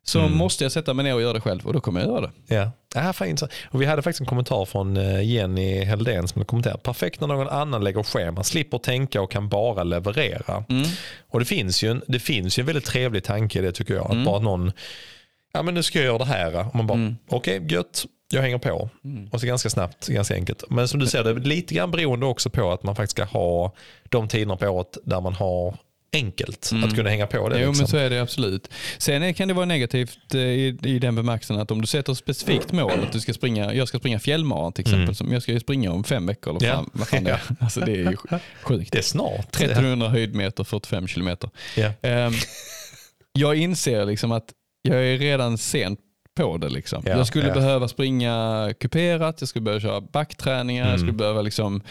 så 0.04 0.18
Mm. 0.18 0.36
måste 0.36 0.64
jag 0.64 0.72
sätta 0.72 0.94
mig 0.94 1.04
ner 1.04 1.14
och 1.14 1.22
göra 1.22 1.32
det 1.32 1.40
själv 1.40 1.66
och 1.66 1.72
då 1.72 1.80
kommer 1.80 2.00
jag 2.00 2.08
göra 2.08 2.20
det. 2.20 2.54
Ja. 2.54 2.70
Ja, 2.94 3.12
fan, 3.12 3.36
och 3.70 3.82
vi 3.82 3.86
hade 3.86 4.02
faktiskt 4.02 4.20
en 4.20 4.26
kommentar 4.26 4.64
från 4.64 4.96
eh, 4.96 5.22
Jenny 5.22 5.84
Heldén 5.84 6.28
som 6.28 6.44
kommenterade 6.44 6.80
perfekt 6.80 7.20
när 7.20 7.28
någon 7.28 7.48
annan 7.48 7.84
lägger 7.84 8.02
schema, 8.02 8.44
slipper 8.44 8.78
tänka 8.78 9.22
och 9.22 9.30
kan 9.30 9.48
bara 9.48 9.84
leverera. 9.84 10.64
Mm. 10.68 10.88
Och 11.28 11.38
det 11.38 11.44
finns, 11.44 11.82
ju 11.84 11.90
en, 11.90 12.02
det 12.06 12.18
finns 12.20 12.58
ju 12.58 12.60
en 12.60 12.66
väldigt 12.66 12.84
trevlig 12.84 13.24
tanke 13.24 13.58
i 13.58 13.62
det 13.62 13.72
tycker 13.72 13.94
jag. 13.94 14.04
Att 14.06 14.12
Mm. 14.12 14.24
bara 14.24 14.38
någon, 14.38 14.72
ja 15.52 15.62
men 15.62 15.74
nu 15.74 15.82
ska 15.82 15.98
jag 15.98 16.06
göra 16.06 16.18
det 16.18 16.24
här. 16.24 16.66
Och 16.68 16.74
man 16.74 16.86
bara, 16.86 16.98
Mm. 16.98 17.16
okej 17.28 17.66
gött, 17.68 18.04
jag 18.32 18.42
hänger 18.42 18.58
på. 18.58 18.88
Mm. 19.04 19.28
Och 19.32 19.40
så 19.40 19.46
ganska 19.46 19.70
snabbt, 19.70 20.06
ganska 20.06 20.34
enkelt. 20.34 20.64
Men 20.70 20.88
som 20.88 21.00
du 21.00 21.06
säger, 21.06 21.24
det 21.24 21.30
är 21.30 21.34
lite 21.34 21.74
grann 21.74 21.90
beroende 21.90 22.26
också 22.26 22.50
på 22.50 22.72
att 22.72 22.82
man 22.82 22.96
faktiskt 22.96 23.10
ska 23.12 23.24
ha 23.24 23.72
de 24.08 24.28
tiderna 24.28 24.56
på 24.56 24.66
året 24.66 24.98
där 25.04 25.20
man 25.20 25.34
har 25.34 25.74
enkelt 26.12 26.70
att 26.84 26.94
kunna 26.96 27.10
hänga 27.10 27.26
på 27.26 27.48
det. 27.48 27.54
Mm. 27.54 27.62
Jo 27.62 27.68
liksom. 27.70 27.82
men 27.82 27.88
så 27.88 27.96
är 27.96 28.10
det 28.10 28.20
absolut. 28.22 28.68
Sen 28.98 29.34
kan 29.34 29.48
det 29.48 29.54
vara 29.54 29.66
negativt 29.66 30.34
eh, 30.34 30.40
i, 30.40 30.78
i 30.84 30.98
den 30.98 31.14
bemärkelsen 31.14 31.58
att 31.60 31.70
om 31.70 31.80
du 31.80 31.86
sätter 31.86 32.12
ett 32.12 32.18
specifikt 32.18 32.72
mål, 32.72 32.92
att 33.06 33.12
du 33.12 33.20
ska 33.20 33.32
springa, 33.34 33.74
jag 33.74 33.88
ska 33.88 33.98
springa 33.98 34.18
fjällmaran 34.20 34.72
till 34.72 34.82
exempel, 34.82 35.02
Mm. 35.02 35.14
som 35.14 35.32
jag 35.32 35.42
ska 35.42 35.52
ju 35.52 35.60
springa 35.60 35.92
om 35.92 36.04
fem 36.04 36.26
veckor 36.26 36.56
eller 36.56 36.66
Ja. 36.68 36.74
fan, 36.74 36.90
vad 36.92 37.24
det 37.24 37.30
är. 37.30 37.40
Alltså 37.60 37.80
det 37.80 37.92
är 37.92 38.10
ju 38.10 38.16
sjukt. 38.62 38.92
Det 38.92 38.98
är 38.98 39.02
snart. 39.02 39.56
1300 39.56 40.08
höjdmeter, 40.08 40.64
45 40.64 41.08
kilometer. 41.08 41.50
Ja. 41.76 41.92
Ehm, 42.02 42.32
jag 43.32 43.56
inser 43.56 44.04
liksom 44.04 44.32
att 44.32 44.52
jag 44.82 44.96
är 45.06 45.18
redan 45.18 45.58
sent 45.58 46.00
på 46.36 46.56
det. 46.58 46.68
Liksom. 46.68 47.02
Ja, 47.06 47.10
jag 47.16 47.26
skulle 47.26 47.48
ja. 47.48 47.54
behöva 47.54 47.88
springa 47.88 48.72
kuperat, 48.80 49.36
jag 49.40 49.48
skulle 49.48 49.62
behöva 49.62 49.80
köra 49.80 50.00
backträningar, 50.00 50.82
jag 50.82 50.88
Mm. 50.88 50.98
skulle 50.98 51.12
behöva 51.12 51.42
liksom, 51.42 51.82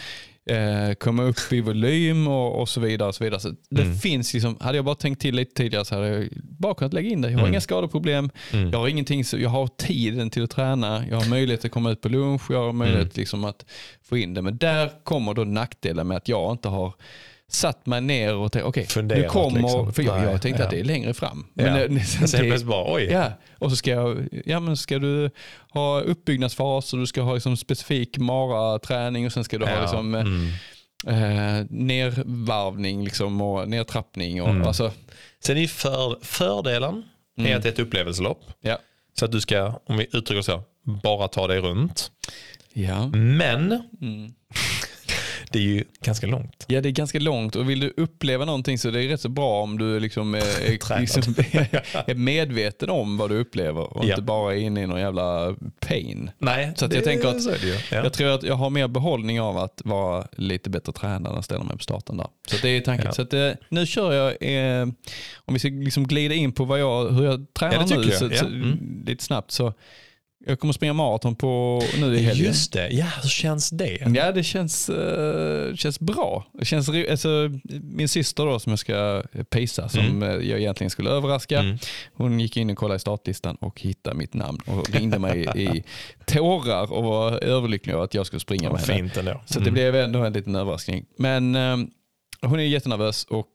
eh, 0.50 0.94
komma 0.94 1.22
upp 1.22 1.52
i 1.52 1.60
volym 1.60 2.28
och, 2.28 2.60
och 2.60 2.68
så 2.68 2.80
vidare. 2.80 3.08
Och 3.08 3.14
så 3.14 3.24
vidare. 3.24 3.40
Så 3.40 3.54
det 3.70 3.82
Mm. 3.82 3.96
finns 3.96 4.34
liksom, 4.34 4.56
hade 4.60 4.78
jag 4.78 4.84
bara 4.84 4.94
tänkt 4.94 5.20
till 5.20 5.34
lite 5.34 5.54
tidigare 5.54 5.84
så 5.84 5.94
hade 5.94 6.08
jag 6.08 6.28
bara 6.42 6.74
kunnat 6.74 6.92
lägga 6.92 7.08
in 7.10 7.20
det. 7.22 7.28
Jag 7.30 7.38
har 7.38 7.42
Mm. 7.42 7.52
inga 7.52 7.60
skadeproblem, 7.60 8.30
Mm. 8.52 8.70
jag 8.70 8.78
har 8.78 8.88
ingenting, 8.88 9.24
så 9.24 9.38
jag 9.38 9.50
har 9.50 9.66
tiden 9.66 10.30
till 10.30 10.44
att 10.44 10.50
träna, 10.50 11.04
jag 11.10 11.16
har 11.20 11.28
möjlighet 11.28 11.64
att 11.64 11.70
komma 11.70 11.90
ut 11.90 12.00
på 12.00 12.08
lunch, 12.08 12.42
jag 12.50 12.64
har 12.66 12.72
möjlighet 12.72 13.02
Mm. 13.04 13.12
liksom 13.20 13.44
att 13.44 13.64
få 14.02 14.16
in 14.18 14.34
det. 14.34 14.42
Men 14.42 14.58
där 14.58 14.90
kommer 15.04 15.34
då 15.34 15.44
nackdelen 15.44 16.08
med 16.08 16.16
att 16.16 16.28
jag 16.28 16.52
inte 16.52 16.68
har 16.68 16.94
satt 17.52 17.86
mig 17.86 18.00
ner 18.00 18.34
och 18.36 18.52
tänkt, 18.52 18.64
okej, 18.64 18.82
nu 18.82 18.86
Funderat 18.88 19.32
kommer, 19.32 19.60
liksom. 19.60 19.92
för 19.92 20.02
jag, 20.02 20.20
Nej, 20.20 20.30
jag 20.32 20.42
tänkte 20.42 20.62
ja. 20.62 20.64
att 20.64 20.70
det 20.70 20.80
är 20.80 20.84
längre 20.84 21.14
fram. 21.14 21.46
Ja. 21.54 21.64
Men, 21.64 21.76
eh, 21.82 21.88
Men 21.90 22.04
sen 22.06 22.40
det- 22.40 22.46
plötsligt 22.48 22.68
bara, 22.70 22.94
oj. 22.94 23.04
Ja, 23.04 23.32
och 23.58 23.70
så 23.70 23.76
ska, 23.76 23.90
jag, 23.90 24.28
ja, 24.46 24.60
men 24.60 24.76
ska 24.76 24.98
du 24.98 25.30
ha 25.70 26.00
uppbyggnadsfas 26.00 26.92
och 26.92 26.98
du 26.98 27.06
ska 27.06 27.22
ha 27.22 27.34
liksom 27.34 27.56
specifik 27.56 28.18
maraträning 28.18 29.26
och 29.26 29.32
sen 29.32 29.44
ska 29.44 29.58
du 29.58 29.64
ha 29.66 29.72
Ja. 29.72 29.80
liksom, 29.80 30.14
eh, 30.14 30.20
Mm. 30.20 31.60
eh, 31.60 31.66
nervarvning 31.70 33.04
liksom 33.04 33.40
och 33.40 33.68
nedtrappning. 33.68 34.42
Och, 34.42 34.48
Mm. 34.48 34.66
alltså, 34.66 34.92
Sen 35.44 35.56
är 35.56 35.66
för, 35.66 36.18
fördelen 36.22 37.02
Mm. 37.38 37.52
är 37.52 37.56
att 37.56 37.62
det 37.62 37.68
är 37.68 37.72
ett 37.72 37.78
upplevelselopp. 37.78 38.44
ja. 38.60 38.78
Så 39.18 39.24
att 39.24 39.32
du 39.32 39.40
ska, 39.40 39.80
om 39.86 39.96
vi 39.96 40.06
uttrycker 40.12 40.42
så, 40.42 40.62
bara 41.02 41.28
ta 41.28 41.46
dig 41.46 41.60
runt. 41.60 42.10
Ja. 42.72 43.06
Men 43.06 43.82
Mm. 44.00 44.32
Det 45.52 45.58
är 45.58 45.62
ju 45.62 45.84
ganska 46.04 46.26
långt. 46.26 46.64
ja, 46.68 46.80
det 46.80 46.88
är 46.88 46.90
ganska 46.90 47.18
långt 47.18 47.56
och 47.56 47.70
vill 47.70 47.80
du 47.80 47.94
uppleva 47.96 48.44
någonting 48.44 48.78
så 48.78 48.90
det 48.90 49.04
är 49.04 49.08
rätt 49.08 49.20
så 49.20 49.28
bra 49.28 49.62
om 49.62 49.78
du 49.78 50.00
liksom 50.00 50.34
är, 50.34 50.76
Tränad. 50.78 51.00
liksom 51.00 51.22
är 52.06 52.14
medveten 52.14 52.90
om 52.90 53.16
vad 53.16 53.30
du 53.30 53.38
upplever 53.38 53.96
och 53.96 54.04
Ja. 54.04 54.08
inte 54.10 54.22
bara 54.22 54.54
är 54.54 54.58
inne 54.58 54.82
i 54.82 54.86
någon 54.86 55.00
jävla 55.00 55.56
pain. 55.80 56.30
Nej, 56.38 56.72
Så 56.76 56.84
att 56.84 56.94
jag 56.94 57.04
tänker 57.04 57.28
att- 57.28 57.46
är. 57.46 57.58
Ja. 57.90 57.96
Jag 57.96 58.12
tror 58.12 58.28
att 58.30 58.42
jag 58.42 58.54
har 58.54 58.70
mer 58.70 58.88
behållning 58.88 59.40
av 59.40 59.58
att 59.58 59.80
vara 59.84 60.26
lite 60.32 60.70
bättre 60.70 60.92
tränad 60.92 61.36
än 61.36 61.42
ställa 61.42 61.64
mig 61.64 61.76
på 61.76 61.82
starten 61.82 62.16
där. 62.16 62.26
Så 62.48 62.56
det 62.62 62.68
är 62.68 62.80
tanken. 62.80 63.06
Ja. 63.06 63.12
Så 63.12 63.22
att, 63.22 63.32
eh, 63.34 63.50
nu 63.68 63.86
kör 63.86 64.12
jag, 64.12 64.36
eh, 64.80 64.88
om 65.36 65.54
vi 65.54 65.58
ska 65.58 65.68
liksom 65.68 66.06
glida 66.06 66.34
in 66.34 66.52
på 66.52 66.64
vad 66.64 66.80
jag, 66.80 67.08
hur 67.10 67.24
jag 67.24 67.46
tränar 67.54 67.86
nu 67.86 67.94
jag. 68.10 68.12
så, 68.14 68.30
så, 68.30 68.46
Mm. 68.46 69.02
lite 69.06 69.24
snabbt. 69.24 69.50
Så 69.50 69.72
jag 70.46 70.60
kommer 70.60 70.72
springa 70.72 70.92
maraton 70.92 71.36
på 71.36 71.82
nu 72.00 72.16
i 72.16 72.22
helgen. 72.22 72.46
Just 72.46 72.72
det, 72.72 72.88
ja 72.90 73.06
hur 73.22 73.28
känns 73.28 73.70
det? 73.70 73.98
Ja, 74.14 74.32
det 74.32 74.42
känns, 74.42 74.88
eh, 74.88 75.74
känns 75.74 76.00
bra. 76.00 76.46
Det 76.58 76.64
känns, 76.64 76.88
alltså, 77.10 77.28
min 77.82 78.08
syster 78.08 78.46
då 78.46 78.58
som 78.58 78.70
jag 78.72 78.78
ska 78.78 79.22
pisa, 79.50 79.88
som 79.88 80.00
Mm. 80.00 80.22
eh, 80.22 80.48
jag 80.50 80.60
egentligen 80.60 80.90
skulle 80.90 81.10
överraska, 81.10 81.58
Mm. 81.60 81.78
hon 82.14 82.40
gick 82.40 82.56
in 82.56 82.70
och 82.70 82.76
kollade 82.76 82.96
i 82.96 83.00
startlistan 83.00 83.56
och 83.56 83.80
hittade 83.80 84.16
mitt 84.16 84.34
namn 84.34 84.58
och 84.66 84.90
ringde 84.90 85.18
mig 85.18 85.46
i 85.56 85.84
tårar 86.26 86.92
och 86.92 87.04
var 87.04 87.32
överlycklig 87.44 87.92
över 87.92 88.04
att 88.04 88.14
jag 88.14 88.26
skulle 88.26 88.40
springa 88.40 88.70
med 88.72 88.80
henne. 88.80 88.94
fint 88.98 89.16
ändå. 89.16 89.40
Så 89.46 89.54
det 89.54 89.60
Mm. 89.60 89.74
blev 89.74 89.96
ändå 89.96 90.24
en 90.24 90.32
liten 90.32 90.56
överraskning. 90.56 91.04
Men 91.18 91.54
eh, 91.54 91.76
hon 92.42 92.60
är 92.60 92.64
jättenervös 92.64 93.24
och 93.24 93.48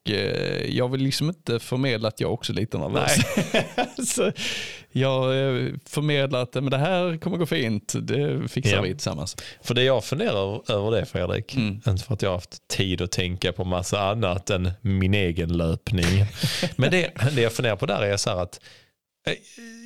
jag 0.69 0.89
vill 0.91 1.01
liksom 1.01 1.27
inte 1.29 1.59
förmedla 1.59 2.07
att 2.07 2.19
jag 2.19 2.33
också 2.33 2.51
är 2.51 2.55
lite 2.55 2.77
nervös. 2.77 3.15
så 4.15 4.31
jag 4.97 5.23
eh, 5.23 5.73
förmedlar 5.85 6.41
att 6.41 6.55
eh, 6.55 6.61
men 6.61 6.71
det 6.71 6.77
här 6.77 7.17
kommer 7.17 7.37
gå 7.37 7.45
fint, 7.45 7.93
det 8.01 8.47
fixar 8.49 8.75
Ja. 8.75 8.81
vi 8.81 8.89
tillsammans. 8.91 9.37
För 9.63 9.73
det 9.73 9.83
jag 9.83 10.03
funderar 10.03 10.71
över 10.71 10.91
det 10.91 11.05
Fredrik, 11.05 11.55
Mm. 11.55 11.81
inte 11.87 12.03
för 12.03 12.13
att 12.13 12.21
jag 12.21 12.29
har 12.29 12.35
haft 12.35 12.67
tid 12.67 13.01
att 13.01 13.11
tänka 13.11 13.53
på 13.53 13.63
massa 13.63 13.99
annat 14.09 14.49
än 14.49 14.71
min 14.81 15.13
egen 15.13 15.57
löpning. 15.57 16.25
Men 16.75 16.91
det, 16.91 17.11
det 17.35 17.41
jag 17.41 17.53
funderar 17.53 17.75
på 17.75 17.85
där 17.85 18.01
är 18.01 18.17
så 18.17 18.29
här 18.29 18.37
att, 18.43 18.59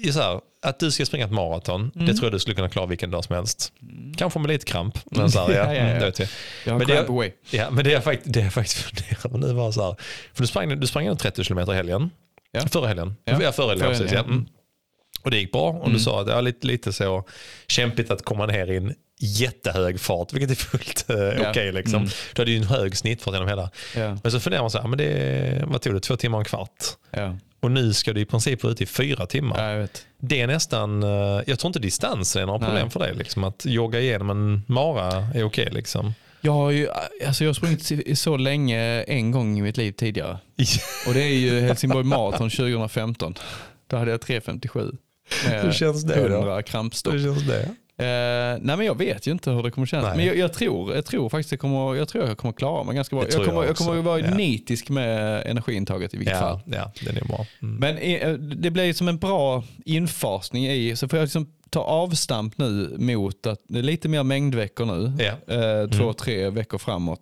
eh, 0.06 0.12
så 0.12 0.22
här, 0.22 0.40
att 0.62 0.80
du 0.80 0.92
ska 0.92 1.06
springa 1.06 1.26
ett 1.26 1.32
maraton, 1.32 1.92
Mm. 1.96 2.08
det 2.08 2.14
tror 2.14 2.26
jag 2.26 2.32
du 2.34 2.40
skulle 2.40 2.56
kunna 2.56 2.70
klara 2.70 2.86
vilken 2.86 3.12
dag 3.12 3.24
som 3.24 3.36
helst. 3.36 3.74
Kanske 4.18 4.40
med 4.40 4.48
lite 4.50 4.66
kramp. 4.66 5.00
Men, 5.12 5.32
så 5.32 5.40
här, 5.40 5.50
ja, 5.54 5.56
Ja, 5.56 5.74
ja, 5.74 5.74
ja. 5.74 5.82
mm, 5.96 6.12
jag. 6.66 6.72
Har 6.74 6.80
Men 6.80 6.88
det- 6.88 7.10
away. 7.10 7.32
Ja, 7.52 7.72
men 7.72 7.84
det 7.84 7.92
jag 7.92 8.04
faktiskt, 8.04 8.34
det 8.34 8.40
jag 8.42 8.54
faktiskt 8.54 8.78
funderar 8.84 9.30
på 9.30 9.38
nu 9.38 9.54
var 9.54 9.72
så 9.72 9.84
här, 9.84 9.96
för 10.34 10.42
du 10.44 10.48
sprang, 10.48 10.80
du 10.80 10.88
sprang 10.88 11.06
ändå 11.06 11.16
30 11.18 11.44
km 11.44 11.60
i 11.60 11.74
helgen. 11.74 12.10
Ja. 12.52 12.62
Förra 12.68 12.88
helgen. 12.88 13.16
Ja. 13.26 13.42
Ja, 13.42 13.52
förra 13.52 13.68
helgen, 13.70 13.80
Förra 13.88 13.90
precis. 13.98 14.12
helgen, 14.12 14.26
Ja. 14.30 14.34
Mm. 14.34 14.48
Och 15.24 15.32
det 15.32 15.38
gick 15.38 15.52
bra 15.52 15.70
och 15.70 15.76
Mm. 15.86 15.94
du 15.94 16.00
sa 16.00 16.22
att 16.22 16.28
det 16.28 16.34
var 16.34 16.42
lite, 16.42 16.68
lite 16.68 16.94
så 16.94 17.24
kämpigt 17.68 18.12
att 18.12 18.26
komma 18.26 18.46
ner 18.46 18.68
i 18.72 18.78
en 18.78 18.94
jättehög 19.22 20.00
fart, 20.00 20.34
vilket 20.34 20.52
är 20.52 20.56
fullt 20.56 21.10
eh, 21.10 21.50
okej. 21.50 21.72
liksom. 21.72 21.96
Mm. 22.00 22.10
Du 22.36 22.42
hade 22.42 22.52
ju 22.52 22.58
en 22.58 22.64
hög 22.64 22.98
snittfart 22.98 23.34
genom 23.34 23.48
hela. 23.50 23.70
Ja, 23.96 24.18
Men 24.24 24.32
så 24.32 24.40
funderar 24.40 24.62
man 24.64 24.72
så 24.72 24.80
här, 24.82 24.88
men 24.88 24.98
det, 24.98 25.64
vad 25.68 25.82
tog 25.82 25.94
det, 25.94 26.00
två 26.00 26.16
timmar 26.16 26.38
och 26.38 26.42
en 26.42 26.46
kvart? 26.46 26.84
ja. 27.12 27.36
Och 27.62 27.72
nu 27.72 27.94
ska 27.94 28.14
du 28.14 28.22
i 28.22 28.26
princip 28.26 28.64
vara 28.64 28.72
ute 28.74 28.84
i 28.84 28.86
fyra 28.86 29.26
timmar. 29.26 29.74
ja. 29.74 29.88
Det 30.20 30.42
är 30.42 30.48
nästan, 30.48 31.04
eh, 31.04 31.10
jag 31.48 31.60
tror 31.60 31.68
inte 31.70 31.80
distansen 31.80 32.42
är 32.42 32.46
några 32.46 32.60
Nej. 32.60 32.68
problem 32.70 32.90
för 32.90 33.00
dig. 33.00 33.14
Liksom. 33.16 33.44
Att 33.44 33.66
jogga 33.66 34.00
igenom 34.00 34.30
en 34.30 34.64
mara 34.68 35.28
är 35.36 35.44
okej. 35.44 35.68
liksom. 35.72 36.14
Jag 36.42 36.52
har 36.52 36.72
ju 36.72 36.88
alltså 37.28 37.44
jag 37.44 37.50
har 37.50 37.54
sprungit 37.54 38.20
så 38.20 38.38
länge 38.38 39.02
en 39.04 39.32
gång 39.32 39.58
i 39.60 39.62
mitt 39.62 39.78
liv 39.78 39.92
tidigare. 39.92 40.38
Och 41.08 41.14
det 41.14 41.22
är 41.24 41.34
ju 41.40 41.60
Helsingborg 41.60 42.06
Marathon 42.06 42.50
2015. 42.50 43.34
Då 43.88 43.98
hade 43.98 44.12
jag 44.12 44.20
3.57. 44.20 44.98
Hur 45.46 45.64
Med 45.64 45.74
känns 45.74 46.04
det 46.04 46.28
då? 46.30 46.36
100 46.36 46.62
krampstopp. 46.64 47.14
Hur 47.14 47.24
känns 47.24 47.48
det? 47.48 47.70
Eh, 48.02 48.58
nej 48.62 48.78
men 48.78 48.86
jag 48.86 48.98
vet 48.98 49.28
ju 49.28 49.32
inte 49.32 49.52
hur 49.52 49.64
det 49.64 49.72
kommer 49.72 49.88
kännas. 49.88 50.06
Nej. 50.08 50.18
Men 50.18 50.26
jag, 50.26 50.38
jag, 50.38 50.54
tror, 50.54 50.96
jag 50.96 51.06
tror 51.06 51.30
faktiskt 51.30 51.50
det 51.50 51.58
kommer, 51.58 51.96
jag 51.96 52.08
tror 52.08 52.28
jag 52.28 52.38
kommer 52.38 52.54
klara 52.54 52.84
mig 52.84 52.96
ganska 52.96 53.16
bra. 53.16 53.26
Jag 53.26 53.32
tror 53.32 53.46
kommer, 53.46 53.62
jag 53.62 53.70
jag 53.70 53.76
kommer 53.78 54.02
vara 54.02 54.20
Ja. 54.20 54.36
nitisk 54.36 54.90
med 54.90 55.44
energiintaget 55.46 56.14
i 56.14 56.18
vilket 56.18 56.40
fall. 56.40 56.60
Ja, 56.66 56.76
ja, 56.78 56.92
den 57.06 57.18
är 57.18 57.26
bra. 57.26 57.46
Mm. 57.62 57.76
Men 57.76 57.98
eh, 57.98 58.34
det 58.34 58.72
blir 58.72 58.94
som 58.94 59.08
en 59.08 59.18
bra 59.18 59.64
infasning 59.86 60.68
i, 60.68 60.96
så 60.96 61.08
får 61.08 61.20
jag 61.20 61.24
liksom 61.24 61.48
ta 61.70 61.80
avstamp 61.80 62.58
nu 62.58 62.96
mot 62.98 63.48
att 63.48 63.60
det 63.68 63.80
är 63.80 63.84
lite 63.84 64.08
mer 64.10 64.24
mängdveckor 64.24 64.86
nu. 64.86 65.14
Ja. 65.24 65.56
Eh, 65.56 65.90
två, 65.90 66.14
tre 66.14 66.50
veckor 66.50 66.78
framåt 66.78 67.20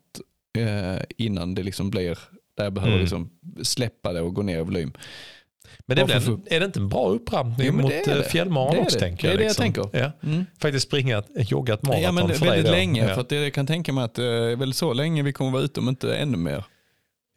eh, 0.58 1.02
innan 1.18 1.56
det 1.56 1.64
liksom 1.64 1.90
blir 1.90 2.20
där 2.58 2.64
jag 2.64 2.74
behöver 2.74 2.92
Mm. 2.94 3.02
liksom 3.02 3.30
släppa 3.64 4.14
det 4.14 4.22
och 4.22 4.34
gå 4.34 4.42
ner 4.42 4.60
i 4.60 4.62
volym. 4.64 4.92
Men 5.88 6.08
det 6.08 6.22
få- 6.22 6.40
är 6.46 6.60
det 6.60 6.66
inte 6.66 6.80
en 6.80 6.90
bra 6.90 7.10
upprampning 7.10 7.76
mot 7.76 7.90
det 7.92 8.08
eh, 8.12 8.18
det. 8.18 8.24
fjällmaran 8.24 8.76
Det 8.76 8.82
också? 8.82 8.98
det. 9.00 9.06
Tänker 9.06 9.24
Det 9.24 9.28
är 9.28 9.32
jag, 9.32 9.40
det 9.40 9.44
jag 9.44 9.66
liksom. 9.68 9.90
tänker. 9.92 10.00
Ja. 10.24 10.30
Mm. 10.30 10.46
Faktiskt 10.62 10.88
springa, 10.88 11.18
ett- 11.18 11.52
jogga 11.52 11.74
ett 11.74 11.84
maraton 11.84 12.04
Ja, 12.04 12.12
men 12.12 12.30
för 12.30 12.46
dig 12.46 12.50
väldigt 12.56 12.72
länge. 12.72 13.08
Ja. 13.08 13.14
För 13.14 13.22
att 13.22 13.30
det, 13.30 13.36
jag 13.36 13.54
kan 13.54 13.68
tänka 13.68 13.94
mig 13.94 14.04
att 14.04 14.14
det 14.16 14.26
är 14.26 14.56
väl 14.56 14.74
så 14.74 14.94
länge 14.94 15.24
vi 15.24 15.34
kommer 15.34 15.52
vara 15.52 15.64
ute 15.64 15.80
om 15.80 15.90
inte 15.90 16.16
ännu 16.16 16.38
mer. 16.38 16.64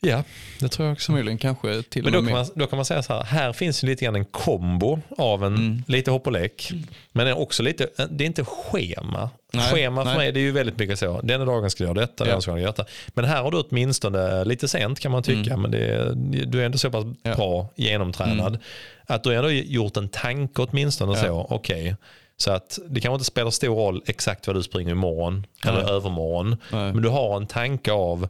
Ja, 0.01 0.25
det 0.61 0.69
tror 0.69 0.87
jag 0.89 0.93
också. 0.93 1.07
Förmodligen 1.07 1.39
kanske 1.39 1.83
till 1.83 2.03
Men 2.05 2.13
då 2.13 2.23
kan, 2.23 2.33
man, 2.33 2.47
då 2.55 2.67
kan 2.67 2.77
man 2.77 2.85
säga 2.85 3.03
så 3.03 3.13
här, 3.13 3.23
här 3.25 3.53
finns 3.53 3.85
ju 3.85 3.89
lite 3.89 4.05
grann 4.05 4.17
en 4.17 4.25
kombo 4.25 5.01
av 5.19 5.45
en 5.45 5.55
Mm. 5.57 5.83
lite 5.87 6.11
hopp 6.11 6.27
och 6.27 6.33
lek. 6.33 6.73
Men 7.13 7.27
det 7.27 7.33
är 7.33 7.39
också 7.39 7.63
lite, 7.63 7.89
det 8.11 8.25
är 8.25 8.27
inte 8.27 8.45
schema. 8.45 9.31
Nej, 9.53 9.73
schema 9.73 10.03
för 10.05 10.11
nej. 10.11 10.19
mig 10.19 10.33
det 10.33 10.41
är 10.41 10.43
ju 10.43 10.53
väldigt 10.53 10.79
mycket 10.79 10.99
så, 10.99 11.21
denna 11.23 11.45
dagen 11.45 11.71
ska 11.71 11.85
jag 11.85 11.97
göra 11.97 12.07
detta, 12.07 12.27
Ja. 12.27 12.33
den 12.33 12.43
ska 12.43 12.51
jag 12.51 12.61
göra 12.61 12.71
detta. 12.71 12.85
Men 13.09 13.25
här 13.25 13.43
har 13.43 13.51
du 13.51 13.59
åtminstone 13.59 14.45
lite 14.45 14.69
sent 14.69 15.01
kan 15.01 15.13
man 15.13 15.23
tycka, 15.23 15.57
men 15.57 15.71
det 15.71 16.13
du 16.47 16.61
är 16.61 16.65
ändå 16.67 16.79
så 16.79 16.91
pass 16.91 17.05
Mm. 17.05 17.17
Ja. 17.23 17.29
Mm. 17.31 17.39
bra 17.39 17.69
genomtränad. 17.77 18.59
Att 19.07 19.23
du 19.25 19.35
ändå 19.35 19.51
gjort 19.51 19.97
en 19.97 20.09
tanke 20.09 20.63
åtminstone 20.63 21.13
Ja. 21.19 21.25
så, 21.25 21.47
okej. 21.51 21.97
Så 22.37 22.53
att 22.53 22.79
det 22.89 23.01
kanske 23.01 23.15
inte 23.15 23.25
spelar 23.25 23.51
stor 23.51 23.75
roll 23.77 24.03
exakt 24.07 24.47
vad 24.47 24.57
du 24.57 24.63
springer 24.63 24.91
imorgon 24.91 25.47
eller 25.67 25.83
Nej. 25.83 25.93
övermorgon. 25.93 26.57
Nej. 26.73 26.93
Men 26.93 27.03
du 27.03 27.09
har 27.09 27.37
en 27.37 27.47
tanke 27.47 27.93
av, 27.93 28.29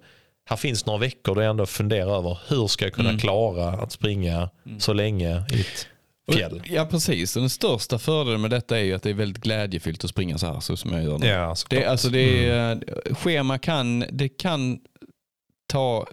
här 0.50 0.56
finns 0.56 0.86
några 0.86 0.98
veckor 0.98 1.34
där 1.34 1.42
jag 1.42 1.50
ändå 1.50 1.66
funderar 1.66 2.18
över 2.18 2.38
hur 2.48 2.66
ska 2.66 2.84
jag 2.84 2.92
kunna 2.94 3.08
Mm. 3.08 3.20
klara 3.20 3.68
att 3.68 3.92
springa 3.92 4.50
så 4.78 4.92
länge 4.92 5.44
i 5.52 5.60
ett 5.60 5.86
fjäll. 6.32 6.62
Ja 6.66 6.86
precis, 6.90 7.34
den 7.34 7.50
största 7.50 7.98
fördelen 7.98 8.40
med 8.40 8.50
detta 8.50 8.78
är 8.78 8.82
ju 8.84 8.94
att 8.94 9.02
det 9.02 9.10
är 9.10 9.14
väldigt 9.14 9.42
glädjefyllt 9.42 10.04
att 10.04 10.10
springa 10.10 10.38
så 10.38 10.46
här 10.46 10.60
så 10.60 10.76
som 10.76 10.92
jag 10.92 11.04
gör 11.04 11.18
nu. 11.18 11.26
Ja. 11.26 11.54
Det, 11.70 11.84
alltså 11.84 12.08
det 12.08 12.48
är, 12.48 12.72
Mm. 12.72 12.84
Schema 13.14 13.58
kan, 13.58 14.04
det 14.12 14.28
kan 14.28 14.78
ta 15.72 16.06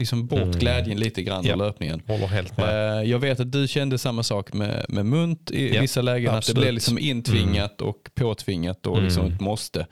liksom 0.00 0.26
bort 0.26 0.40
Mm. 0.40 0.58
glädjen 0.58 1.00
lite 1.00 1.22
grann 1.22 1.44
Ja. 1.46 1.56
löpningen. 1.56 2.02
Håller 2.06 2.26
helt 2.26 2.56
med. 2.56 2.98
Eh, 3.02 3.10
Jag 3.10 3.18
vet 3.18 3.40
att 3.40 3.52
du 3.52 3.68
kände 3.68 3.98
samma 3.98 4.22
sak 4.22 4.52
med, 4.52 4.86
med 4.88 5.06
munt 5.06 5.50
i 5.50 5.74
Ja, 5.74 5.80
vissa 5.80 6.02
lägen. 6.02 6.28
Att 6.28 6.32
det 6.34 6.38
absolut. 6.38 6.62
blev 6.62 6.74
liksom 6.74 6.98
intvingat 6.98 7.80
och 7.80 8.10
påtvingat 8.14 8.86
och 8.86 9.02
liksom 9.02 9.22
Mm. 9.22 9.34
ett 9.34 9.40
måste. 9.40 9.86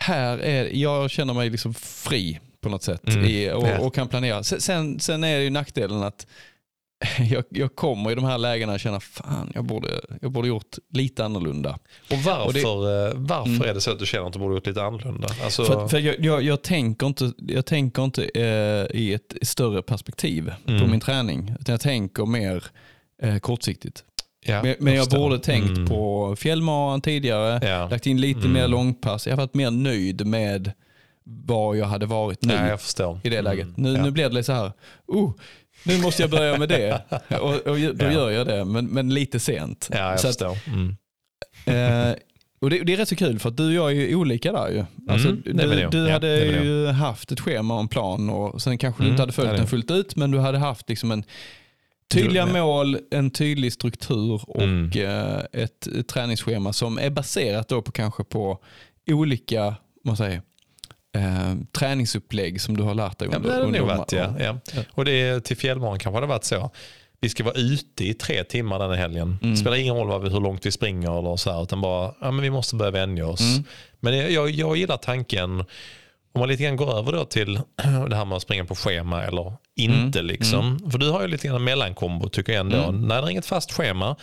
Här 0.00 0.38
är, 0.38 0.70
jag 0.76 1.10
känner 1.10 1.34
mig 1.34 1.50
liksom 1.50 1.74
fri 1.74 2.40
på 2.68 2.72
något 2.72 2.82
sätt 2.82 3.08
Mm. 3.08 3.24
i, 3.24 3.50
och, 3.52 3.86
och 3.86 3.94
kan 3.94 4.08
planera. 4.08 4.42
Sen, 4.42 5.00
sen, 5.00 5.24
är 5.24 5.36
det 5.38 5.44
ju 5.44 5.50
nackdelen 5.50 6.02
att 6.02 6.26
jag, 7.30 7.44
jag 7.50 7.74
kommer 7.76 8.10
i 8.10 8.14
de 8.14 8.24
här 8.24 8.38
lägena 8.38 8.72
och 8.72 8.80
känner 8.80 9.00
fan 9.00 9.52
jag 9.54 9.64
borde, 9.64 9.88
jag 10.22 10.30
borde 10.32 10.48
gjort 10.48 10.76
lite 10.92 11.24
annorlunda. 11.24 11.78
Och 12.10 12.16
varför, 12.18 12.46
och 12.46 12.52
det- 12.84 13.06
eh, 13.08 13.12
varför 13.14 13.50
Mm. 13.50 13.68
är 13.68 13.74
det 13.74 13.80
så 13.80 13.90
att 13.92 13.98
du 13.98 14.06
känner 14.06 14.26
att 14.26 14.32
du 14.32 14.38
borde 14.38 14.54
gjort 14.54 14.66
lite 14.66 14.82
annorlunda? 14.82 15.28
Alltså, 15.44 15.64
För, 15.64 15.88
för 15.88 15.98
jag, 15.98 16.16
jag, 16.24 16.42
jag 16.42 16.62
tänker 16.62 17.06
inte, 17.06 17.32
jag 17.38 17.66
tänker 17.66 18.04
inte 18.04 18.24
eh, 18.24 18.96
i 19.00 19.12
ett 19.14 19.34
större 19.42 19.82
perspektiv 19.82 20.52
på 20.66 20.70
Mm. 20.72 20.90
min 20.90 21.00
träning. 21.00 21.54
Utan 21.60 21.72
jag 21.72 21.80
tänker 21.80 22.26
mer 22.26 22.64
eh, 23.22 23.38
kortsiktigt. 23.38 24.04
ja, 24.46 24.62
Men, 24.62 24.74
men 24.78 24.94
jag 24.94 25.08
borde 25.08 25.38
tänkt 25.38 25.68
Mm. 25.68 25.86
på 25.86 26.36
fjällmaran 26.36 27.00
tidigare, 27.00 27.68
Ja. 27.68 27.88
lagt 27.88 28.06
in 28.06 28.20
lite 28.20 28.40
Mm. 28.40 28.52
mer 28.52 28.68
långpass. 28.68 29.26
Jag 29.26 29.32
har 29.32 29.36
varit 29.42 29.54
mer 29.54 29.70
nöjd 29.70 30.26
med 30.26 30.72
var 31.30 31.74
jag 31.74 31.86
hade 31.86 32.06
varit 32.06 32.42
nu 32.44 32.54
ja, 32.54 32.68
jag 32.68 32.80
förstår. 32.80 33.20
i 33.24 33.28
det 33.28 33.42
läget. 33.42 33.64
Mm. 33.66 33.74
Nu, 33.76 33.92
ja. 33.92 34.02
nu 34.04 34.10
blir 34.10 34.24
det 34.28 34.34
lite 34.34 34.44
så 34.44 34.52
här, 34.52 34.72
oh, 35.06 35.32
nu 35.84 35.98
måste 36.02 36.22
jag 36.22 36.30
börja 36.30 36.58
med 36.58 36.68
det. 36.68 37.02
och, 37.40 37.54
och 37.54 37.76
då 37.78 38.04
Ja. 38.04 38.12
gör 38.12 38.30
jag 38.30 38.46
det, 38.46 38.64
men, 38.64 38.86
men 38.86 39.14
lite 39.14 39.40
sent. 39.40 39.88
Ja, 39.92 39.98
jag 40.10 40.20
så 40.20 40.28
att, 40.28 40.34
förstår. 40.34 40.58
Mm. 40.72 40.96
Eh, 41.66 42.14
och 42.60 42.70
det, 42.70 42.78
det 42.84 42.92
är 42.92 42.96
rätt 42.96 43.08
så 43.08 43.16
kul 43.16 43.38
för 43.38 43.48
att 43.48 43.56
du 43.56 43.66
och 43.66 43.72
jag 43.72 43.90
är 44.02 44.08
ju 44.08 44.14
olika 44.16 44.52
där 44.52 44.68
ju. 44.70 44.84
Alltså, 45.12 45.28
Mm, 45.28 45.58
är 45.60 45.66
vi 45.66 45.76
du 45.82 45.88
du 45.88 45.98
Ja, 46.06 46.12
hade 46.12 46.40
vi 46.44 46.64
ju 46.68 46.86
haft 46.86 47.32
ett 47.32 47.40
schema 47.40 47.74
och 47.74 47.80
en 47.80 47.88
plan 47.88 48.30
och 48.30 48.62
sen 48.62 48.78
kanske 48.78 49.02
du 49.02 49.04
Mm, 49.06 49.12
inte 49.12 49.22
hade 49.22 49.32
följt 49.32 49.56
den 49.56 49.66
fullt 49.66 49.90
ut 49.90 50.16
men 50.16 50.30
du 50.30 50.38
hade 50.38 50.58
haft 50.58 50.88
liksom 50.88 51.10
en 51.12 51.24
tydliga 52.12 52.46
ja. 52.46 52.52
mål, 52.64 52.98
en 53.10 53.30
tydlig 53.30 53.72
struktur 53.72 54.42
och 54.50 54.62
Mm. 54.62 54.90
eh, 54.94 55.38
ett, 55.62 55.86
ett 55.86 56.08
träningsschema 56.08 56.72
som 56.72 56.98
är 56.98 57.10
baserat 57.10 57.68
då 57.68 57.82
på 57.82 57.92
kanske 57.92 58.24
på 58.24 58.58
olika 59.10 59.74
man 60.04 60.16
säger, 60.16 60.42
eh, 61.16 61.54
träningsupplägg 61.78 62.60
som 62.60 62.76
du 62.76 62.82
har 62.82 62.94
lärt 62.94 63.18
dig 63.18 63.28
Ja, 63.30 63.36
under, 63.36 63.50
men 63.50 63.72
det 63.72 63.78
under 63.78 63.96
varit, 63.96 64.12
ja. 64.12 64.34
ja. 64.38 64.58
Ja. 64.74 64.82
Och 64.90 65.04
det 65.04 65.12
är, 65.12 65.40
till 65.40 65.56
fjällmaran 65.56 65.98
kanske 65.98 66.20
det 66.20 66.26
varit 66.26 66.44
så. 66.44 66.70
Vi 67.20 67.28
ska 67.28 67.44
vara 67.44 67.54
ute 67.54 68.08
i 68.08 68.14
tre 68.14 68.44
timmar 68.44 68.78
den 68.78 68.90
här 68.90 68.96
helgen. 68.96 69.38
Mm. 69.42 69.54
Det 69.54 69.60
spelar 69.60 69.76
ingen 69.76 69.94
roll 69.94 70.08
vad 70.08 70.22
vi, 70.22 70.30
hur 70.30 70.40
långt 70.40 70.66
vi 70.66 70.70
springer 70.70 71.18
eller 71.18 71.36
så 71.36 71.52
här, 71.52 71.62
utan 71.62 71.80
bara, 71.80 72.14
ja, 72.20 72.30
men 72.30 72.42
vi 72.42 72.50
måste 72.50 72.76
börja 72.76 72.90
vänja 72.90 73.26
oss. 73.26 73.40
Mm. 73.40 73.64
Men 74.00 74.32
jag, 74.32 74.50
jag, 74.50 74.76
gillar 74.76 74.96
tanken, 74.96 75.60
om 76.32 76.40
man 76.40 76.48
lite 76.48 76.62
grann 76.62 76.76
går 76.76 76.98
över 76.98 77.12
då 77.12 77.24
till 77.24 77.54
det 78.08 78.16
här 78.16 78.24
med 78.24 78.36
att 78.36 78.42
springa 78.42 78.64
på 78.64 78.74
schema 78.74 79.24
eller 79.24 79.52
inte. 79.76 80.22
liksom. 80.22 80.90
För 80.90 80.98
du 80.98 81.10
har 81.10 81.22
ju 81.22 81.28
lite 81.28 81.48
grann 81.48 81.64
mellankombo 81.64 82.28
tycker 82.28 82.52
jag 82.52 82.60
ändå. 82.60 82.76
Mm. 82.76 83.08
När 83.08 83.22
det 83.22 83.28
är 83.28 83.30
inget 83.30 83.46
fast 83.46 83.72
schema, 83.72 84.16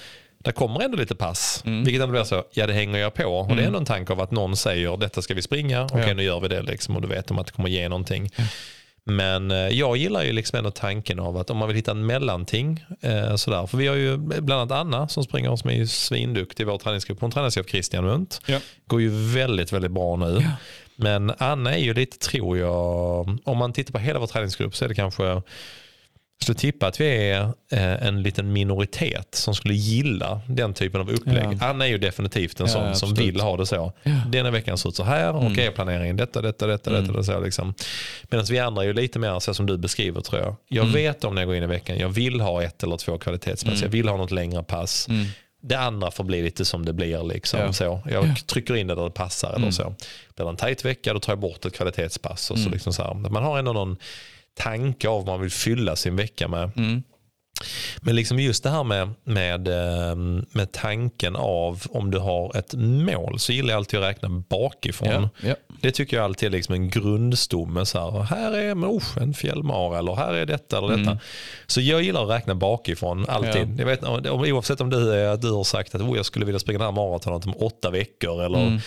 där 0.45 0.51
kommer 0.51 0.81
ändå 0.81 0.97
lite 0.97 1.15
pass. 1.15 1.63
Mm. 1.65 1.83
Vilket 1.83 2.01
ändå 2.03 2.11
blir 2.11 2.23
så, 2.23 2.43
ja 2.51 2.67
det 2.67 2.73
hänger 2.73 2.99
jag 2.99 3.13
på. 3.13 3.23
Och 3.25 3.55
det 3.55 3.61
är 3.63 3.67
ändå 3.67 3.79
en 3.79 3.85
tanke 3.85 4.13
av 4.13 4.21
att 4.21 4.31
någon 4.31 4.55
säger, 4.57 4.97
detta 4.97 5.21
ska 5.21 5.33
vi 5.33 5.41
springa, 5.41 5.85
okej 5.85 6.03
Ja. 6.07 6.13
nu 6.13 6.23
gör 6.23 6.39
vi 6.39 6.47
det. 6.47 6.61
Liksom, 6.61 6.95
och 6.95 7.01
du 7.01 7.07
vet 7.07 7.31
om 7.31 7.39
att 7.39 7.45
det 7.45 7.51
kommer 7.53 7.69
ge 7.69 7.89
någonting. 7.89 8.29
Men 9.07 9.51
eh, 9.51 9.57
jag 9.57 9.97
gillar 9.97 10.23
ju 10.23 10.31
liksom 10.33 10.57
ändå 10.57 10.71
tanken 10.71 11.19
av 11.19 11.37
att 11.37 11.49
om 11.49 11.57
man 11.57 11.67
vill 11.67 11.77
hitta 11.77 11.91
en 11.91 12.05
mellanting. 12.05 12.85
Eh, 13.01 13.35
sådär. 13.35 13.67
För 13.67 13.77
vi 13.77 13.87
har 13.87 13.95
ju 13.95 14.17
bland 14.17 14.51
annat 14.51 14.71
Anna 14.71 15.07
som 15.07 15.23
springer 15.23 15.55
som 15.55 15.69
är 15.69 15.73
ju 15.75 15.87
svinduktig 15.87 16.63
i 16.63 16.65
vår 16.65 16.77
träningsgrupp. 16.77 17.21
Hon 17.21 17.31
tränas 17.31 17.57
ju 17.57 17.61
av 17.61 17.65
Christian 17.65 18.05
Munt. 18.05 18.41
Ja. 18.45 18.59
Går 18.87 19.01
ju 19.01 19.09
väldigt, 19.33 19.71
väldigt 19.73 19.91
bra 19.91 20.15
nu. 20.15 20.37
Ja. 20.41 20.51
Men 20.95 21.33
Anna 21.37 21.75
är 21.75 21.83
ju 21.83 21.93
lite, 21.93 22.17
tror 22.19 22.57
jag, 22.57 23.37
om 23.43 23.57
man 23.57 23.73
tittar 23.73 23.91
på 23.91 23.99
hela 23.99 24.19
vår 24.19 24.27
träningsgrupp 24.27 24.75
så 24.75 24.85
är 24.85 24.89
det 24.89 24.95
kanske, 24.95 25.41
skulle 26.45 26.57
tippa 26.59 26.87
att 26.87 27.01
vi 27.01 27.29
är 27.29 27.41
eh, 27.71 28.07
en 28.07 28.23
liten 28.23 28.53
minoritet 28.53 29.35
som 29.35 29.55
skulle 29.55 29.73
gilla 29.73 30.41
den 30.47 30.73
typen 30.73 31.01
av 31.01 31.09
upplägg. 31.11 31.57
Ja. 31.61 31.65
Anna 31.67 31.85
är 31.85 31.89
ju 31.89 31.97
definitivt 31.97 32.59
en 32.59 32.65
Ja, 32.67 32.73
sån 32.73 32.95
som 32.95 33.09
absolut. 33.09 33.19
vill 33.33 33.41
ha 33.41 33.57
det 33.57 33.65
så. 33.65 33.93
Ja. 34.03 34.11
Denna 34.27 34.51
veckan 34.51 34.77
ser 34.77 34.89
ut 34.89 34.95
så 34.95 35.03
här, 35.03 35.29
Mm. 35.29 35.51
okej 35.51 35.71
planeringen 35.71 36.17
detta, 36.17 36.41
detta, 36.41 36.67
detta, 36.67 36.89
Mm. 36.89 37.07
detta. 37.07 37.23
Så 37.23 37.39
liksom. 37.39 37.73
Medan 38.29 38.45
vi 38.49 38.59
andra 38.59 38.83
är 38.83 38.87
ju 38.87 38.93
lite 38.93 39.19
mer 39.19 39.39
så 39.39 39.53
som 39.53 39.65
du 39.65 39.77
beskriver 39.77 40.21
tror 40.21 40.41
jag. 40.41 40.55
Jag 40.67 40.83
Mm. 40.83 40.93
vet 40.93 41.23
om 41.23 41.35
när 41.35 41.41
jag 41.41 41.47
går 41.47 41.55
in 41.55 41.63
i 41.63 41.67
veckan, 41.67 41.97
jag 41.97 42.09
vill 42.09 42.41
ha 42.41 42.63
ett 42.63 42.83
eller 42.83 42.97
två 42.97 43.17
kvalitetspass, 43.17 43.73
Mm. 43.73 43.81
jag 43.83 43.89
vill 43.89 44.07
ha 44.07 44.17
något 44.17 44.31
längre 44.31 44.63
pass. 44.63 45.07
Mm. 45.09 45.25
Det 45.61 45.75
andra 45.79 46.11
får 46.11 46.23
bli 46.23 46.41
lite 46.41 46.65
som 46.65 46.85
det 46.85 46.93
blir. 46.93 47.23
Liksom. 47.23 47.59
Ja. 47.59 47.73
Så 47.73 47.83
jag 47.83 48.01
Ja. 48.11 48.35
trycker 48.47 48.75
in 48.75 48.87
det 48.87 48.95
där 48.95 49.03
det 49.03 49.09
passar. 49.11 49.47
Eller 49.49 49.57
Mm. 49.57 49.71
så. 49.71 49.95
Blir 50.35 50.45
det 50.45 50.49
en 50.49 50.55
tajt 50.55 50.85
vecka 50.85 51.13
då 51.13 51.19
tar 51.19 51.31
jag 51.33 51.39
bort 51.39 51.65
ett 51.65 51.73
kvalitetspass. 51.75 52.51
Och 52.51 52.57
så 52.57 52.61
Mm. 52.63 52.73
liksom 52.73 52.93
så 52.93 53.03
här. 53.03 53.13
Man 53.13 53.43
har 53.43 53.59
ändå 53.59 53.73
någon 53.73 53.97
tanke 54.55 55.09
av 55.09 55.17
vad 55.17 55.25
man 55.25 55.41
vill 55.41 55.51
fylla 55.51 55.95
sin 55.95 56.15
vecka 56.15 56.47
med. 56.47 56.71
Mm. 56.77 57.03
Men 58.01 58.15
liksom 58.15 58.39
just 58.39 58.63
det 58.63 58.69
här 58.69 58.83
med, 58.83 59.09
med, 59.23 59.67
eh, 59.67 60.15
med 60.51 60.71
tanken 60.71 61.35
av 61.35 61.83
om 61.89 62.11
du 62.11 62.19
har 62.19 62.57
ett 62.57 62.73
mål 62.77 63.39
så 63.39 63.51
gillar 63.51 63.69
jag 63.69 63.77
alltid 63.77 63.99
att 63.99 64.05
räkna 64.05 64.29
bakifrån. 64.29 65.29
Ja. 65.41 65.47
Ja. 65.49 65.55
Det 65.81 65.91
tycker 65.91 66.17
jag 66.17 66.23
alltid 66.23 66.47
är 66.47 66.51
liksom 66.51 66.75
en 66.75 66.89
grundstomme. 66.89 67.85
Så 67.85 67.99
här, 68.11 68.21
här 68.23 68.51
är 68.53 68.73
oh, 68.75 69.03
en 69.21 69.33
fjällmara 69.33 69.99
eller 69.99 70.15
här 70.15 70.33
är 70.33 70.45
detta 70.45 70.77
eller 70.77 70.87
detta. 70.87 71.11
Mm. 71.11 71.17
Så 71.67 71.81
jag 71.81 72.01
gillar 72.01 72.23
att 72.23 72.29
räkna 72.29 72.55
bakifrån 72.55 73.25
alltid. 73.29 73.69
Ja. 73.69 73.75
Jag 73.77 73.85
vet, 73.85 74.03
om- 74.03 74.41
oavsett 74.41 74.81
om 74.81 74.89
du, 74.89 75.13
är, 75.13 75.37
du 75.37 75.51
har 75.51 75.63
sagt 75.63 75.95
att 75.95 76.01
oh, 76.01 76.17
jag 76.17 76.25
skulle 76.25 76.45
vilja 76.45 76.59
springa 76.59 76.79
det 76.79 76.85
här 76.85 76.91
maratonet 76.91 77.45
om 77.45 77.53
åtta 77.57 77.89
veckor 77.89 78.43
eller 78.43 78.59
Mm. 78.65 78.79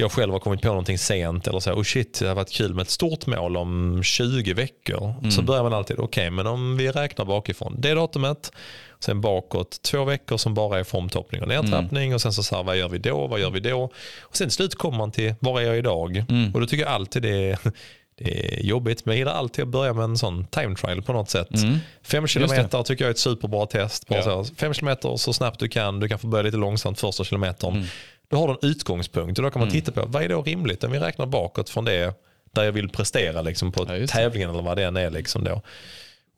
Jag 0.00 0.12
själv 0.12 0.32
har 0.32 0.40
kommit 0.40 0.62
på 0.62 0.68
någonting 0.68 0.98
sent 0.98 1.46
eller 1.46 1.60
så. 1.60 1.72
Oh 1.72 1.82
shit, 1.82 2.18
det 2.18 2.28
har 2.28 2.34
varit 2.34 2.50
kul 2.52 2.74
med 2.74 2.82
ett 2.82 2.90
stort 2.90 3.26
mål 3.26 3.56
om 3.56 4.00
20 4.04 4.54
veckor. 4.54 5.14
Mm. 5.18 5.30
Så 5.30 5.42
börjar 5.42 5.62
man 5.62 5.72
alltid, 5.72 5.98
okej 5.98 6.30
men 6.30 6.46
om 6.46 6.76
vi 6.76 6.90
räknar 6.90 7.24
bakifrån. 7.24 7.74
Det 7.78 7.94
datumet, 7.94 8.52
sen 9.00 9.20
bakåt 9.20 9.82
två 9.82 10.04
veckor 10.04 10.36
som 10.36 10.54
bara 10.54 10.78
är 10.78 10.84
formtoppning 10.84 11.42
och 11.42 11.48
nedtrappning 11.48 12.02
Mm. 12.04 12.14
och 12.14 12.20
sen 12.22 12.32
så, 12.32 12.42
så 12.42 12.56
här, 12.56 12.62
vad 12.62 12.76
gör 12.76 12.88
vi 12.88 12.98
då, 12.98 13.26
vad 13.26 13.40
gör 13.40 13.50
vi 13.50 13.60
då? 13.60 13.80
Och 14.20 14.36
sen 14.36 14.48
till 14.48 14.54
slut 14.56 14.74
kommer 14.74 14.98
man 14.98 15.10
till, 15.12 15.34
var 15.40 15.60
är 15.60 15.64
jag 15.64 15.78
idag? 15.78 16.24
Mm. 16.28 16.54
Och 16.54 16.60
då 16.60 16.66
tycker 16.66 16.84
jag 16.84 16.92
alltid 16.92 17.22
det 17.22 17.50
är, 17.50 17.58
det 18.18 18.54
är 18.54 18.60
jobbigt 18.62 19.04
men 19.04 19.12
jag 19.12 19.18
gillar 19.18 19.32
alltid 19.32 19.62
att 19.62 19.68
börja 19.68 19.92
med 19.92 20.04
en 20.04 20.18
sån 20.18 20.46
time 20.46 20.74
trial 20.76 21.02
på 21.02 21.12
något 21.12 21.30
sätt. 21.30 21.54
Mm. 21.54 21.78
Fem 22.02 22.26
kilometer 22.26 22.82
tycker 22.82 23.04
jag 23.04 23.08
är 23.08 23.14
ett 23.14 23.18
superbra 23.18 23.66
test. 23.66 24.08
Bara 24.08 24.20
Ja. 24.24 24.44
fem 24.56 24.74
kilometer 24.74 25.16
så 25.16 25.32
snabbt 25.32 25.60
du 25.60 25.68
kan, 25.68 26.00
du 26.00 26.08
kan 26.08 26.18
få 26.18 26.26
börja 26.26 26.42
lite 26.42 26.56
långsamt 26.56 27.00
första 27.00 27.24
kilometern. 27.24 27.84
Mm. 28.30 28.40
Då 28.40 28.46
har 28.46 28.48
du 28.48 28.52
en 28.62 28.70
utgångspunkt 28.70 29.38
och 29.38 29.44
då 29.44 29.50
kan 29.50 29.60
man 29.60 29.70
titta 29.70 29.92
på 29.92 30.06
vad 30.06 30.22
är 30.22 30.28
då 30.28 30.42
rimligt 30.42 30.84
om 30.84 30.92
vi 30.92 30.98
räknar 30.98 31.26
bakåt 31.26 31.70
från 31.70 31.84
det 31.84 32.14
där 32.52 32.64
jag 32.64 32.72
vill 32.72 32.88
prestera 32.88 33.42
liksom, 33.42 33.72
på 33.72 33.86
Ja, 33.88 34.06
tävlingen 34.06 34.50
eller 34.50 34.62
vad 34.62 34.76
det 34.76 34.84
än 34.84 34.96
är. 34.96 35.10
Liksom 35.10 35.44
då. 35.44 35.62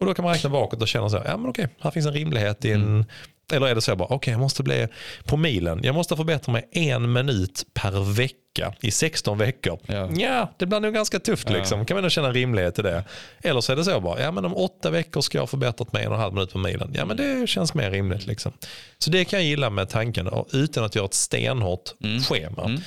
Och 0.00 0.06
då 0.06 0.14
kan 0.14 0.24
man 0.24 0.34
räkna 0.34 0.50
bakåt 0.50 0.82
och 0.82 0.88
känna 0.88 1.10
så 1.10 1.18
här, 1.18 1.24
ja 1.24 1.36
men 1.36 1.50
okej, 1.50 1.68
här 1.80 1.90
finns 1.90 2.06
en 2.06 2.12
rimlighet 2.12 2.64
i 2.64 2.72
en 2.72 3.04
Eller 3.52 3.66
är 3.66 3.74
det 3.74 3.80
så 3.80 3.90
jag 3.90 3.98
bara, 3.98 4.04
okej 4.04 4.16
okay, 4.16 4.32
jag 4.32 4.40
måste 4.40 4.62
bli 4.62 4.88
på 5.24 5.36
milen, 5.36 5.80
jag 5.82 5.94
måste 5.94 6.16
förbättra 6.16 6.52
mig 6.52 6.68
en 6.72 7.12
minut 7.12 7.66
per 7.74 8.14
vecka 8.14 8.74
i 8.80 8.90
16 8.90 9.38
veckor. 9.38 9.78
Ja, 9.86 10.10
ja 10.16 10.54
det 10.56 10.66
blir 10.66 10.80
nog 10.80 10.94
ganska 10.94 11.18
tufft 11.20 11.50
ja. 11.50 11.56
liksom. 11.56 11.86
Kan 11.86 11.94
man 11.94 12.02
nog 12.02 12.12
känna 12.12 12.32
rimlighet 12.32 12.78
i 12.78 12.82
det. 12.82 13.04
Eller 13.42 13.60
så 13.60 13.72
är 13.72 13.76
det 13.76 13.84
så 13.84 14.00
bara, 14.00 14.20
ja 14.20 14.32
men 14.32 14.44
om 14.44 14.56
åtta 14.56 14.90
veckor 14.90 15.20
ska 15.20 15.38
jag 15.38 15.42
ha 15.42 15.46
förbättrat 15.46 15.92
mig 15.92 16.04
en 16.04 16.08
och 16.08 16.14
en 16.14 16.20
halv 16.20 16.34
minut 16.34 16.52
på 16.52 16.58
milen. 16.58 16.92
Ja 16.94 17.04
men 17.04 17.16
det 17.16 17.48
känns 17.48 17.74
mer 17.74 17.90
rimligt 17.90 18.26
liksom. 18.26 18.52
Så 18.98 19.10
det 19.10 19.24
kan 19.24 19.38
jag 19.38 19.48
gilla 19.48 19.70
med 19.70 19.88
tanken, 19.88 20.30
utan 20.52 20.84
att 20.84 20.94
göra 20.94 21.06
ett 21.06 21.14
stenhårt 21.14 21.94
mm. 22.04 22.20
schema. 22.20 22.64
Mm. 22.64 22.80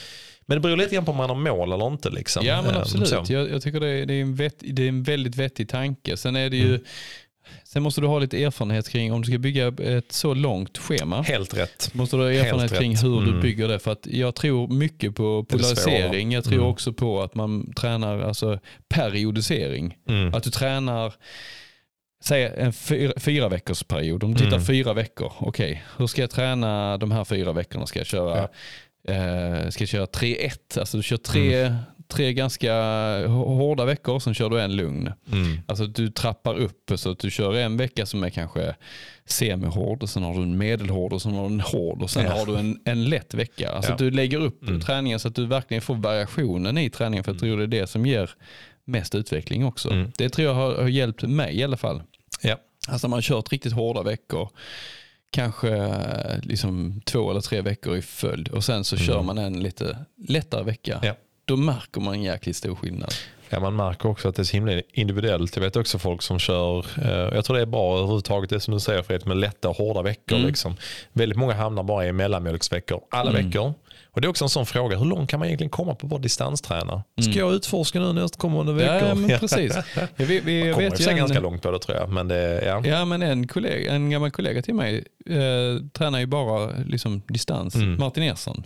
Men 0.46 0.56
det 0.58 0.62
beror 0.62 0.78
lite 0.78 0.96
grann 0.96 1.06
på 1.06 1.12
om 1.12 1.18
man 1.18 1.30
har 1.30 1.36
mål 1.36 1.74
eller 1.74 1.88
inte. 1.88 2.10
Liksom. 2.10 2.46
Ja 2.46 2.62
men 2.62 2.76
ehm, 2.76 2.82
absolut. 2.82 3.30
Jag, 3.30 3.50
jag, 3.52 3.62
tycker 3.62 3.80
det 3.80 3.88
är, 3.88 4.06
det, 4.06 4.14
är 4.14 4.22
en 4.22 4.36
vett, 4.36 4.56
det 4.60 4.84
är 4.84 4.90
en 4.90 5.04
väldigt 5.04 5.36
vettig 5.36 5.70
tanke. 5.70 6.18
Sen 6.18 6.36
är 6.36 6.50
det 6.50 6.58
ju 6.58 6.70
mm. 6.70 6.84
Sen 7.64 7.84
måste 7.84 8.02
du 8.02 8.08
ha 8.08 8.20
lite 8.20 8.44
erfarenhet 8.44 8.90
kring 8.90 9.14
om 9.14 9.22
du 9.22 9.28
ska 9.28 9.38
bygga 9.38 9.68
ett 9.68 10.12
så 10.12 10.34
långt 10.34 10.78
schema. 10.78 11.22
Helt 11.22 11.58
rätt. 11.58 11.94
Måste 11.94 12.16
du 12.16 12.24
ha 12.24 12.32
erfarenhet 12.32 12.72
Helt 12.72 12.82
kring 12.82 12.98
hur 12.98 13.22
mm. 13.22 13.36
du 13.36 13.42
bygger 13.42 13.68
det. 13.68 13.80
För 13.80 13.92
att 13.92 14.08
jag 14.08 14.36
tror 14.36 14.68
mycket 14.68 15.16
på 15.16 15.44
polarisering. 15.44 16.32
Jag 16.32 16.44
tror 16.44 16.54
mm. 16.54 16.66
också 16.66 16.94
på 16.94 17.22
att 17.22 17.36
man 17.36 17.74
tränar 17.74 18.20
alltså 18.20 18.60
periodisering. 18.90 19.98
Mm. 20.10 20.34
Att 20.34 20.44
du 20.44 20.50
tränar 20.50 21.14
säg 22.24 22.52
en 22.58 22.74
fyra, 22.74 23.14
fyra 23.18 23.50
veckors 23.50 23.84
period. 23.84 24.24
Om 24.24 24.34
du 24.34 24.38
tittar 24.38 24.54
mm. 24.54 24.66
fyra 24.66 24.94
veckor. 24.94 25.34
Okej, 25.38 25.72
okay. 25.72 25.82
hur 25.98 26.08
ska 26.08 26.22
jag 26.22 26.32
träna 26.32 26.98
de 26.98 27.12
här 27.12 27.24
fyra 27.24 27.54
veckorna? 27.54 27.86
Ska 27.86 28.00
jag 28.00 28.08
köra 28.08 28.38
ja. 28.38 28.50
Eh, 29.08 29.70
ska 29.70 29.86
köra 29.86 30.06
3-1, 30.06 30.80
alltså 30.80 30.98
du 30.98 31.04
kör 31.04 31.18
tre, 31.18 31.64
mm. 31.64 31.78
Tre 32.14 32.34
ganska 32.34 32.74
hårda 33.28 33.86
veckor, 33.86 34.20
sen 34.20 34.34
kör 34.34 34.50
du 34.50 34.62
en 34.62 34.76
lugn. 34.76 35.12
Mm. 35.32 35.60
Alltså 35.66 35.86
du 35.88 36.10
trappar 36.10 36.56
upp 36.56 36.92
så 36.96 37.12
att 37.12 37.20
du 37.20 37.32
kör 37.32 37.54
en 37.54 37.78
vecka 37.78 38.06
som 38.06 38.24
är 38.24 38.30
kanske 38.30 38.76
semihård, 39.26 40.04
och 40.04 40.10
sen 40.10 40.24
har 40.24 40.34
du 40.34 40.42
en 40.42 40.58
medelhård 40.58 41.14
och 41.14 41.22
sen 41.22 41.34
har 41.34 41.50
du 41.50 41.54
en 41.54 41.62
hård 41.62 42.02
och 42.02 42.10
sen 42.10 42.26
ja. 42.26 42.32
har 42.32 42.46
du 42.46 42.56
en, 42.56 42.80
en 42.86 43.06
lätt 43.06 43.34
vecka. 43.34 43.70
Alltså 43.70 43.92
ja. 43.92 43.98
du 43.98 44.12
lägger 44.12 44.40
upp 44.40 44.68
mm. 44.68 44.82
träningen 44.82 45.20
så 45.20 45.28
att 45.28 45.36
du 45.36 45.46
verkligen 45.46 45.82
får 45.82 45.96
variationen 45.96 46.78
i 46.78 46.90
träningen, 46.90 47.24
för 47.24 47.32
jag 47.32 47.40
tror 47.40 47.58
det 47.58 47.64
är 47.64 47.82
det 47.82 47.88
som 47.88 48.06
ger 48.06 48.30
mest 48.86 49.16
utveckling 49.16 49.66
också. 49.66 49.92
Mm. 49.92 50.12
Det 50.18 50.30
tror 50.30 50.48
jag 50.48 50.54
har, 50.54 50.76
har 50.76 50.88
hjälpt 50.88 51.22
mig 51.22 51.56
i 51.56 51.64
alla 51.64 51.78
fall. 51.78 52.04
Ja. 52.42 52.58
Alltså 52.88 53.08
man 53.08 53.18
har 53.18 53.22
kört 53.22 53.52
riktigt 53.52 53.74
hårda 53.74 54.04
veckor 54.04 54.50
kanske 55.32 55.96
liksom 56.44 57.02
två 57.06 57.32
eller 57.32 57.42
tre 57.42 57.62
veckor 57.62 57.98
i 57.98 58.02
följd 58.02 58.48
och 58.48 58.64
sen 58.64 58.84
så 58.84 58.96
mm. 58.96 59.08
kör 59.08 59.22
man 59.22 59.38
en 59.38 59.60
lite 59.60 59.98
lättare 60.28 60.64
vecka. 60.64 61.00
Ja. 61.04 61.16
Då 61.46 61.58
märker 61.58 62.02
man 62.02 62.14
en 62.14 62.24
jäkligt 62.24 62.56
stor 62.56 62.76
skillnad. 62.76 63.14
Ja, 63.50 63.60
man 63.60 63.76
märker 63.76 64.10
också 64.10 64.30
att 64.30 64.36
det 64.36 64.42
är 64.42 64.44
så 64.44 64.54
himla 64.54 64.82
individuellt. 64.94 65.56
Jag 65.56 65.64
vet 65.64 65.76
också 65.76 66.00
folk 66.00 66.22
som 66.22 66.40
kör, 66.40 66.86
eh, 67.02 67.36
jag 67.36 67.46
tror 67.46 67.56
det 67.56 67.62
är 67.62 67.66
bra 67.66 67.98
överhuvudtaget 67.98 68.50
det 68.50 68.60
som 68.60 68.74
du 68.74 68.80
säger 68.80 69.02
Fredrik 69.02 69.26
med 69.26 69.38
lätta 69.38 69.70
och 69.70 69.76
hårda 69.76 70.02
veckor. 70.02 70.36
Mm. 70.36 70.48
Liksom. 70.48 70.76
Väldigt 71.14 71.38
många 71.38 71.54
hamnar 71.54 71.84
bara 71.84 72.08
i 72.08 72.12
mellanmjölksveckor. 72.12 73.02
Alla 73.10 73.30
mm. 73.30 73.46
veckor 73.46 73.74
och 74.14 74.22
Det 74.22 74.28
är 74.28 74.30
också 74.30 74.46
en 74.46 74.50
sån 74.50 74.66
fråga, 74.66 74.98
hur 74.98 75.06
långt 75.06 75.30
kan 75.30 75.40
man 75.40 75.48
egentligen 75.48 75.70
komma 75.70 75.96
på 75.96 76.06
att 76.06 76.12
vara 76.12 76.22
distansträna? 76.22 77.04
Ska 77.22 77.32
mm. 77.32 77.40
jag 77.40 77.54
utforska 77.54 78.00
nu 78.00 78.14
nästkommande 78.14 78.74
veckor? 78.74 79.08
Ja, 79.08 79.16
men 79.16 79.40
precis. 79.40 79.78
Ja, 79.96 80.02
vi, 80.16 80.40
vi, 80.40 80.64
man 80.64 80.74
kommer 80.74 80.90
vet 80.90 81.00
ju 81.00 81.16
ganska 81.16 81.40
långt 81.40 81.62
på 81.62 81.72
det 81.72 81.80
tror 81.80 81.98
jag. 81.98 82.10
Men, 82.10 82.28
det, 82.28 82.66
ja. 82.66 82.82
ja, 82.86 83.06
men 83.06 83.22
en, 83.22 83.48
kollega, 83.48 83.92
en 83.92 84.10
gammal 84.10 84.32
kollega 84.32 84.62
till 84.62 84.74
mig 84.74 85.04
eh, 85.26 85.86
tränar 85.94 86.20
ju 86.20 86.26
bara 86.26 86.72
liksom, 86.88 87.22
distans, 87.28 87.76
mm. 87.76 88.00
Martin 88.00 88.24
Ersson. 88.24 88.64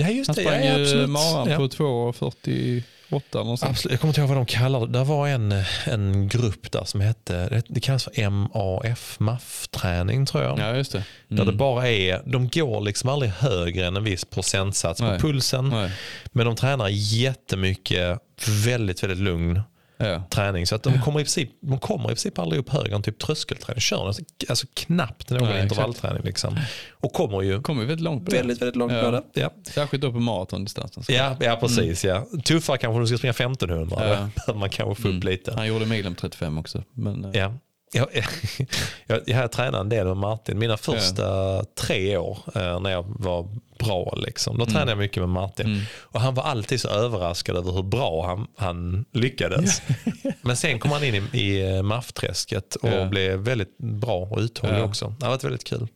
Ja, 0.00 0.08
just 0.08 0.28
Han 0.28 0.34
sprang 0.34 0.64
ja, 0.64 0.78
ju 0.78 1.06
maran 1.06 1.50
ja. 1.50 1.56
på 1.56 1.68
2.40 1.68 2.82
åtta 3.10 3.40
Absolut. 3.40 3.84
Jag 3.90 4.00
kommer 4.00 4.10
inte 4.10 4.20
ihåg 4.20 4.28
vad 4.28 4.38
de 4.38 4.46
kallar 4.46 4.80
det. 4.80 4.98
Det 4.98 5.04
var 5.04 5.28
en, 5.28 5.54
en 5.84 6.28
grupp 6.28 6.72
där 6.72 6.84
som 6.84 7.00
hette, 7.00 7.62
det 7.68 7.80
kallas 7.80 8.04
för 8.04 8.30
MAF, 8.30 9.20
MAF-träning 9.20 10.26
tror 10.26 10.44
jag. 10.44 10.58
Ja, 10.58 10.76
just 10.76 10.92
det. 10.92 10.98
Mm. 10.98 11.44
Där 11.44 11.52
det 11.52 11.58
bara 11.58 11.88
är, 11.88 12.22
de 12.26 12.48
går 12.48 12.80
liksom 12.80 13.10
aldrig 13.10 13.32
högre 13.32 13.86
än 13.86 13.96
en 13.96 14.04
viss 14.04 14.24
procentsats 14.24 15.00
Nej. 15.00 15.18
på 15.18 15.26
pulsen. 15.26 15.68
Nej. 15.68 15.90
Men 16.32 16.46
de 16.46 16.56
tränar 16.56 16.88
jättemycket, 16.88 18.18
väldigt, 18.64 19.02
väldigt 19.02 19.18
lugn 19.18 19.60
ja. 20.00 20.22
träning. 20.30 20.66
Så 20.66 20.74
att 20.74 20.82
de 20.82 21.00
kommer, 21.00 21.20
i 21.20 21.22
princip, 21.22 21.50
de 21.60 21.78
kommer 21.78 22.04
i 22.04 22.06
princip 22.08 22.38
aldrig 22.38 22.60
upp 22.60 22.68
högre 22.68 22.94
än 22.94 23.02
typ 23.02 23.18
tröskelträning. 23.18 23.80
Kör 23.80 24.06
alltså, 24.06 24.22
alltså 24.48 24.66
knappt 24.74 25.30
någon 25.30 25.48
ja, 25.48 25.62
intervallträning. 25.62 26.22
Liksom. 26.22 26.60
Och 26.92 27.12
kommer 27.12 27.42
ju 27.42 27.62
kommer 27.62 27.84
väldigt 27.84 28.04
långt 28.04 28.24
på 28.24 28.30
det. 28.30 28.36
Väldigt, 28.36 28.62
väldigt 28.62 28.76
långt 28.76 28.92
ja. 28.92 29.02
på 29.02 29.10
det. 29.10 29.22
Ja. 29.32 29.50
Särskilt 29.62 30.02
då 30.02 30.12
på 30.12 30.20
maratondistansen. 30.20 31.04
Ja, 31.08 31.36
ja, 31.40 31.56
precis. 31.56 32.04
Mm. 32.04 32.16
Ja. 32.16 32.40
Tuffare 32.40 32.78
kanske 32.78 32.94
om 32.94 33.00
du 33.00 33.06
ska 33.06 33.18
springa 33.18 33.30
1500. 33.30 34.30
Ja. 34.46 34.54
man 34.54 34.70
kanske 34.70 35.02
få 35.02 35.08
upp 35.08 35.14
mm. 35.14 35.28
lite. 35.28 35.54
Han 35.54 35.66
gjorde 35.66 35.86
milen 35.86 36.14
på 36.14 36.20
35 36.20 36.58
också. 36.58 36.82
Men, 36.92 37.24
eh. 37.24 37.30
ja. 37.34 37.54
Jag, 37.92 38.06
jag, 39.06 39.20
jag 39.26 39.52
tränade 39.52 39.78
en 39.78 39.88
del 39.88 40.06
med 40.06 40.16
Martin. 40.16 40.58
Mina 40.58 40.76
första 40.76 41.22
ja. 41.22 41.64
tre 41.74 42.16
år 42.16 42.38
eh, 42.54 42.80
när 42.80 42.90
jag 42.90 43.04
var 43.08 43.48
bra. 43.84 44.14
Liksom. 44.16 44.58
Då 44.58 44.62
mm. 44.62 44.72
tränade 44.72 44.90
jag 44.90 44.98
mycket 44.98 45.22
med 45.22 45.28
Martin. 45.28 45.66
Mm. 45.66 45.80
Och 45.92 46.20
Han 46.20 46.34
var 46.34 46.42
alltid 46.42 46.80
så 46.80 46.88
överraskad 46.88 47.56
över 47.56 47.72
hur 47.72 47.82
bra 47.82 48.26
han, 48.26 48.46
han 48.56 49.04
lyckades. 49.12 49.82
Men 50.42 50.56
sen 50.56 50.78
kom 50.78 50.90
han 50.90 51.04
in 51.04 51.14
i, 51.14 51.38
i 51.40 51.76
eh, 51.76 51.82
MAF-träsket 51.82 52.74
och 52.74 52.88
ja. 52.88 53.04
blev 53.04 53.38
väldigt 53.38 53.78
bra 53.78 54.16
och 54.16 54.38
uthållig 54.38 54.78
ja. 54.78 54.82
också. 54.82 55.14
Det 55.18 55.24
har 55.24 55.30
varit 55.30 55.44
väldigt 55.44 55.64
kul. 55.64 55.88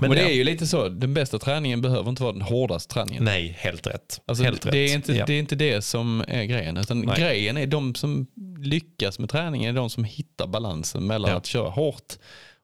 Men 0.00 0.10
och 0.10 0.16
det 0.16 0.22
är 0.22 0.34
ju 0.34 0.44
lite 0.44 0.66
så, 0.66 0.88
den 0.88 1.14
bästa 1.14 1.38
träningen 1.38 1.80
behöver 1.80 2.10
inte 2.10 2.22
vara 2.22 2.32
den 2.32 2.42
hårdaste 2.42 2.94
träningen. 2.94 3.24
Nej, 3.24 3.56
helt 3.58 3.86
rätt. 3.86 4.20
Alltså, 4.26 4.44
helt 4.44 4.62
det, 4.62 4.68
rätt. 4.68 4.74
Är 4.74 4.94
inte, 4.94 5.12
ja. 5.12 5.26
det 5.26 5.32
är 5.32 5.38
inte 5.38 5.56
det 5.56 5.82
som 5.82 6.24
är 6.28 6.44
grejen. 6.44 6.76
Utan 6.76 7.06
grejen 7.16 7.56
är 7.56 7.66
de 7.66 7.94
som 7.94 8.26
lyckas 8.58 9.18
med 9.18 9.30
träningen, 9.30 9.70
är 9.70 9.80
de 9.80 9.90
som 9.90 10.04
hittar 10.04 10.46
balansen 10.46 11.06
mellan 11.06 11.36
att 11.36 11.46
köra 11.46 11.68
hårt 11.68 12.14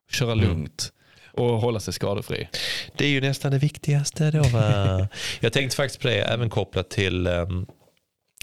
och 0.08 0.14
köra 0.14 0.32
mm. 0.32 0.68
Och 1.32 1.60
hålla 1.60 1.80
sig 1.80 1.94
skadefri. 1.94 2.48
Det 2.96 3.04
är 3.04 3.08
ju 3.08 3.20
nästan 3.20 3.52
det 3.52 3.58
viktigaste 3.58 4.30
då. 4.30 4.42
Va? 4.42 5.08
jag 5.40 5.52
tänkte 5.52 5.76
faktiskt 5.76 6.00
på 6.00 6.08
det 6.08 6.20
även 6.20 6.50
kopplat 6.50 6.90
till 6.90 7.26
um, 7.26 7.66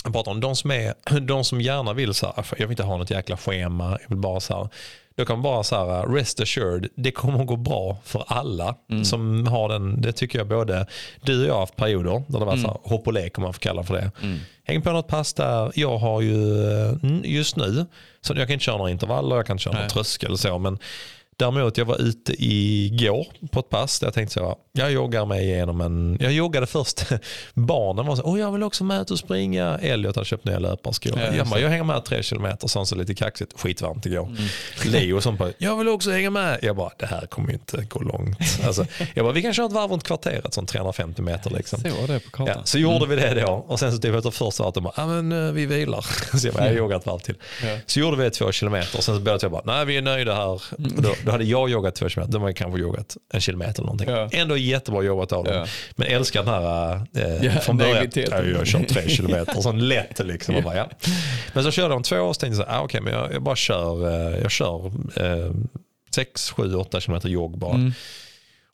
jag 0.04 0.14
pratar 0.14 0.32
om 0.32 0.40
de 0.40 0.56
som, 0.56 0.72
är, 0.72 1.20
de 1.20 1.44
som 1.44 1.62
gärna 1.62 1.94
vill 1.94 2.14
så 2.14 2.26
här, 2.26 2.46
jag 2.58 2.68
vill 2.68 2.72
inte 2.72 2.84
ha 2.84 2.98
något 2.98 3.12
jäkla 3.12 3.38
schema, 3.38 3.98
jag 4.02 4.10
vill 4.10 4.18
bara 4.18 4.40
så 4.40 4.54
här, 4.54 4.70
då 5.16 5.26
kan 5.26 5.42
bara 5.42 5.64
så 5.64 5.76
här, 5.76 6.08
rest 6.08 6.40
assured, 6.40 6.88
det 6.96 7.12
kommer 7.12 7.42
att 7.42 7.48
gå 7.48 7.56
bra 7.56 7.98
för 8.04 8.24
alla 8.28 8.76
mm. 8.92 9.06
som 9.06 9.48
har 9.48 9.70
den, 9.70 10.02
det 10.02 10.12
tycker 10.12 10.38
jag 10.38 10.48
både 10.48 10.86
du 11.22 11.42
och 11.42 11.48
jag 11.48 11.54
har 11.54 11.60
haft 11.60 11.76
perioder 11.76 12.24
där 12.28 12.40
det 12.40 12.46
var 12.46 12.54
mm. 12.54 12.64
så 12.64 12.68
här, 12.68 12.78
hopp 12.84 13.08
och 13.08 13.14
lek 13.14 13.38
om 13.38 13.44
man 13.44 13.54
får 13.54 13.60
kalla 13.60 13.84
för 13.84 13.94
det. 13.94 14.12
Mm. 14.22 14.40
Häng 14.64 14.82
på 14.82 14.92
något 14.92 15.08
pass 15.08 15.34
där, 15.34 15.72
jag 15.76 15.98
har 15.98 16.22
ju 16.22 16.64
eh, 16.72 16.94
just 17.24 17.56
nu, 17.56 17.86
så 18.22 18.34
jag 18.34 18.48
kan 18.48 18.54
inte 18.54 18.66
köra 18.66 18.78
några 18.78 18.92
intervaller, 18.92 19.36
jag 19.36 19.46
kan 19.46 19.54
inte 19.54 19.64
köra 19.64 19.80
någon 19.80 19.90
tröskel 19.90 20.38
så, 20.38 20.58
men 20.58 20.80
Däremot 21.40 21.78
jag 21.78 21.86
var 21.86 22.02
ute 22.02 22.34
igår 22.46 23.28
på 23.52 23.60
ett 23.60 23.70
pass 23.70 24.00
där 24.00 24.08
jag 24.08 24.14
tänkte 24.14 24.34
så 24.34 24.58
jag 24.72 24.92
joggar 24.92 25.26
mig 25.26 25.44
igenom 25.44 25.82
en, 25.82 26.18
jag 26.22 26.32
joggade 26.32 26.68
först, 26.68 27.06
barnen 27.54 28.06
var 28.06 28.16
så 28.16 28.22
oh, 28.22 28.40
jag 28.40 28.52
vill 28.52 28.64
också 28.64 28.84
med 28.84 29.02
ut 29.02 29.12
och 29.12 29.20
springa. 29.20 29.78
Elliot 29.78 30.16
hade 30.16 30.26
köpt 30.26 30.46
nya 30.46 30.60
löparskor. 30.60 31.20
Ja, 31.20 31.36
jag, 31.36 31.48
bara, 31.48 31.60
jag 31.60 31.70
hänger 31.70 31.84
med 31.84 32.06
tre 32.06 32.24
kilometer, 32.24 32.68
sånt 32.68 32.88
så 32.88 32.96
lite 32.96 33.16
kaxigt, 33.16 33.62
skitvarmt 33.62 34.06
igår. 34.06 34.26
Mm. 34.26 34.44
Leo 34.86 35.22
som 35.22 35.36
bara, 35.36 35.50
jag 35.58 35.78
vill 35.78 35.88
också 35.88 36.12
hänga 36.12 36.30
med. 36.30 36.60
Jag 36.62 36.76
bara, 36.76 36.92
det 36.98 37.06
här 37.06 37.26
kommer 37.26 37.48
ju 37.50 37.54
inte 37.54 37.84
gå 37.90 38.00
långt. 38.00 38.38
Alltså, 38.66 38.86
jag 39.14 39.26
bara, 39.26 39.34
vi 39.34 39.42
kan 39.42 39.54
köra 39.54 39.66
ett 39.66 39.72
varv 39.72 39.92
runt 39.92 40.04
kvarteret, 40.04 40.54
sånt 40.54 40.70
350 40.70 41.22
meter. 41.22 41.50
Liksom. 41.50 41.80
Så, 41.80 42.08
det 42.08 42.20
på 42.32 42.48
Ja, 42.48 42.62
så 42.64 42.78
gjorde 42.78 43.06
vi 43.06 43.16
det 43.16 43.42
då 43.42 43.66
och 43.68 43.80
sen 43.80 43.92
så 43.92 43.98
typ 43.98 44.16
efter 44.16 44.32
första 44.32 44.64
varvet, 44.64 44.76
de 44.76 44.84
bara, 44.84 45.06
men 45.06 45.32
uh, 45.32 45.54
vi 45.54 45.66
vilar. 45.66 46.06
Så 46.38 46.48
jag 46.48 46.54
bara, 46.54 46.66
jag 46.66 46.76
joggar 46.76 46.98
ett 46.98 47.06
varv 47.06 47.20
till. 47.20 47.36
Ja. 47.64 47.78
Så 47.86 48.00
gjorde 48.00 48.18
vi 48.24 48.30
två 48.30 48.52
kilometer 48.52 48.98
och 48.98 49.04
sen 49.04 49.16
så 49.16 49.22
började 49.22 49.46
jag 49.46 49.52
bara, 49.52 49.62
nej 49.66 49.86
vi 49.86 49.98
är 49.98 50.02
nöjda 50.02 50.36
här. 50.36 50.62
Mm. 50.78 50.96
Och 50.96 51.02
då, 51.02 51.14
då 51.30 51.34
hade 51.34 51.44
jag 51.44 51.70
joggat 51.70 51.96
två 51.96 52.10
kilometer, 52.10 52.34
de 52.34 52.42
har 52.42 52.52
kanske 52.52 52.80
joggat 52.80 53.18
en 53.34 53.42
kilometer 53.42 53.74
eller 53.74 53.86
någonting. 53.86 54.10
Ja. 54.10 54.30
Ändå 54.32 54.58
jättebra 54.58 55.04
jobbat 55.04 55.32
av 55.32 55.44
dem. 55.44 55.54
Ja. 55.56 55.66
Men 55.96 56.08
älskar 56.08 56.44
den 56.44 56.54
här, 56.54 56.96
eh, 57.16 57.46
ja, 57.46 57.52
från 57.52 57.78
början, 57.78 58.12
ja, 58.14 58.44
jag 58.44 58.68
kör 58.68 58.84
tre 58.84 59.10
kilometer, 59.10 59.62
sån 59.62 59.88
lätt 59.88 60.20
liksom. 60.20 60.56
Och 60.56 60.64
bara, 60.64 60.76
ja. 60.76 60.90
Men 61.54 61.64
så 61.64 61.72
körde 61.72 61.94
de 61.94 62.04
två 62.04 62.18
och 62.18 62.36
så 62.36 62.40
tänkte 62.40 62.62
jag, 62.62 62.68
ah, 62.70 62.84
okay, 62.84 63.02
men 63.02 63.14
jag, 63.14 63.34
jag, 63.34 63.42
bara 63.42 63.56
kör, 63.56 64.08
eh, 64.08 64.42
jag 64.42 64.52
kör 64.52 64.86
eh, 65.16 65.52
6, 66.16 66.52
7, 66.52 66.76
8 66.76 67.00
kilometer 67.00 67.30
jogg 67.30 67.58
bara. 67.58 67.76
Mm. 67.76 67.94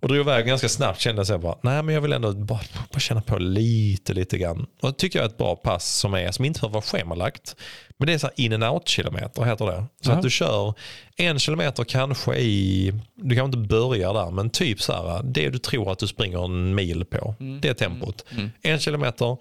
Och 0.02 0.08
drog 0.08 0.20
iväg 0.20 0.46
ganska 0.46 0.70
snabbt 0.70 1.00
kände 1.00 1.26
jag 1.28 1.42
bara, 1.42 1.58
nej 1.62 1.84
men 1.84 1.96
jag 1.96 2.02
vill 2.02 2.14
ändå 2.14 2.34
bara, 2.34 2.60
bara 2.92 3.00
känna 3.00 3.22
på 3.22 3.38
lite, 3.38 4.14
lite 4.14 4.38
grann. 4.38 4.66
Och 4.82 4.90
det 4.90 4.98
tycker 4.98 5.20
jag 5.20 5.26
är 5.26 5.30
ett 5.30 5.38
bra 5.38 5.56
pass 5.56 5.96
som, 5.96 6.14
är, 6.14 6.32
som 6.32 6.46
inte 6.46 6.60
behöver 6.60 6.74
vara 6.74 6.82
schemalagt. 6.82 7.56
Men 7.98 8.08
det 8.08 8.14
är 8.14 8.18
så 8.18 8.30
in 8.36 8.54
and 8.54 8.64
out 8.64 8.88
kilometer 8.88 9.44
heter 9.44 9.66
det. 9.66 9.86
Så 10.02 10.10
Aha. 10.10 10.18
att 10.18 10.24
du 10.24 10.30
kör 10.30 10.74
en 11.18 11.40
kilometer 11.40 11.84
kanske 11.84 12.36
i, 12.36 12.94
du 13.16 13.36
kan 13.36 13.46
inte 13.46 13.58
börja 13.58 14.14
där, 14.14 14.32
men 14.32 14.50
typ 14.50 14.82
så 14.82 14.94
här, 14.94 15.24
det 15.24 15.50
du 15.50 15.58
tror 15.58 15.92
att 15.92 16.00
du 16.00 16.08
springer 16.08 16.46
en 16.46 16.76
mil 16.76 17.06
på. 17.06 17.36
Mm. 17.40 17.62
Det 17.62 17.70
är 17.70 17.74
tempot. 17.74 18.26
Mm. 18.30 18.40
mm. 18.40 18.52
En 18.62 18.80
kilometer, 18.80 19.38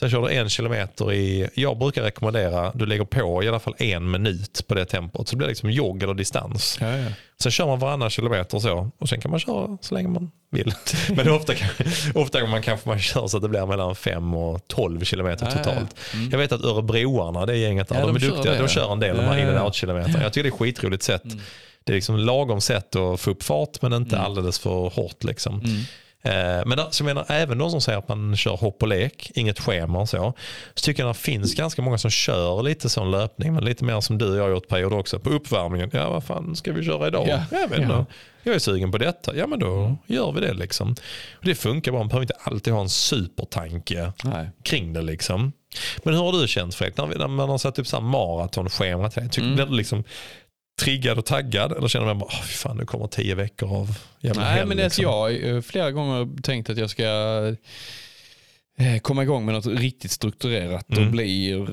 Sen 0.00 0.10
kör 0.10 0.22
du 0.22 0.34
en 0.34 0.48
kilometer 0.48 1.12
i, 1.12 1.48
jag 1.54 1.78
brukar 1.78 2.02
rekommendera, 2.02 2.72
du 2.74 2.86
lägger 2.86 3.04
på 3.04 3.42
i 3.44 3.48
alla 3.48 3.58
fall 3.58 3.74
en 3.78 4.10
minut 4.10 4.64
på 4.66 4.74
det 4.74 4.84
tempot. 4.84 5.28
Så 5.28 5.32
det 5.32 5.36
blir 5.36 5.48
liksom 5.48 5.70
jogg 5.70 6.02
eller 6.02 6.14
distans. 6.14 6.78
Ja, 6.80 6.96
ja. 6.96 7.06
Sen 7.42 7.52
kör 7.52 7.66
man 7.66 7.78
varannan 7.78 8.10
kilometer 8.10 8.56
och 8.56 8.62
så. 8.62 8.90
Och 8.98 9.08
sen 9.08 9.20
kan 9.20 9.30
man 9.30 9.40
köra 9.40 9.78
så 9.80 9.94
länge 9.94 10.08
man 10.08 10.30
vill. 10.50 10.74
Men 11.16 11.30
ofta, 11.30 11.54
kan, 11.54 11.68
ofta 12.14 12.46
man 12.46 12.62
kanske 12.62 12.88
man 12.88 12.98
kör 12.98 13.26
så 13.26 13.36
att 13.36 13.42
det 13.42 13.48
blir 13.48 13.66
mellan 13.66 13.94
5 13.94 14.34
och 14.34 14.68
12 14.68 15.04
kilometer 15.04 15.46
ja, 15.46 15.52
totalt. 15.52 15.96
Mm. 16.14 16.30
Jag 16.30 16.38
vet 16.38 16.52
att 16.52 16.64
Örebroarna, 16.64 17.46
det 17.46 17.56
gänget 17.56 17.88
där, 17.88 18.00
de, 18.00 18.06
de 18.06 18.16
är 18.16 18.20
duktiga. 18.30 18.52
Det, 18.52 18.58
de 18.58 18.68
kör 18.68 18.92
en 18.92 19.00
del 19.00 19.16
de 19.16 19.22
här 19.22 19.38
in 19.38 19.48
and 19.48 19.58
out 19.58 19.74
kilometer. 19.74 20.22
Jag 20.22 20.32
tycker 20.32 20.42
det 20.50 20.54
är 20.54 20.58
skitroligt 20.58 21.02
sätt. 21.02 21.24
Mm 21.24 21.40
det 21.84 21.92
är 21.92 21.94
liksom 21.94 22.16
lagom 22.16 22.60
sätt 22.60 22.96
att 22.96 23.20
få 23.20 23.30
upp 23.30 23.42
fart 23.42 23.82
men 23.82 23.92
inte 23.92 24.16
Mm. 24.16 24.26
alldeles 24.26 24.58
för 24.58 24.88
hårt. 24.88 25.24
Liksom. 25.24 25.62
Mm. 26.22 26.58
Eh, 26.58 26.62
Men 26.66 26.78
där, 26.78 26.86
så 26.90 27.02
jag 27.02 27.06
menar, 27.06 27.24
även 27.28 27.58
de 27.58 27.70
som 27.70 27.80
säger 27.80 27.98
att 27.98 28.08
man 28.08 28.36
kör 28.36 28.56
hopp 28.56 28.82
och 28.82 28.88
lek, 28.88 29.30
inget 29.34 29.60
schema 29.60 29.98
och 30.00 30.08
så, 30.08 30.32
så 30.74 30.84
tycker 30.84 31.02
jag 31.02 31.10
att 31.10 31.16
det 31.16 31.22
finns 31.22 31.54
ganska 31.54 31.82
många 31.82 31.98
som 31.98 32.10
kör 32.10 32.62
lite 32.62 32.88
sån 32.88 33.10
löpning, 33.10 33.54
men 33.54 33.64
lite 33.64 33.84
mer 33.84 34.00
som 34.00 34.18
du 34.18 34.30
och 34.30 34.36
jag 34.36 34.42
har 34.42 34.50
gjort 34.50 34.68
perioder 34.68 34.98
också. 34.98 35.18
På 35.18 35.30
uppvärmningen, 35.30 35.90
ja 35.92 36.10
vad 36.10 36.24
fan 36.24 36.56
ska 36.56 36.72
vi 36.72 36.84
köra 36.84 37.06
idag? 37.08 37.26
Ja. 37.28 37.42
Jag 37.50 37.68
vet. 37.68 37.80
Ja. 37.88 38.06
Jag 38.42 38.54
är 38.54 38.58
sugen 38.58 38.92
på 38.92 38.98
detta, 38.98 39.36
ja 39.36 39.46
men 39.46 39.58
då 39.58 39.96
gör 40.06 40.32
vi 40.32 40.40
det 40.40 40.52
liksom. 40.54 40.90
Och 41.38 41.44
det 41.44 41.54
funkar 41.54 41.92
bra, 41.92 42.00
man 42.00 42.08
behöver 42.08 42.22
inte 42.24 42.34
alltid 42.42 42.72
ha 42.72 42.80
en 42.80 42.88
supertanke 42.88 44.12
Nej. 44.24 44.50
kring 44.62 44.92
det 44.92 45.02
liksom. 45.02 45.52
Men 46.02 46.14
hur 46.14 46.20
har 46.22 46.32
du 46.40 46.48
känt 46.48 46.74
Fredrik, 46.74 46.96
när, 46.96 47.06
vi- 47.06 47.18
när 47.18 47.28
man 47.28 47.48
har 47.48 47.58
satt 47.58 47.78
upp 47.78 47.86
så 47.86 47.96
här 47.96 48.02
maratonschema? 48.04 49.10
Tycker 49.10 49.40
Mm. 49.42 49.54
Blir 49.54 49.66
liksom 49.66 50.04
triggad 50.80 51.18
och 51.18 51.24
taggad? 51.24 51.72
Eller 51.72 51.88
känner 51.88 52.06
man 52.06 52.18
bara, 52.18 52.26
oh, 52.26 52.42
fan 52.42 52.76
nu 52.76 52.84
kommer 52.86 53.06
tio 53.06 53.34
veckor 53.34 53.76
av 53.76 53.98
jävla 54.20 54.42
Nej, 54.42 54.52
hell, 54.52 54.66
men 54.68 54.76
det 54.76 54.82
är 54.82 54.86
liksom. 54.86 55.02
jag 55.04 55.44
eh, 55.48 55.60
flera 55.60 55.90
gånger 55.90 56.42
tänkt 56.42 56.70
att 56.70 56.78
jag 56.78 56.90
ska 56.90 57.04
eh, 58.78 58.98
komma 59.02 59.22
igång 59.22 59.44
med 59.44 59.54
något 59.54 59.66
riktigt 59.66 60.10
strukturerat 60.10 60.90
Mm. 60.92 61.04
och 61.04 61.10
bli 61.12 61.66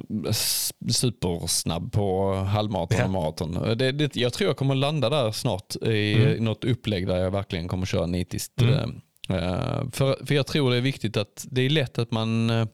supersnabb 0.91 1.91
på 1.91 2.33
halvmaraton 2.35 3.01
och 3.01 3.09
maraton. 3.09 3.77
Det, 3.77 3.91
det, 3.91 4.15
jag 4.15 4.33
tror 4.33 4.49
jag 4.49 4.57
kommer 4.57 4.75
landa 4.75 5.09
där 5.09 5.31
snart 5.31 5.75
i 5.75 6.13
Mm. 6.13 6.43
något 6.43 6.63
upplägg 6.63 7.07
där 7.07 7.17
jag 7.17 7.31
verkligen 7.31 7.67
kommer 7.67 7.85
köra 7.85 8.05
nitiskt. 8.05 8.61
Mm. 8.61 9.01
Eh, 9.29 9.37
eh, 9.37 9.89
för, 9.91 10.25
för 10.25 10.35
jag 10.35 10.47
tror 10.47 10.71
det 10.71 10.77
är 10.77 10.81
viktigt 10.81 11.17
att 11.17 11.45
det 11.51 11.61
är 11.61 11.69
lätt 11.69 11.97
att 11.99 12.11
man, 12.11 12.49
eh, 12.49 12.67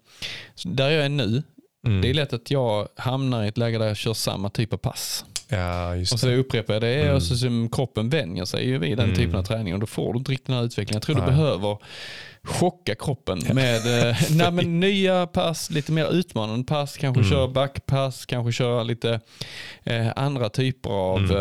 där 0.65 0.89
jag 0.89 1.05
är 1.05 1.09
nu, 1.09 1.43
Mm. 1.87 2.01
det 2.01 2.09
är 2.09 2.13
lätt 2.13 2.33
att 2.33 2.51
jag 2.51 2.87
hamnar 2.95 3.43
i 3.43 3.47
ett 3.47 3.57
läge 3.57 3.77
där 3.77 3.87
jag 3.87 3.97
kör 3.97 4.13
samma 4.13 4.49
typ 4.49 4.73
av 4.73 4.77
pass. 4.77 5.25
Ja, 5.53 5.95
just 5.95 6.13
Och 6.13 6.19
så 6.19 6.27
det. 6.27 6.35
upprepar 6.37 6.73
jag 6.73 6.81
det 6.81 7.01
Mm. 7.01 7.15
och 7.15 7.23
så 7.23 7.35
som 7.35 7.69
kroppen 7.71 8.09
vänjer 8.09 8.45
sig 8.45 8.65
ju 8.67 8.77
vid 8.77 8.97
den 8.97 9.05
Mm. 9.05 9.15
typen 9.17 9.35
av 9.35 9.43
träning 9.43 9.73
och 9.73 9.79
då 9.79 9.85
får 9.85 10.13
du 10.13 10.19
inte 10.19 10.31
riktigt 10.31 10.47
den 10.47 10.55
här 10.55 10.63
utvecklingen. 10.63 10.95
Jag 10.95 11.01
tror 11.03 11.15
Nej. 11.15 11.25
du 11.25 11.31
behöver 11.31 11.77
chocka 12.47 12.95
kroppen 12.95 13.39
med 13.53 14.09
eh, 14.09 14.15
nej, 14.31 14.51
men 14.51 14.79
nya 14.79 15.27
pass, 15.27 15.69
lite 15.69 15.91
mer 15.91 16.13
utmanande 16.13 16.63
pass, 16.65 16.97
kanske 16.97 17.19
Mm. 17.19 17.31
köra 17.31 17.47
backpass, 17.47 18.25
kanske 18.25 18.51
köra 18.51 18.83
lite 18.83 19.19
eh, 19.83 20.07
andra 20.15 20.49
typer 20.49 20.89
av 20.89 21.17
Mm. 21.19 21.35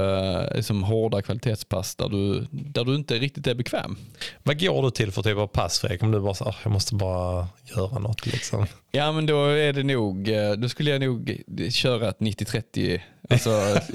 eh, 0.44 0.56
liksom 0.56 0.82
hårda 0.82 1.22
kvalitetspass 1.22 1.96
där 1.96 2.08
du, 2.08 2.46
där 2.50 2.84
du 2.84 2.94
inte 2.94 3.14
riktigt 3.18 3.46
är 3.46 3.54
bekväm. 3.54 3.96
Vad 4.42 4.60
går 4.60 4.82
du 4.82 4.90
till 4.90 5.12
för 5.12 5.22
typ 5.22 5.36
av 5.38 5.46
pass 5.46 5.78
Fredrik? 5.80 6.02
Om 6.02 6.12
du 6.12 6.20
bara 6.20 6.34
säger, 6.34 6.56
jag 6.62 6.72
måste 6.72 6.94
bara 6.94 7.48
göra 7.76 7.98
något 7.98 8.26
liksom. 8.26 8.66
Ja 8.92 9.12
men 9.12 9.26
då 9.26 9.44
är 9.46 9.72
det 9.72 9.82
nog, 9.82 10.28
eh, 10.28 10.52
då 10.52 10.68
skulle 10.68 10.90
jag 10.90 11.00
nog 11.00 11.40
köra 11.70 12.08
ett 12.08 12.18
90-30, 12.20 13.00
alltså 13.30 13.50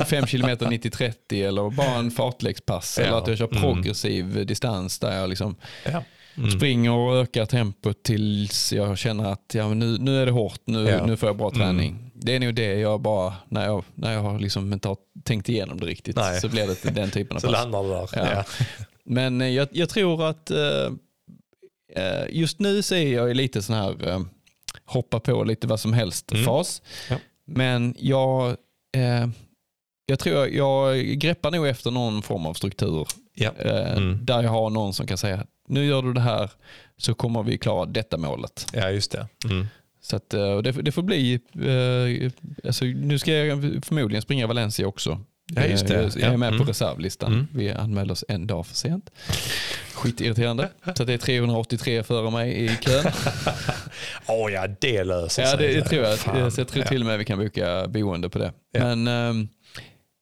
5 0.05 0.25
km 0.27 0.49
90-30 0.49 1.47
eller 1.47 1.69
bara 1.69 1.95
en 1.95 2.11
fartlekspass. 2.11 2.97
Ja. 2.99 3.05
Eller 3.05 3.17
att 3.17 3.27
jag 3.27 3.37
kör 3.37 3.47
Mm. 3.47 3.61
progressiv 3.61 4.45
distans 4.45 4.99
där 4.99 5.19
jag 5.19 5.29
liksom 5.29 5.55
Ja. 5.91 6.03
Mm. 6.37 6.51
springer 6.51 6.91
och 6.91 7.15
ökar 7.15 7.45
tempot 7.45 8.03
tills 8.03 8.73
jag 8.73 8.97
känner 8.97 9.31
att 9.31 9.51
ja, 9.53 9.73
nu, 9.73 9.97
nu 9.97 10.21
är 10.21 10.25
det 10.25 10.31
hårt, 10.31 10.61
nu, 10.65 10.89
Ja. 10.89 11.05
nu 11.05 11.17
får 11.17 11.29
jag 11.29 11.37
bra 11.37 11.47
Mm. 11.49 11.59
träning. 11.59 12.11
Det 12.13 12.35
är 12.35 12.39
nog 12.39 12.55
det 12.55 12.79
jag 12.79 13.01
bara, 13.01 13.33
när 13.49 13.65
jag, 13.65 13.83
när 13.95 14.13
jag 14.13 14.21
har 14.21 14.39
liksom 14.39 14.73
inte 14.73 14.87
har 14.87 14.97
tänkt 15.23 15.49
igenom 15.49 15.79
det 15.79 15.85
riktigt, 15.85 16.15
Nej. 16.15 16.41
så 16.41 16.49
blir 16.49 16.67
det 16.67 16.91
den 16.95 17.11
typen 17.11 17.35
av 17.37 17.39
Så 17.41 17.47
pass. 17.47 17.53
landar 17.63 17.83
du 17.83 17.89
där. 17.89 18.09
Ja. 18.13 18.27
Ja. 18.33 18.65
Men 19.05 19.41
eh, 19.41 19.47
jag, 19.47 19.67
jag 19.71 19.89
tror 19.89 20.25
att 20.29 20.51
eh, 20.51 20.85
eh, 21.95 22.25
just 22.29 22.59
nu 22.59 22.81
så 22.81 22.95
är 22.95 23.13
jag 23.13 23.35
lite 23.35 23.61
sån 23.61 23.75
här 23.75 24.25
hoppa 24.85 25.19
på 25.19 25.43
lite 25.43 25.67
vad 25.67 25.79
som 25.79 25.93
helst 25.93 26.31
Mm. 26.31 26.43
Men 27.49 27.95
jag, 27.99 28.55
jag 30.05 30.19
tror 30.19 30.35
jag, 30.35 30.53
jag 30.53 30.97
greppar 31.05 31.51
nog 31.51 31.67
efter 31.67 31.91
någon 31.91 32.21
form 32.21 32.45
av 32.45 32.53
struktur 32.53 33.07
Ja. 33.35 33.51
Mm. 33.51 34.25
där 34.25 34.43
jag 34.43 34.49
har 34.49 34.69
någon 34.69 34.93
som 34.93 35.07
kan 35.07 35.17
säga 35.17 35.45
nu 35.67 35.85
gör 35.85 36.01
du 36.01 36.13
det 36.13 36.21
här 36.21 36.51
så 36.97 37.13
kommer 37.13 37.43
vi 37.43 37.57
klara 37.57 37.85
detta 37.85 38.17
målet. 38.17 38.65
ja, 38.73 38.89
just 38.89 39.11
det. 39.11 39.27
Mm. 39.45 39.67
Så 40.01 40.15
att, 40.15 40.33
eh, 40.33 40.57
det, 40.57 40.71
det 40.71 40.91
får 40.91 41.01
bli, 41.01 41.33
eh, 41.53 42.31
alltså, 42.67 42.85
nu 42.85 43.19
ska 43.19 43.33
jag 43.33 43.61
förmodligen 43.85 44.21
springa 44.21 44.47
Valencia 44.47 44.87
också. 44.87 45.19
Ja, 45.55 45.65
just 45.65 45.87
det. 45.87 45.95
Eh, 45.95 46.01
Jag 46.01 46.15
är 46.23 46.31
Ja. 46.31 46.37
med 46.37 46.47
Mm. 46.47 46.59
på 46.59 46.65
reservlistan. 46.71 47.33
Mm. 47.33 47.47
Vi 47.51 47.71
anmälde 47.71 48.13
oss 48.13 48.25
en 48.27 48.47
dag 48.47 48.67
för 48.67 48.75
sent. 48.75 49.09
Skitirriterande. 49.93 50.69
Så 50.95 51.03
det 51.03 51.13
är 51.13 51.17
383 51.17 52.03
före 52.03 52.31
mig 52.31 52.65
i 52.65 52.67
kön. 52.81 53.05
Åh 54.27 54.51
ja, 54.51 54.67
det 54.79 55.03
löser 55.03 55.41
ja, 55.43 55.49
sig. 55.49 55.57
det, 55.67 55.73
det 55.73 55.85
tror 55.85 56.03
jag. 56.03 56.19
Fan. 56.19 56.51
Så 56.51 56.61
jag 56.61 56.67
tror 56.67 56.83
Ja. 56.83 56.89
till 56.89 57.01
och 57.01 57.05
med 57.07 57.17
vi 57.19 57.25
kan 57.25 57.39
boka 57.39 57.87
boende 57.87 58.29
på 58.29 58.39
det. 58.39 58.51
Ja. 58.71 58.83
Men 58.95 59.07
ehm, 59.07 59.47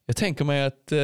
jag 0.06 0.16
tänker 0.16 0.46
mig 0.46 0.64
att 0.64 0.92
eh, 0.92 0.98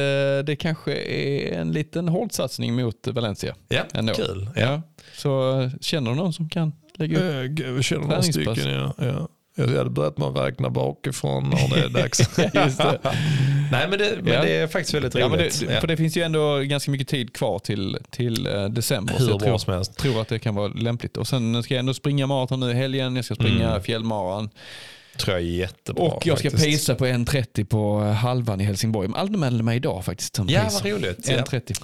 det 0.46 0.56
kanske 0.58 0.92
är 0.94 1.52
en 1.60 1.72
liten 1.72 2.08
hård 2.08 2.32
satsning 2.32 2.74
mot 2.74 3.06
Valencia. 3.06 3.54
Ja, 3.68 3.82
ändå. 3.94 4.14
kul. 4.14 4.50
Ja. 4.56 4.82
Så 5.16 5.60
eh, 5.60 5.70
känner 5.80 6.10
du 6.10 6.16
någon 6.16 6.32
som 6.32 6.48
kan 6.48 6.72
lägga 6.94 7.18
upp? 7.18 7.58
Jag 7.58 7.84
känner 7.84 8.06
några 8.06 8.22
stycken. 8.22 8.70
Ja. 8.70 8.94
Ja. 8.98 9.28
Jag 9.54 9.68
hade 9.68 9.90
börjat 9.90 10.18
med 10.18 10.28
att 10.28 10.36
räkna 10.36 10.70
bakifrån 10.70 11.50
när 11.50 11.76
det 11.76 11.84
är 11.84 11.88
dags. 11.88 12.18
Det. 12.36 12.50
Nej, 13.72 13.86
men, 13.90 13.98
det, 13.98 14.18
men 14.22 14.32
Ja. 14.34 14.42
det 14.42 14.56
är 14.56 14.66
faktiskt 14.66 14.94
väldigt 14.94 15.14
Ja, 15.14 15.26
roligt. 15.28 15.64
det, 15.68 15.80
för 15.80 15.86
det 15.86 15.96
finns 15.96 16.16
ju 16.16 16.22
ändå 16.22 16.58
ganska 16.58 16.90
mycket 16.90 17.08
tid 17.08 17.32
kvar 17.32 17.58
till, 17.58 17.98
till 18.10 18.46
eh, 18.46 18.64
december. 18.68 19.14
så 19.14 19.22
Hur 19.22 19.30
jag 19.30 19.38
bra 19.38 19.46
tror, 19.48 19.58
som 19.58 19.74
helst. 19.74 19.96
tror 19.96 20.20
att 20.20 20.28
det 20.28 20.38
kan 20.38 20.54
vara 20.54 20.68
lämpligt. 20.68 21.16
Och 21.16 21.28
Sen 21.28 21.62
ska 21.62 21.74
jag 21.74 21.78
ändå 21.78 21.94
springa 21.94 22.26
maraton 22.26 22.60
nu 22.60 22.70
i 22.70 22.74
helgen. 22.74 23.16
Jag 23.16 23.24
ska 23.24 23.34
springa 23.34 23.68
Mm. 23.70 23.82
fjällmaran. 23.82 24.50
Tror 25.18 25.36
jag 25.36 25.46
är 25.46 25.50
jättebra. 25.50 26.04
Och 26.04 26.26
jag 26.26 26.38
ska 26.38 26.50
faktiskt. 26.50 26.86
pacea 26.86 26.96
på 26.96 27.06
1.30 27.06 27.64
på 27.64 28.00
halvan 28.00 28.60
i 28.60 28.64
Helsingborg. 28.64 29.08
Jag 29.08 29.18
anmälde 29.18 29.62
mig 29.62 29.76
idag 29.76 30.04
faktiskt 30.04 30.36
som 30.36 30.48
Ja, 30.48 30.70
vad 30.72 30.86
roligt. 30.86 31.28
Ja. 31.28 31.36
1.30. 31.36 31.82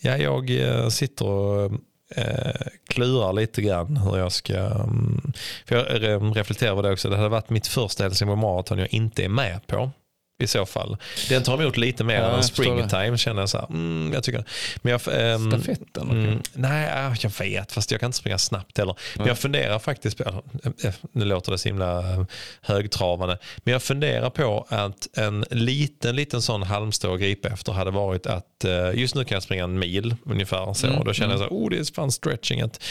Ja, 0.00 0.16
jag 0.16 0.50
eh, 0.50 0.88
sitter 0.88 1.26
och 1.26 1.72
eh, 2.16 2.66
klurar 2.88 3.32
lite 3.32 3.62
grann 3.62 3.96
hur 3.96 4.18
jag 4.18 4.32
ska... 4.32 4.56
mm, 4.56 5.32
för 5.64 5.76
jag 5.76 6.12
eh, 6.12 6.32
reflekterar 6.32 6.70
över 6.70 6.82
det 6.82 6.92
också. 6.92 7.08
Det 7.08 7.16
hade 7.16 7.28
varit 7.28 7.50
mitt 7.50 7.66
första 7.66 8.02
Helsingborg 8.04 8.40
Marathon 8.40 8.78
jag 8.78 8.94
inte 8.94 9.24
är 9.24 9.28
med 9.28 9.66
på. 9.66 9.90
I 10.38 10.46
så 10.46 10.66
fall. 10.66 10.96
Den 11.28 11.42
tar 11.42 11.62
emot 11.62 11.76
lite 11.76 12.04
mer 12.04 12.14
Ja, 12.14 12.36
än 12.36 12.42
springtime 12.42 13.18
känner 13.18 13.42
jag 13.42 13.48
så 13.48 13.58
här. 13.58 13.66
Mm, 13.70 14.12
jag 14.14 14.24
tycker, 14.24 14.44
men 14.82 14.90
jag, 14.92 15.00
ehm, 15.34 15.50
Stafetten. 15.50 16.10
Mm, 16.10 16.42
nej, 16.52 16.88
ja, 16.94 17.14
jag 17.20 17.32
vet, 17.38 17.72
fast 17.72 17.90
jag 17.90 18.00
kan 18.00 18.06
inte 18.08 18.18
springa 18.18 18.38
snabbt 18.38 18.78
heller. 18.78 18.96
Men 19.16 19.22
Nej. 19.24 19.28
jag 19.28 19.38
funderar 19.38 19.78
faktiskt 19.78 20.18
på, 20.18 20.42
eh, 20.84 20.94
nu 21.12 21.24
låter 21.24 21.52
det 21.52 21.58
så 21.58 21.68
himla 21.68 21.98
eh, 22.12 22.24
högtravande, 22.60 23.38
men 23.64 23.72
jag 23.72 23.82
funderar 23.82 24.30
på 24.30 24.66
att 24.68 25.08
en 25.16 25.44
liten, 25.50 26.16
liten 26.16 26.42
sån 26.42 26.62
halmstå 26.62 27.14
att 27.14 27.20
gripa 27.20 27.48
efter 27.48 27.72
hade 27.72 27.90
varit 27.90 28.26
att 28.26 28.64
eh, 28.64 28.90
just 28.94 29.14
nu 29.14 29.24
kan 29.24 29.36
jag 29.36 29.42
springa 29.42 29.64
en 29.64 29.78
mil 29.78 30.16
ungefär 30.24 30.74
så. 30.74 30.86
Mm, 30.86 30.98
Och 30.98 31.04
då 31.04 31.12
känner 31.12 31.30
jag 31.30 31.38
så 31.38 31.44
här, 31.44 31.50
oh 31.52 31.70
det 31.70 31.78
är 31.78 31.94
fan 31.94 32.12
stretchinget. 32.12 32.82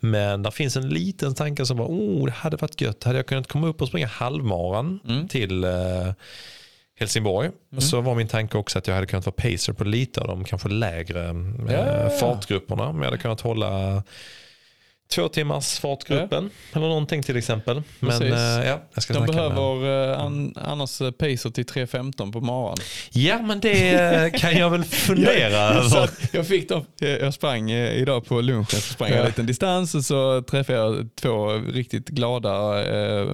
Men 0.00 0.42
där 0.42 0.50
finns 0.50 0.76
en 0.76 0.88
liten 0.88 1.34
tanke 1.34 1.66
som 1.66 1.76
bara, 1.76 1.88
oh 1.88 2.26
det 2.26 2.32
hade 2.32 2.56
varit 2.56 2.80
gött. 2.80 3.04
Hade 3.04 3.18
jag 3.18 3.26
kunnat 3.26 3.46
komma 3.48 3.66
upp 3.66 3.82
och 3.82 3.88
springa 3.88 4.06
halvmaran 4.06 5.00
Mm. 5.08 5.28
till 5.28 5.64
eh, 5.64 5.70
Helsingborg 7.00 7.50
Mm. 7.72 7.80
så 7.80 8.00
var 8.00 8.14
min 8.14 8.28
tanke 8.28 8.58
också 8.58 8.78
att 8.78 8.86
jag 8.86 8.94
hade 8.94 9.06
kunnat 9.06 9.26
vara 9.26 9.34
pacer 9.36 9.72
på 9.72 9.84
lite 9.84 10.20
av 10.20 10.26
de 10.28 10.44
kanske 10.44 10.68
lägre 10.68 11.28
eh, 11.28 11.34
Ja, 11.74 12.08
fartgrupperna. 12.10 12.92
Men 12.92 12.98
jag 13.02 13.04
hade 13.10 13.18
kunnat 13.18 13.40
hålla 13.40 14.02
två 15.14 15.28
timmars 15.28 15.78
fartgruppen 15.78 16.50
eller 16.72 16.88
någonting 16.88 17.22
till 17.22 17.36
exempel. 17.36 17.82
Men 18.00 18.22
eh, 18.22 18.68
ja, 18.68 18.80
jag 18.94 19.02
ska 19.02 19.14
De 19.14 19.26
behöver 19.26 20.10
eh, 20.12 20.20
an, 20.20 20.54
annars 20.56 21.00
eh, 21.00 21.10
pacer 21.10 21.50
till 21.50 21.64
3.15 21.64 22.32
på 22.32 22.40
maran. 22.40 22.76
Ja 23.10 23.38
men 23.42 23.60
det 23.60 24.32
kan 24.34 24.56
jag 24.56 24.70
väl 24.70 24.84
fundera 24.84 25.32
över. 25.60 26.04
att 26.04 26.20
jag, 26.32 26.46
fick 26.46 26.68
dem, 26.68 26.84
jag 26.98 27.34
sprang 27.34 27.70
idag 27.70 28.24
på 28.26 28.40
lunchen, 28.40 28.64
så 28.66 28.92
sprang 28.92 29.08
jag 29.10 29.16
Ja. 29.18 29.20
en 29.22 29.26
liten 29.26 29.46
distans 29.46 29.94
och 29.94 30.04
så 30.04 30.42
träffade 30.42 30.78
jag 30.78 31.08
två 31.20 31.48
riktigt 31.52 32.08
glada 32.08 32.72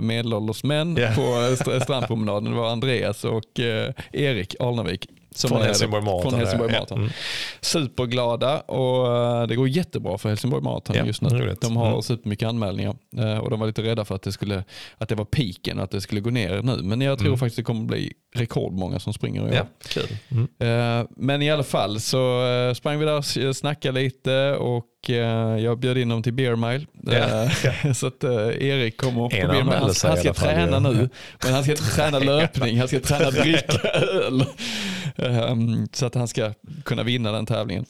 medelålders 0.00 0.64
män 0.64 0.96
Ja. 0.96 1.08
på 1.16 1.40
st- 1.52 1.80
strandpromenaden. 1.80 2.44
Det 2.50 2.56
var 2.56 2.70
Andreas 2.70 3.24
och 3.24 3.60
Erik 4.12 4.54
Alnevik. 4.60 5.06
Från 5.36 5.62
Helsingborg 5.62 6.02
Marathon. 6.04 6.30
Från 6.30 6.40
Helsingborg. 6.40 6.72
Marathon. 6.72 6.98
Mm. 6.98 7.10
Superglada 7.60 8.60
och 8.60 9.16
eh, 9.16 9.46
det 9.46 9.56
går 9.56 9.68
jättebra 9.68 10.18
för 10.18 10.28
Helsingborg 10.28 10.62
Marathon 10.62 10.96
Ja, 10.96 11.04
just 11.06 11.22
nu. 11.22 11.28
roligt. 11.28 11.60
De 11.60 11.76
har 11.76 11.86
Mm. 11.88 12.02
supermycket 12.02 12.48
anmälningar 12.48 12.96
eh, 13.18 13.38
och 13.38 13.50
de 13.50 13.60
var 13.60 13.66
lite 13.66 13.82
rädda 13.82 14.04
för 14.04 14.14
att 14.14 14.22
det, 14.22 14.32
skulle, 14.32 14.64
att 14.98 15.08
det 15.08 15.14
var 15.14 15.24
piken 15.24 15.80
att 15.80 15.90
det 15.90 16.00
skulle 16.00 16.20
gå 16.20 16.30
ner 16.30 16.62
nu. 16.62 16.76
Men 16.82 17.00
jag 17.00 17.18
tror 17.18 17.26
Mm. 17.28 17.38
faktiskt 17.38 17.56
det 17.56 17.62
kommer 17.62 17.84
bli 17.84 18.12
rekordmånga 18.34 18.98
som 18.98 19.12
springer 19.12 19.40
i 19.40 19.44
år. 19.44 19.54
Ja, 19.54 19.66
kul. 19.88 20.16
Mm. 20.28 21.00
Eh, 21.00 21.06
Men 21.16 21.42
i 21.42 21.50
alla 21.50 21.62
fall 21.64 22.00
så 22.00 22.42
sprang 22.76 22.98
vi 22.98 23.04
där 23.06 23.16
och 23.48 23.56
snackade 23.56 24.00
lite 24.00 24.52
och 24.54 24.84
jag 25.60 25.78
bjöd 25.78 25.98
in 25.98 26.08
dem 26.08 26.22
till 26.22 26.32
Beer 26.32 26.56
Mile. 26.56 26.86
Ja, 27.02 27.50
Så 27.94 28.06
att 28.06 28.24
Erik 28.24 28.96
kommer 28.96 29.22
på 29.22 29.28
Beer 29.28 29.64
Mile. 29.64 29.76
Han, 29.76 29.94
ska 29.94 30.32
träna 30.34 30.78
nu, 30.78 31.08
men 31.44 31.52
han 31.54 31.62
ska 31.62 31.72
inte 31.72 31.84
träna 31.84 32.18
löpning, 32.32 32.78
han 32.78 32.88
ska 32.88 33.00
träna 33.00 33.30
dricka 33.30 33.78
öl. 33.88 34.44
Ehm, 35.18 35.86
Så 35.92 36.06
att 36.06 36.14
han 36.14 36.28
ska 36.28 36.52
kunna 36.84 37.02
vinna 37.02 37.32
den 37.32 37.46
tävlingen. 37.46 37.84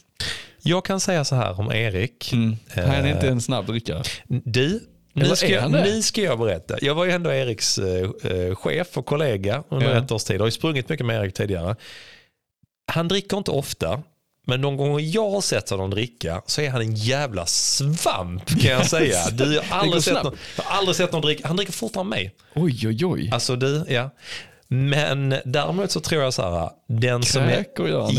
Jag 0.63 0.85
kan 0.85 1.01
säga 1.01 1.25
så 1.25 1.35
här 1.35 1.61
om 1.61 1.73
Erik. 1.73 2.33
Mm. 2.33 2.57
Han 2.75 2.85
är 2.85 3.05
Eh, 3.05 3.11
inte 3.11 3.29
en 3.29 3.41
snabb 3.41 3.67
drickare. 3.67 4.03
Du, 4.29 4.81
nu 5.13 5.37
ska, 5.37 5.69
nu 5.69 6.03
ska 6.03 6.21
jag 6.23 6.39
berätta. 6.39 6.77
Jag 6.81 6.95
var 6.95 7.05
ju 7.05 7.11
ändå 7.11 7.33
Eriks 7.33 7.79
eh, 7.79 8.11
eh, 8.25 8.55
chef 8.55 8.97
och 8.99 9.07
kollega 9.07 9.63
under 9.69 9.91
Ja. 9.95 9.99
ett 10.05 10.13
års 10.13 10.25
tid. 10.25 10.35
Jag 10.37 10.41
har 10.41 10.47
ju 10.47 10.51
sprungit 10.53 10.89
mycket 10.89 11.07
med 11.07 11.23
Erik 11.23 11.35
tidigare. 11.35 11.77
han 12.93 13.09
dricker 13.09 13.37
inte 13.37 13.51
ofta. 13.51 14.03
Men 14.49 14.61
de 14.63 14.77
gånger 14.77 15.01
jag 15.01 15.31
har 15.31 15.41
sett 15.41 15.71
honom 15.71 15.91
dricka 15.91 16.43
så 16.47 16.61
är 16.61 16.71
han 16.71 16.81
en 16.81 16.95
jävla 16.95 17.47
svamp 17.47 18.47
kan 18.61 18.71
jag 18.71 18.87
säga. 18.91 19.31
Du, 19.33 19.55
jag, 19.55 19.63
har 19.63 19.79
aldrig 19.81 20.03
sett 20.03 20.23
någon, 20.25 20.37
jag 20.57 20.65
har 20.65 20.79
aldrig 20.79 20.97
sett 20.97 21.13
någon 21.13 21.23
dricka. 21.23 21.47
Han 21.49 21.57
dricker 21.57 21.73
fortare 21.73 22.01
än 22.01 22.09
mig. 22.09 22.35
Oj, 22.55 22.89
oj, 22.89 23.05
oj. 23.07 23.31
Alltså 23.33 23.57
du, 23.57 23.85
ja. 23.89 24.11
Men 24.69 25.35
däremot 25.45 25.91
så 25.91 26.01
tror 26.01 26.23
jag 26.23 26.35
så 26.35 26.43
här, 26.43 26.71
den 26.89 27.23
som, 27.23 27.43
är, 27.43 27.65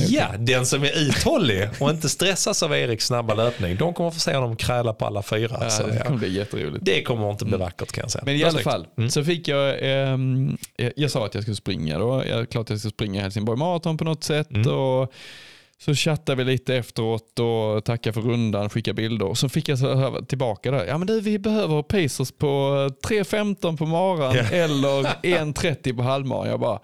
ja, 0.09 0.25
den 0.39 0.65
som 0.65 0.83
är 0.83 0.97
uthållig 1.07 1.69
och 1.79 1.89
inte 1.89 2.09
stressas 2.09 2.63
av 2.63 2.75
Eriks 2.75 3.05
snabba 3.05 3.33
löpning, 3.33 3.75
de 3.75 3.93
kommer 3.93 4.11
få 4.11 4.19
se 4.19 4.35
honom 4.35 4.55
kräla 4.55 4.93
på 4.93 5.05
alla 5.05 5.21
fyra. 5.23 5.57
Ja, 5.61 5.69
så, 5.69 5.87
det 5.87 5.99
kommer 6.05 6.17
bli 6.17 6.37
jätteroligt. 6.37 6.85
Det 6.85 7.03
kommer 7.03 7.31
inte 7.31 7.45
bli 7.45 7.57
vackert 7.57 7.91
kan 7.91 8.01
jag 8.01 8.11
säga. 8.11 8.23
Men 8.25 8.35
i 8.35 8.43
alla 8.43 8.59
fall, 8.59 8.87
Mm. 8.97 9.09
så 9.09 9.23
fick 9.23 9.47
jag, 9.47 9.75
ehm, 9.81 10.57
jag, 10.95 11.11
sa 11.11 11.25
att 11.25 11.33
jag 11.33 11.43
skulle 11.43 11.55
springa 11.55 11.97
då. 11.99 12.23
Jag, 12.29 12.49
klart 12.49 12.69
jag 12.69 12.79
ska 12.79 12.89
springa 12.89 13.21
Helsingborg 13.21 13.59
Marathon 13.59 13.97
på 13.97 14.03
något 14.03 14.23
sätt. 14.23 14.51
Mm. 14.51 14.71
Och 14.73 15.13
så 15.79 15.95
chattade 15.95 16.43
vi 16.43 16.51
lite 16.51 16.75
efteråt 16.75 17.39
och 17.39 17.85
tackade 17.85 18.13
för 18.13 18.21
rundan, 18.21 18.69
skickade 18.69 18.93
bilder. 18.95 19.33
Så 19.33 19.49
fick 19.49 19.69
jag 19.69 19.79
så 19.79 20.21
tillbaka 20.27 20.71
där. 20.71 20.85
Ja 20.85 20.97
men 20.97 21.07
du, 21.07 21.21
vi 21.21 21.39
behöver 21.39 21.81
pacers 21.83 22.31
på 22.31 22.47
3.15 22.47 23.77
på 23.77 23.85
maran 23.85 24.35
Ja. 24.35 24.43
eller 24.43 25.03
1.30 25.23 25.95
på 25.97 26.03
halvmaran. 26.03 26.49
Jag 26.49 26.59
bara. 26.59 26.79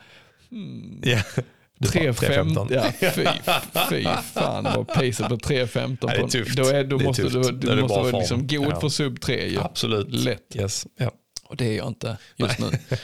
Du 0.49 1.87
bara, 1.87 1.91
3.15. 1.91 2.13
3.15. 2.13 2.67
Ja, 2.73 3.09
fy, 3.11 3.25
fy 3.89 4.03
fan 4.33 4.63
vad 4.63 4.87
pacer 4.87 5.29
på 5.29 5.35
3.15. 5.35 5.97
Ja, 6.01 6.07
det 6.07 6.15
är 6.15 6.27
tufft. 6.27 6.57
Då, 6.57 6.63
är, 6.67 6.83
då 6.83 6.97
Det 6.97 7.03
är 7.03 7.07
måste 7.07 7.23
tufft. 7.23 7.33
du, 7.61 7.75
du 7.75 7.81
måste 7.81 7.99
vara 7.99 8.11
form. 8.11 8.19
liksom 8.19 8.47
god 8.47 8.67
Ja. 8.71 8.79
för 8.79 8.89
sub 8.89 9.21
3 9.21 9.47
ju. 9.47 9.59
Absolut. 9.59 10.07
Lätt. 10.09 10.55
Yes. 10.55 10.87
Ja. 10.97 11.11
Och 11.43 11.57
det 11.57 11.65
är 11.65 11.77
jag 11.77 11.87
inte 11.87 12.17
just 12.35 12.59
nu. 12.59 12.69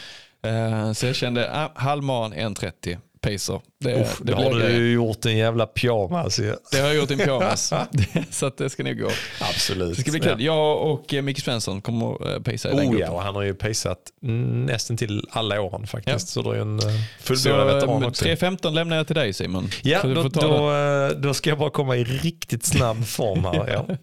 Eh, 0.43 0.91
så 0.93 1.05
jag 1.05 1.15
kände 1.15 1.51
ah, 1.53 1.71
halvmaran 1.75 2.33
1.30 2.33 2.97
pacer. 3.21 3.61
Det, 3.83 4.01
Uff, 4.01 4.19
det 4.23 4.31
då 4.31 4.37
har 4.37 4.53
du 4.53 4.67
ju 4.75 4.93
gjort 4.93 5.25
en 5.25 5.37
jävla 5.37 5.65
pyjamas. 5.65 6.39
ju. 6.39 6.55
Det 6.71 6.77
har 6.79 6.87
jag 6.87 6.95
gjort 6.95 7.11
en 7.11 7.17
pyjamas. 7.17 7.73
så 8.31 8.45
att 8.45 8.57
det 8.57 8.69
ska 8.69 8.83
nog 8.83 8.97
gå. 8.99 9.09
Absolut. 9.41 9.95
Det 9.95 10.01
ska 10.01 10.11
bli 10.11 10.19
kul. 10.19 10.41
Jag 10.41 10.81
och 10.91 11.13
eh, 11.13 11.21
Micke 11.21 11.39
Svensson 11.39 11.81
kommer 11.81 12.13
att 12.15 12.21
eh, 12.35 12.39
pacea 12.51 12.71
i 12.71 12.75
den 12.75 12.85
Oh 12.87 12.91
gruppen. 12.91 13.11
ja, 13.13 13.21
han 13.21 13.35
har 13.35 13.41
ju 13.43 13.53
pacat 13.53 13.97
nästan 14.65 14.97
till 14.97 15.27
alla 15.31 15.61
åren 15.61 15.87
faktiskt. 15.87 16.27
Så 16.29 16.41
det 16.41 16.57
är 16.57 16.61
en 16.61 16.79
eh, 16.79 16.85
fullbordad 17.19 17.65
veteran 17.75 18.03
också. 18.05 18.25
3.15 18.25 18.71
lämnar 18.73 18.97
jag 18.97 19.07
till 19.07 19.15
dig 19.15 19.33
Simon. 19.33 19.69
Ja, 19.83 20.01
då, 20.03 20.23
då, 20.23 21.09
då 21.17 21.33
ska 21.33 21.49
jag 21.49 21.59
bara 21.59 21.69
komma 21.69 21.95
i 21.97 22.03
riktigt 22.03 22.65
snabb 22.65 23.05
form 23.05 23.45
här. 23.45 23.67
Ja. 23.73 23.85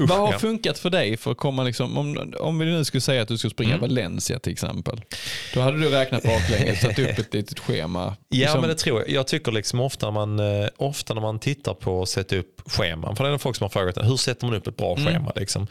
Usch, 0.00 0.08
Vad 0.10 0.18
har 0.18 0.32
ja. 0.32 0.38
funkat 0.38 0.78
för 0.78 0.90
dig 0.90 1.16
för 1.16 1.30
att 1.30 1.36
komma, 1.36 1.62
liksom, 1.64 1.98
om, 1.98 2.34
om 2.40 2.58
vi 2.58 2.66
nu 2.66 2.84
skulle 2.84 3.00
säga 3.00 3.22
att 3.22 3.28
du 3.28 3.38
skulle 3.38 3.50
springa 3.50 3.74
Mm. 3.74 3.80
Valencia 3.80 4.38
till 4.38 4.52
exempel. 4.52 5.00
Då 5.54 5.60
hade 5.60 5.78
du 5.80 5.88
räknat 5.88 6.22
baklänges, 6.22 6.80
satt 6.82 6.98
upp 6.98 7.18
ett 7.18 7.34
litet 7.34 7.58
schema. 7.58 8.16
Ja, 8.28 8.38
Liksom- 8.38 8.60
men 8.60 8.68
det 8.70 8.74
tror 8.76 9.00
jag. 9.00 9.03
Jag 9.06 9.26
tycker 9.26 9.52
liksom 9.52 9.80
ofta, 9.80 10.10
man, 10.10 10.38
eh, 10.38 10.68
ofta 10.76 11.14
när 11.14 11.20
man 11.20 11.38
tittar 11.38 11.74
på 11.74 12.02
att 12.02 12.08
sätta 12.08 12.36
upp 12.36 12.60
scheman, 12.66 13.16
för 13.16 13.24
det 13.24 13.30
är 13.30 13.38
folk 13.38 13.56
som 13.56 13.64
har 13.64 13.68
frågat 13.70 13.96
hur 14.04 14.16
sätter 14.16 14.46
man 14.46 14.56
upp 14.56 14.66
ett 14.66 14.76
bra 14.76 14.92
Mm. 14.96 15.04
schema? 15.06 15.32
Liksom. 15.36 15.66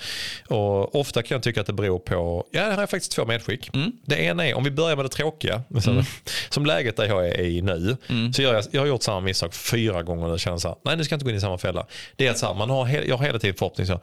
Och 0.48 0.96
ofta 0.96 1.24
kan 1.24 1.36
jag 1.36 1.44
tycka 1.44 1.62
att 1.62 1.68
det 1.68 1.74
beror 1.74 2.00
på, 2.00 2.46
ja, 2.52 2.62
här 2.62 2.72
har 2.72 2.80
jag 2.80 2.90
faktiskt 2.90 3.12
två 3.12 3.26
medskick. 3.26 3.70
Mm. 3.76 3.92
Det 4.06 4.16
ena 4.24 4.48
är, 4.48 4.54
om 4.54 4.64
vi 4.64 4.72
börjar 4.72 4.96
med 4.96 5.06
det 5.06 5.10
tråkiga, 5.10 5.64
som 6.50 6.66
läget 6.66 6.98
där 6.98 7.06
jag 7.06 7.28
är 7.28 7.40
i 7.42 7.62
nu, 7.62 7.98
Mm. 8.10 8.34
så 8.34 8.42
gör 8.42 8.54
jag, 8.54 8.64
jag 8.72 8.82
har 8.82 8.88
gjort 8.88 9.04
samma 9.04 9.20
misstag 9.20 9.54
fyra 9.54 10.04
gånger 10.04 10.28
och 10.28 10.40
känner 10.40 10.58
så 10.58 10.68
här, 10.68 10.78
nej 10.86 10.98
nu 10.98 11.04
ska 11.04 11.14
jag 11.14 11.18
inte 11.18 11.26
gå 11.26 11.30
in 11.32 11.38
i 11.38 11.42
samma 11.42 11.58
fälla. 11.58 11.86
Det 12.16 12.28
är 12.28 12.32
att 12.32 12.38
så 12.38 12.46
här, 12.46 12.54
man 12.54 12.70
har, 12.70 12.88
jag 13.08 13.18
har 13.18 13.26
hela 13.26 13.40
tiden 13.40 13.56
förhoppning 13.56 13.88
så, 13.88 14.00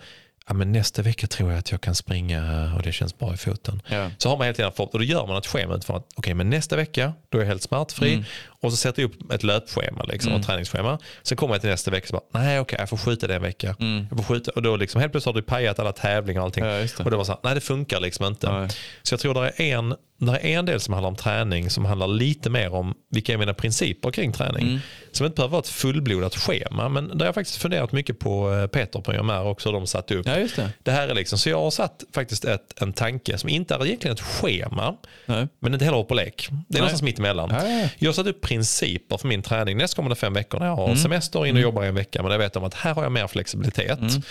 ja, 0.49 0.55
men 0.55 0.73
nästa 0.73 1.03
vecka 1.03 1.27
tror 1.27 1.51
jag 1.51 1.59
att 1.59 1.71
jag 1.71 1.81
kan 1.81 1.95
springa 1.95 2.73
och 2.77 2.83
det 2.83 2.93
känns 2.93 3.19
bra 3.19 3.35
i 3.35 3.37
foten. 3.37 3.83
Ja. 3.89 4.11
Så 4.19 4.29
har 4.29 4.37
man 4.37 4.45
hela 4.47 4.57
tiden 4.57 4.73
förhoppning 4.73 5.01
och 5.01 5.07
då 5.07 5.13
gör 5.13 5.27
man 5.27 5.37
ett 5.37 5.47
schema 5.47 5.75
utifrån 5.75 5.97
att 5.97 6.07
okej 6.15 6.35
men 6.35 6.51
nästa 6.51 6.77
vecka 6.77 7.13
då 7.29 7.39
är 7.39 7.43
jag 7.43 7.49
helt 7.49 7.63
smärtfri 7.63 8.13
Mm. 8.13 8.25
Och 8.63 8.71
så 8.71 8.77
sätter 8.77 9.03
jag 9.03 9.11
upp 9.11 9.33
ett 9.33 9.43
löpschema 9.43 10.03
liksom, 10.03 10.33
och 10.33 10.43
träningsschema. 10.43 10.99
Sen 11.23 11.37
kommer 11.37 11.55
jag 11.55 11.61
till 11.61 11.71
nästa 11.71 11.91
vecka 11.91 12.17
och 12.17 12.23
bara 12.33 12.41
nej 12.41 12.61
okej 12.61 12.77
jag 12.79 12.89
får 12.89 12.97
skjuta 12.97 13.27
det 13.27 13.35
en 13.35 13.43
vecka. 13.43 13.77
Jag 14.11 14.19
får 14.19 14.25
skjuta, 14.25 14.51
och 14.51 14.63
då 14.63 14.77
liksom 14.77 15.01
helt 15.01 15.13
plötsligt 15.13 15.35
har 15.35 15.41
du 15.41 15.47
pajat 15.47 15.79
alla 15.79 15.93
tävlingar 15.93 16.41
och 16.41 16.45
allting. 16.45 16.65
Ja, 16.65 16.71
det. 16.71 17.01
och 17.01 17.11
då 17.11 17.17
var 17.17 17.25
så 17.25 17.33
här, 17.33 17.41
nej 17.45 17.55
det 17.55 17.61
funkar 17.61 18.01
liksom 18.01 18.27
inte. 18.27 18.53
Nej. 18.53 18.69
Så 19.03 19.13
jag 19.13 19.21
tror 19.21 19.35
det 19.35 19.53
är 19.57 19.79
en 19.79 19.95
det 20.21 20.33
är 20.33 20.59
en 20.59 20.67
del 20.67 20.81
som 20.81 20.95
handlar 20.95 21.09
om 21.09 21.17
träning 21.17 21.71
som 21.71 21.85
handlar 21.85 22.09
lite 22.09 22.51
mer 22.51 22.75
om 22.75 22.95
vilka 23.11 23.33
är 23.33 23.39
mina 23.39 23.55
principer 23.55 24.11
kring 24.11 24.33
träning. 24.33 24.69
Mm. 24.69 24.79
Som 25.13 25.27
inte 25.27 25.37
behöver 25.37 25.53
vara 25.53 25.61
ett 25.61 25.69
fullblodat 25.69 26.37
schema 26.37 26.89
men 26.89 27.09
där 27.09 27.19
har 27.19 27.25
jag 27.25 27.35
faktiskt 27.35 27.57
funderat 27.57 27.93
mycket 27.93 28.19
på 28.19 28.53
eh, 28.53 28.67
Peter 28.67 29.01
på 29.01 29.15
Jomär 29.15 29.47
också 29.47 29.69
hur 29.69 29.73
de 29.75 29.87
satt 29.87 30.11
upp. 30.11 30.27
Ja, 30.27 30.35
det. 30.35 30.73
Det 30.83 30.91
här 30.91 31.09
är 31.09 31.15
liksom, 31.15 31.39
så 31.39 31.49
jag 31.49 31.61
har 31.61 31.71
satt 31.71 32.05
faktiskt 32.15 32.45
ett, 32.45 32.83
en 32.83 32.93
tanke 32.93 33.39
som 33.39 33.49
inte 33.49 33.75
är 33.75 33.87
egentligen 33.87 34.15
ett 34.15 34.21
schema, 34.21 34.97
Nej. 35.27 35.49
men 35.61 35.73
inte 35.73 35.85
heller 35.85 35.99
och 35.99 36.17
lek. 36.17 36.49
Det 36.51 36.55
är 36.55 36.57
Nej. 36.69 36.81
någonstans 36.81 37.03
mitt 37.03 37.19
emellan. 37.19 37.51
Ja. 37.53 37.89
Jag 37.99 38.09
har 38.09 38.15
satt 38.15 38.27
upp 38.27 38.41
principer 38.51 39.17
för 39.19 39.29
min 39.29 39.43
träning 39.43 39.77
nästkommande 39.77 40.17
fem 40.17 40.33
veckor 40.35 40.59
när 40.59 40.67
jag 40.67 40.79
Mm. 40.79 40.89
har 40.89 40.97
semester 40.97 41.47
in 41.47 41.57
och 41.57 41.63
jobbar 41.63 41.83
en 41.83 41.95
vecka. 41.95 42.23
Men 42.23 42.33
jag 42.33 42.39
vet 42.39 42.57
om 42.57 42.65
att 42.65 42.75
här 42.75 42.95
har 42.95 43.03
jag 43.03 43.13
mer 43.13 43.27
flexibilitet. 43.27 43.99
Mm. 43.99 44.23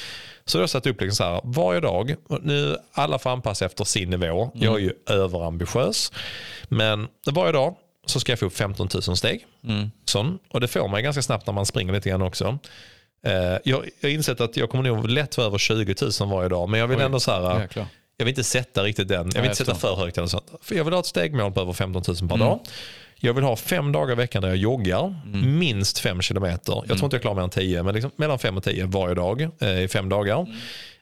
Så 0.46 0.58
jag 0.58 0.62
har 0.62 0.68
satt 0.68 0.86
upp 0.88 1.02
liksom 1.02 1.16
så 1.16 1.24
här, 1.24 1.42
varje 1.44 1.80
dag, 1.80 2.16
nu 2.42 2.78
alla 2.92 3.20
får 3.20 3.30
anpassa 3.30 3.66
efter 3.66 3.84
sin 3.84 4.10
nivå. 4.10 4.52
Jag 4.54 4.76
är 4.76 4.80
ju 4.80 4.94
överambitiös. 5.10 6.12
Men 6.68 7.08
varje 7.32 7.52
dag 7.52 7.76
så 8.06 8.20
ska 8.20 8.32
jag 8.32 8.40
få 8.40 8.46
upp 8.46 8.58
15 8.58 8.90
000 9.08 9.18
steg. 9.18 9.46
Mm. 9.68 9.92
Sån. 10.06 10.40
Och 10.50 10.62
det 10.62 10.68
får 10.68 10.88
man 10.88 11.04
ganska 11.04 11.22
snabbt 11.22 11.48
när 11.48 11.54
man 11.54 11.66
springer 11.66 11.94
lite 11.94 12.10
grann 12.10 12.22
också. 12.22 12.60
Eh, 13.26 13.58
jag, 13.64 13.86
har 14.02 14.10
insett 14.10 14.42
att 14.42 14.58
jag 14.58 14.70
kommer 14.70 14.84
nog 14.84 15.10
lätt 15.10 15.38
vara 15.38 15.48
över 15.48 15.58
20 15.58 15.96
000 16.22 16.30
varje 16.30 16.50
dag. 16.50 16.70
Men 16.70 16.80
jag 16.80 16.88
vill 16.88 16.98
Oj, 16.98 17.04
ändå 17.04 17.20
så 17.20 17.32
här, 17.32 17.62
Jäklar. 17.62 17.86
Jag 18.20 18.26
vill 18.26 18.32
inte 18.32 18.44
sätta 18.44 18.84
riktigt 18.84 19.08
den. 19.08 19.18
Jag 19.18 19.24
vill 19.26 19.34
Nej, 19.36 19.44
inte 19.46 19.56
sätta 19.56 19.72
jag 19.72 19.82
för 19.82 19.96
högt. 19.96 20.16
För 20.62 20.76
jag 20.76 20.84
vill 20.84 20.94
ha 20.94 21.00
ett 21.00 21.06
stegmål 21.06 21.52
på 21.52 21.62
över 21.62 21.74
15 21.74 22.04
000 22.08 22.16
per 22.18 22.24
Mm. 22.36 22.40
dag. 22.40 22.60
Jag 23.16 23.34
vill 23.34 23.44
ha 23.44 23.56
fem 23.56 23.92
dagar 23.92 24.12
i 24.12 24.16
veckan 24.16 24.42
där 24.42 24.50
jag 24.50 24.58
joggar, 24.58 25.22
Mm. 25.26 25.60
minst 25.60 26.00
fem 26.00 26.22
kilometer. 26.22 26.74
Jag 26.88 26.98
tror 26.98 27.04
inte 27.04 27.16
jag 27.16 27.22
klarar 27.22 27.36
mer 27.36 27.44
än 27.44 27.50
tio, 27.50 27.84
men 27.84 27.94
liksom 27.94 28.12
mellan 28.16 28.40
fem 28.40 28.58
och 28.58 28.64
tio 28.64 28.86
varje 28.86 29.16
dag 29.16 29.48
eh, 29.62 29.80
i 29.82 29.88
fem 29.88 30.10
dagar. 30.10 30.40
Mm. 30.40 30.58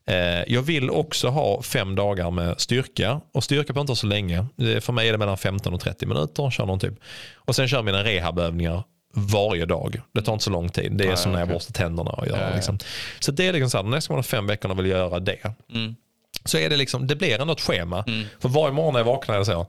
Eh, 0.10 0.44
jag 0.53 0.61
vill 0.61 0.89
också 0.89 1.27
ha 1.27 1.61
fem 1.61 1.95
dagar 1.95 2.31
med 2.31 2.60
styrka. 2.61 3.22
Och 3.34 3.44
styrka 3.44 3.73
på 3.73 3.80
inte 3.81 3.95
så 3.95 4.07
länge. 4.07 4.45
För 4.81 4.91
mig 4.94 5.07
är 5.07 5.11
det 5.11 5.18
mellan 5.18 5.38
15 5.38 5.73
och 5.73 5.80
30 5.81 6.06
minuter. 6.06 6.49
Kör 6.49 6.65
någon 6.65 6.80
typ. 6.80 6.94
Och 7.35 7.56
sen 7.56 7.68
kör 7.68 7.84
mina 7.84 8.03
rehabövningar 8.03 8.84
varje 9.14 9.65
dag. 9.65 10.02
Det 10.14 10.22
tar 10.22 10.34
inte 10.34 10.45
så 10.45 10.52
lång 10.52 10.69
tid. 10.69 10.91
Det 10.91 11.03
är 11.03 11.07
Nej, 11.07 11.18
som 11.18 11.31
när 11.31 11.39
jag 11.39 11.49
borstar 11.49 11.73
tänderna. 11.73 12.11
Och 12.11 12.27
gör, 12.27 12.56
liksom. 12.56 12.80
Så 13.19 13.31
det 13.31 13.48
är 13.48 13.53
liksom 13.53 13.69
så 13.69 13.77
här, 13.77 13.84
de 13.84 13.91
nästa 13.91 14.23
fem 14.23 14.48
veckorna 14.48 14.73
vill 14.73 14.85
jag 14.85 14.99
göra 14.99 15.19
det 15.19 15.38
Mm. 15.73 15.95
Så 16.48 16.57
är 16.57 16.69
det 16.69 16.78
liksom, 16.78 17.07
det 17.07 17.15
blir 17.15 17.41
ändå 17.41 17.53
ett 17.53 17.61
schema. 17.61 18.06
För 18.40 18.49
varje 18.49 18.74
morgon 18.74 18.94
när 18.94 18.99
jag 18.99 19.06
vaknar 19.06 19.40
det 19.40 19.45
så, 19.45 19.68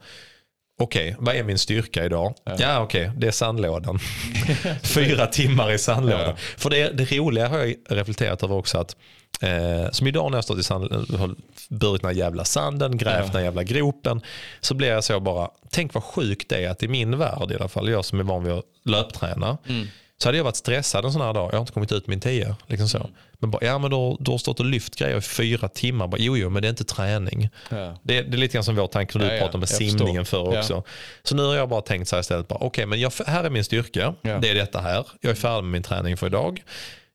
okej, 0.80 1.16
vad 1.18 1.34
är 1.36 1.42
min 1.42 1.59
styrka 1.59 2.05
idag? 2.05 2.34
Ja, 2.59 2.80
okej, 2.80 3.10
det 3.16 3.26
är 3.26 3.30
sandlådan. 3.30 3.98
Fyra 4.82 5.26
timmar 5.26 5.72
i 5.72 5.78
sandlådan. 5.78 6.20
Ja. 6.26 6.34
För 6.56 6.70
det, 6.70 6.90
det 6.90 7.12
roliga 7.12 7.48
har 7.48 7.59
jag 7.59 7.74
reflekterat 7.88 8.42
över 8.42 8.55
också 8.55 8.78
att 8.78 8.96
Eh, 9.40 9.90
som 9.90 10.06
idag 10.06 10.30
när 10.30 10.38
jag 10.38 10.44
stått 10.44 10.59
i 10.59 10.62
sand, 10.62 10.92
har 10.92 11.34
burit 11.68 12.02
den 12.02 12.10
här 12.10 12.16
jävla 12.18 12.44
sanden, 12.44 12.96
grävt 12.96 13.26
den 13.26 13.36
här 13.36 13.42
jävla 13.42 13.62
gropen. 13.62 14.20
Så 14.60 14.74
blir 14.74 14.88
jag 14.88 15.05
så 15.05 15.20
bara, 15.20 15.50
tänk 15.70 15.94
vad 15.94 16.05
sjukt 16.05 16.48
det 16.48 16.64
är 16.64 16.70
att 16.70 16.82
i 16.82 16.88
min 16.88 17.18
värld 17.18 17.50
i 17.50 17.55
alla 17.55 17.68
fall, 17.68 17.88
jag 17.88 18.05
som 18.05 18.20
är 18.20 18.24
van 18.24 18.44
vid 18.44 18.52
att 18.52 18.64
löpträna. 18.84 19.59
Så 20.23 20.28
hade 20.28 20.36
jag 20.39 20.45
varit 20.45 20.57
stressad 20.57 21.05
en 21.05 21.12
sån 21.12 21.20
här 21.23 21.35
dag, 21.35 21.49
jag 21.53 21.53
har 21.57 21.61
inte 21.61 21.73
kommit 21.73 21.93
ut 21.93 22.07
min 22.07 22.20
10. 22.20 22.57
Liksom 22.66 22.89
så. 22.89 23.11
Men 23.40 23.51
bara, 23.51 23.65
ja 23.65 23.78
men 23.78 23.90
då, 23.90 24.16
då 24.20 24.32
har 24.32 24.39
du 24.39 24.40
stått 24.40 24.61
och 24.61 24.66
lyft 24.66 24.97
grejer 24.97 25.16
i 25.19 25.20
fyra 25.20 25.69
timmar. 25.69 26.07
Bara, 26.07 26.16
jo 26.20 26.36
jo 26.36 26.51
men 26.51 26.62
det 26.62 26.69
är 26.69 26.70
inte 26.70 26.85
träning. 26.85 27.49
Ja. 27.70 27.77
Det, 28.03 28.23
det 28.23 28.36
är 28.36 28.39
lite 28.39 28.55
grann 28.55 28.65
som 28.65 28.77
vår 28.77 28.86
tanke 28.86 29.19
när 29.19 29.24
du 29.24 29.31
Ja, 29.31 29.36
ja, 29.36 29.40
pratade 29.43 29.59
med 29.59 29.69
jag 29.70 29.77
simningen 29.77 30.24
förstår. 30.24 30.45
förr 30.47 30.55
Ja. 30.55 30.61
också. 30.61 30.82
Så 31.23 31.35
nu 31.36 31.43
har 31.43 31.55
jag 31.55 31.69
bara 31.69 31.81
tänkt 31.81 32.09
så 32.09 32.16
här 32.16 32.20
istället, 32.20 32.47
okej 32.51 32.86
men 32.86 33.01
jag, 33.01 33.12
här 33.27 33.45
är 33.45 33.51
min 33.51 33.65
styrka, 33.65 34.15
Ja. 34.23 34.39
det 34.39 34.51
är 34.51 34.55
detta 34.55 34.81
här. 34.81 35.07
Jag 35.20 35.31
är 35.31 35.35
färdig 35.35 35.62
med 35.65 35.73
min 35.73 35.82
träning 35.82 36.16
för 36.16 36.27
idag. 36.27 36.62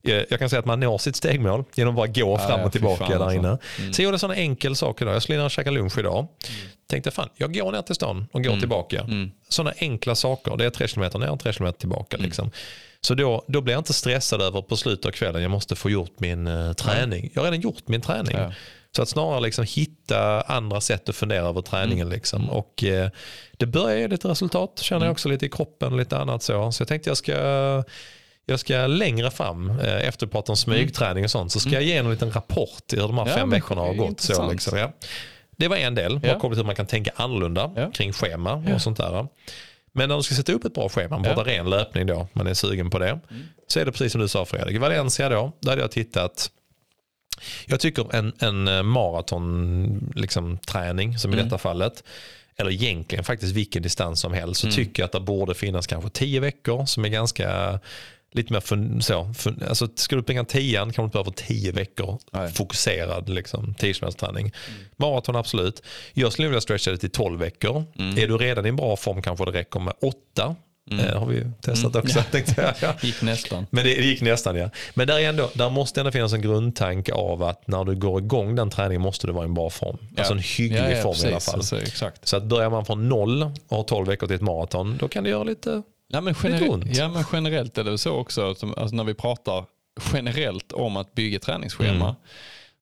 Jag 0.06 0.26
jag 0.30 0.40
kan 0.40 0.50
säga 0.50 0.60
att 0.60 0.66
man 0.66 0.80
når 0.80 0.98
sitt 0.98 1.16
stegmål 1.16 1.64
genom 1.76 1.94
att 1.94 1.96
bara 1.96 2.08
gå 2.08 2.38
fram 2.38 2.62
och 2.62 2.72
tillbaka 2.72 3.06
fan, 3.06 3.12
där 3.12 3.20
alltså. 3.20 3.38
inne. 3.38 3.94
Så 3.94 4.02
jag 4.02 4.04
gjorde 4.04 4.16
en 4.16 4.20
sån 4.20 4.32
enkel 4.32 4.76
sak 4.76 5.02
idag. 5.02 5.16
Jag 5.16 5.24
skulle 5.24 5.38
ner 5.38 5.46
och 5.46 5.52
käka 5.52 5.72
lunch 5.72 5.98
idag. 5.98 6.28
Tänkte 6.88 7.12
fan, 7.12 7.30
jag 7.36 7.54
går 7.54 7.72
ner 7.72 7.82
till 7.82 7.96
stan 7.96 8.28
och 8.32 8.44
går 8.44 8.60
tillbaka. 8.60 9.08
Sådana 9.50 9.74
enkla 9.80 10.16
saker. 10.16 10.58
Det 10.58 10.66
är 10.66 10.70
tre 10.70 10.88
kilometer 10.88 11.20
ner 11.20 11.32
och 11.32 11.40
tre 11.40 11.54
kilometer 11.54 11.80
tillbaka. 11.80 12.18
Liksom. 12.18 12.52
Så 13.02 13.14
då, 13.14 13.44
då 13.48 13.62
blir 13.62 13.74
jag 13.74 13.80
inte 13.80 13.94
stressad 13.94 14.42
över 14.42 14.62
på 14.62 14.78
slutet 14.78 15.06
av 15.06 15.12
kvällen, 15.12 15.42
jag 15.42 15.52
måste 15.52 15.76
få 15.76 15.90
gjort 15.90 16.20
min 16.20 16.48
eh, 16.48 16.74
träning. 16.74 17.30
Jag 17.34 17.42
har 17.42 17.52
redan 17.52 17.62
gjort 17.62 17.88
min 17.88 18.02
träning. 18.02 18.38
Ja. 18.38 18.54
Så 18.96 19.02
att 19.02 19.10
snarare 19.10 19.42
liksom 19.42 19.66
hitta 19.68 20.42
andra 20.42 20.82
sätt 20.82 21.10
att 21.10 21.16
fundera 21.16 21.48
över 21.48 21.62
träningen. 21.62 22.10
Liksom. 22.10 22.50
Och, 22.50 22.84
eh, 22.84 23.10
det 23.58 23.66
börjar 23.66 23.98
ge 23.98 24.08
lite 24.08 24.28
resultat, 24.28 24.80
känner 24.80 25.06
jag 25.06 25.12
också 25.12 25.30
lite 25.30 25.46
i 25.46 25.50
kroppen 25.50 25.92
och 25.92 26.00
lite 26.00 26.18
annat 26.18 26.44
så. 26.44 26.72
Så 26.72 26.82
jag 26.82 26.88
tänkte 26.88 27.10
jag 27.10 27.18
ska 27.18 27.84
jag 28.46 28.60
ska 28.60 28.88
längre 28.88 29.32
fram, 29.32 29.70
eh, 29.70 30.08
efter 30.08 30.26
att 30.26 30.32
prata 30.32 30.52
om 30.52 30.58
smygträning 30.58 31.24
och 31.24 31.32
sånt, 31.32 31.52
så 31.52 31.60
ska 31.60 31.70
jag 31.70 31.84
ge 31.84 31.98
en 31.98 32.12
liten 32.12 32.32
rapport 32.32 32.94
i 32.94 32.96
hur 33.00 33.08
de 33.08 33.18
här 33.18 33.28
Ja, 33.28 33.34
fem 33.36 33.50
veckorna 33.50 33.82
har 33.82 33.94
gått. 33.94 34.22
Så, 34.22 34.52
liksom, 34.52 34.78
ja. 34.78 34.92
Det 35.58 35.68
var 35.68 35.78
en 35.78 35.96
del, 35.96 36.20
Ja. 36.24 36.34
kopplat 36.34 36.52
till 36.52 36.58
hur 36.58 36.64
man 36.66 36.76
kan 36.76 36.86
tänka 36.88 37.12
annorlunda 37.16 37.72
Ja. 37.76 37.92
kring 37.92 38.14
schema 38.14 38.54
och 38.76 38.82
sånt 38.82 38.98
där. 38.98 39.28
Men 39.96 40.10
när 40.10 40.18
du 40.18 40.24
ska 40.24 40.36
sätta 40.36 40.52
upp 40.54 40.66
ett 40.66 40.74
bra 40.74 40.90
schema, 40.90 41.22
Ja. 41.26 41.36
bara 41.36 41.46
ren 41.46 41.70
löpning 41.70 42.08
då, 42.08 42.28
man 42.34 42.48
är 42.48 42.54
sugen 42.54 42.90
på 42.90 43.00
det, 43.00 43.20
så 43.68 43.80
är 43.80 43.86
det 43.86 43.92
precis 43.92 44.12
som 44.12 44.22
du 44.22 44.28
sa 44.28 44.46
Fredrik. 44.46 44.80
Valencia 44.80 45.30
då, 45.30 45.52
där 45.60 45.70
hade 45.70 45.82
jag 45.82 45.92
tittat 45.92 46.50
jag 47.66 47.80
tycker 47.80 48.16
en, 48.16 48.34
en 48.40 48.86
maraton 48.86 50.14
liksom, 50.16 50.58
träning, 50.58 51.18
som 51.18 51.32
i 51.32 51.34
Mm. 51.34 51.46
detta 51.46 51.58
fallet, 51.58 52.04
eller 52.58 52.72
egentligen 52.72 53.24
faktiskt 53.24 53.54
vilken 53.56 53.84
distans 53.84 54.20
som 54.20 54.34
helst, 54.34 54.62
så 54.62 54.68
Mm. 54.68 54.76
tycker 54.76 55.02
jag 55.04 55.06
att 55.06 55.12
det 55.12 55.20
borde 55.20 55.54
finnas 55.56 55.88
kanske 55.88 56.10
tio 56.10 56.40
veckor 56.40 56.86
som 56.86 57.06
är 57.06 57.10
ganska 57.10 57.80
lite 58.36 58.54
mer 58.54 58.60
fun, 58.60 59.02
så, 59.02 59.34
fun, 59.38 59.64
alltså 59.70 59.88
ska 59.96 60.16
du 60.16 60.22
springa 60.22 60.44
tian 60.46 60.94
kan 60.94 61.04
du 61.04 61.06
inte 61.06 61.14
behöva 61.16 61.32
tio 61.32 61.72
veckor 61.72 62.20
Nej. 62.32 62.52
fokuserad 62.52 63.30
liksom, 63.30 63.74
10 63.74 63.94
träning. 63.94 64.52
Maraton 64.98 65.36
absolut. 65.36 65.84
Jag 66.14 66.34
skulle 66.34 66.48
vilja 66.48 66.62
stretcha 66.62 66.92
det 66.92 66.98
till 66.98 67.10
12 67.12 67.40
veckor. 67.40 67.84
Är 67.98 68.28
du 68.28 68.38
redan 68.38 68.66
i 68.66 68.70
en 68.70 68.76
bra 68.76 68.96
form 68.96 69.22
kanske 69.22 69.46
det 69.46 69.52
räcker 69.52 69.80
med 69.80 69.94
åtta. 70.02 70.56
Eh, 70.92 71.20
har 71.20 71.26
vi 71.26 71.36
ju 71.36 71.52
testat 71.62 71.96
också. 71.96 72.22
Tänkte 72.32 72.62
jag. 72.62 72.74
Ja. 72.90 72.96
Gick 73.02 73.22
nästan. 73.22 73.68
Men 73.70 73.84
det, 73.84 73.96
det 73.96 74.04
gick 74.06 74.22
nästan 74.22 74.56
ja. 74.56 74.70
Men 74.94 75.08
där, 75.08 75.20
är 75.20 75.30
ändå, 75.30 75.50
där 75.54 75.70
måste 75.70 76.00
ändå 76.02 76.12
finnas 76.12 76.34
en 76.34 76.42
grundtanke 76.42 77.14
av 77.14 77.44
att 77.44 77.68
när 77.68 77.84
du 77.84 77.96
går 77.96 78.22
igång 78.22 78.56
den 78.56 78.70
träningen 78.70 79.02
måste 79.02 79.28
du 79.28 79.34
vara 79.34 79.44
i 79.44 79.48
en 79.48 79.54
bra 79.54 79.70
form. 79.70 79.98
Alltså 80.18 80.34
en 80.34 80.40
hygglig 80.40 80.80
ja, 80.80 80.90
ja, 80.90 81.02
form 81.02 81.14
precis. 81.14 81.26
i 81.26 81.28
alla 81.28 81.40
fall. 81.40 81.56
Alltså, 81.56 81.82
exakt. 81.82 82.28
Så 82.28 82.38
att 82.38 82.44
börjar 82.44 82.70
man 82.70 82.86
från 82.86 83.10
noll 83.10 83.44
och 83.68 83.78
har 83.78 83.84
12 83.84 84.08
veckor 84.08 84.28
till 84.28 84.36
ett 84.36 84.42
maraton, 84.42 84.98
då 85.00 85.08
kan 85.08 85.24
det 85.24 85.30
göra 85.30 85.44
lite... 85.44 85.82
Ja 86.08 86.22
men, 86.22 86.34
Lite 86.34 86.48
generellt, 86.48 86.74
ont. 86.74 86.96
ja, 86.98 87.10
men 87.10 87.24
generellt 87.34 87.78
är 87.78 87.84
det 87.84 87.98
så 87.98 88.12
också, 88.12 88.48
alltså 88.48 88.96
när 88.96 89.04
vi 89.04 89.14
pratar 89.14 89.66
generellt 90.14 90.72
om 90.72 90.98
att 90.98 91.16
bygga 91.16 91.40
träningsschema, 91.40 92.06
Mm. 92.06 92.16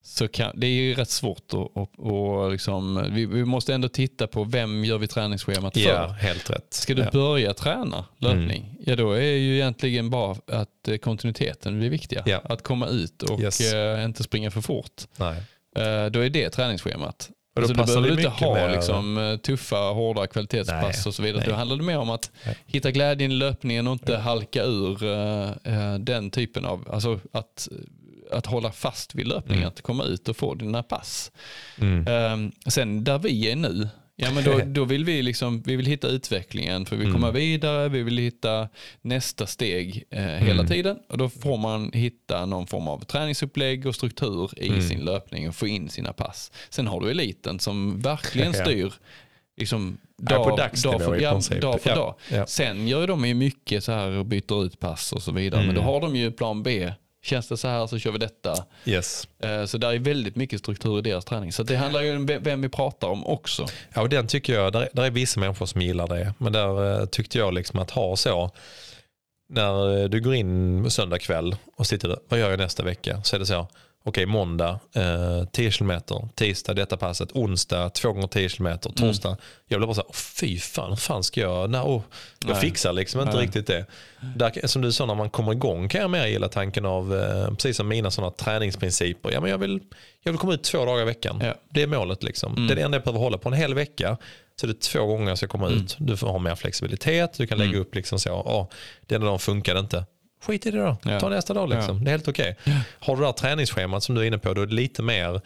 Så 0.04 0.28
kan, 0.28 0.60
det 0.60 0.68
är 0.68 0.72
ju 0.72 0.94
rätt 0.94 1.10
svårt 1.10 1.54
att, 1.54 1.78
att, 1.78 2.00
att 2.08 2.52
liksom, 2.52 3.08
vi, 3.12 3.26
vi 3.26 3.46
måste 3.46 3.74
ändå 3.74 3.88
titta 3.90 4.28
på 4.28 4.44
vem 4.44 4.86
gör 4.86 4.98
vi 4.98 5.08
träningsschemat 5.08 5.74
för. 5.74 5.90
Ja, 5.90 6.08
helt 6.08 6.50
rätt. 6.50 6.74
Ska 6.74 6.94
du 6.94 7.02
ja. 7.02 7.10
börja 7.12 7.54
träna 7.54 8.06
löpning, 8.18 8.76
ja 8.86 8.96
då 8.96 9.12
är 9.12 9.22
ju 9.22 9.56
egentligen 9.56 10.10
bara 10.10 10.36
att 10.48 10.88
eh, 10.88 10.98
kontinuiteten 10.98 11.80
blir 11.80 11.90
viktiga. 11.90 12.24
Ja. 12.26 12.42
Att 12.44 12.64
komma 12.64 12.88
ut 12.88 13.24
och 13.24 13.40
Yes. 13.40 13.74
eh, 13.74 14.04
inte 14.04 14.24
springa 14.24 14.52
för 14.52 14.62
fort. 14.62 15.02
Eh, 15.20 16.06
då 16.12 16.20
är 16.20 16.30
det 16.30 16.50
träningsschemat. 16.50 17.30
Och 17.56 17.62
då 17.62 17.62
Alltså, 17.62 17.74
du 17.74 17.80
passar 17.80 17.94
behöver 18.02 18.16
det 18.22 18.24
inte 18.24 18.46
ha 18.46 18.68
liksom, 18.68 19.38
tuffa, 19.44 19.76
hårda 19.76 20.28
kvalitetspass 20.28 20.82
Nej, 20.82 21.04
och 21.08 21.14
så 21.16 21.24
vidare. 21.24 21.40
nej. 21.40 21.50
Då 21.50 21.56
handlar 21.56 21.78
det 21.78 21.84
mer 21.84 21.98
om 21.98 22.10
att 22.10 22.32
Nej. 22.46 22.58
hitta 22.66 22.92
glädjen 22.92 23.32
i 23.32 23.36
löpningen 23.36 23.88
och 23.88 23.94
inte 23.94 24.18
halka 24.18 24.64
ur 24.64 25.04
eh, 25.04 25.96
den 26.00 26.32
typen 26.32 26.66
av, 26.66 26.88
alltså 26.92 27.20
att, 27.32 27.68
att 28.32 28.46
hålla 28.46 28.72
fast 28.72 29.16
vid 29.16 29.28
löpningen, 29.28 29.68
att 29.68 29.82
komma 29.82 30.04
ut 30.04 30.30
och 30.30 30.38
få 30.38 30.54
dina 30.56 30.84
pass. 30.84 31.32
Mm. 31.78 32.08
Ehm, 32.08 32.52
sen 32.68 33.04
där 33.04 33.20
vi 33.20 33.52
är 33.52 33.56
nu, 33.56 33.90
ja, 34.16 34.32
men 34.32 34.44
då, 34.44 34.60
då 34.66 34.86
vill 34.86 35.06
vi, 35.06 35.22
liksom, 35.22 35.62
vi 35.62 35.76
vill 35.76 35.86
hitta 35.86 36.08
utvecklingen 36.08 36.86
för 36.86 36.96
vi 36.96 37.04
vill 37.04 37.14
komma 37.14 37.28
Mm. 37.30 37.40
vidare, 37.42 37.90
vi 37.90 38.04
vill 38.04 38.18
hitta 38.18 38.70
nästa 39.02 39.48
steg 39.48 40.04
eh, 40.10 40.22
hela 40.24 40.52
Mm. 40.62 40.68
tiden. 40.68 40.98
Och 41.10 41.18
då 41.18 41.30
får 41.30 41.58
man 41.58 41.92
hitta 41.94 42.46
någon 42.46 42.68
form 42.68 42.88
av 42.88 43.00
träningsupplägg 43.06 43.86
och 43.86 43.96
struktur 43.96 44.52
i 44.58 44.68
Mm. 44.68 44.82
sin 44.82 45.00
löpning 45.06 45.50
och 45.50 45.56
få 45.56 45.68
in 45.68 45.90
sina 45.90 46.14
pass. 46.14 46.52
Sen 46.70 46.88
har 46.88 47.02
du 47.02 47.12
eliten 47.12 47.60
som 47.60 48.00
verkligen 48.02 48.54
Ja. 48.58 48.64
styr 48.66 48.94
liksom, 49.58 49.98
Ja, 50.30 50.38
dag, 50.38 50.58
dagsnivå 50.58 50.98
dag, 50.98 51.06
för, 51.06 51.16
ja, 51.22 51.32
dag 51.62 51.82
för 51.82 51.90
Ja, 51.90 51.96
dag. 51.96 52.16
ja. 52.32 52.46
Sen 52.48 52.88
gör 52.88 53.08
de 53.08 53.26
ju 53.26 53.34
mycket 53.34 53.84
så 53.84 53.92
här 53.92 54.10
och 54.12 54.26
byter 54.26 54.66
ut 54.66 54.80
pass 54.80 55.14
och 55.14 55.24
så 55.24 55.32
vidare. 55.32 55.66
Men 55.66 55.76
då 55.76 55.82
Mm. 55.82 55.94
har 55.94 56.02
de 56.02 56.16
ju 56.16 56.32
plan 56.32 56.64
B. 56.64 56.92
Känns 57.24 57.48
det 57.48 57.58
så 57.58 57.68
här 57.68 57.88
så 57.88 58.00
kör 58.00 58.12
vi 58.12 58.18
detta. 58.18 58.66
Yes. 58.86 59.28
Eh, 59.40 59.66
Så 59.66 59.78
där 59.78 59.94
är 59.94 60.00
väldigt 60.00 60.36
mycket 60.36 60.60
struktur 60.60 61.00
i 61.00 61.02
deras 61.02 61.26
träning. 61.26 61.52
Så 61.52 61.64
det 61.64 61.76
handlar 61.76 62.02
ju 62.02 62.16
om 62.16 62.26
ve- 62.26 62.40
vem 62.40 62.62
vi 62.62 62.70
pratar 62.70 63.08
om 63.08 63.28
också. 63.28 63.66
Ja, 63.94 64.02
och 64.02 64.10
den 64.10 64.28
tycker 64.28 64.54
jag, 64.54 64.74
där, 64.74 64.90
där 64.94 65.04
är 65.04 65.10
vissa 65.12 65.40
människor 65.40 65.66
som 65.66 65.82
gillar 65.82 66.08
det. 66.08 66.34
Men 66.38 66.54
där 66.54 67.00
eh, 67.00 67.06
tyckte 67.06 67.38
jag 67.38 67.54
liksom 67.54 67.80
att 67.80 67.92
ha 67.92 68.16
så, 68.16 68.52
när 69.50 69.98
eh, 70.04 70.10
du 70.10 70.22
går 70.22 70.36
in 70.36 70.92
söndag 70.92 71.20
kväll 71.20 71.56
och 71.78 71.88
sitter 71.88 72.08
där, 72.08 72.20
vad 72.30 72.40
gör 72.40 72.50
jag 72.50 72.60
nästa 72.60 72.84
vecka? 72.84 73.22
Så 73.24 73.36
är 73.36 73.40
det 73.40 73.46
så, 73.46 73.68
okej 74.04 74.26
måndag 74.26 74.80
eh, 74.96 75.44
10 75.52 75.72
km, 75.72 75.92
tisdag 76.36 76.74
detta 76.74 76.98
passet, 76.98 77.32
onsdag 77.32 77.90
2 77.90 78.14
gånger 78.14 78.28
10 78.28 78.50
km, 78.50 78.78
torsdag. 78.80 79.38
Jag 79.68 79.80
blir 79.80 79.88
bara 79.88 79.94
så 79.96 80.02
här, 80.02 80.08
"Åh, 80.10 80.16
fy 80.16 80.60
fan, 80.60 80.90
hur 80.90 80.96
fan 80.96 81.24
ska 81.24 81.42
jag, 81.42 81.70
nej, 81.70 81.82
åh, 81.86 82.02
jag 82.46 82.52
Nej. 82.52 82.62
fixar 82.62 82.94
liksom 82.94 83.22
inte 83.22 83.34
Nej. 83.36 83.46
riktigt 83.46 83.68
det. 83.68 83.86
Där, 84.36 84.68
som 84.68 84.82
du 84.82 84.92
sa, 84.92 85.06
när 85.06 85.16
man 85.16 85.30
kommer 85.30 85.52
igång 85.52 85.90
kan 85.90 86.02
jag 86.02 86.10
mer 86.10 86.28
gilla 86.28 86.50
tanken 86.50 86.86
av, 86.86 87.16
eh, 87.20 87.48
precis 87.50 87.78
som 87.78 87.88
mina 87.88 88.12
sådana 88.12 88.32
träningsprinciper, 88.32 89.32
ja 89.32 89.42
men 89.42 89.52
jag 89.52 89.58
vill, 89.58 89.80
jag 90.24 90.32
vill 90.32 90.40
komma 90.40 90.54
ut 90.54 90.64
två 90.64 90.86
dagar 90.86 91.02
i 91.02 91.06
veckan. 91.06 91.42
Ja. 91.44 91.54
Det 91.70 91.82
är 91.82 91.88
målet 91.88 92.24
liksom. 92.24 92.52
Mm. 92.54 92.68
Det 92.68 92.74
är 92.74 92.76
det 92.76 92.82
enda 92.82 92.96
jag 92.96 93.04
behöver 93.04 93.20
hålla 93.20 93.38
på 93.38 93.50
en 93.50 93.56
hel 93.56 93.74
vecka. 93.74 94.18
Så 94.62 94.68
det 94.68 94.72
är 94.74 94.80
två 94.92 95.06
gånger 95.06 95.30
jag 95.30 95.38
ska 95.38 95.48
komma 95.48 95.68
Mm. 95.68 95.80
ut. 95.80 95.96
Du 96.00 96.18
får 96.18 96.28
ha 96.28 96.38
mer 96.40 96.56
flexibilitet, 96.56 97.34
du 97.38 97.48
kan 97.48 97.58
lägga 97.58 97.80
upp 97.80 97.96
liksom 97.96 98.20
så, 98.20 98.30
ja, 98.30 98.70
den 99.08 99.22
dagen 99.22 99.40
funkade 99.40 99.80
inte. 99.80 100.06
Skit 100.42 100.66
i 100.66 100.72
det 100.72 100.78
då, 100.78 100.98
Ja. 101.04 101.20
ta 101.20 101.30
nästa 101.30 101.54
dag 101.54 101.70
liksom. 101.70 102.04
Det 102.04 102.10
är 102.10 102.12
helt 102.12 102.28
okej. 102.28 102.58
Har 103.00 103.16
du 103.16 103.20
det 103.22 103.26
här 103.28 103.34
träningsschemat 103.34 104.04
som 104.04 104.16
du 104.16 104.22
är 104.22 104.26
inne 104.26 104.38
på, 104.38 104.54
då 104.54 104.62
är 104.62 104.66
det 104.66 104.74
lite 104.74 105.02
mer, 105.02 105.42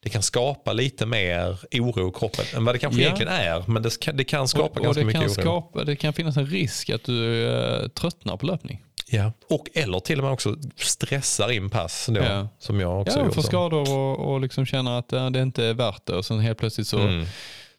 det 0.00 0.08
kan 0.10 0.22
skapa 0.22 0.72
lite 0.72 1.06
mer 1.06 1.58
oro 1.72 2.08
i 2.08 2.12
kroppen 2.18 2.44
än 2.56 2.64
vad 2.64 2.74
det 2.74 2.78
kanske 2.78 3.00
Ja. 3.00 3.06
egentligen 3.06 3.32
är. 3.32 3.64
Men 3.66 3.82
det 3.82 4.00
kan, 4.00 4.16
det 4.16 4.24
kan 4.24 4.48
skapa 4.48 4.64
och, 4.68 4.76
och 4.76 4.82
ganska 4.84 5.00
det, 5.00 5.06
mycket 5.06 5.20
kan 5.20 5.30
oro. 5.30 5.42
skapa, 5.42 5.84
det 5.84 5.96
kan 5.96 6.12
finnas 6.12 6.36
en 6.36 6.46
risk 6.46 6.90
att 6.90 7.04
du 7.04 7.46
eh, 7.48 7.88
tröttnar 7.88 8.36
på 8.36 8.46
löpning. 8.46 8.84
Ja. 9.10 9.32
Och 9.50 9.68
eller 9.74 10.00
till 10.00 10.18
och 10.18 10.24
med 10.24 10.32
också 10.32 10.56
stressar 10.76 11.50
in 11.52 11.70
pass 11.70 12.06
då, 12.10 12.20
Ja. 12.20 12.48
som 12.58 12.80
jag 12.80 13.00
också 13.00 13.18
Ja, 13.18 13.24
gjort. 13.24 13.34
får 13.34 13.42
så. 13.42 13.48
skador 13.48 13.90
och, 13.94 14.32
och 14.32 14.40
liksom 14.40 14.66
känner 14.66 14.98
att 14.98 15.12
eh, 15.12 15.30
det 15.30 15.40
inte 15.42 15.64
är 15.64 15.74
värt 15.74 16.06
det. 16.06 16.12
Och 16.16 16.24
sen 16.24 16.40
helt 16.40 16.58
plötsligt 16.58 16.86
så, 16.86 16.98
Mm. 16.98 17.26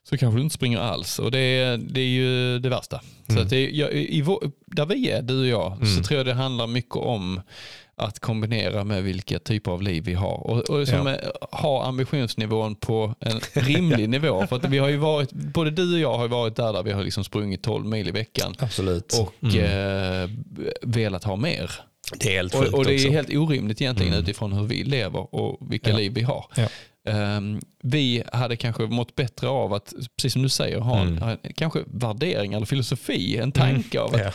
Så 0.09 0.17
kanske 0.17 0.37
du 0.39 0.43
inte 0.43 0.53
springer 0.55 0.77
alls. 0.79 1.19
Och 1.19 1.31
det 1.31 1.39
är, 1.39 1.77
det 1.77 2.01
är 2.01 2.05
ju 2.07 2.59
det 2.59 2.69
värsta. 2.69 3.01
Så 3.27 3.31
Mm. 3.31 3.43
att 3.43 3.49
det 3.49 3.69
jag, 3.69 3.93
i 3.93 4.23
där 4.65 4.85
vi 4.85 5.09
är, 5.11 5.21
du 5.21 5.39
och 5.39 5.47
jag, 5.47 5.77
så 5.77 5.91
Mm. 5.91 6.03
tror 6.03 6.17
jag 6.17 6.25
det 6.25 6.33
handlar 6.33 6.67
mycket 6.67 6.95
om 6.95 7.41
att 7.95 8.19
kombinera 8.19 8.83
med 8.83 9.03
vilka 9.03 9.39
typer 9.39 9.71
av 9.71 9.81
liv 9.81 10.03
vi 10.03 10.13
har. 10.13 10.47
Och, 10.47 10.69
och 10.69 10.79
liksom, 10.79 11.07
Ja. 11.07 11.47
ha 11.57 11.85
ambitionsnivån 11.85 12.75
på 12.75 13.15
en 13.19 13.39
rimlig 13.63 14.09
nivå. 14.09 14.47
För 14.47 14.55
att 14.55 14.65
vi 14.65 14.77
har 14.77 14.87
ju 14.89 14.97
varit, 14.97 15.31
både 15.31 15.71
du 15.71 15.93
och 15.93 15.99
jag 15.99 16.17
har 16.17 16.27
varit 16.27 16.55
där, 16.55 16.73
där 16.73 16.83
vi 16.83 16.91
har 16.91 17.03
liksom 17.03 17.23
sprungit 17.23 17.63
12 17.63 17.85
mil 17.85 18.07
i 18.07 18.11
veckan 18.11 18.55
Absolut. 18.59 19.13
och 19.21 19.33
Mm. 19.49 20.23
eh, 20.23 20.29
velat 20.81 21.23
ha 21.23 21.35
mer. 21.35 21.71
det 22.19 22.27
är 22.29 22.31
helt 22.33 22.55
Och, 22.55 22.73
och 22.73 22.85
det 22.85 22.91
är 22.93 22.95
också. 22.95 23.09
helt 23.09 23.29
orimligt 23.35 23.81
egentligen 23.81 24.13
Mm. 24.13 24.23
utifrån 24.23 24.53
hur 24.53 24.63
vi 24.63 24.83
lever 24.83 25.35
och 25.35 25.71
vilka 25.71 25.89
Ja. 25.89 25.97
liv 25.97 26.11
vi 26.15 26.21
har. 26.21 26.45
Ja. 26.55 26.67
Ehm, 27.09 27.59
vi 27.83 28.23
hade 28.33 28.55
kanske 28.55 28.83
mått 28.83 29.15
bättre 29.15 29.47
av 29.49 29.73
att, 29.73 29.93
precis 30.17 30.33
som 30.33 30.41
du 30.41 30.49
säger, 30.49 30.79
ha 30.79 30.99
en, 30.99 31.17
Mm. 31.17 31.37
kanske 31.55 31.79
värdering 31.87 32.53
eller 32.53 32.65
filosofi, 32.65 33.37
en 33.37 33.51
tanke 33.51 33.99
av 33.99 34.15
att 34.15 34.21
Ja. 34.21 34.31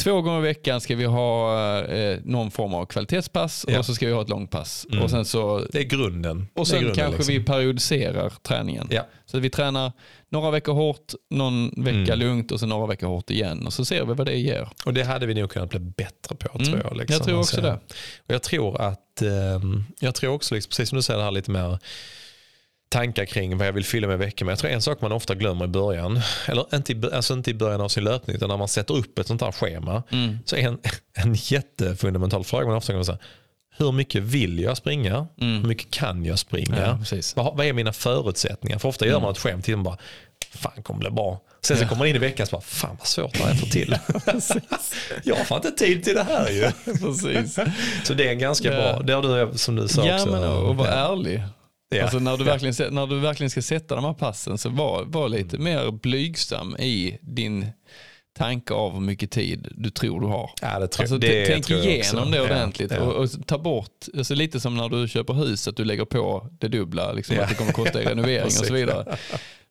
två 0.00 0.22
gånger 0.22 0.38
i 0.38 0.42
veckan 0.42 0.80
ska 0.80 0.96
vi 0.96 1.04
ha 1.04 1.58
eh, 1.84 2.18
någon 2.24 2.50
form 2.50 2.74
av 2.74 2.86
kvalitetspass 2.86 3.64
Ja. 3.68 3.78
och 3.78 3.84
så 3.86 3.94
ska 3.94 4.06
vi 4.06 4.12
ha 4.12 4.22
ett 4.22 4.28
långpass. 4.28 4.86
Mm. 4.92 5.04
Och 5.04 5.10
sen, 5.10 5.24
så, 5.24 5.64
Det 5.72 5.78
är 5.78 5.84
grunden. 5.84 6.48
och 6.54 6.66
sen 6.68 6.78
grunden, 6.80 6.96
kanske 6.96 7.16
liksom. 7.18 7.34
vi 7.34 7.44
periodiserar 7.44 8.32
träningen. 8.42 8.88
Ja. 8.90 9.06
Så 9.26 9.36
att 9.36 9.42
vi 9.42 9.50
tränar 9.50 9.92
några 10.30 10.50
veckor 10.50 10.72
hårt, 10.72 11.12
någon 11.30 11.68
vecka 11.76 12.12
Mm. 12.14 12.18
lugnt 12.18 12.52
och 12.52 12.60
sen 12.60 12.68
några 12.68 12.86
veckor 12.86 13.06
hårt 13.06 13.30
igen. 13.30 13.66
Och 13.66 13.72
så 13.72 13.84
ser 13.84 14.04
vi 14.04 14.14
vad 14.14 14.26
det 14.26 14.34
ger. 14.36 14.68
Och 14.86 14.94
det 14.94 15.02
hade 15.02 15.26
vi 15.26 15.34
nog 15.34 15.50
kunnat 15.50 15.70
bli 15.70 15.78
bättre 15.78 16.34
på 16.36 16.48
Mm. 16.58 16.66
tror 16.66 16.80
jag. 16.84 16.96
Liksom. 16.96 17.14
Jag 17.14 17.24
tror 17.24 17.38
också 17.38 17.56
Alltså, 17.56 17.70
det. 17.70 17.78
Och 18.26 18.34
jag 18.34 18.42
tror 18.42 18.80
att, 18.80 19.00
ehm, 19.22 19.84
jag 20.00 20.14
tror 20.14 20.32
också, 20.34 20.54
liksom, 20.54 20.70
precis 20.70 20.88
som 20.88 20.96
du 20.96 21.02
säger, 21.02 21.18
det 21.18 21.24
här 21.24 21.30
lite 21.30 21.50
mer 21.50 21.78
tankar 22.90 23.24
kring 23.24 23.58
vad 23.58 23.66
jag 23.66 23.72
vill 23.72 23.84
fylla 23.84 24.06
med 24.08 24.18
veckan 24.18 24.46
med. 24.46 24.52
Jag 24.52 24.58
tror 24.58 24.70
en 24.70 24.82
sak 24.82 25.00
man 25.00 25.12
ofta 25.12 25.34
glömmer 25.34 25.64
i 25.64 25.68
början, 25.68 26.20
eller 26.46 26.74
inte 26.74 26.92
i, 26.92 27.00
alltså 27.12 27.34
inte 27.34 27.50
i 27.50 27.54
början 27.54 27.80
av 27.80 27.88
sin 27.88 28.04
löpning, 28.04 28.36
utan 28.36 28.48
när 28.48 28.56
man 28.56 28.68
sätter 28.68 28.96
upp 28.96 29.18
ett 29.18 29.26
sånt 29.26 29.40
här 29.42 29.52
schema, 29.52 30.02
Mm. 30.12 30.38
så 30.44 30.56
är 30.56 30.60
en, 30.68 30.78
en 31.14 31.34
jättefundamental 31.34 32.44
fråga 32.44 32.66
man 32.66 32.76
ofta 32.76 32.92
kan 32.92 33.04
säga, 33.04 33.18
hur 33.76 33.92
mycket 33.92 34.22
vill 34.22 34.58
jag 34.58 34.76
springa? 34.76 35.26
Mm. 35.40 35.60
Hur 35.60 35.68
mycket 35.68 35.90
kan 35.90 36.24
jag 36.24 36.38
springa? 36.38 36.76
Ja. 36.80 36.98
Vad, 37.36 37.56
vad 37.56 37.66
är 37.66 37.72
mina 37.72 37.92
förutsättningar? 37.92 38.78
För 38.78 38.88
ofta 38.88 39.06
gör 39.06 39.20
man 39.20 39.30
ett 39.32 39.38
skämt 39.38 39.64
till 39.64 39.74
och 39.74 39.80
bara, 39.80 39.98
fan 40.50 40.82
kommer 40.82 41.04
det 41.04 41.10
bli 41.10 41.14
bra. 41.16 41.40
Sen 41.62 41.76
så 41.76 41.82
Ja. 41.84 41.88
kommer 41.88 41.98
man 41.98 42.08
in 42.08 42.16
i 42.16 42.18
veckan 42.18 42.44
och 42.44 42.48
så 42.48 42.56
bara, 42.56 42.62
fan 42.62 42.96
vad 42.98 43.06
svårt 43.06 43.32
det 43.34 43.38
här 43.42 43.48
är 43.50 43.52
att 43.54 43.60
få 43.60 43.66
till. 43.66 43.96
jag 45.24 45.36
har 45.36 45.44
fan 45.44 45.56
inte 45.66 45.70
tid 45.84 46.04
till 46.04 46.14
det 46.14 46.22
här 46.22 46.50
ju. 46.50 46.70
Precis. 46.98 47.58
Så 48.04 48.14
det 48.14 48.28
är 48.28 48.32
en 48.32 48.38
ganska 48.38 48.72
Ja. 48.72 48.80
bra, 48.92 49.02
det 49.02 49.12
har 49.12 49.46
du 49.52 49.58
som 49.58 49.76
du 49.76 49.88
sa 49.88 50.06
Ja, 50.06 50.14
också. 50.14 50.30
men 50.30 50.44
och 50.44 50.76
vara 50.76 50.88
Ja. 50.90 51.12
ärlig. 51.12 51.42
Ja. 51.90 52.02
Alltså 52.02 52.18
när, 52.18 52.36
du 52.36 52.44
verkligen, 52.44 52.94
när 52.94 53.06
du 53.06 53.18
verkligen 53.20 53.50
ska 53.50 53.62
sätta 53.62 53.94
de 53.94 54.04
här 54.04 54.12
passen 54.14 54.58
så 54.58 54.68
var, 54.68 55.04
var 55.04 55.28
lite 55.28 55.58
mer 55.58 55.90
blygsam 55.90 56.76
i 56.76 57.18
din 57.22 57.66
tanke 58.38 58.74
av 58.74 58.92
hur 58.92 59.00
mycket 59.00 59.30
tid 59.30 59.68
du 59.76 59.90
tror 59.90 60.20
du 60.20 60.26
har. 60.26 60.50
Ja, 60.62 60.78
det 60.78 60.88
tror, 60.88 61.02
Alltså, 61.02 61.18
det 61.18 61.46
tänk 61.46 61.66
tror 61.66 61.78
jag 61.78 61.88
igenom 61.88 62.18
också. 62.22 62.30
det 62.30 62.36
Ja, 62.36 62.42
ordentligt 62.42 62.90
ja. 62.90 63.00
Och, 63.00 63.14
och 63.22 63.46
ta 63.46 63.58
bort, 63.58 64.06
alltså 64.18 64.34
lite 64.34 64.60
som 64.60 64.76
när 64.76 64.88
du 64.88 65.08
köper 65.08 65.34
hus, 65.34 65.68
att 65.68 65.76
du 65.76 65.84
lägger 65.84 66.04
på 66.04 66.48
det 66.58 66.68
dubbla, 66.68 67.12
liksom, 67.12 67.36
Ja. 67.36 67.42
att 67.42 67.48
det 67.48 67.54
kommer 67.54 67.72
kosta 67.72 68.02
i 68.02 68.04
renovering 68.06 68.44
och 68.44 68.52
så 68.52 68.74
vidare. 68.74 69.16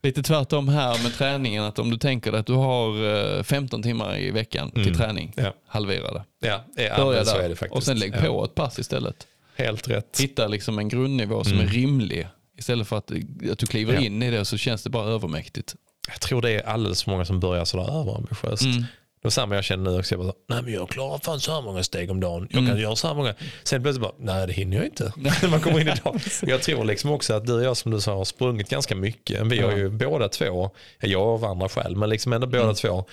Lite 0.03 0.23
tvärtom 0.23 0.67
här 0.69 1.03
med 1.03 1.13
träningen, 1.13 1.63
att 1.63 1.79
om 1.79 1.89
du 1.89 1.97
tänker 1.97 2.31
dig 2.31 2.39
att 2.39 2.45
du 2.47 2.53
har 2.53 3.05
eh, 3.37 3.43
15 3.43 3.83
timmar 3.83 4.17
i 4.17 4.31
veckan 4.31 4.71
till 4.71 4.81
Mm. 4.81 4.93
träning, 4.97 5.33
Ja. 5.37 5.53
halvera 5.67 6.11
det. 6.13 6.23
Ja, 6.47 6.63
ja 6.75 6.95
Börja 7.05 7.25
så 7.25 7.37
är 7.37 7.49
det 7.49 7.55
faktiskt. 7.55 7.75
och 7.75 7.83
sen 7.83 7.99
lägg 7.99 8.13
ja. 8.15 8.21
på 8.21 8.45
ett 8.45 8.55
pass 8.55 8.79
istället. 8.79 9.27
Helt 9.55 9.87
rätt. 9.87 10.19
Hitta 10.21 10.47
liksom 10.47 10.79
en 10.79 10.89
grundnivå 10.89 11.43
som 11.43 11.53
Mm. 11.53 11.65
är 11.65 11.69
rimlig. 11.71 12.27
Istället 12.57 12.87
för 12.87 12.97
att, 12.97 13.11
att 13.51 13.57
du 13.59 13.65
kliver 13.65 13.93
Ja. 13.93 13.99
in 13.99 14.23
i 14.23 14.31
det 14.31 14.45
så 14.45 14.57
känns 14.57 14.83
det 14.83 14.89
bara 14.89 15.05
övermäktigt. 15.09 15.75
Jag 16.07 16.21
tror 16.21 16.41
det 16.41 16.51
är 16.51 16.67
alldeles 16.67 17.03
för 17.03 17.11
många 17.11 17.25
som 17.25 17.39
börjar 17.39 17.65
sådär 17.65 17.99
överambitiöst. 18.01 18.63
Mm. 18.63 18.83
Det 19.21 19.25
var 19.25 19.31
samma 19.31 19.55
jag 19.55 19.63
känner 19.63 19.91
nu 19.91 19.99
också. 19.99 20.15
Jag 20.15 20.25
bara, 20.25 20.33
nej 20.49 20.61
men 20.63 20.73
jag 20.73 20.89
klarar 20.89 21.17
fan 21.17 21.39
så 21.39 21.53
här 21.53 21.61
många 21.61 21.83
steg 21.83 22.11
om 22.11 22.19
dagen. 22.19 22.47
Jag 22.51 22.67
kan 22.67 22.77
göra 22.79 22.95
så 22.95 23.07
här 23.07 23.15
många. 23.15 23.35
Sen 23.63 23.81
plötsligt 23.81 24.01
bara, 24.01 24.13
nej 24.19 24.47
det 24.47 24.53
hinner 24.53 24.77
jag 24.77 24.85
inte. 24.85 25.13
Man 25.49 25.59
kommer 25.59 25.79
in 25.79 25.87
i 25.87 25.93
dag. 26.03 26.21
Jag 26.41 26.61
tror 26.61 26.85
liksom 26.85 27.11
också 27.11 27.33
att 27.33 27.45
du 27.45 27.53
och 27.53 27.63
jag 27.63 27.77
som 27.77 27.91
du 27.91 28.01
sa 28.01 28.15
har 28.15 28.25
sprungit 28.25 28.69
ganska 28.69 28.95
mycket. 28.95 29.47
Vi 29.47 29.59
har 29.59 29.71
ju 29.71 29.89
båda 29.89 30.29
två, 30.29 30.71
jag 30.99 31.21
av 31.21 31.45
andra 31.45 31.69
skäl, 31.69 31.95
men 31.95 32.09
liksom 32.09 32.33
ändå 32.33 32.47
båda 32.47 32.73
två 32.73 33.05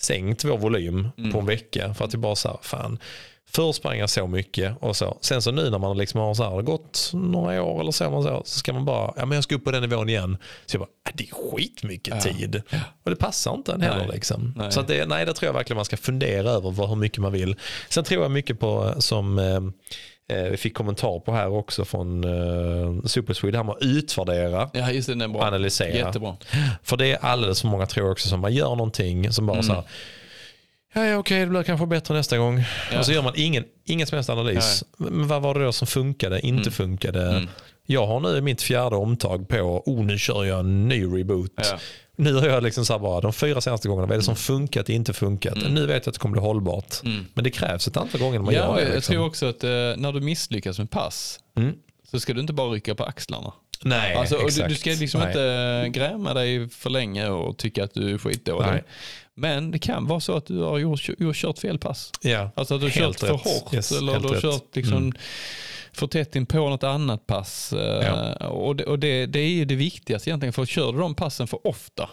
sänkt 0.00 0.44
vår 0.44 0.58
volym 0.58 1.08
på 1.32 1.38
en 1.38 1.46
vecka. 1.46 1.94
För 1.94 2.04
att 2.04 2.14
vi 2.14 2.18
bara 2.18 2.36
så 2.36 2.48
här, 2.48 2.58
fan. 2.62 2.98
Jag 3.56 4.10
så 4.10 4.26
mycket 4.26 4.74
och 4.80 4.96
så. 4.96 5.18
Sen 5.20 5.42
så 5.42 5.50
nu 5.50 5.70
när 5.70 5.78
man 5.78 5.96
liksom 5.98 6.20
har 6.20 6.34
så 6.34 6.42
här, 6.50 6.62
gått 6.62 7.10
några 7.14 7.62
år 7.62 7.80
eller 7.80 7.90
så, 7.92 8.10
man 8.10 8.22
så, 8.22 8.42
så 8.44 8.58
ska 8.58 8.72
man 8.72 8.84
bara, 8.84 9.12
ja 9.16 9.26
men 9.26 9.34
jag 9.36 9.44
ska 9.44 9.54
upp 9.54 9.64
på 9.64 9.70
den 9.70 9.82
nivån 9.82 10.08
igen. 10.08 10.38
Så 10.66 10.76
jag 10.76 10.80
bara, 10.80 10.88
"Äh, 11.08 11.12
det 11.14 11.24
är 11.28 11.34
skitmycket 11.50 12.20
tid. 12.20 12.62
Och 13.04 13.10
det 13.10 13.16
passar 13.16 13.54
inte 13.54 13.72
än 13.72 13.80
heller 13.82 13.98
Nej. 14.06 14.10
liksom. 14.14 14.54
Nej. 14.56 14.72
Så 14.72 14.80
att 14.80 14.88
det, 14.88 15.06
nej, 15.06 15.26
det 15.26 15.32
tror 15.34 15.46
jag 15.48 15.52
verkligen 15.54 15.76
man 15.76 15.84
ska 15.84 15.96
fundera 15.96 16.50
över 16.50 16.70
vad, 16.70 16.88
hur 16.88 16.96
mycket 16.96 17.18
man 17.18 17.32
vill. 17.32 17.56
Sen 17.88 18.04
tror 18.04 18.22
jag 18.22 18.30
mycket 18.30 18.60
på 18.60 18.94
som 18.98 19.38
eh, 19.38 20.36
eh, 20.38 20.44
vi 20.50 20.56
fick 20.56 20.74
kommentar 20.74 21.20
på 21.20 21.32
här 21.32 21.48
också 21.48 21.84
från 21.84 22.24
eh, 22.24 23.02
Superswede, 23.04 23.56
här 23.56 23.64
med 23.64 23.72
att 23.74 23.82
utvärdera. 23.82 24.70
Ja, 24.72 24.90
just 24.90 25.08
det, 25.08 25.12
den 25.14 25.20
är 25.20 25.28
bra. 25.28 25.42
Analysera. 25.42 25.96
Jättebra. 25.96 26.36
För 26.82 26.96
det 26.96 27.06
är 27.12 27.18
alldeles 27.24 27.60
för 27.60 27.68
många 27.68 27.86
tror 27.86 28.06
jag 28.06 28.12
också 28.12 28.28
som 28.28 28.40
man 28.40 28.52
gör 28.54 28.68
någonting 28.76 29.32
som 29.32 29.46
bara 29.46 29.52
Mm. 29.58 29.66
så 29.66 29.72
här, 29.72 29.82
ja, 30.94 31.06
ja 31.06 31.16
okej 31.18 31.40
det 31.40 31.46
blir 31.46 31.62
kanske 31.62 31.86
bättre 31.86 32.14
nästa 32.14 32.38
gång. 32.38 32.64
Ja. 32.92 32.98
Och 32.98 33.06
så 33.06 33.12
gör 33.12 33.22
man 33.22 33.32
ingen, 33.36 33.64
ingen 33.84 34.06
som 34.06 34.16
helst 34.16 34.30
analys. 34.30 34.84
Men 34.96 35.28
vad 35.28 35.42
var 35.42 35.54
det 35.54 35.64
då 35.64 35.72
som 35.72 35.86
funkade, 35.86 36.40
inte 36.46 36.60
Mm. 36.62 36.72
funkade? 36.72 37.46
Jag 37.86 38.06
har 38.06 38.20
nu 38.20 38.40
mitt 38.40 38.62
fjärde 38.62 38.96
omtag 38.96 39.48
på, 39.48 39.82
oh 39.86 40.04
nu 40.04 40.18
kör 40.18 40.44
jag 40.44 40.60
en 40.60 40.88
ny 40.88 41.04
reboot. 41.04 41.52
Ja. 41.56 41.78
Nu 42.16 42.34
har 42.34 42.46
jag 42.48 42.62
liksom 42.62 42.84
så 42.86 42.98
bara, 42.98 43.20
de 43.20 43.32
fyra 43.32 43.60
senaste 43.60 43.88
gångerna, 43.88 44.06
vad 44.06 44.14
är 44.14 44.18
det 44.18 44.24
som 44.24 44.36
funkat, 44.36 44.88
inte 44.88 45.12
funkat? 45.12 45.58
Nu 45.70 45.80
vet 45.86 45.90
jag 46.06 46.10
att 46.10 46.14
det 46.14 46.18
kommer 46.20 46.32
bli 46.32 46.40
hållbart. 46.40 46.94
Men 47.34 47.44
det 47.44 47.50
krävs 47.50 47.88
ett 47.88 47.96
antal 47.96 48.20
gånger 48.20 48.38
när 48.38 48.44
man 48.44 48.54
Mm. 48.54 48.66
Ja, 48.66 48.70
gör 48.70 48.76
det. 48.76 48.88
jag 48.88 48.94
Liksom. 48.94 49.12
tror 49.14 49.26
också 49.26 49.46
att 49.46 49.64
eh, 49.64 49.70
när 49.70 50.12
du 50.12 50.20
misslyckas 50.20 50.78
med 50.78 50.90
pass 50.90 51.40
Mm. 51.56 51.72
så 52.10 52.20
ska 52.20 52.34
du 52.34 52.40
inte 52.40 52.52
bara 52.52 52.68
rycka 52.70 52.94
på 52.94 53.04
axlarna. 53.04 53.52
Nej, 53.84 54.14
Alltså, 54.14 54.34
och 54.34 54.40
du, 54.40 54.46
exakt. 54.48 54.68
du 54.68 54.74
ska 54.74 54.90
liksom 54.90 55.20
Nej. 55.20 55.28
inte 55.28 55.98
gräma 56.00 56.34
dig 56.34 56.68
för 56.68 56.90
länge 56.90 57.28
och 57.28 57.56
tycka 57.58 57.84
att 57.84 57.94
du 57.94 58.14
är 58.14 58.18
skitdålig. 58.18 58.66
Nej. 58.70 58.84
Men 59.34 59.70
det 59.70 59.78
kan 59.78 60.06
vara 60.06 60.20
så 60.20 60.36
att 60.36 60.46
du 60.46 60.58
har 60.58 60.78
gjort, 60.78 61.08
gjort, 61.18 61.36
kört 61.36 61.58
fel 61.58 61.78
pass. 61.78 62.12
Ja, 62.22 62.50
Alltså 62.54 62.74
att 62.74 62.80
du 62.80 62.86
har 62.86 62.90
kört 62.90 63.20
för 63.20 63.26
rätt. 63.26 63.40
hårt 63.44 63.74
Yes, 63.74 63.92
eller 63.92 64.12
du 64.20 64.28
har 64.28 64.34
rätt. 64.34 64.42
Mm. 64.44 64.52
kört 64.52 64.76
liksom 64.76 65.12
för 65.92 66.06
tätt 66.06 66.36
in 66.36 66.46
på 66.46 66.56
något 66.68 66.84
annat 66.84 67.26
pass. 67.26 67.72
Eh, 67.72 68.06
Ja. 68.38 68.46
Och, 68.48 68.76
det, 68.76 68.84
och 68.84 68.98
det, 68.98 69.26
det 69.26 69.38
är 69.40 69.48
ju 69.48 69.64
det 69.64 69.74
viktigaste 69.74 70.30
egentligen. 70.30 70.52
För 70.52 70.66
kör 70.66 70.92
du 70.92 70.98
de 70.98 71.14
passen 71.14 71.46
för 71.46 71.66
ofta, 71.66 72.08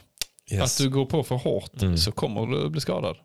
yes. 0.52 0.80
att 0.80 0.84
du 0.86 0.90
går 0.90 1.06
på 1.06 1.24
för 1.24 1.36
hårt, 1.36 1.82
Mm. 1.82 1.98
så 1.98 2.12
kommer 2.12 2.46
du 2.46 2.70
bli 2.70 2.82
skadad. 2.82 3.16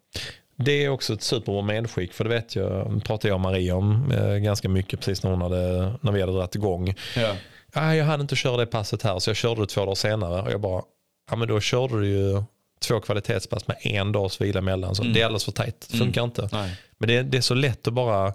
Det 0.57 0.85
är 0.85 0.89
också 0.89 1.13
ett 1.15 1.23
superbra 1.23 1.63
medskick 1.63 2.13
för 2.13 2.25
det 2.25 2.31
vet 2.31 2.57
jag, 2.57 3.05
pratade 3.05 3.29
jag 3.29 3.35
och 3.35 3.41
Maria 3.41 3.77
om 3.77 4.13
eh, 4.13 4.35
ganska 4.35 4.69
mycket 4.69 4.99
precis 5.01 5.23
när, 5.23 5.31
hon 5.31 5.43
hade, 5.43 5.93
när 6.01 6.13
vi 6.13 6.21
hade 6.21 6.33
dragit 6.33 6.55
igång. 6.55 6.95
Ja. 7.17 7.35
Ah, 7.75 7.93
jag 7.95 8.05
hade 8.05 8.21
inte 8.23 8.37
köra 8.37 8.57
det 8.57 8.67
passet 8.67 9.03
här 9.03 9.19
så 9.19 9.31
jag 9.31 9.37
körde 9.37 9.61
det 9.61 9.67
två 9.67 9.81
dagar 9.81 9.95
senare 9.95 10.43
och 10.43 10.51
jag 10.51 10.61
bara, 10.61 10.83
ja 11.31 11.37
men 11.37 11.49
då 11.49 11.61
körde 11.61 12.01
du 12.01 12.09
ju 12.09 12.43
två 12.81 13.01
kvalitetspass 13.01 13.67
med 13.69 13.77
en 13.83 14.13
dags 14.13 14.41
vila 14.41 14.59
emellan. 14.59 14.95
Så 14.95 15.03
Det 15.03 15.21
är 15.21 15.25
alldeles 15.25 15.45
för 15.45 15.53
tajt, 15.53 15.87
det 15.91 15.99
funkar 15.99 16.25
inte. 16.25 16.49
Nej. 16.53 16.77
Men 16.99 17.09
det, 17.09 17.23
det 17.23 17.37
är 17.39 17.43
så 17.43 17.55
lätt 17.55 17.87
att 17.89 17.95
bara 17.95 18.35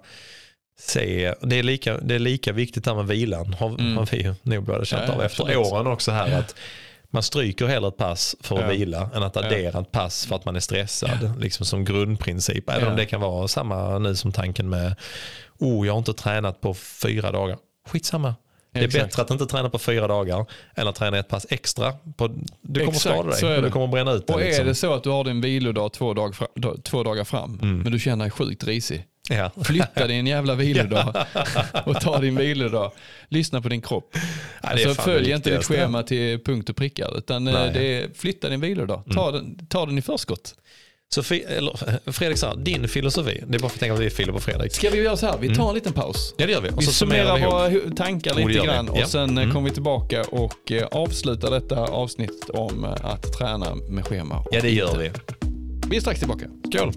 se, 0.80 1.34
det 1.42 1.58
är 1.58 1.62
lika, 1.62 1.98
det 1.98 2.14
är 2.14 2.18
lika 2.18 2.52
viktigt 2.52 2.84
där 2.84 2.94
med 2.94 3.06
vilan 3.06 3.54
har, 3.54 3.68
har 3.96 4.06
vi 4.16 4.34
nog 4.42 4.64
båda 4.64 4.84
känt 4.84 5.02
Mm. 5.02 5.10
Ja, 5.10 5.16
av 5.18 5.22
efter 5.24 5.42
absolut. 5.44 5.72
åren 5.72 5.86
också 5.86 6.10
här. 6.12 6.38
att 6.38 6.54
man 7.10 7.22
stryker 7.22 7.66
hellre 7.66 7.88
ett 7.88 7.96
pass 7.96 8.36
för 8.40 8.56
att 8.56 8.62
Ja. 8.62 8.68
vila 8.68 9.10
än 9.14 9.22
att 9.22 9.36
addera 9.36 9.80
ett 9.80 9.92
pass 9.92 10.26
för 10.26 10.36
att 10.36 10.44
man 10.44 10.56
är 10.56 10.60
stressad. 10.60 11.40
Liksom 11.40 11.66
som 11.66 11.84
grundprincip. 11.84 12.70
Även 12.70 12.84
Ja. 12.84 12.90
om 12.90 12.96
det 12.96 13.06
kan 13.06 13.20
vara 13.20 13.48
samma 13.48 13.98
nu 13.98 14.16
som 14.16 14.32
tanken 14.32 14.68
med, 14.68 14.94
oh 15.58 15.86
jag 15.86 15.92
har 15.92 15.98
inte 15.98 16.12
tränat 16.14 16.60
på 16.60 16.74
fyra 16.74 17.32
dagar. 17.32 17.56
Skitsamma. 17.88 18.34
Det 18.78 18.84
är 18.84 18.86
Exakt. 18.88 19.04
bättre 19.10 19.22
att 19.22 19.30
inte 19.30 19.46
träna 19.46 19.70
på 19.70 19.78
fyra 19.78 20.06
dagar 20.06 20.46
än 20.74 20.88
att 20.88 20.94
träna 20.94 21.18
ett 21.18 21.28
pass 21.28 21.46
extra. 21.50 21.92
På, 22.16 22.28
du 22.62 22.80
kommer 22.80 22.92
Exakt, 22.96 23.14
skada 23.14 23.30
dig 23.30 23.44
och 23.44 23.50
det. 23.50 23.60
du 23.68 23.70
kommer 23.72 23.86
bränna 23.86 24.12
ut 24.12 24.26
dig. 24.26 24.34
Och 24.34 24.42
är 24.42 24.46
liksom. 24.46 24.66
det 24.66 24.74
så 24.74 24.92
att 24.94 25.02
du 25.02 25.10
har 25.10 25.24
din 25.24 25.40
vilodag 25.40 25.92
två, 25.92 26.14
dag 26.14 26.34
fra, 26.34 26.46
två 26.82 27.02
dagar 27.02 27.24
fram, 27.24 27.58
Mm. 27.62 27.78
men 27.78 27.92
du 27.92 27.98
känner 27.98 28.24
dig 28.24 28.30
sjukt 28.30 28.64
risig. 28.64 29.04
ja. 29.30 29.50
Flytta 29.64 30.06
din 30.06 30.26
jävla 30.26 30.54
vilodag 30.54 31.26
och 31.86 32.00
ta 32.00 32.18
din 32.18 32.36
vilodag. 32.36 32.92
Lyssna 33.28 33.62
på 33.62 33.68
din 33.68 33.82
kropp. 33.82 34.10
Ja, 34.62 34.68
alltså, 34.68 34.94
följ 34.94 35.30
inte 35.32 35.50
ditt 35.56 35.64
schema 35.64 36.02
till 36.02 36.44
punkt 36.44 36.70
och 36.70 36.76
prickar, 36.76 37.18
utan 37.18 37.48
eh, 37.48 37.52
Nej. 37.54 37.62
Mm. 37.62 37.74
det 37.74 38.02
är, 38.02 38.08
flytta 38.14 38.48
din 38.48 38.60
vilodag. 38.60 39.02
Ta, 39.14 39.30
den, 39.30 39.66
ta 39.66 39.86
den 39.86 39.98
i 39.98 40.02
förskott. 40.02 40.54
Så 41.14 41.34
eller, 41.34 42.10
Fredrik 42.12 42.38
sa, 42.38 42.54
din 42.54 42.88
filosofi, 42.88 43.44
det 43.48 43.54
är 43.54 43.58
bara 43.60 43.68
för 43.68 43.76
att 43.76 43.80
tänka 43.80 43.94
att 43.94 44.00
vi 44.00 44.06
är 44.06 44.10
Filip 44.10 44.34
och 44.34 44.42
Fredrik. 44.42 44.72
Ska 44.74 44.90
vi 44.90 45.02
göra 45.02 45.16
så 45.16 45.26
här, 45.26 45.38
vi 45.40 45.54
tar 45.54 45.68
en 45.68 45.74
liten 45.74 45.92
paus. 45.92 46.34
Ja 46.36 46.46
det 46.46 46.52
gör 46.52 46.60
vi. 46.60 46.68
Och 46.68 46.80
Vi 46.82 46.86
så 46.86 46.92
summerar 46.92 47.36
vi 47.38 47.44
våra 47.44 47.94
tankar 47.96 48.32
Oh, 48.32 48.36
lite 48.48 48.60
vi. 48.60 48.66
grann 48.66 48.88
och 48.88 48.98
Ja. 48.98 49.06
sen 49.06 49.38
eh, 49.38 49.42
Mm. 49.42 49.54
kommer 49.54 49.68
vi 49.68 49.74
tillbaka 49.74 50.22
och 50.22 50.72
eh, 50.72 50.86
avslutar 50.86 51.50
detta 51.50 51.80
avsnitt 51.84 52.50
om 52.50 52.84
eh, 52.84 52.90
att 53.04 53.32
träna 53.38 53.74
med 53.74 54.06
schema. 54.06 54.44
Ja 54.50 54.60
det 54.60 54.70
gör 54.70 54.86
inte. 54.88 54.98
vi. 54.98 55.10
Vi 55.90 55.96
är 55.96 56.00
strax 56.00 56.18
tillbaka. 56.18 56.46
Skål! 56.74 56.92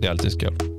Det 0.00 0.06
är 0.06 0.10
alltid 0.10 0.32
skål. 0.32 0.75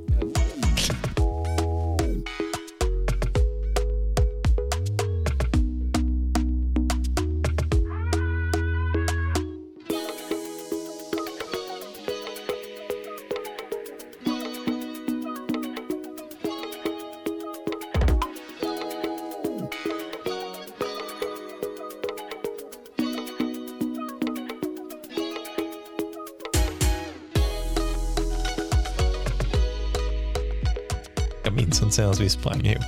Senast 32.17 32.23
vi 32.23 32.29
sprang 32.29 32.65
ihop. 32.65 32.83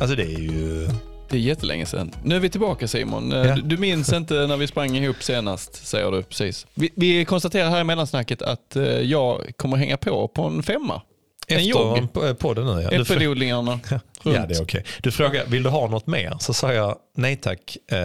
Alltså 0.00 0.16
det 0.16 0.22
är 0.22 0.38
ju... 0.38 0.88
Det 1.28 1.36
är 1.36 1.40
jättelänge 1.40 1.86
sedan. 1.86 2.10
Nu 2.24 2.36
är 2.36 2.40
vi 2.40 2.48
tillbaka 2.50 2.88
Simon. 2.88 3.32
Eh, 3.32 3.38
Ja. 3.46 3.54
Du, 3.54 3.62
du 3.62 3.76
minns 3.76 4.12
inte 4.12 4.34
när 4.46 4.56
vi 4.56 4.66
sprang 4.66 4.96
ihop 4.96 5.22
senast, 5.22 5.86
säger 5.86 6.10
du 6.10 6.22
precis. 6.22 6.66
Vi, 6.74 6.90
vi 6.96 7.24
konstaterar 7.24 7.70
här 7.70 7.80
i 7.80 7.84
mellansnacket 7.84 8.42
att 8.42 8.76
eh, 8.76 8.82
jag 8.84 9.52
kommer 9.56 9.76
hänga 9.76 9.96
på 9.96 10.28
på 10.28 10.42
en 10.42 10.62
femma. 10.62 11.02
Efter 11.48 12.06
på- 12.06 12.34
podden 12.34 12.66
nu 12.76 12.82
ja. 12.82 12.90
Äppelodlingarna 12.90 13.80
ja 14.22 14.46
det 14.46 14.54
är 14.58 14.62
okej. 14.62 14.84
Du 15.02 15.10
frågar, 15.12 15.44
vill 15.46 15.62
du 15.62 15.68
ha 15.70 15.88
något 15.88 16.06
mer? 16.06 16.36
Så 16.40 16.54
sa 16.54 16.72
jag, 16.72 16.96
nej 17.16 17.36
tack. 17.36 17.76
Uh, 17.92 17.98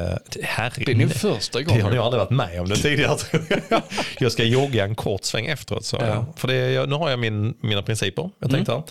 herre, 0.43 0.71
Det 0.85 0.91
är 0.91 0.95
nog 0.95 1.11
första 1.11 1.59
Det 1.59 1.65
har 1.71 1.79
gången. 1.79 1.95
jag 1.95 2.05
aldrig 2.05 2.19
varit 2.19 2.29
med 2.29 2.61
om 2.61 2.69
det 2.69 2.75
tidigare. 2.75 3.17
jag. 4.19 4.31
ska 4.31 4.43
jogga 4.43 4.83
en 4.83 4.95
kort 4.95 5.23
sväng 5.23 5.45
efteråt. 5.45 5.85
Så 5.85 5.97
Ja. 5.99 6.07
jag. 6.07 6.25
För 6.35 6.47
det, 6.47 6.85
nu 6.89 6.95
har 6.95 7.09
jag 7.09 7.19
min, 7.19 7.57
mina 7.61 7.81
principer. 7.81 8.29
Jag 8.39 8.49
Mm. 8.49 8.65
tänkte 8.65 8.71
här. 8.73 8.83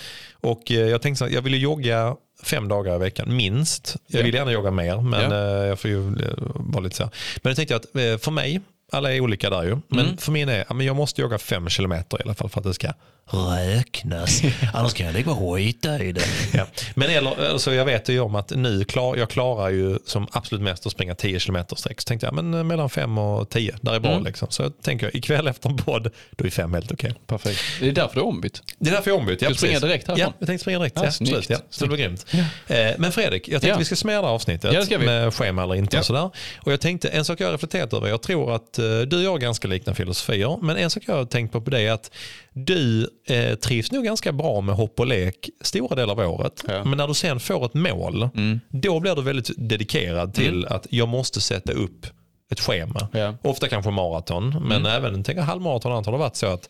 Och 0.50 0.70
eh, 0.72 0.76
jag 0.88 1.02
tänkte 1.02 1.18
så 1.28 1.34
jag 1.34 1.42
vill 1.42 1.54
ju 1.54 1.60
jogga 1.60 2.14
fem 2.42 2.68
dagar 2.68 2.96
i 2.96 2.98
veckan 2.98 3.36
minst. 3.36 3.96
Jag 4.06 4.20
Ja. 4.20 4.24
vill 4.24 4.34
gärna 4.34 4.52
jogga 4.52 4.70
mer 4.70 4.96
men 5.00 5.30
Ja. 5.30 5.60
eh, 5.62 5.66
jag 5.68 5.78
får 5.80 5.90
ju 5.90 5.98
eh, 6.06 6.32
vara 6.54 6.84
lite 6.84 6.96
så 6.96 7.02
här. 7.02 7.10
Men 7.42 7.50
jag 7.50 7.56
tänkte 7.56 7.76
att 7.76 7.84
eh, 7.84 8.18
för 8.18 8.30
mig, 8.30 8.60
alla 8.92 9.12
är 9.14 9.20
olika 9.20 9.50
där 9.50 9.62
ju. 9.62 9.78
Men 9.88 10.00
Mm. 10.04 10.16
för 10.16 10.32
min 10.32 10.48
är, 10.48 10.82
jag 10.82 10.96
måste 10.96 11.20
jogga 11.20 11.38
fem 11.38 11.68
kilometer 11.68 12.18
i 12.20 12.22
alla 12.24 12.34
fall 12.34 12.48
för 12.50 12.60
att 12.60 12.64
det 12.66 12.74
ska 12.74 12.92
räknas. 13.32 14.42
Annars 14.74 14.92
kan 14.94 15.06
jag 15.14 15.28
och 15.28 15.54
skita 15.56 16.02
i 16.02 16.12
det. 16.12 16.24
Ja. 16.52 16.66
Men 16.94 17.10
eller, 17.10 17.50
alltså 17.50 17.74
jag 17.74 17.84
vet 17.84 18.08
ju 18.08 18.20
om 18.20 18.34
att 18.34 18.50
nu, 18.50 18.84
klar, 18.84 19.16
jag 19.16 19.30
klarar 19.30 19.68
ju 19.68 19.98
som 20.06 20.26
absolut 20.32 20.62
mest 20.62 20.86
att 20.86 20.92
springa 20.92 21.14
10 21.14 21.40
kilometer 21.40 21.76
sträck. 21.76 22.00
Så 22.00 22.04
tänkte 22.04 22.26
jag, 22.26 22.34
men 22.34 22.54
eh, 22.54 22.64
mellan 22.64 22.90
5 22.90 23.18
och 23.18 23.48
10, 23.50 23.74
där 23.80 23.92
är 23.94 24.00
bra 24.00 24.10
Mm. 24.12 24.24
liksom. 24.24 24.48
Så 24.50 24.62
jag 24.62 24.72
tänker 24.82 25.16
ikväll 25.16 25.48
efter 25.48 25.68
en 25.70 25.76
podd, 25.76 26.10
då 26.30 26.44
är 26.46 26.50
5 26.50 26.74
helt 26.74 26.92
okej. 26.92 27.14
Perfekt. 27.26 27.60
Det 27.80 27.88
är 27.88 27.92
därför 27.92 28.14
du 28.14 28.20
är 28.20 28.26
ombytt. 28.26 28.62
Det 28.78 28.90
är 28.90 28.94
därför 28.94 29.10
jag 29.10 29.16
är 29.16 29.20
ombytt. 29.20 29.42
Ja, 29.42 29.48
Du 29.48 29.54
springer 29.54 29.74
precis. 29.74 29.88
direkt 29.88 30.08
härifrån? 30.08 30.26
Ja, 30.28 30.34
jag 30.38 30.46
tänkte 30.46 30.62
springa 30.62 30.78
direkt. 30.78 30.96
Ja, 30.96 31.04
Ja, 31.04 31.10
snyggt. 31.10 31.36
absolut, 31.36 31.60
ja. 31.60 31.66
Så 31.70 31.84
det 31.84 31.88
blir 31.88 31.98
grymt. 31.98 32.26
Eh, 32.66 32.76
Men 32.98 33.12
Fredrik, 33.12 33.48
jag 33.48 33.52
tänkte 33.52 33.68
Ja. 33.68 33.76
vi 33.78 33.84
ska 33.84 33.96
summera 33.96 34.20
det 34.20 34.26
här 34.26 34.34
avsnittet 34.34 34.72
Ja, 34.74 34.84
det 34.88 34.96
vi. 34.98 35.06
med 35.06 35.34
schema 35.34 35.62
eller 35.62 35.74
inte 35.74 35.96
Ja. 35.96 36.00
och 36.00 36.06
sådär. 36.06 36.30
Och 36.62 36.72
jag 36.72 36.80
tänkte, 36.80 37.08
en 37.08 37.24
sak 37.24 37.40
jag 37.40 37.46
har 37.46 37.52
reflekterat 37.52 37.92
över, 37.92 38.08
jag 38.08 38.22
tror 38.22 38.54
att 38.54 38.78
eh, 38.78 38.84
du 39.00 39.16
och 39.16 39.22
jag 39.22 39.30
har 39.30 39.38
ganska 39.38 39.68
liknande 39.68 39.96
filosofier, 39.96 40.58
men 40.62 40.76
en 40.76 40.90
sak 40.90 41.02
jag 41.06 41.14
har 41.14 41.24
tänkt 41.24 41.52
på 41.52 41.60
på 41.60 41.70
det 41.70 41.80
är 41.80 41.92
att 41.92 42.10
du 42.52 43.08
eh, 43.26 43.54
trivs 43.54 43.92
nog 43.92 44.04
ganska 44.04 44.32
bra 44.32 44.60
med 44.60 44.74
hopp 44.74 45.00
och 45.00 45.06
lek 45.06 45.50
stora 45.60 45.94
delar 45.96 46.12
av 46.12 46.30
året. 46.32 46.64
Ja. 46.68 46.84
Men 46.84 46.98
när 46.98 47.08
du 47.08 47.14
sen 47.14 47.40
får 47.40 47.66
ett 47.66 47.74
mål, 47.74 48.28
Mm. 48.34 48.60
då 48.68 49.00
blir 49.00 49.14
du 49.14 49.22
väldigt 49.22 49.50
dedikerad 49.56 50.34
till 50.34 50.66
att 50.66 50.86
jag 50.90 51.08
måste 51.08 51.40
sätta 51.40 51.72
upp 51.72 52.06
ett 52.52 52.60
schema. 52.60 53.08
Ja. 53.12 53.34
Ofta 53.42 53.68
kanske 53.68 53.90
maraton, 53.90 54.56
men 54.68 54.86
även 54.86 55.24
tänk, 55.24 55.38
halvmaraton 55.38 55.92
har 55.92 56.02
det 56.12 56.18
varit 56.18 56.36
så 56.36 56.46
att 56.46 56.68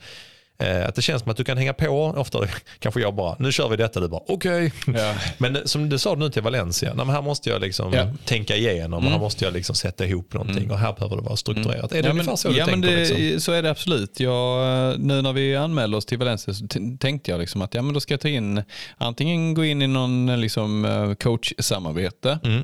att 0.88 0.94
det 0.94 1.02
känns 1.02 1.22
som 1.22 1.30
att 1.30 1.36
du 1.36 1.44
kan 1.44 1.58
hänga 1.58 1.72
på, 1.72 2.14
ofta 2.16 2.38
kanske 2.78 3.00
jag 3.00 3.14
bara, 3.14 3.36
nu 3.38 3.52
kör 3.52 3.68
vi 3.68 3.76
detta, 3.76 4.00
du 4.00 4.08
bara 4.08 4.20
okej. 4.28 4.72
Ja. 4.86 5.14
Men 5.38 5.68
som 5.68 5.88
du 5.88 5.98
sa 5.98 6.14
nu 6.14 6.30
till 6.30 6.42
Valencia, 6.42 6.94
nej, 6.94 7.06
men 7.06 7.14
här 7.14 7.22
måste 7.22 7.50
jag 7.50 7.60
liksom 7.60 7.92
Ja. 7.92 8.12
tänka 8.24 8.56
igenom, 8.56 9.06
här 9.06 9.18
måste 9.18 9.44
jag 9.44 9.54
liksom 9.54 9.74
sätta 9.74 10.06
ihop 10.06 10.34
någonting 10.34 10.70
och 10.70 10.78
här 10.78 10.92
behöver 10.92 11.16
det 11.16 11.22
vara 11.22 11.36
strukturerat. 11.36 11.92
Är 11.92 12.02
det 12.02 12.08
ja, 12.08 12.10
ungefär 12.12 12.30
men, 12.30 12.36
så 12.36 12.48
du 12.48 12.56
ja, 12.56 12.66
men 12.66 12.82
tänker? 12.82 12.96
det, 12.96 13.08
liksom? 13.18 13.40
Så 13.40 13.52
är 13.52 13.62
det 13.62 13.70
absolut. 13.70 14.20
Jag, 14.20 15.00
nu 15.00 15.22
när 15.22 15.32
vi 15.32 15.56
anmälde 15.56 15.96
oss 15.96 16.06
till 16.06 16.18
Valencia 16.18 16.54
så 16.54 16.66
tänkte 17.00 17.30
jag 17.30 17.40
liksom 17.40 17.62
att 17.62 17.74
ja, 17.74 17.82
men 17.82 17.94
då 17.94 18.00
ska 18.00 18.14
jag 18.14 18.20
ta 18.20 18.28
in, 18.28 18.62
antingen 18.98 19.54
gå 19.54 19.64
in 19.64 19.82
i 19.82 19.86
någon 19.86 20.40
liksom, 20.40 20.84
eh, 20.84 21.14
coach-samarbete, 21.14 22.38
Mm. 22.44 22.62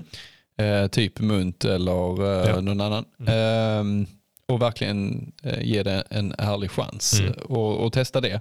eh, 0.82 0.88
typ 0.88 1.20
Munt 1.20 1.64
eller 1.64 2.42
eh. 2.44 2.50
Mm. 2.50 2.64
någon 2.64 2.80
annan. 2.80 3.04
Ehm, 3.26 4.06
och 4.48 4.62
verkligen 4.62 5.32
eh, 5.42 5.62
ge 5.62 5.82
det 5.82 6.04
en 6.10 6.34
ärlig 6.38 6.70
chans 6.70 7.20
Mm. 7.20 7.32
och, 7.32 7.76
och 7.84 7.92
testa 7.92 8.20
det. 8.20 8.40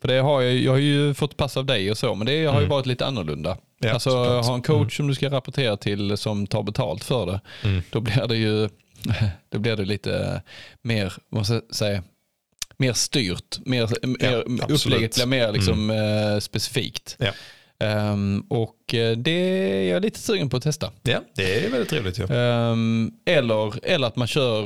För 0.00 0.08
det 0.08 0.18
har 0.18 0.42
jag, 0.42 0.54
jag 0.54 0.72
har 0.72 0.78
ju 0.78 1.14
fått 1.14 1.36
pass 1.36 1.56
av 1.56 1.64
dig 1.66 1.90
och 1.90 1.98
så, 1.98 2.14
men 2.14 2.26
det 2.26 2.44
har 2.46 2.60
ju 2.60 2.66
varit 2.66 2.86
lite 2.86 3.06
annorlunda. 3.06 3.50
Mm. 3.50 3.62
Ja, 3.78 3.92
alltså 3.92 4.10
såklart. 4.10 4.44
ha 4.46 4.54
en 4.54 4.62
coach 4.62 4.96
som 4.96 5.06
du 5.06 5.14
ska 5.14 5.30
rapportera 5.30 5.76
till 5.76 6.16
som 6.16 6.46
tar 6.46 6.62
betalt 6.62 7.04
för 7.04 7.26
det. 7.26 7.40
Mm. 7.64 7.82
Då 7.90 8.00
blir 8.00 8.26
det 8.28 8.36
ju 8.36 8.68
då 9.50 9.58
blir 9.58 9.76
det 9.76 9.84
lite 9.84 10.42
mer, 10.82 11.12
jag 11.30 11.46
säga, 11.74 12.02
mer 12.76 12.92
styrt. 12.92 13.58
Mer, 13.64 14.06
mer. 14.06 14.46
Mm. 14.46 14.60
upplägget 14.68 15.14
blir 15.14 15.26
mer 15.26 15.52
liksom, 15.52 15.90
eh, 15.90 16.38
specifikt. 16.40 17.16
Ja. 17.18 17.32
Ehm, 17.78 18.44
och 18.48 18.76
eh, 18.94 19.10
det 19.16 19.30
är 19.30 19.92
jag 19.92 20.02
lite 20.02 20.18
sugen 20.18 20.48
på 20.48 20.56
att 20.56 20.62
testa. 20.62 20.90
ja, 21.02 21.20
det 21.36 21.64
är 21.64 21.70
väldigt 21.70 21.88
trevligt 21.90 22.18
ju. 22.18 22.24
Ehm, 22.24 23.12
eller, 23.26 23.86
eller 23.86 24.06
att 24.06 24.16
man 24.16 24.26
kör 24.26 24.62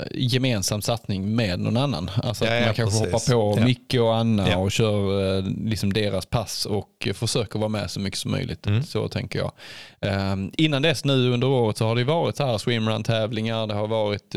uh, 0.00 0.04
gemensam 0.14 0.82
satsning 0.82 1.36
med 1.36 1.60
någon 1.60 1.76
annan. 1.76 2.10
Alltså 2.22 2.44
Ja, 2.44 2.50
att 2.52 2.60
ja, 2.60 2.66
man 2.66 2.74
kanske 2.74 3.04
precis. 3.10 3.28
hoppar 3.28 3.54
på 3.54 3.60
Ja. 3.60 3.64
Micke 3.64 3.94
och 3.94 4.14
Anna 4.16 4.48
Ja. 4.50 4.56
och 4.56 4.72
kör 4.72 5.36
eh, 5.38 5.44
liksom 5.64 5.92
deras 5.92 6.26
pass 6.26 6.66
och 6.66 7.08
försöker 7.14 7.58
vara 7.58 7.68
med 7.68 7.90
så 7.90 8.00
mycket 8.00 8.18
som 8.20 8.30
möjligt. 8.30 8.66
Mm. 8.66 8.82
Så 8.82 9.08
tänker 9.08 9.38
jag. 9.38 9.52
Ehm, 10.00 10.50
innan 10.56 10.82
dess 10.82 11.04
nu 11.04 11.30
under 11.32 11.46
året 11.46 11.76
så 11.76 11.84
har 11.86 11.96
det 11.96 12.04
varit 12.04 12.36
så 12.36 12.46
här 12.46 12.58
swimrun-tävlingar. 12.58 13.66
Det 13.66 13.74
har 13.74 13.86
varit 13.88 14.34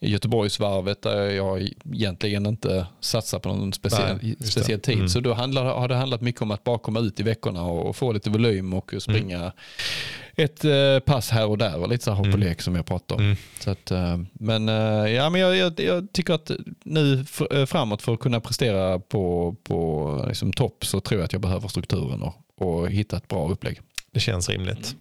Göteborgsvarvet 0.00 1.02
där 1.02 1.30
jag 1.30 1.68
egentligen 1.92 2.46
inte 2.46 2.86
satsar 3.00 3.38
på 3.38 3.48
någon 3.48 3.72
speciell, 3.72 4.18
Nej, 4.22 4.36
speciell 4.40 4.80
tid. 4.80 4.94
Mm. 4.94 5.08
Så 5.08 5.20
då 5.20 5.32
handlar, 5.34 5.64
har 5.64 5.88
det 5.88 5.94
handlat 5.94 6.20
mycket 6.20 6.42
om 6.42 6.50
att 6.50 6.64
bara 6.64 6.78
komma 6.78 7.00
ut 7.00 7.20
i 7.20 7.22
veckorna 7.22 7.60
och, 7.78 7.96
få 7.96 8.12
lite 8.12 8.30
volym 8.30 8.74
och 8.74 8.94
springa 8.98 9.52
ett 10.36 10.64
eh, 10.64 10.98
pass 10.98 11.30
här 11.30 11.46
och 11.46 11.58
där 11.58 11.78
och 11.78 11.88
lite 11.88 12.04
så 12.04 12.10
här 12.10 12.18
hopp 12.18 12.34
och 12.34 12.38
lek 12.38 12.62
som 12.62 12.74
jag 12.74 12.86
pratade 12.86 13.18
om. 13.18 13.24
Mm. 13.24 13.36
Så 13.60 13.70
att, 13.70 13.90
eh, 13.90 14.18
men 14.32 14.68
eh, 14.68 15.12
ja, 15.12 15.30
men 15.30 15.40
jag, 15.40 15.56
jag, 15.56 15.80
jag 15.80 16.12
tycker 16.12 16.34
att 16.34 16.50
nu 16.84 17.24
framåt 17.66 18.02
för 18.02 18.14
att 18.14 18.20
kunna 18.20 18.40
prestera 18.40 18.98
på, 18.98 19.56
på 19.62 20.24
liksom 20.28 20.52
topp 20.52 20.86
så 20.86 21.00
tror 21.00 21.20
jag 21.20 21.24
att 21.24 21.32
jag 21.32 21.42
behöver 21.42 21.68
strukturen 21.68 22.22
och, 22.22 22.34
och 22.58 22.90
hitta 22.90 23.16
ett 23.16 23.28
bra 23.28 23.48
upplägg. 23.48 23.80
Det 24.10 24.20
känns 24.20 24.48
rimligt. 24.48 24.96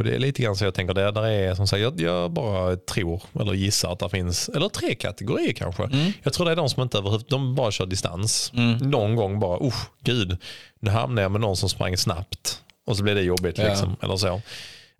Och 0.00 0.04
det 0.04 0.14
är 0.14 0.18
lite 0.18 0.42
grann 0.42 0.56
så 0.56 0.64
jag 0.64 0.74
tänker, 0.74 0.94
där, 0.94 1.12
där 1.12 1.22
är 1.26 1.54
som 1.54 1.66
sagt, 1.66 1.82
jag, 1.82 2.00
jag 2.00 2.30
bara 2.30 2.76
tror 2.76 3.22
eller 3.40 3.52
gissar 3.54 3.92
att 3.92 3.98
det 3.98 4.08
finns, 4.08 4.48
eller 4.48 4.68
tre 4.68 4.94
kategorier 4.94 5.52
kanske. 5.52 5.88
Jag 6.22 6.32
tror 6.32 6.46
det 6.46 6.52
är 6.52 6.56
de 6.56 6.68
som 6.68 6.82
inte 6.82 6.98
överhuvudtaget, 6.98 7.30
de 7.30 7.54
bara 7.54 7.70
kör 7.70 7.86
distans. 7.86 8.52
Någon 8.80 9.16
gång 9.16 9.40
bara, 9.40 9.66
usch, 9.66 9.90
gud, 10.04 10.36
nu 10.80 10.90
hamnar 10.90 11.22
jag 11.22 11.30
med 11.32 11.40
någon 11.40 11.56
som 11.56 11.68
sprang 11.68 11.96
snabbt 11.96 12.62
och 12.86 12.96
så 12.96 13.02
blir 13.02 13.14
det 13.14 13.22
jobbigt 13.22 13.58
Ja. 13.58 13.68
liksom, 13.68 13.96
eller 14.02 14.16
så. 14.16 14.40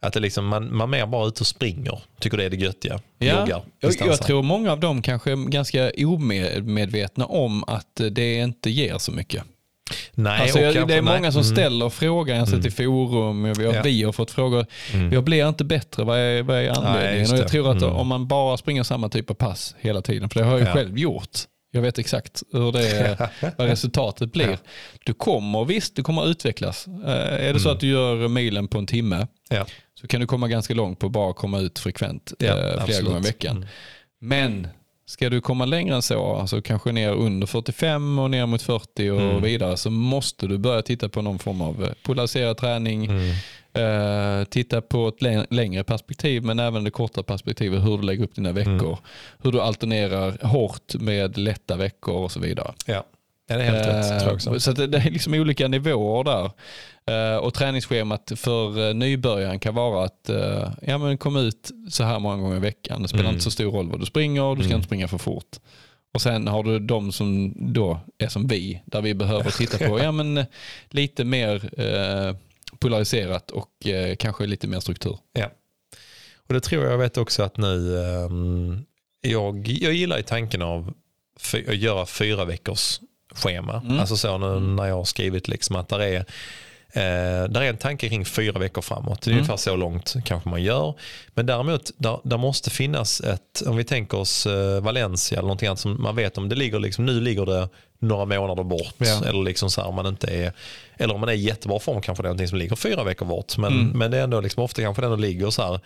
Att 0.00 0.12
det 0.12 0.20
liksom, 0.20 0.46
man, 0.46 0.76
man 0.76 0.90
mer 0.90 1.06
bara 1.06 1.26
ute 1.28 1.40
och 1.40 1.46
springer, 1.46 2.02
tycker 2.20 2.36
det 2.36 2.44
är 2.44 2.50
det 2.50 2.56
göttiga, 2.56 3.00
Ja, 3.18 3.40
joggar, 3.40 3.62
jag, 3.80 3.92
jag 4.00 4.22
tror 4.22 4.42
många 4.42 4.72
av 4.72 4.80
dem 4.80 5.02
kanske 5.02 5.32
är 5.32 5.36
ganska 5.36 5.90
omedvetna 6.06 7.26
om 7.26 7.64
att 7.66 8.00
det 8.10 8.34
inte 8.34 8.70
ger 8.70 8.98
så 8.98 9.12
mycket. 9.12 9.44
Nej, 10.14 10.42
Alltså, 10.42 10.60
jag, 10.60 10.88
det 10.88 10.94
är 10.94 11.02
många 11.02 11.20
nej. 11.20 11.32
som 11.32 11.40
Mm. 11.42 11.54
ställer 11.56 11.88
frågan, 11.88 12.36
jag 12.36 12.42
har 12.46 12.50
sett 12.50 12.66
i 12.66 12.70
forum, 12.70 13.42
vi 13.42 13.64
har, 13.66 13.74
Ja. 13.74 13.82
vi 13.82 14.02
har 14.02 14.12
fått 14.12 14.30
frågor, 14.30 14.66
Mm. 14.94 15.12
jag 15.12 15.24
blir 15.24 15.48
inte 15.48 15.64
bättre, 15.64 16.04
vad 16.04 16.18
är, 16.18 16.42
vad 16.42 16.56
är 16.56 16.68
anledningen? 16.70 17.18
just 17.18 17.32
och 17.32 17.38
jag 17.38 17.48
tror 17.48 17.70
att 17.70 17.82
Mm. 17.82 17.94
om 17.96 18.06
man 18.06 18.26
bara 18.28 18.56
springer 18.56 18.82
samma 18.82 19.08
typ 19.08 19.30
av 19.30 19.34
pass 19.34 19.74
hela 19.78 20.02
tiden, 20.02 20.28
för 20.28 20.40
det 20.40 20.46
har 20.46 20.52
jag 20.52 20.60
ju 20.60 20.66
Ja. 20.66 20.72
själv 20.72 20.98
gjort, 20.98 21.38
jag 21.72 21.82
vet 21.82 21.98
exakt 21.98 22.42
hur 22.52 22.72
det 22.72 22.88
är, 22.90 23.28
vad 23.58 23.66
resultatet 23.68 24.32
blir. 24.32 24.58
Du 25.04 25.14
kommer, 25.14 25.64
visst, 25.64 25.96
du 25.96 26.02
kommer 26.02 26.26
utvecklas. 26.30 26.86
Eh, 26.86 27.10
är 27.48 27.52
det 27.52 27.60
så 27.60 27.68
Mm. 27.68 27.74
att 27.74 27.80
du 27.80 27.86
gör 27.88 28.28
milen 28.28 28.68
på 28.68 28.78
en 28.78 28.86
timme 28.86 29.26
Ja. 29.50 29.66
så 30.00 30.06
kan 30.06 30.20
du 30.20 30.26
komma 30.26 30.48
ganska 30.48 30.74
långt 30.74 30.98
på 30.98 31.06
att 31.06 31.12
bara 31.12 31.32
komma 31.32 31.58
ut 31.60 31.78
frekvent 31.78 32.32
Ja, 32.38 32.46
eh, 32.46 32.54
flera 32.56 32.82
absolut. 32.82 33.04
gånger 33.04 33.18
i 33.20 33.22
veckan. 33.22 33.56
Mm. 33.56 33.68
Men 34.22 34.68
ska 35.10 35.30
du 35.30 35.40
komma 35.40 35.64
längre 35.64 35.94
än 35.94 36.02
så, 36.02 36.34
alltså 36.36 36.62
kanske 36.62 36.92
ner 36.92 37.10
under 37.12 37.46
45 37.46 38.18
och 38.18 38.30
ner 38.30 38.46
mot 38.46 38.62
40 38.62 39.10
och 39.10 39.20
Mm. 39.20 39.42
vidare, 39.42 39.76
så 39.76 39.90
måste 39.90 40.46
du 40.46 40.58
börja 40.58 40.82
titta 40.82 41.08
på 41.08 41.22
någon 41.22 41.38
form 41.38 41.60
av 41.62 41.84
eh, 41.84 41.90
polariserad 42.02 42.56
träning, 42.56 43.04
Mm. 43.06 43.30
eh, 44.40 44.44
titta 44.44 44.80
på 44.80 45.08
ett 45.08 45.22
lä- 45.22 45.46
längre 45.50 45.84
perspektiv 45.84 46.42
men 46.44 46.58
även 46.58 46.84
det 46.84 46.90
korta 46.90 47.22
perspektivet, 47.22 47.84
hur 47.84 47.96
du 47.98 48.02
lägger 48.02 48.24
upp 48.24 48.34
dina 48.34 48.52
veckor, 48.52 48.72
Mm. 48.88 48.96
hur 49.42 49.52
du 49.52 49.60
alternerar 49.60 50.46
hårt 50.46 50.94
med 50.94 51.38
lätta 51.38 51.76
veckor 51.76 52.14
och 52.14 52.32
så 52.32 52.40
vidare. 52.40 52.72
Ja. 52.86 53.04
ja, 53.46 53.56
det 53.56 53.62
är 53.64 53.70
helt 53.72 53.86
rätt. 53.86 54.46
Eh, 54.52 54.58
Så 54.58 54.72
det 54.72 54.86
det 54.86 54.98
är 54.98 55.10
liksom 55.10 55.34
olika 55.34 55.68
nivåer 55.68 56.24
där. 56.24 56.50
Eh, 57.10 57.36
Och 57.36 57.54
träningsschemat 57.54 58.32
för 58.36 58.88
eh, 58.88 58.94
nybörjaren 58.94 59.58
kan 59.60 59.74
vara 59.74 60.04
att 60.04 60.28
eh, 60.28 60.72
ja, 60.82 60.98
men 60.98 61.18
kom 61.18 61.36
ut 61.36 61.70
så 61.88 62.04
här 62.04 62.18
många 62.18 62.36
gånger 62.36 62.56
i 62.56 62.60
veckan. 62.60 63.02
Det 63.02 63.08
spelar 63.08 63.24
Mm. 63.24 63.32
inte 63.34 63.44
så 63.44 63.50
stor 63.50 63.70
roll 63.72 63.90
vad 63.90 64.00
du 64.00 64.06
springer, 64.06 64.50
du 64.54 64.62
ska 64.62 64.66
Mm. 64.66 64.76
inte 64.76 64.86
springa 64.86 65.08
för 65.08 65.18
fort. 65.18 65.56
Och 66.14 66.22
sen 66.22 66.48
har 66.48 66.62
du 66.62 66.78
de 66.78 67.12
som 67.12 67.54
då 67.74 68.00
är 68.18 68.28
som 68.28 68.46
vi, 68.46 68.82
där 68.84 69.00
vi 69.02 69.14
behöver 69.14 69.50
titta 69.50 69.78
på 69.88 69.98
ja, 70.02 70.12
men, 70.12 70.44
lite 70.88 71.24
mer 71.24 71.80
eh, 71.80 72.36
polariserat 72.78 73.50
och 73.50 73.86
eh, 73.86 74.16
kanske 74.16 74.46
lite 74.46 74.66
mer 74.66 74.80
struktur. 74.80 75.18
Ja. 75.32 75.50
Och 76.48 76.54
det 76.54 76.60
tror 76.60 76.84
jag 76.84 76.98
vet 76.98 77.16
också 77.16 77.42
att 77.42 77.56
nu, 77.56 77.98
ehm, 78.04 78.84
jag, 79.20 79.68
jag 79.68 79.92
gillar 79.92 80.18
i 80.18 80.22
tanken 80.22 80.62
av 80.62 80.92
att 81.68 81.76
göra 81.76 82.06
fyra 82.06 82.44
veckors 82.44 83.00
schema. 83.34 83.82
Mm. 83.84 84.00
Alltså 84.00 84.16
så 84.16 84.38
nu 84.38 84.60
när 84.60 84.86
jag 84.86 84.94
har 84.94 85.04
skrivit 85.04 85.48
liksom 85.48 85.76
att 85.76 85.88
där 85.88 86.00
är, 86.00 86.24
där 86.94 87.60
är 87.62 87.68
en 87.68 87.76
tanke 87.76 88.08
kring 88.08 88.24
fyra 88.24 88.58
veckor 88.58 88.82
framåt. 88.82 89.20
Det 89.22 89.28
är 89.28 89.32
Mm. 89.32 89.38
ungefär 89.38 89.56
så 89.56 89.76
långt 89.76 90.14
kanske 90.24 90.48
man 90.48 90.62
gör. 90.62 90.94
Men 91.34 91.46
däremot, 91.46 91.90
där, 91.96 92.18
där 92.24 92.36
måste 92.38 92.70
finnas 92.70 93.20
ett, 93.20 93.62
om 93.66 93.76
vi 93.76 93.84
tänker 93.84 94.18
oss 94.18 94.46
eh, 94.46 94.80
Valencia 94.80 95.38
eller 95.38 95.46
någonting 95.46 95.68
annat 95.68 95.78
som 95.80 96.02
man 96.02 96.16
vet 96.16 96.38
om 96.38 96.48
det 96.48 96.54
ligger 96.56 96.78
liksom, 96.78 97.06
nu 97.06 97.20
ligger 97.20 97.46
det 97.46 97.68
några 97.98 98.24
månader 98.24 98.62
bort. 98.64 98.94
Ja. 98.98 99.24
Eller, 99.26 99.42
liksom 99.42 99.70
så 99.70 99.82
här, 99.82 99.92
man 99.92 100.06
inte 100.06 100.26
är, 100.26 100.52
eller 100.96 101.14
om 101.14 101.20
man 101.20 101.28
är 101.28 101.32
i 101.32 101.40
jättebra 101.40 101.78
form 101.78 102.00
kanske 102.00 102.22
det 102.22 102.26
är 102.26 102.30
någonting 102.30 102.48
som 102.48 102.58
ligger 102.58 102.76
fyra 102.76 103.04
veckor 103.04 103.26
bort. 103.26 103.58
Men, 103.58 103.72
Mm. 103.72 103.98
men 103.98 104.10
det 104.10 104.18
är 104.18 104.22
ändå 104.22 104.40
liksom, 104.40 104.62
ofta 104.62 104.82
kanske 104.82 105.02
det 105.02 105.06
ändå 105.06 105.16
ligger 105.16 105.50
så 105.50 105.62
här 105.62 105.80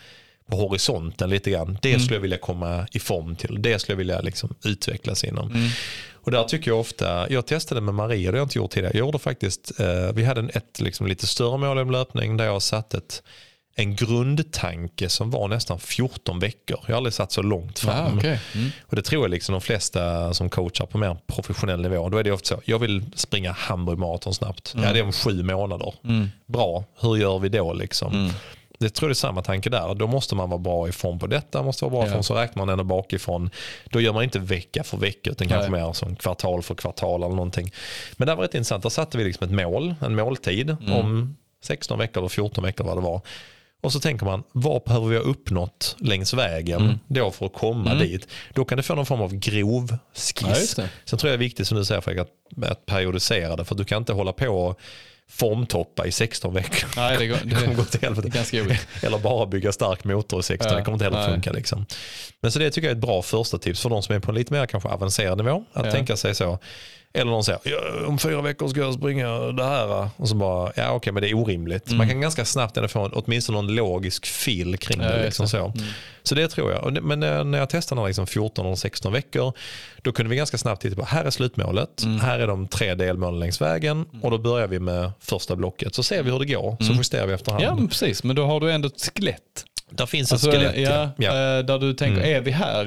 på 0.50 0.56
horisonten 0.56 1.30
lite 1.30 1.50
grann. 1.50 1.78
Det 1.82 1.88
Mm. 1.88 2.00
skulle 2.00 2.16
jag 2.16 2.20
vilja 2.22 2.38
komma 2.38 2.86
i 2.92 2.98
form 2.98 3.36
till. 3.36 3.62
Det 3.62 3.78
skulle 3.78 3.92
jag 3.92 3.98
vilja 3.98 4.20
liksom 4.20 4.54
utvecklas 4.64 5.24
inom. 5.24 5.50
Mm. 5.50 5.68
Och 6.12 6.30
där 6.30 6.44
tycker 6.44 6.70
jag 6.70 6.80
ofta, 6.80 7.30
jag 7.30 7.46
testade 7.46 7.80
med 7.80 7.94
Maria, 7.94 8.30
det 8.30 8.36
har 8.36 8.40
jag 8.40 8.44
inte 8.46 8.58
gjort 8.58 8.70
tidigare. 8.70 8.92
Jag 8.98 9.06
gjorde 9.06 9.18
faktiskt, 9.18 9.80
eh, 9.80 10.12
vi 10.14 10.24
hade 10.24 10.40
en, 10.40 10.50
ett 10.54 10.80
liksom, 10.80 11.06
lite 11.06 11.26
större 11.26 11.58
mål 11.58 11.78
om 11.78 11.90
löpning 11.90 12.36
där 12.36 12.44
jag 12.44 12.62
satt 12.62 12.94
ett, 12.94 13.22
en 13.76 13.96
grundtanke 13.96 15.08
som 15.08 15.30
var 15.30 15.48
nästan 15.48 15.78
14 15.80 16.38
veckor. 16.40 16.78
Jag 16.86 16.92
har 16.92 16.96
aldrig 16.96 17.14
satt 17.14 17.32
så 17.32 17.42
långt 17.42 17.78
fram. 17.78 18.14
Ah, 18.14 18.16
okay. 18.18 18.38
mm. 18.54 18.70
Och 18.86 18.96
det 18.96 19.02
tror 19.02 19.24
jag 19.24 19.30
liksom 19.30 19.52
de 19.52 19.60
flesta 19.60 20.34
som 20.34 20.50
coachar 20.50 20.86
på 20.86 20.98
mer 20.98 21.16
professionell 21.26 21.80
nivå. 21.82 22.08
Då 22.08 22.18
är 22.18 22.24
det 22.24 22.32
ofta 22.32 22.56
så, 22.56 22.62
jag 22.64 22.78
vill 22.78 23.04
springa 23.14 23.52
Hamburg 23.52 23.98
maraton 23.98 24.34
snabbt. 24.34 24.74
Ja, 24.76 24.92
det 24.92 24.98
är 24.98 25.02
om 25.02 25.12
sju 25.12 25.42
månader. 25.42 25.94
Mm. 26.04 26.28
Bra, 26.46 26.84
hur 27.00 27.16
gör 27.16 27.38
vi 27.38 27.48
då 27.48 27.72
liksom? 27.72 28.30
Mm. 28.84 28.90
Det 28.92 28.94
tror 28.94 29.08
jag 29.08 29.10
är 29.10 29.14
samma 29.14 29.42
tanke 29.42 29.70
där. 29.70 29.94
Då 29.94 30.06
måste 30.06 30.34
man 30.34 30.50
vara 30.50 30.58
bra 30.58 30.88
ifrån 30.88 31.18
på 31.18 31.26
detta, 31.26 31.62
måste 31.62 31.84
vara 31.84 31.90
bra 31.92 32.02
Ja. 32.02 32.06
ifrån 32.08 32.24
så 32.24 32.34
räknar 32.34 32.66
man 32.66 32.72
ändå 32.72 32.84
bakifrån. 32.84 33.50
Då 33.84 34.00
gör 34.00 34.12
man 34.12 34.24
inte 34.24 34.38
vecka 34.38 34.84
för 34.84 34.96
vecka 34.96 35.30
utan 35.30 35.48
kanske 35.48 35.70
Nej. 35.70 35.80
mer 35.82 35.92
som 35.92 36.16
kvartal 36.16 36.62
för 36.62 36.74
kvartal 36.74 37.22
eller 37.22 37.34
någonting. 37.34 37.70
Men 38.16 38.28
det 38.28 38.34
var 38.34 38.42
rätt 38.42 38.54
intressant. 38.54 38.82
Där 38.82 38.90
satte 38.90 39.18
vi 39.18 39.24
liksom 39.24 39.44
ett 39.48 39.54
mål, 39.64 39.94
en 40.00 40.14
måltid 40.14 40.70
Mm. 40.70 40.92
om 40.92 41.36
16 41.64 41.98
veckor 41.98 42.18
eller 42.20 42.28
14 42.28 42.64
veckor 42.64 42.84
vad 42.84 42.96
det 42.96 43.00
var. 43.00 43.20
Och 43.82 43.92
så 43.92 44.00
tänker 44.00 44.26
man, 44.26 44.42
vad 44.52 44.82
behöver 44.82 45.06
vi 45.06 45.16
ha 45.16 45.22
uppnått 45.22 45.96
längs 45.98 46.34
vägen 46.34 46.80
Mm. 46.82 46.98
då 47.06 47.30
för 47.30 47.46
att 47.46 47.52
komma 47.54 47.94
dit? 47.94 48.28
Då 48.54 48.64
kan 48.64 48.76
du 48.76 48.82
få 48.82 48.94
någon 48.94 49.06
form 49.06 49.20
av 49.20 49.34
grov 49.34 49.88
Ja, 49.90 49.98
skiss. 50.54 50.74
det. 50.74 50.88
Sen 51.04 51.18
tror 51.18 51.30
jag 51.30 51.38
det 51.40 51.44
är 51.44 51.46
viktigt 51.46 51.66
som 51.68 51.78
du 51.78 51.84
säger 51.84 52.00
Fredrik, 52.00 52.22
att, 52.22 52.70
att 52.70 52.86
periodisera 52.86 53.56
det. 53.56 53.64
För 53.64 53.74
du 53.74 53.84
kan 53.84 53.98
inte 53.98 54.12
hålla 54.12 54.32
på 54.32 54.48
och 54.48 54.80
formtoppa 55.34 56.06
i 56.06 56.12
16 56.12 56.54
veckor. 56.54 56.88
Nej, 56.96 57.16
det, 57.18 57.26
går, 57.26 57.36
Det 57.44 57.54
kommer 57.54 57.66
det, 57.68 57.74
gå 57.74 57.84
till 57.84 58.00
helvete. 58.00 58.28
ganska 58.28 58.56
jobbigt. 58.56 58.86
Eller 59.02 59.18
bara 59.18 59.46
bygga 59.46 59.72
stark 59.72 60.04
motor 60.04 60.40
i 60.40 60.42
16, 60.42 60.70
Ja, 60.72 60.78
det 60.78 60.84
kommer 60.84 60.94
inte 60.96 61.04
heller 61.04 61.18
nej. 61.18 61.28
funka. 61.30 61.52
Liksom. 61.52 61.86
Men 62.40 62.52
så 62.52 62.58
det 62.58 62.70
tycker 62.70 62.88
jag 62.88 62.92
är 62.92 62.96
ett 62.96 63.02
bra 63.06 63.22
första 63.22 63.58
tips 63.58 63.80
för 63.82 63.90
de 63.90 64.02
som 64.02 64.14
är 64.14 64.20
på 64.20 64.30
en 64.30 64.34
lite 64.34 64.52
mer 64.52 64.66
kanske 64.66 64.88
avancerad 64.88 65.38
nivå. 65.38 65.64
Att 65.72 65.86
Ja. 65.86 65.92
tänka 65.92 66.16
sig 66.16 66.34
så, 66.34 66.58
Eller 67.16 67.30
någon 67.30 67.44
säger, 67.44 67.60
ja, 67.64 68.06
om 68.06 68.18
fyra 68.18 68.42
veckor 68.42 68.68
ska 68.68 68.80
jag 68.80 68.94
springa 68.94 69.28
det 69.38 69.64
här. 69.64 70.08
Och 70.16 70.28
så 70.28 70.34
bara, 70.34 70.72
ja 70.76 70.90
okej 70.90 71.12
men 71.12 71.22
det 71.22 71.30
är 71.30 71.34
orimligt. 71.34 71.92
Man 71.92 72.08
kan 72.08 72.20
ganska 72.20 72.44
snabbt 72.44 72.76
ändå 72.76 72.88
få 72.88 73.10
åtminstone 73.12 73.58
någon 73.62 73.74
logisk 73.74 74.26
fil 74.26 74.78
kring 74.78 75.00
Ja, 75.00 75.08
det. 75.08 75.14
just 75.16 75.24
Liksom 75.24 75.48
så. 75.48 75.72
så 76.22 76.34
det 76.34 76.48
tror 76.48 76.72
jag. 76.72 76.84
Och 76.84 76.92
Men 76.92 77.20
när 77.20 77.44
när 77.44 77.58
jag 77.58 77.68
testade 77.70 78.00
när 78.00 78.06
liksom 78.08 78.26
14 78.26 78.66
eller 78.66 78.76
16 78.76 79.12
veckor, 79.12 79.52
då 80.02 80.12
kunde 80.12 80.30
vi 80.30 80.36
ganska 80.36 80.58
snabbt 80.58 80.82
titta 80.82 80.96
på, 80.96 81.04
här 81.04 81.24
är 81.24 81.30
slutmålet, 81.30 82.02
här 82.22 82.38
är 82.38 82.46
de 82.46 82.68
tre 82.68 82.94
delmålen 82.94 83.40
längs 83.40 83.60
vägen 83.60 84.04
och 84.22 84.30
då 84.30 84.38
börjar 84.38 84.66
vi 84.66 84.78
med 84.80 85.10
första 85.20 85.56
blocket. 85.56 85.94
Så 85.94 86.02
ser 86.02 86.22
vi 86.22 86.30
hur 86.30 86.38
det 86.38 86.46
går, 86.46 86.76
så 86.80 86.92
justerar 86.92 87.26
vi 87.26 87.32
efterhand. 87.32 87.64
Ja, 87.64 87.74
men 87.74 87.88
precis. 87.88 88.24
Men 88.24 88.36
då 88.36 88.44
har 88.46 88.60
du 88.60 88.72
ändå 88.72 88.88
ett 88.88 89.10
skelett. 89.14 89.64
Där 89.90 90.06
finns 90.06 90.32
Alltså, 90.32 90.48
ett 90.48 90.54
skelett. 90.54 90.76
ja, 90.76 91.10
ja. 91.18 91.30
eh, 91.58 91.64
Där 91.64 91.78
du 91.78 91.94
tänker, 91.94 92.20
är 92.22 92.40
vi 92.40 92.50
här 92.50 92.84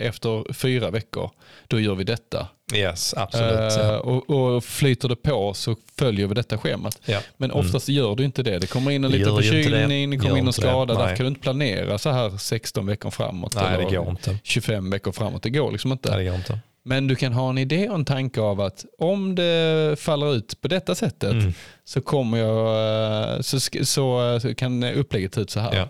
eh, 0.00 0.06
efter 0.06 0.52
fyra 0.52 0.90
veckor, 0.90 1.30
då 1.68 1.80
gör 1.80 1.94
vi 1.94 2.04
detta. 2.04 2.48
Yes, 2.74 3.14
absolut. 3.16 3.52
Eh, 3.76 3.84
ja. 3.86 3.98
och, 3.98 4.30
och 4.30 4.64
flyter 4.64 5.08
det 5.08 5.16
på 5.16 5.54
så 5.54 5.76
följer 5.98 6.26
vi 6.26 6.34
detta 6.34 6.58
schemat. 6.58 6.98
Ja. 7.04 7.18
Men 7.36 7.50
oftast 7.50 7.88
gör 7.88 8.14
du 8.16 8.24
inte 8.24 8.42
det. 8.42 8.58
Det 8.58 8.66
kommer 8.66 8.90
in 8.90 9.04
en 9.04 9.10
liten 9.10 9.36
förkylning, 9.36 10.10
det 10.10 10.16
kommer 10.18 10.36
in 10.38 10.46
en 10.46 10.52
skada. 10.52 10.94
Där 10.94 11.06
Nej. 11.06 11.16
kan 11.16 11.24
du 11.24 11.28
inte 11.28 11.40
planera 11.40 11.98
så 11.98 12.10
här 12.10 12.38
16 12.38 12.86
veckor 12.86 13.10
framåt. 13.10 13.54
Nej, 13.54 13.64
det 13.64 13.82
eller 13.84 13.96
går 13.96 14.10
inte. 14.10 14.38
25 14.42 14.90
veckor 14.90 15.12
framåt. 15.12 15.42
Det 15.42 15.50
går 15.50 15.72
liksom 15.72 15.92
inte. 15.92 16.10
Nej, 16.10 16.18
det 16.18 16.30
går 16.30 16.34
inte. 16.38 16.58
Men 16.86 17.06
du 17.06 17.16
kan 17.16 17.32
ha 17.32 17.50
en 17.50 17.58
idé 17.58 17.88
och 17.88 17.94
en 17.94 18.04
tanke 18.04 18.40
av 18.40 18.60
att 18.60 18.84
om 18.98 19.34
det 19.34 19.96
faller 20.00 20.34
ut 20.34 20.60
på 20.60 20.68
detta 20.68 20.94
sättet 20.94 21.32
Mm. 21.32 21.52
så 21.84 22.00
kommer 22.00 22.38
jag, 22.38 23.34
eh, 23.34 23.40
så, 23.40 23.60
så, 23.60 24.38
så 24.42 24.54
kan 24.54 24.84
upplägget 24.84 25.34
se 25.34 25.40
ut 25.40 25.50
så 25.50 25.60
här. 25.60 25.74
Ja. 25.76 25.88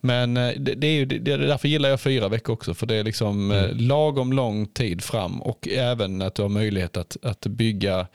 Men 0.00 0.36
eh, 0.36 0.52
det, 0.58 0.74
det 0.74 0.86
är 0.86 0.92
ju, 0.92 1.04
det, 1.04 1.36
därför 1.36 1.68
gillar 1.68 1.88
jag 1.88 2.00
fyra 2.00 2.28
veckor 2.28 2.52
också. 2.52 2.74
För 2.74 2.86
det 2.86 2.94
är 2.94 3.04
liksom 3.04 3.50
Mm. 3.50 3.64
eh, 3.64 3.76
lagom 3.76 4.32
lång 4.32 4.66
tid 4.66 5.02
fram 5.04 5.42
och 5.42 5.68
även 5.68 6.22
att 6.22 6.34
du 6.34 6.42
har 6.42 6.48
möjlighet 6.48 6.96
att, 6.96 7.16
att 7.22 7.46
bygga 7.46 8.06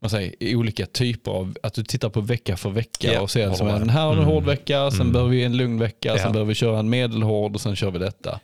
man 0.00 0.10
säger, 0.10 0.56
olika 0.56 0.86
typer 0.86 1.30
av, 1.30 1.56
att 1.62 1.74
du 1.74 1.82
tittar 1.84 2.08
på 2.08 2.20
vecka 2.20 2.56
för 2.56 2.70
vecka 2.70 3.12
Ja, 3.12 3.20
och 3.20 3.30
ser 3.30 3.52
som 3.52 3.68
en, 3.68 3.88
här 3.90 4.02
har 4.02 4.12
en 4.12 4.18
Mm. 4.18 4.30
hård 4.30 4.44
vecka, 4.44 4.90
sen 4.90 5.00
Mm. 5.00 5.12
behöver 5.12 5.30
vi 5.30 5.44
en 5.44 5.56
lugn 5.56 5.78
vecka, 5.78 6.08
Ja. 6.08 6.18
sen 6.18 6.32
behöver 6.32 6.48
vi 6.48 6.54
köra 6.54 6.78
en 6.78 6.90
medelhård 6.90 7.54
och 7.54 7.60
sen 7.60 7.76
kör 7.76 7.90
vi 7.90 7.98
detta. 7.98 8.40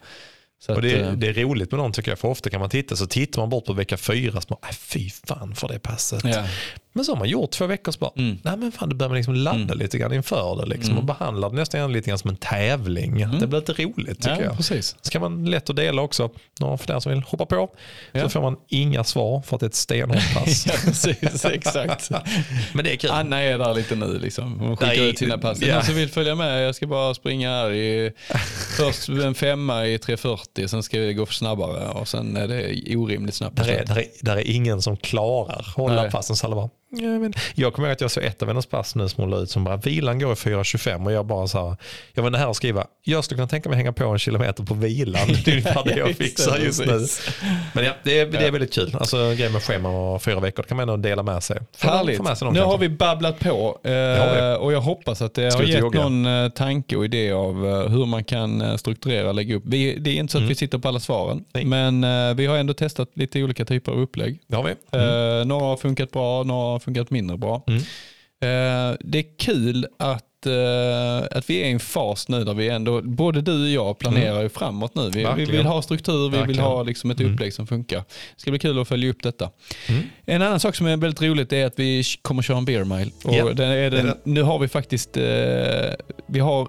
Så 0.59 0.73
Och 0.73 0.79
att, 0.79 0.83
det, 0.83 1.01
eh, 1.01 1.13
det 1.13 1.29
är 1.29 1.33
roligt 1.35 1.71
med 1.71 1.81
dem 1.81 1.93
tycker 1.93 2.11
jag, 2.11 2.19
för 2.19 2.29
ofta 2.29 2.51
kan 2.51 2.61
man 2.61 2.71
titta 2.71 2.97
så 2.97 3.07
tittar 3.07 3.43
man 3.43 3.49
bort 3.51 3.65
på 3.65 3.73
vecka 3.73 3.97
fyra 3.97 4.41
så 4.41 4.47
bara, 4.49 4.69
"Äh, 4.69 4.75
fy 4.75 5.11
fan 5.11 5.55
för 5.55 5.69
det 5.69 5.79
passet. 5.79 6.25
ja. 6.25 6.47
Men 6.97 7.05
så 7.05 7.13
har 7.13 7.19
man 7.19 7.29
gjort 7.29 7.51
två 7.51 7.67
veckor 7.67 7.93
så 7.93 7.99
bara, 7.99 8.11
Mm. 8.17 8.39
nej 8.43 8.57
men 8.57 8.73
fan 8.73 8.89
du 8.89 8.95
behöver 8.97 9.17
liksom 9.17 9.35
ladda 9.35 9.75
lite 9.75 9.99
grann 9.99 10.13
inför 10.13 10.57
det 10.57 10.67
liksom, 10.67 10.99
och 10.99 11.05
behandla 11.05 11.49
det 11.49 11.55
nästan 11.57 11.93
lite 11.93 12.09
grann 12.09 12.19
som 12.19 12.31
en 12.31 12.37
tävling. 12.37 13.27
Det 13.41 13.47
blir 13.47 13.61
lite 13.61 13.73
roligt 13.73 14.17
tycker 14.23 14.31
ja, 14.37 14.43
jag. 14.43 14.57
precis. 14.57 14.97
Så 15.03 15.11
kan 15.11 15.21
man 15.21 15.45
lätt 15.45 15.71
att 15.71 15.77
dela 15.77 16.03
också, 16.03 16.31
Någon 16.61 16.79
för 16.79 16.87
den 16.87 17.01
som 17.01 17.13
vill 17.13 17.23
hoppa 17.23 17.47
på. 17.47 17.71
Ja. 18.13 18.23
Så 18.23 18.29
får 18.29 18.41
man 18.43 18.57
inga 18.69 19.05
svar 19.05 19.43
för 19.43 19.57
att 19.57 19.61
det 19.61 19.65
är 19.67 19.69
ett 19.69 19.75
stenhårt 19.75 20.35
pass. 20.35 20.67
ja, 20.67 20.73
precis, 20.85 21.45
exakt. 21.45 22.11
Men 22.75 22.85
det 22.85 22.93
är 22.93 22.97
kul. 22.97 23.11
Anna 23.11 23.41
är 23.43 23.59
där 23.59 23.75
lite 23.75 23.95
nu 23.95 24.19
liksom. 24.19 24.59
Hon 24.61 24.77
skickar 24.77 24.87
Nej, 24.97 25.11
ut 25.11 25.19
sina 25.19 25.39
pass. 25.39 25.61
ja. 25.61 25.75
Någon 25.75 25.85
som 25.85 25.95
vill 25.95 26.09
följa 26.09 26.35
med, 26.35 26.67
jag 26.67 26.75
ska 26.75 26.87
bara 26.87 27.15
springa 27.15 27.51
här 27.51 27.73
i 27.73 28.13
först 28.77 29.09
en 29.09 29.35
femma 29.35 29.87
i 29.87 29.97
3.40, 29.97 30.67
sen 30.67 30.83
ska 30.83 31.01
vi 31.01 31.15
gå 31.15 31.27
snabbare 31.27 31.89
och 31.89 32.09
sen 32.09 32.37
är 32.37 32.49
det 32.49 32.97
orimligt 32.97 33.35
snabbt. 33.35 33.57
Där 33.57 33.69
är, 33.69 33.85
där, 33.85 33.97
är, 33.99 34.05
där 34.21 34.37
är 34.37 34.51
ingen 34.51 34.83
som 34.83 34.97
klarar 34.97 35.73
hålla 35.77 36.03
Nej. 36.03 36.11
passen. 36.11 36.37
Så 36.37 36.47
alla 36.47 36.57
bara, 36.57 36.69
ja, 37.01 37.19
men, 37.19 37.33
jag 37.55 37.75
kommer 37.75 37.89
ihåg 37.89 37.93
att 37.93 38.01
jag 38.01 38.11
såg 38.11 38.25
ett 38.25 38.43
av 38.43 38.49
hennes 38.49 38.67
pass 38.67 38.95
nu 38.95 39.09
som 39.09 39.23
hon 39.23 39.31
la 39.31 39.39
ut 39.39 39.51
som 39.51 39.65
bara 39.65 39.77
vilan 39.77 40.19
går 40.19 40.33
i 40.33 40.35
4.25 40.35 41.05
och 41.07 41.13
jag 41.13 41.27
bara 41.27 41.47
så 41.47 41.69
här, 41.69 41.77
jag 42.13 42.23
var 42.23 42.31
nära 42.31 42.51
att 42.51 42.57
skriva, 42.57 42.87
jag 43.03 43.25
skulle 43.25 43.37
kunna 43.39 43.49
tänka 43.49 43.69
mig 43.69 43.77
hänga 43.77 43.93
på 43.93 44.05
en 44.05 44.19
kilometer 44.19 44.65
på 44.65 44.75
vilan. 44.75 45.29
Det 45.45 45.49
är 45.51 45.53
ungefär 45.53 45.85
det 45.85 45.97
jag 45.97 46.11
Ja, 46.11 46.15
fixar 46.15 46.59
just 46.59 46.87
nu. 46.87 47.07
Men 47.73 47.85
ja, 47.85 47.93
det 48.05 48.19
är, 48.21 48.27
det 48.27 48.39
är 48.47 48.51
väldigt 48.53 48.73
kul. 48.75 48.97
Alltså 49.01 49.17
grejen 49.17 49.53
med 49.53 49.63
scheman 49.63 49.95
och 49.95 50.23
fyra 50.23 50.41
veckor 50.41 50.63
det 50.63 50.69
kan 50.69 50.77
man 50.77 50.89
ändå 50.89 51.09
dela 51.09 51.23
med 51.23 51.43
sig. 51.43 51.59
Får 51.77 51.89
Härligt. 51.89 52.23
Med 52.23 52.39
sig 52.39 52.51
Nu 52.51 52.61
har 52.61 52.79
vi 52.79 52.89
babblat 52.89 53.39
på 53.41 53.79
eh, 53.85 53.91
vi. 53.93 54.57
och 54.61 54.73
jag 54.73 54.81
hoppas 54.81 55.23
att 55.23 55.35
det 55.35 55.51
Ska 55.51 55.61
har 55.61 55.67
gett 55.67 55.81
jogga. 55.81 56.03
någon 56.03 56.27
eh, 56.27 56.49
tanke 56.49 56.97
och 56.97 57.05
idé 57.05 57.33
av 57.33 57.67
eh, 57.67 57.89
hur 57.91 58.07
man 58.07 58.25
kan 58.25 58.79
strukturera 58.79 59.29
och 59.29 59.35
lägga 59.35 59.57
upp. 59.57 59.63
Vi, 59.67 59.97
det 59.99 60.11
är 60.11 60.15
inte 60.15 60.33
så 60.33 60.39
att 60.39 60.45
vi 60.45 60.55
sitter 60.55 60.79
på 60.79 60.89
alla 60.89 61.01
svaren, 61.01 61.45
Mm. 61.55 61.71
Nej. 61.71 61.91
men 61.93 62.37
vi 62.37 62.47
har 62.47 62.57
ändå 62.57 62.75
testat 62.75 63.09
lite 63.15 63.43
olika 63.43 63.65
typer 63.65 63.93
av 63.93 63.99
upplägg. 64.01 64.41
Det 64.47 64.57
har 64.57 64.63
vi. 64.65 64.71
Eh, 64.71 65.45
några 65.47 65.65
har 65.67 65.77
funkat 65.77 66.11
bra, 66.11 66.43
några 66.43 66.61
har 66.73 66.79
funkat 66.85 67.11
mindre 67.11 67.37
bra. 67.37 67.65
Mm. 67.67 67.81
Eh, 68.41 68.97
det 69.01 69.19
är 69.19 69.39
kul 69.39 69.87
att, 69.99 70.47
eh, 70.47 71.37
att 71.39 71.51
vi 71.51 71.61
är 71.63 71.67
i 71.67 71.71
en 71.71 71.81
fas 71.81 72.29
nu 72.29 72.45
där 72.45 72.55
vi 72.55 72.69
ändå, 72.69 73.03
både 73.03 73.41
du 73.43 73.63
och 73.63 73.69
jag 73.71 73.99
planerar 73.99 74.43
ju 74.43 74.49
framåt 74.49 74.95
nu. 74.95 75.03
Vi, 75.05 75.11
vi 75.11 75.25
Mm. 75.25 75.37
Vill 75.51 75.67
ha 75.67 75.83
struktur, 75.83 76.13
vi 76.25 76.29
vill 76.29 76.39
Verkligen. 76.41 76.65
ha 76.65 76.83
liksom 76.83 77.11
ett 77.11 77.21
upplägg 77.21 77.55
som 77.55 77.67
funkar. 77.67 77.99
Det 77.99 78.41
ska 78.41 78.51
bli 78.51 78.61
kul 78.61 78.79
att 78.81 78.89
följa 78.89 79.11
upp 79.11 79.23
detta. 79.23 79.51
Mm. 79.89 80.03
En 80.27 80.43
annan 80.43 80.61
sak 80.61 80.77
som 80.77 80.87
är 80.87 80.97
väldigt 80.97 81.23
roligt 81.23 81.53
är 81.53 81.67
att 81.67 81.79
vi 81.79 82.05
kommer 82.23 82.43
köra 82.43 82.59
en 82.59 82.65
beer 82.65 82.85
mile. 82.85 83.11
Och 83.25 83.35
Ja, 83.35 83.45
den 83.53 83.71
är 83.71 83.91
den, 83.91 84.15
nu 84.25 84.43
har 84.43 84.59
vi 84.59 84.69
faktiskt, 84.69 85.17
eh, 85.17 85.25
vi 86.27 86.41
har 86.41 86.69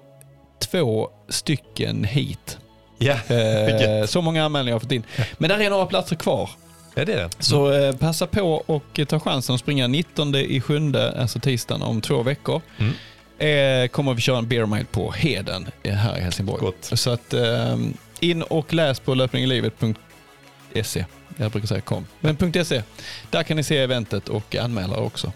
två 0.70 1.08
stycken 1.28 2.04
hit. 2.04 2.58
Ja, 2.98 3.14
Eh, 3.28 4.06
så 4.06 4.20
många 4.22 4.44
anmälningar 4.44 4.72
har 4.72 4.76
jag 4.76 4.82
fått 4.82 4.92
in. 4.92 5.02
Men 5.38 5.48
där 5.50 5.60
är 5.60 5.70
några 5.70 5.86
platser 5.86 6.16
kvar. 6.16 6.50
Ja, 6.96 7.04
det 7.04 7.12
är 7.12 7.16
det. 7.16 7.30
Så 7.38 7.72
eh, 7.72 7.96
passa 7.96 8.26
på 8.26 8.62
och 8.66 9.00
ta 9.08 9.20
chansen 9.20 9.54
att 9.54 9.60
springa 9.60 9.86
19 9.86 10.34
i 10.34 10.60
sjunde, 10.60 11.20
alltså 11.20 11.40
tisdagen 11.40 11.82
om 11.82 12.00
två 12.00 12.22
veckor. 12.22 12.62
Mm. 12.78 12.92
Eh, 13.38 13.88
kommer 13.88 14.14
vi 14.14 14.20
köra 14.20 14.38
en 14.38 14.48
beer 14.48 14.66
mile 14.66 14.84
på 14.84 15.12
Heden 15.12 15.66
eh, 15.82 15.94
här 15.94 16.18
i 16.18 16.20
Helsingborg. 16.20 16.60
Gott. 16.60 16.90
Så 16.92 17.10
att 17.10 17.34
eh, 17.34 17.76
in 18.20 18.42
och 18.42 18.74
läs 18.74 19.00
på 19.00 19.14
löpninglivet.se. 19.14 21.04
Jag 21.36 21.50
brukar 21.50 21.66
säga 21.66 21.80
kom. 21.80 22.06
Men 22.20 22.64
.se. 22.64 22.82
Där 23.30 23.42
kan 23.42 23.56
ni 23.56 23.62
se 23.62 23.78
eventet 23.78 24.28
och 24.28 24.56
anmäla 24.56 24.96
också. 24.96 25.32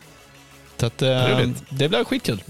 Så 0.77 0.87
att, 0.87 1.03
eh, 1.03 1.49
det 1.69 1.89
blir 1.89 2.05
skitkul. 2.05 2.43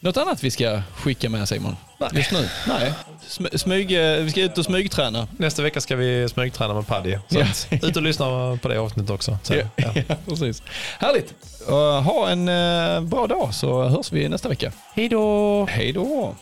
Något 0.00 0.16
annat 0.16 0.44
vi 0.44 0.50
ska 0.50 0.82
skicka 0.94 1.28
med 1.28 1.48
Simon? 1.48 1.76
Just 2.12 2.32
nu? 2.32 2.48
Nej. 2.68 2.92
Sm- 3.28 3.56
smyg, 3.58 3.92
eh, 3.92 4.16
vi 4.16 4.30
ska 4.30 4.40
ut 4.40 4.58
och 4.58 4.64
smygträna. 4.64 5.28
Nästa 5.36 5.62
vecka 5.62 5.80
ska 5.80 5.96
vi 5.96 6.28
smygträna 6.28 6.74
med 6.74 6.86
Paddy. 6.86 7.16
Så 7.28 7.38
Ja. 7.38 7.46
ut 7.88 7.96
och 7.96 8.02
lyssna 8.02 8.58
på 8.62 8.68
det 8.68 8.78
avsnittet 8.80 9.10
också. 9.10 9.38
Så, 9.42 9.54
Ja, 9.54 9.62
ja. 9.76 9.92
precis. 10.28 10.62
Härligt. 10.98 11.34
Uh, 11.68 12.00
ha 12.00 12.28
en 12.28 12.48
eh, 12.48 13.00
bra 13.00 13.26
dag 13.26 13.54
så 13.54 13.82
hörs 13.88 14.12
vi 14.12 14.28
nästa 14.28 14.48
vecka. 14.48 14.72
Hej 14.94 15.08
då! 15.08 15.66
Hej 15.70 15.92
då. 15.92 16.34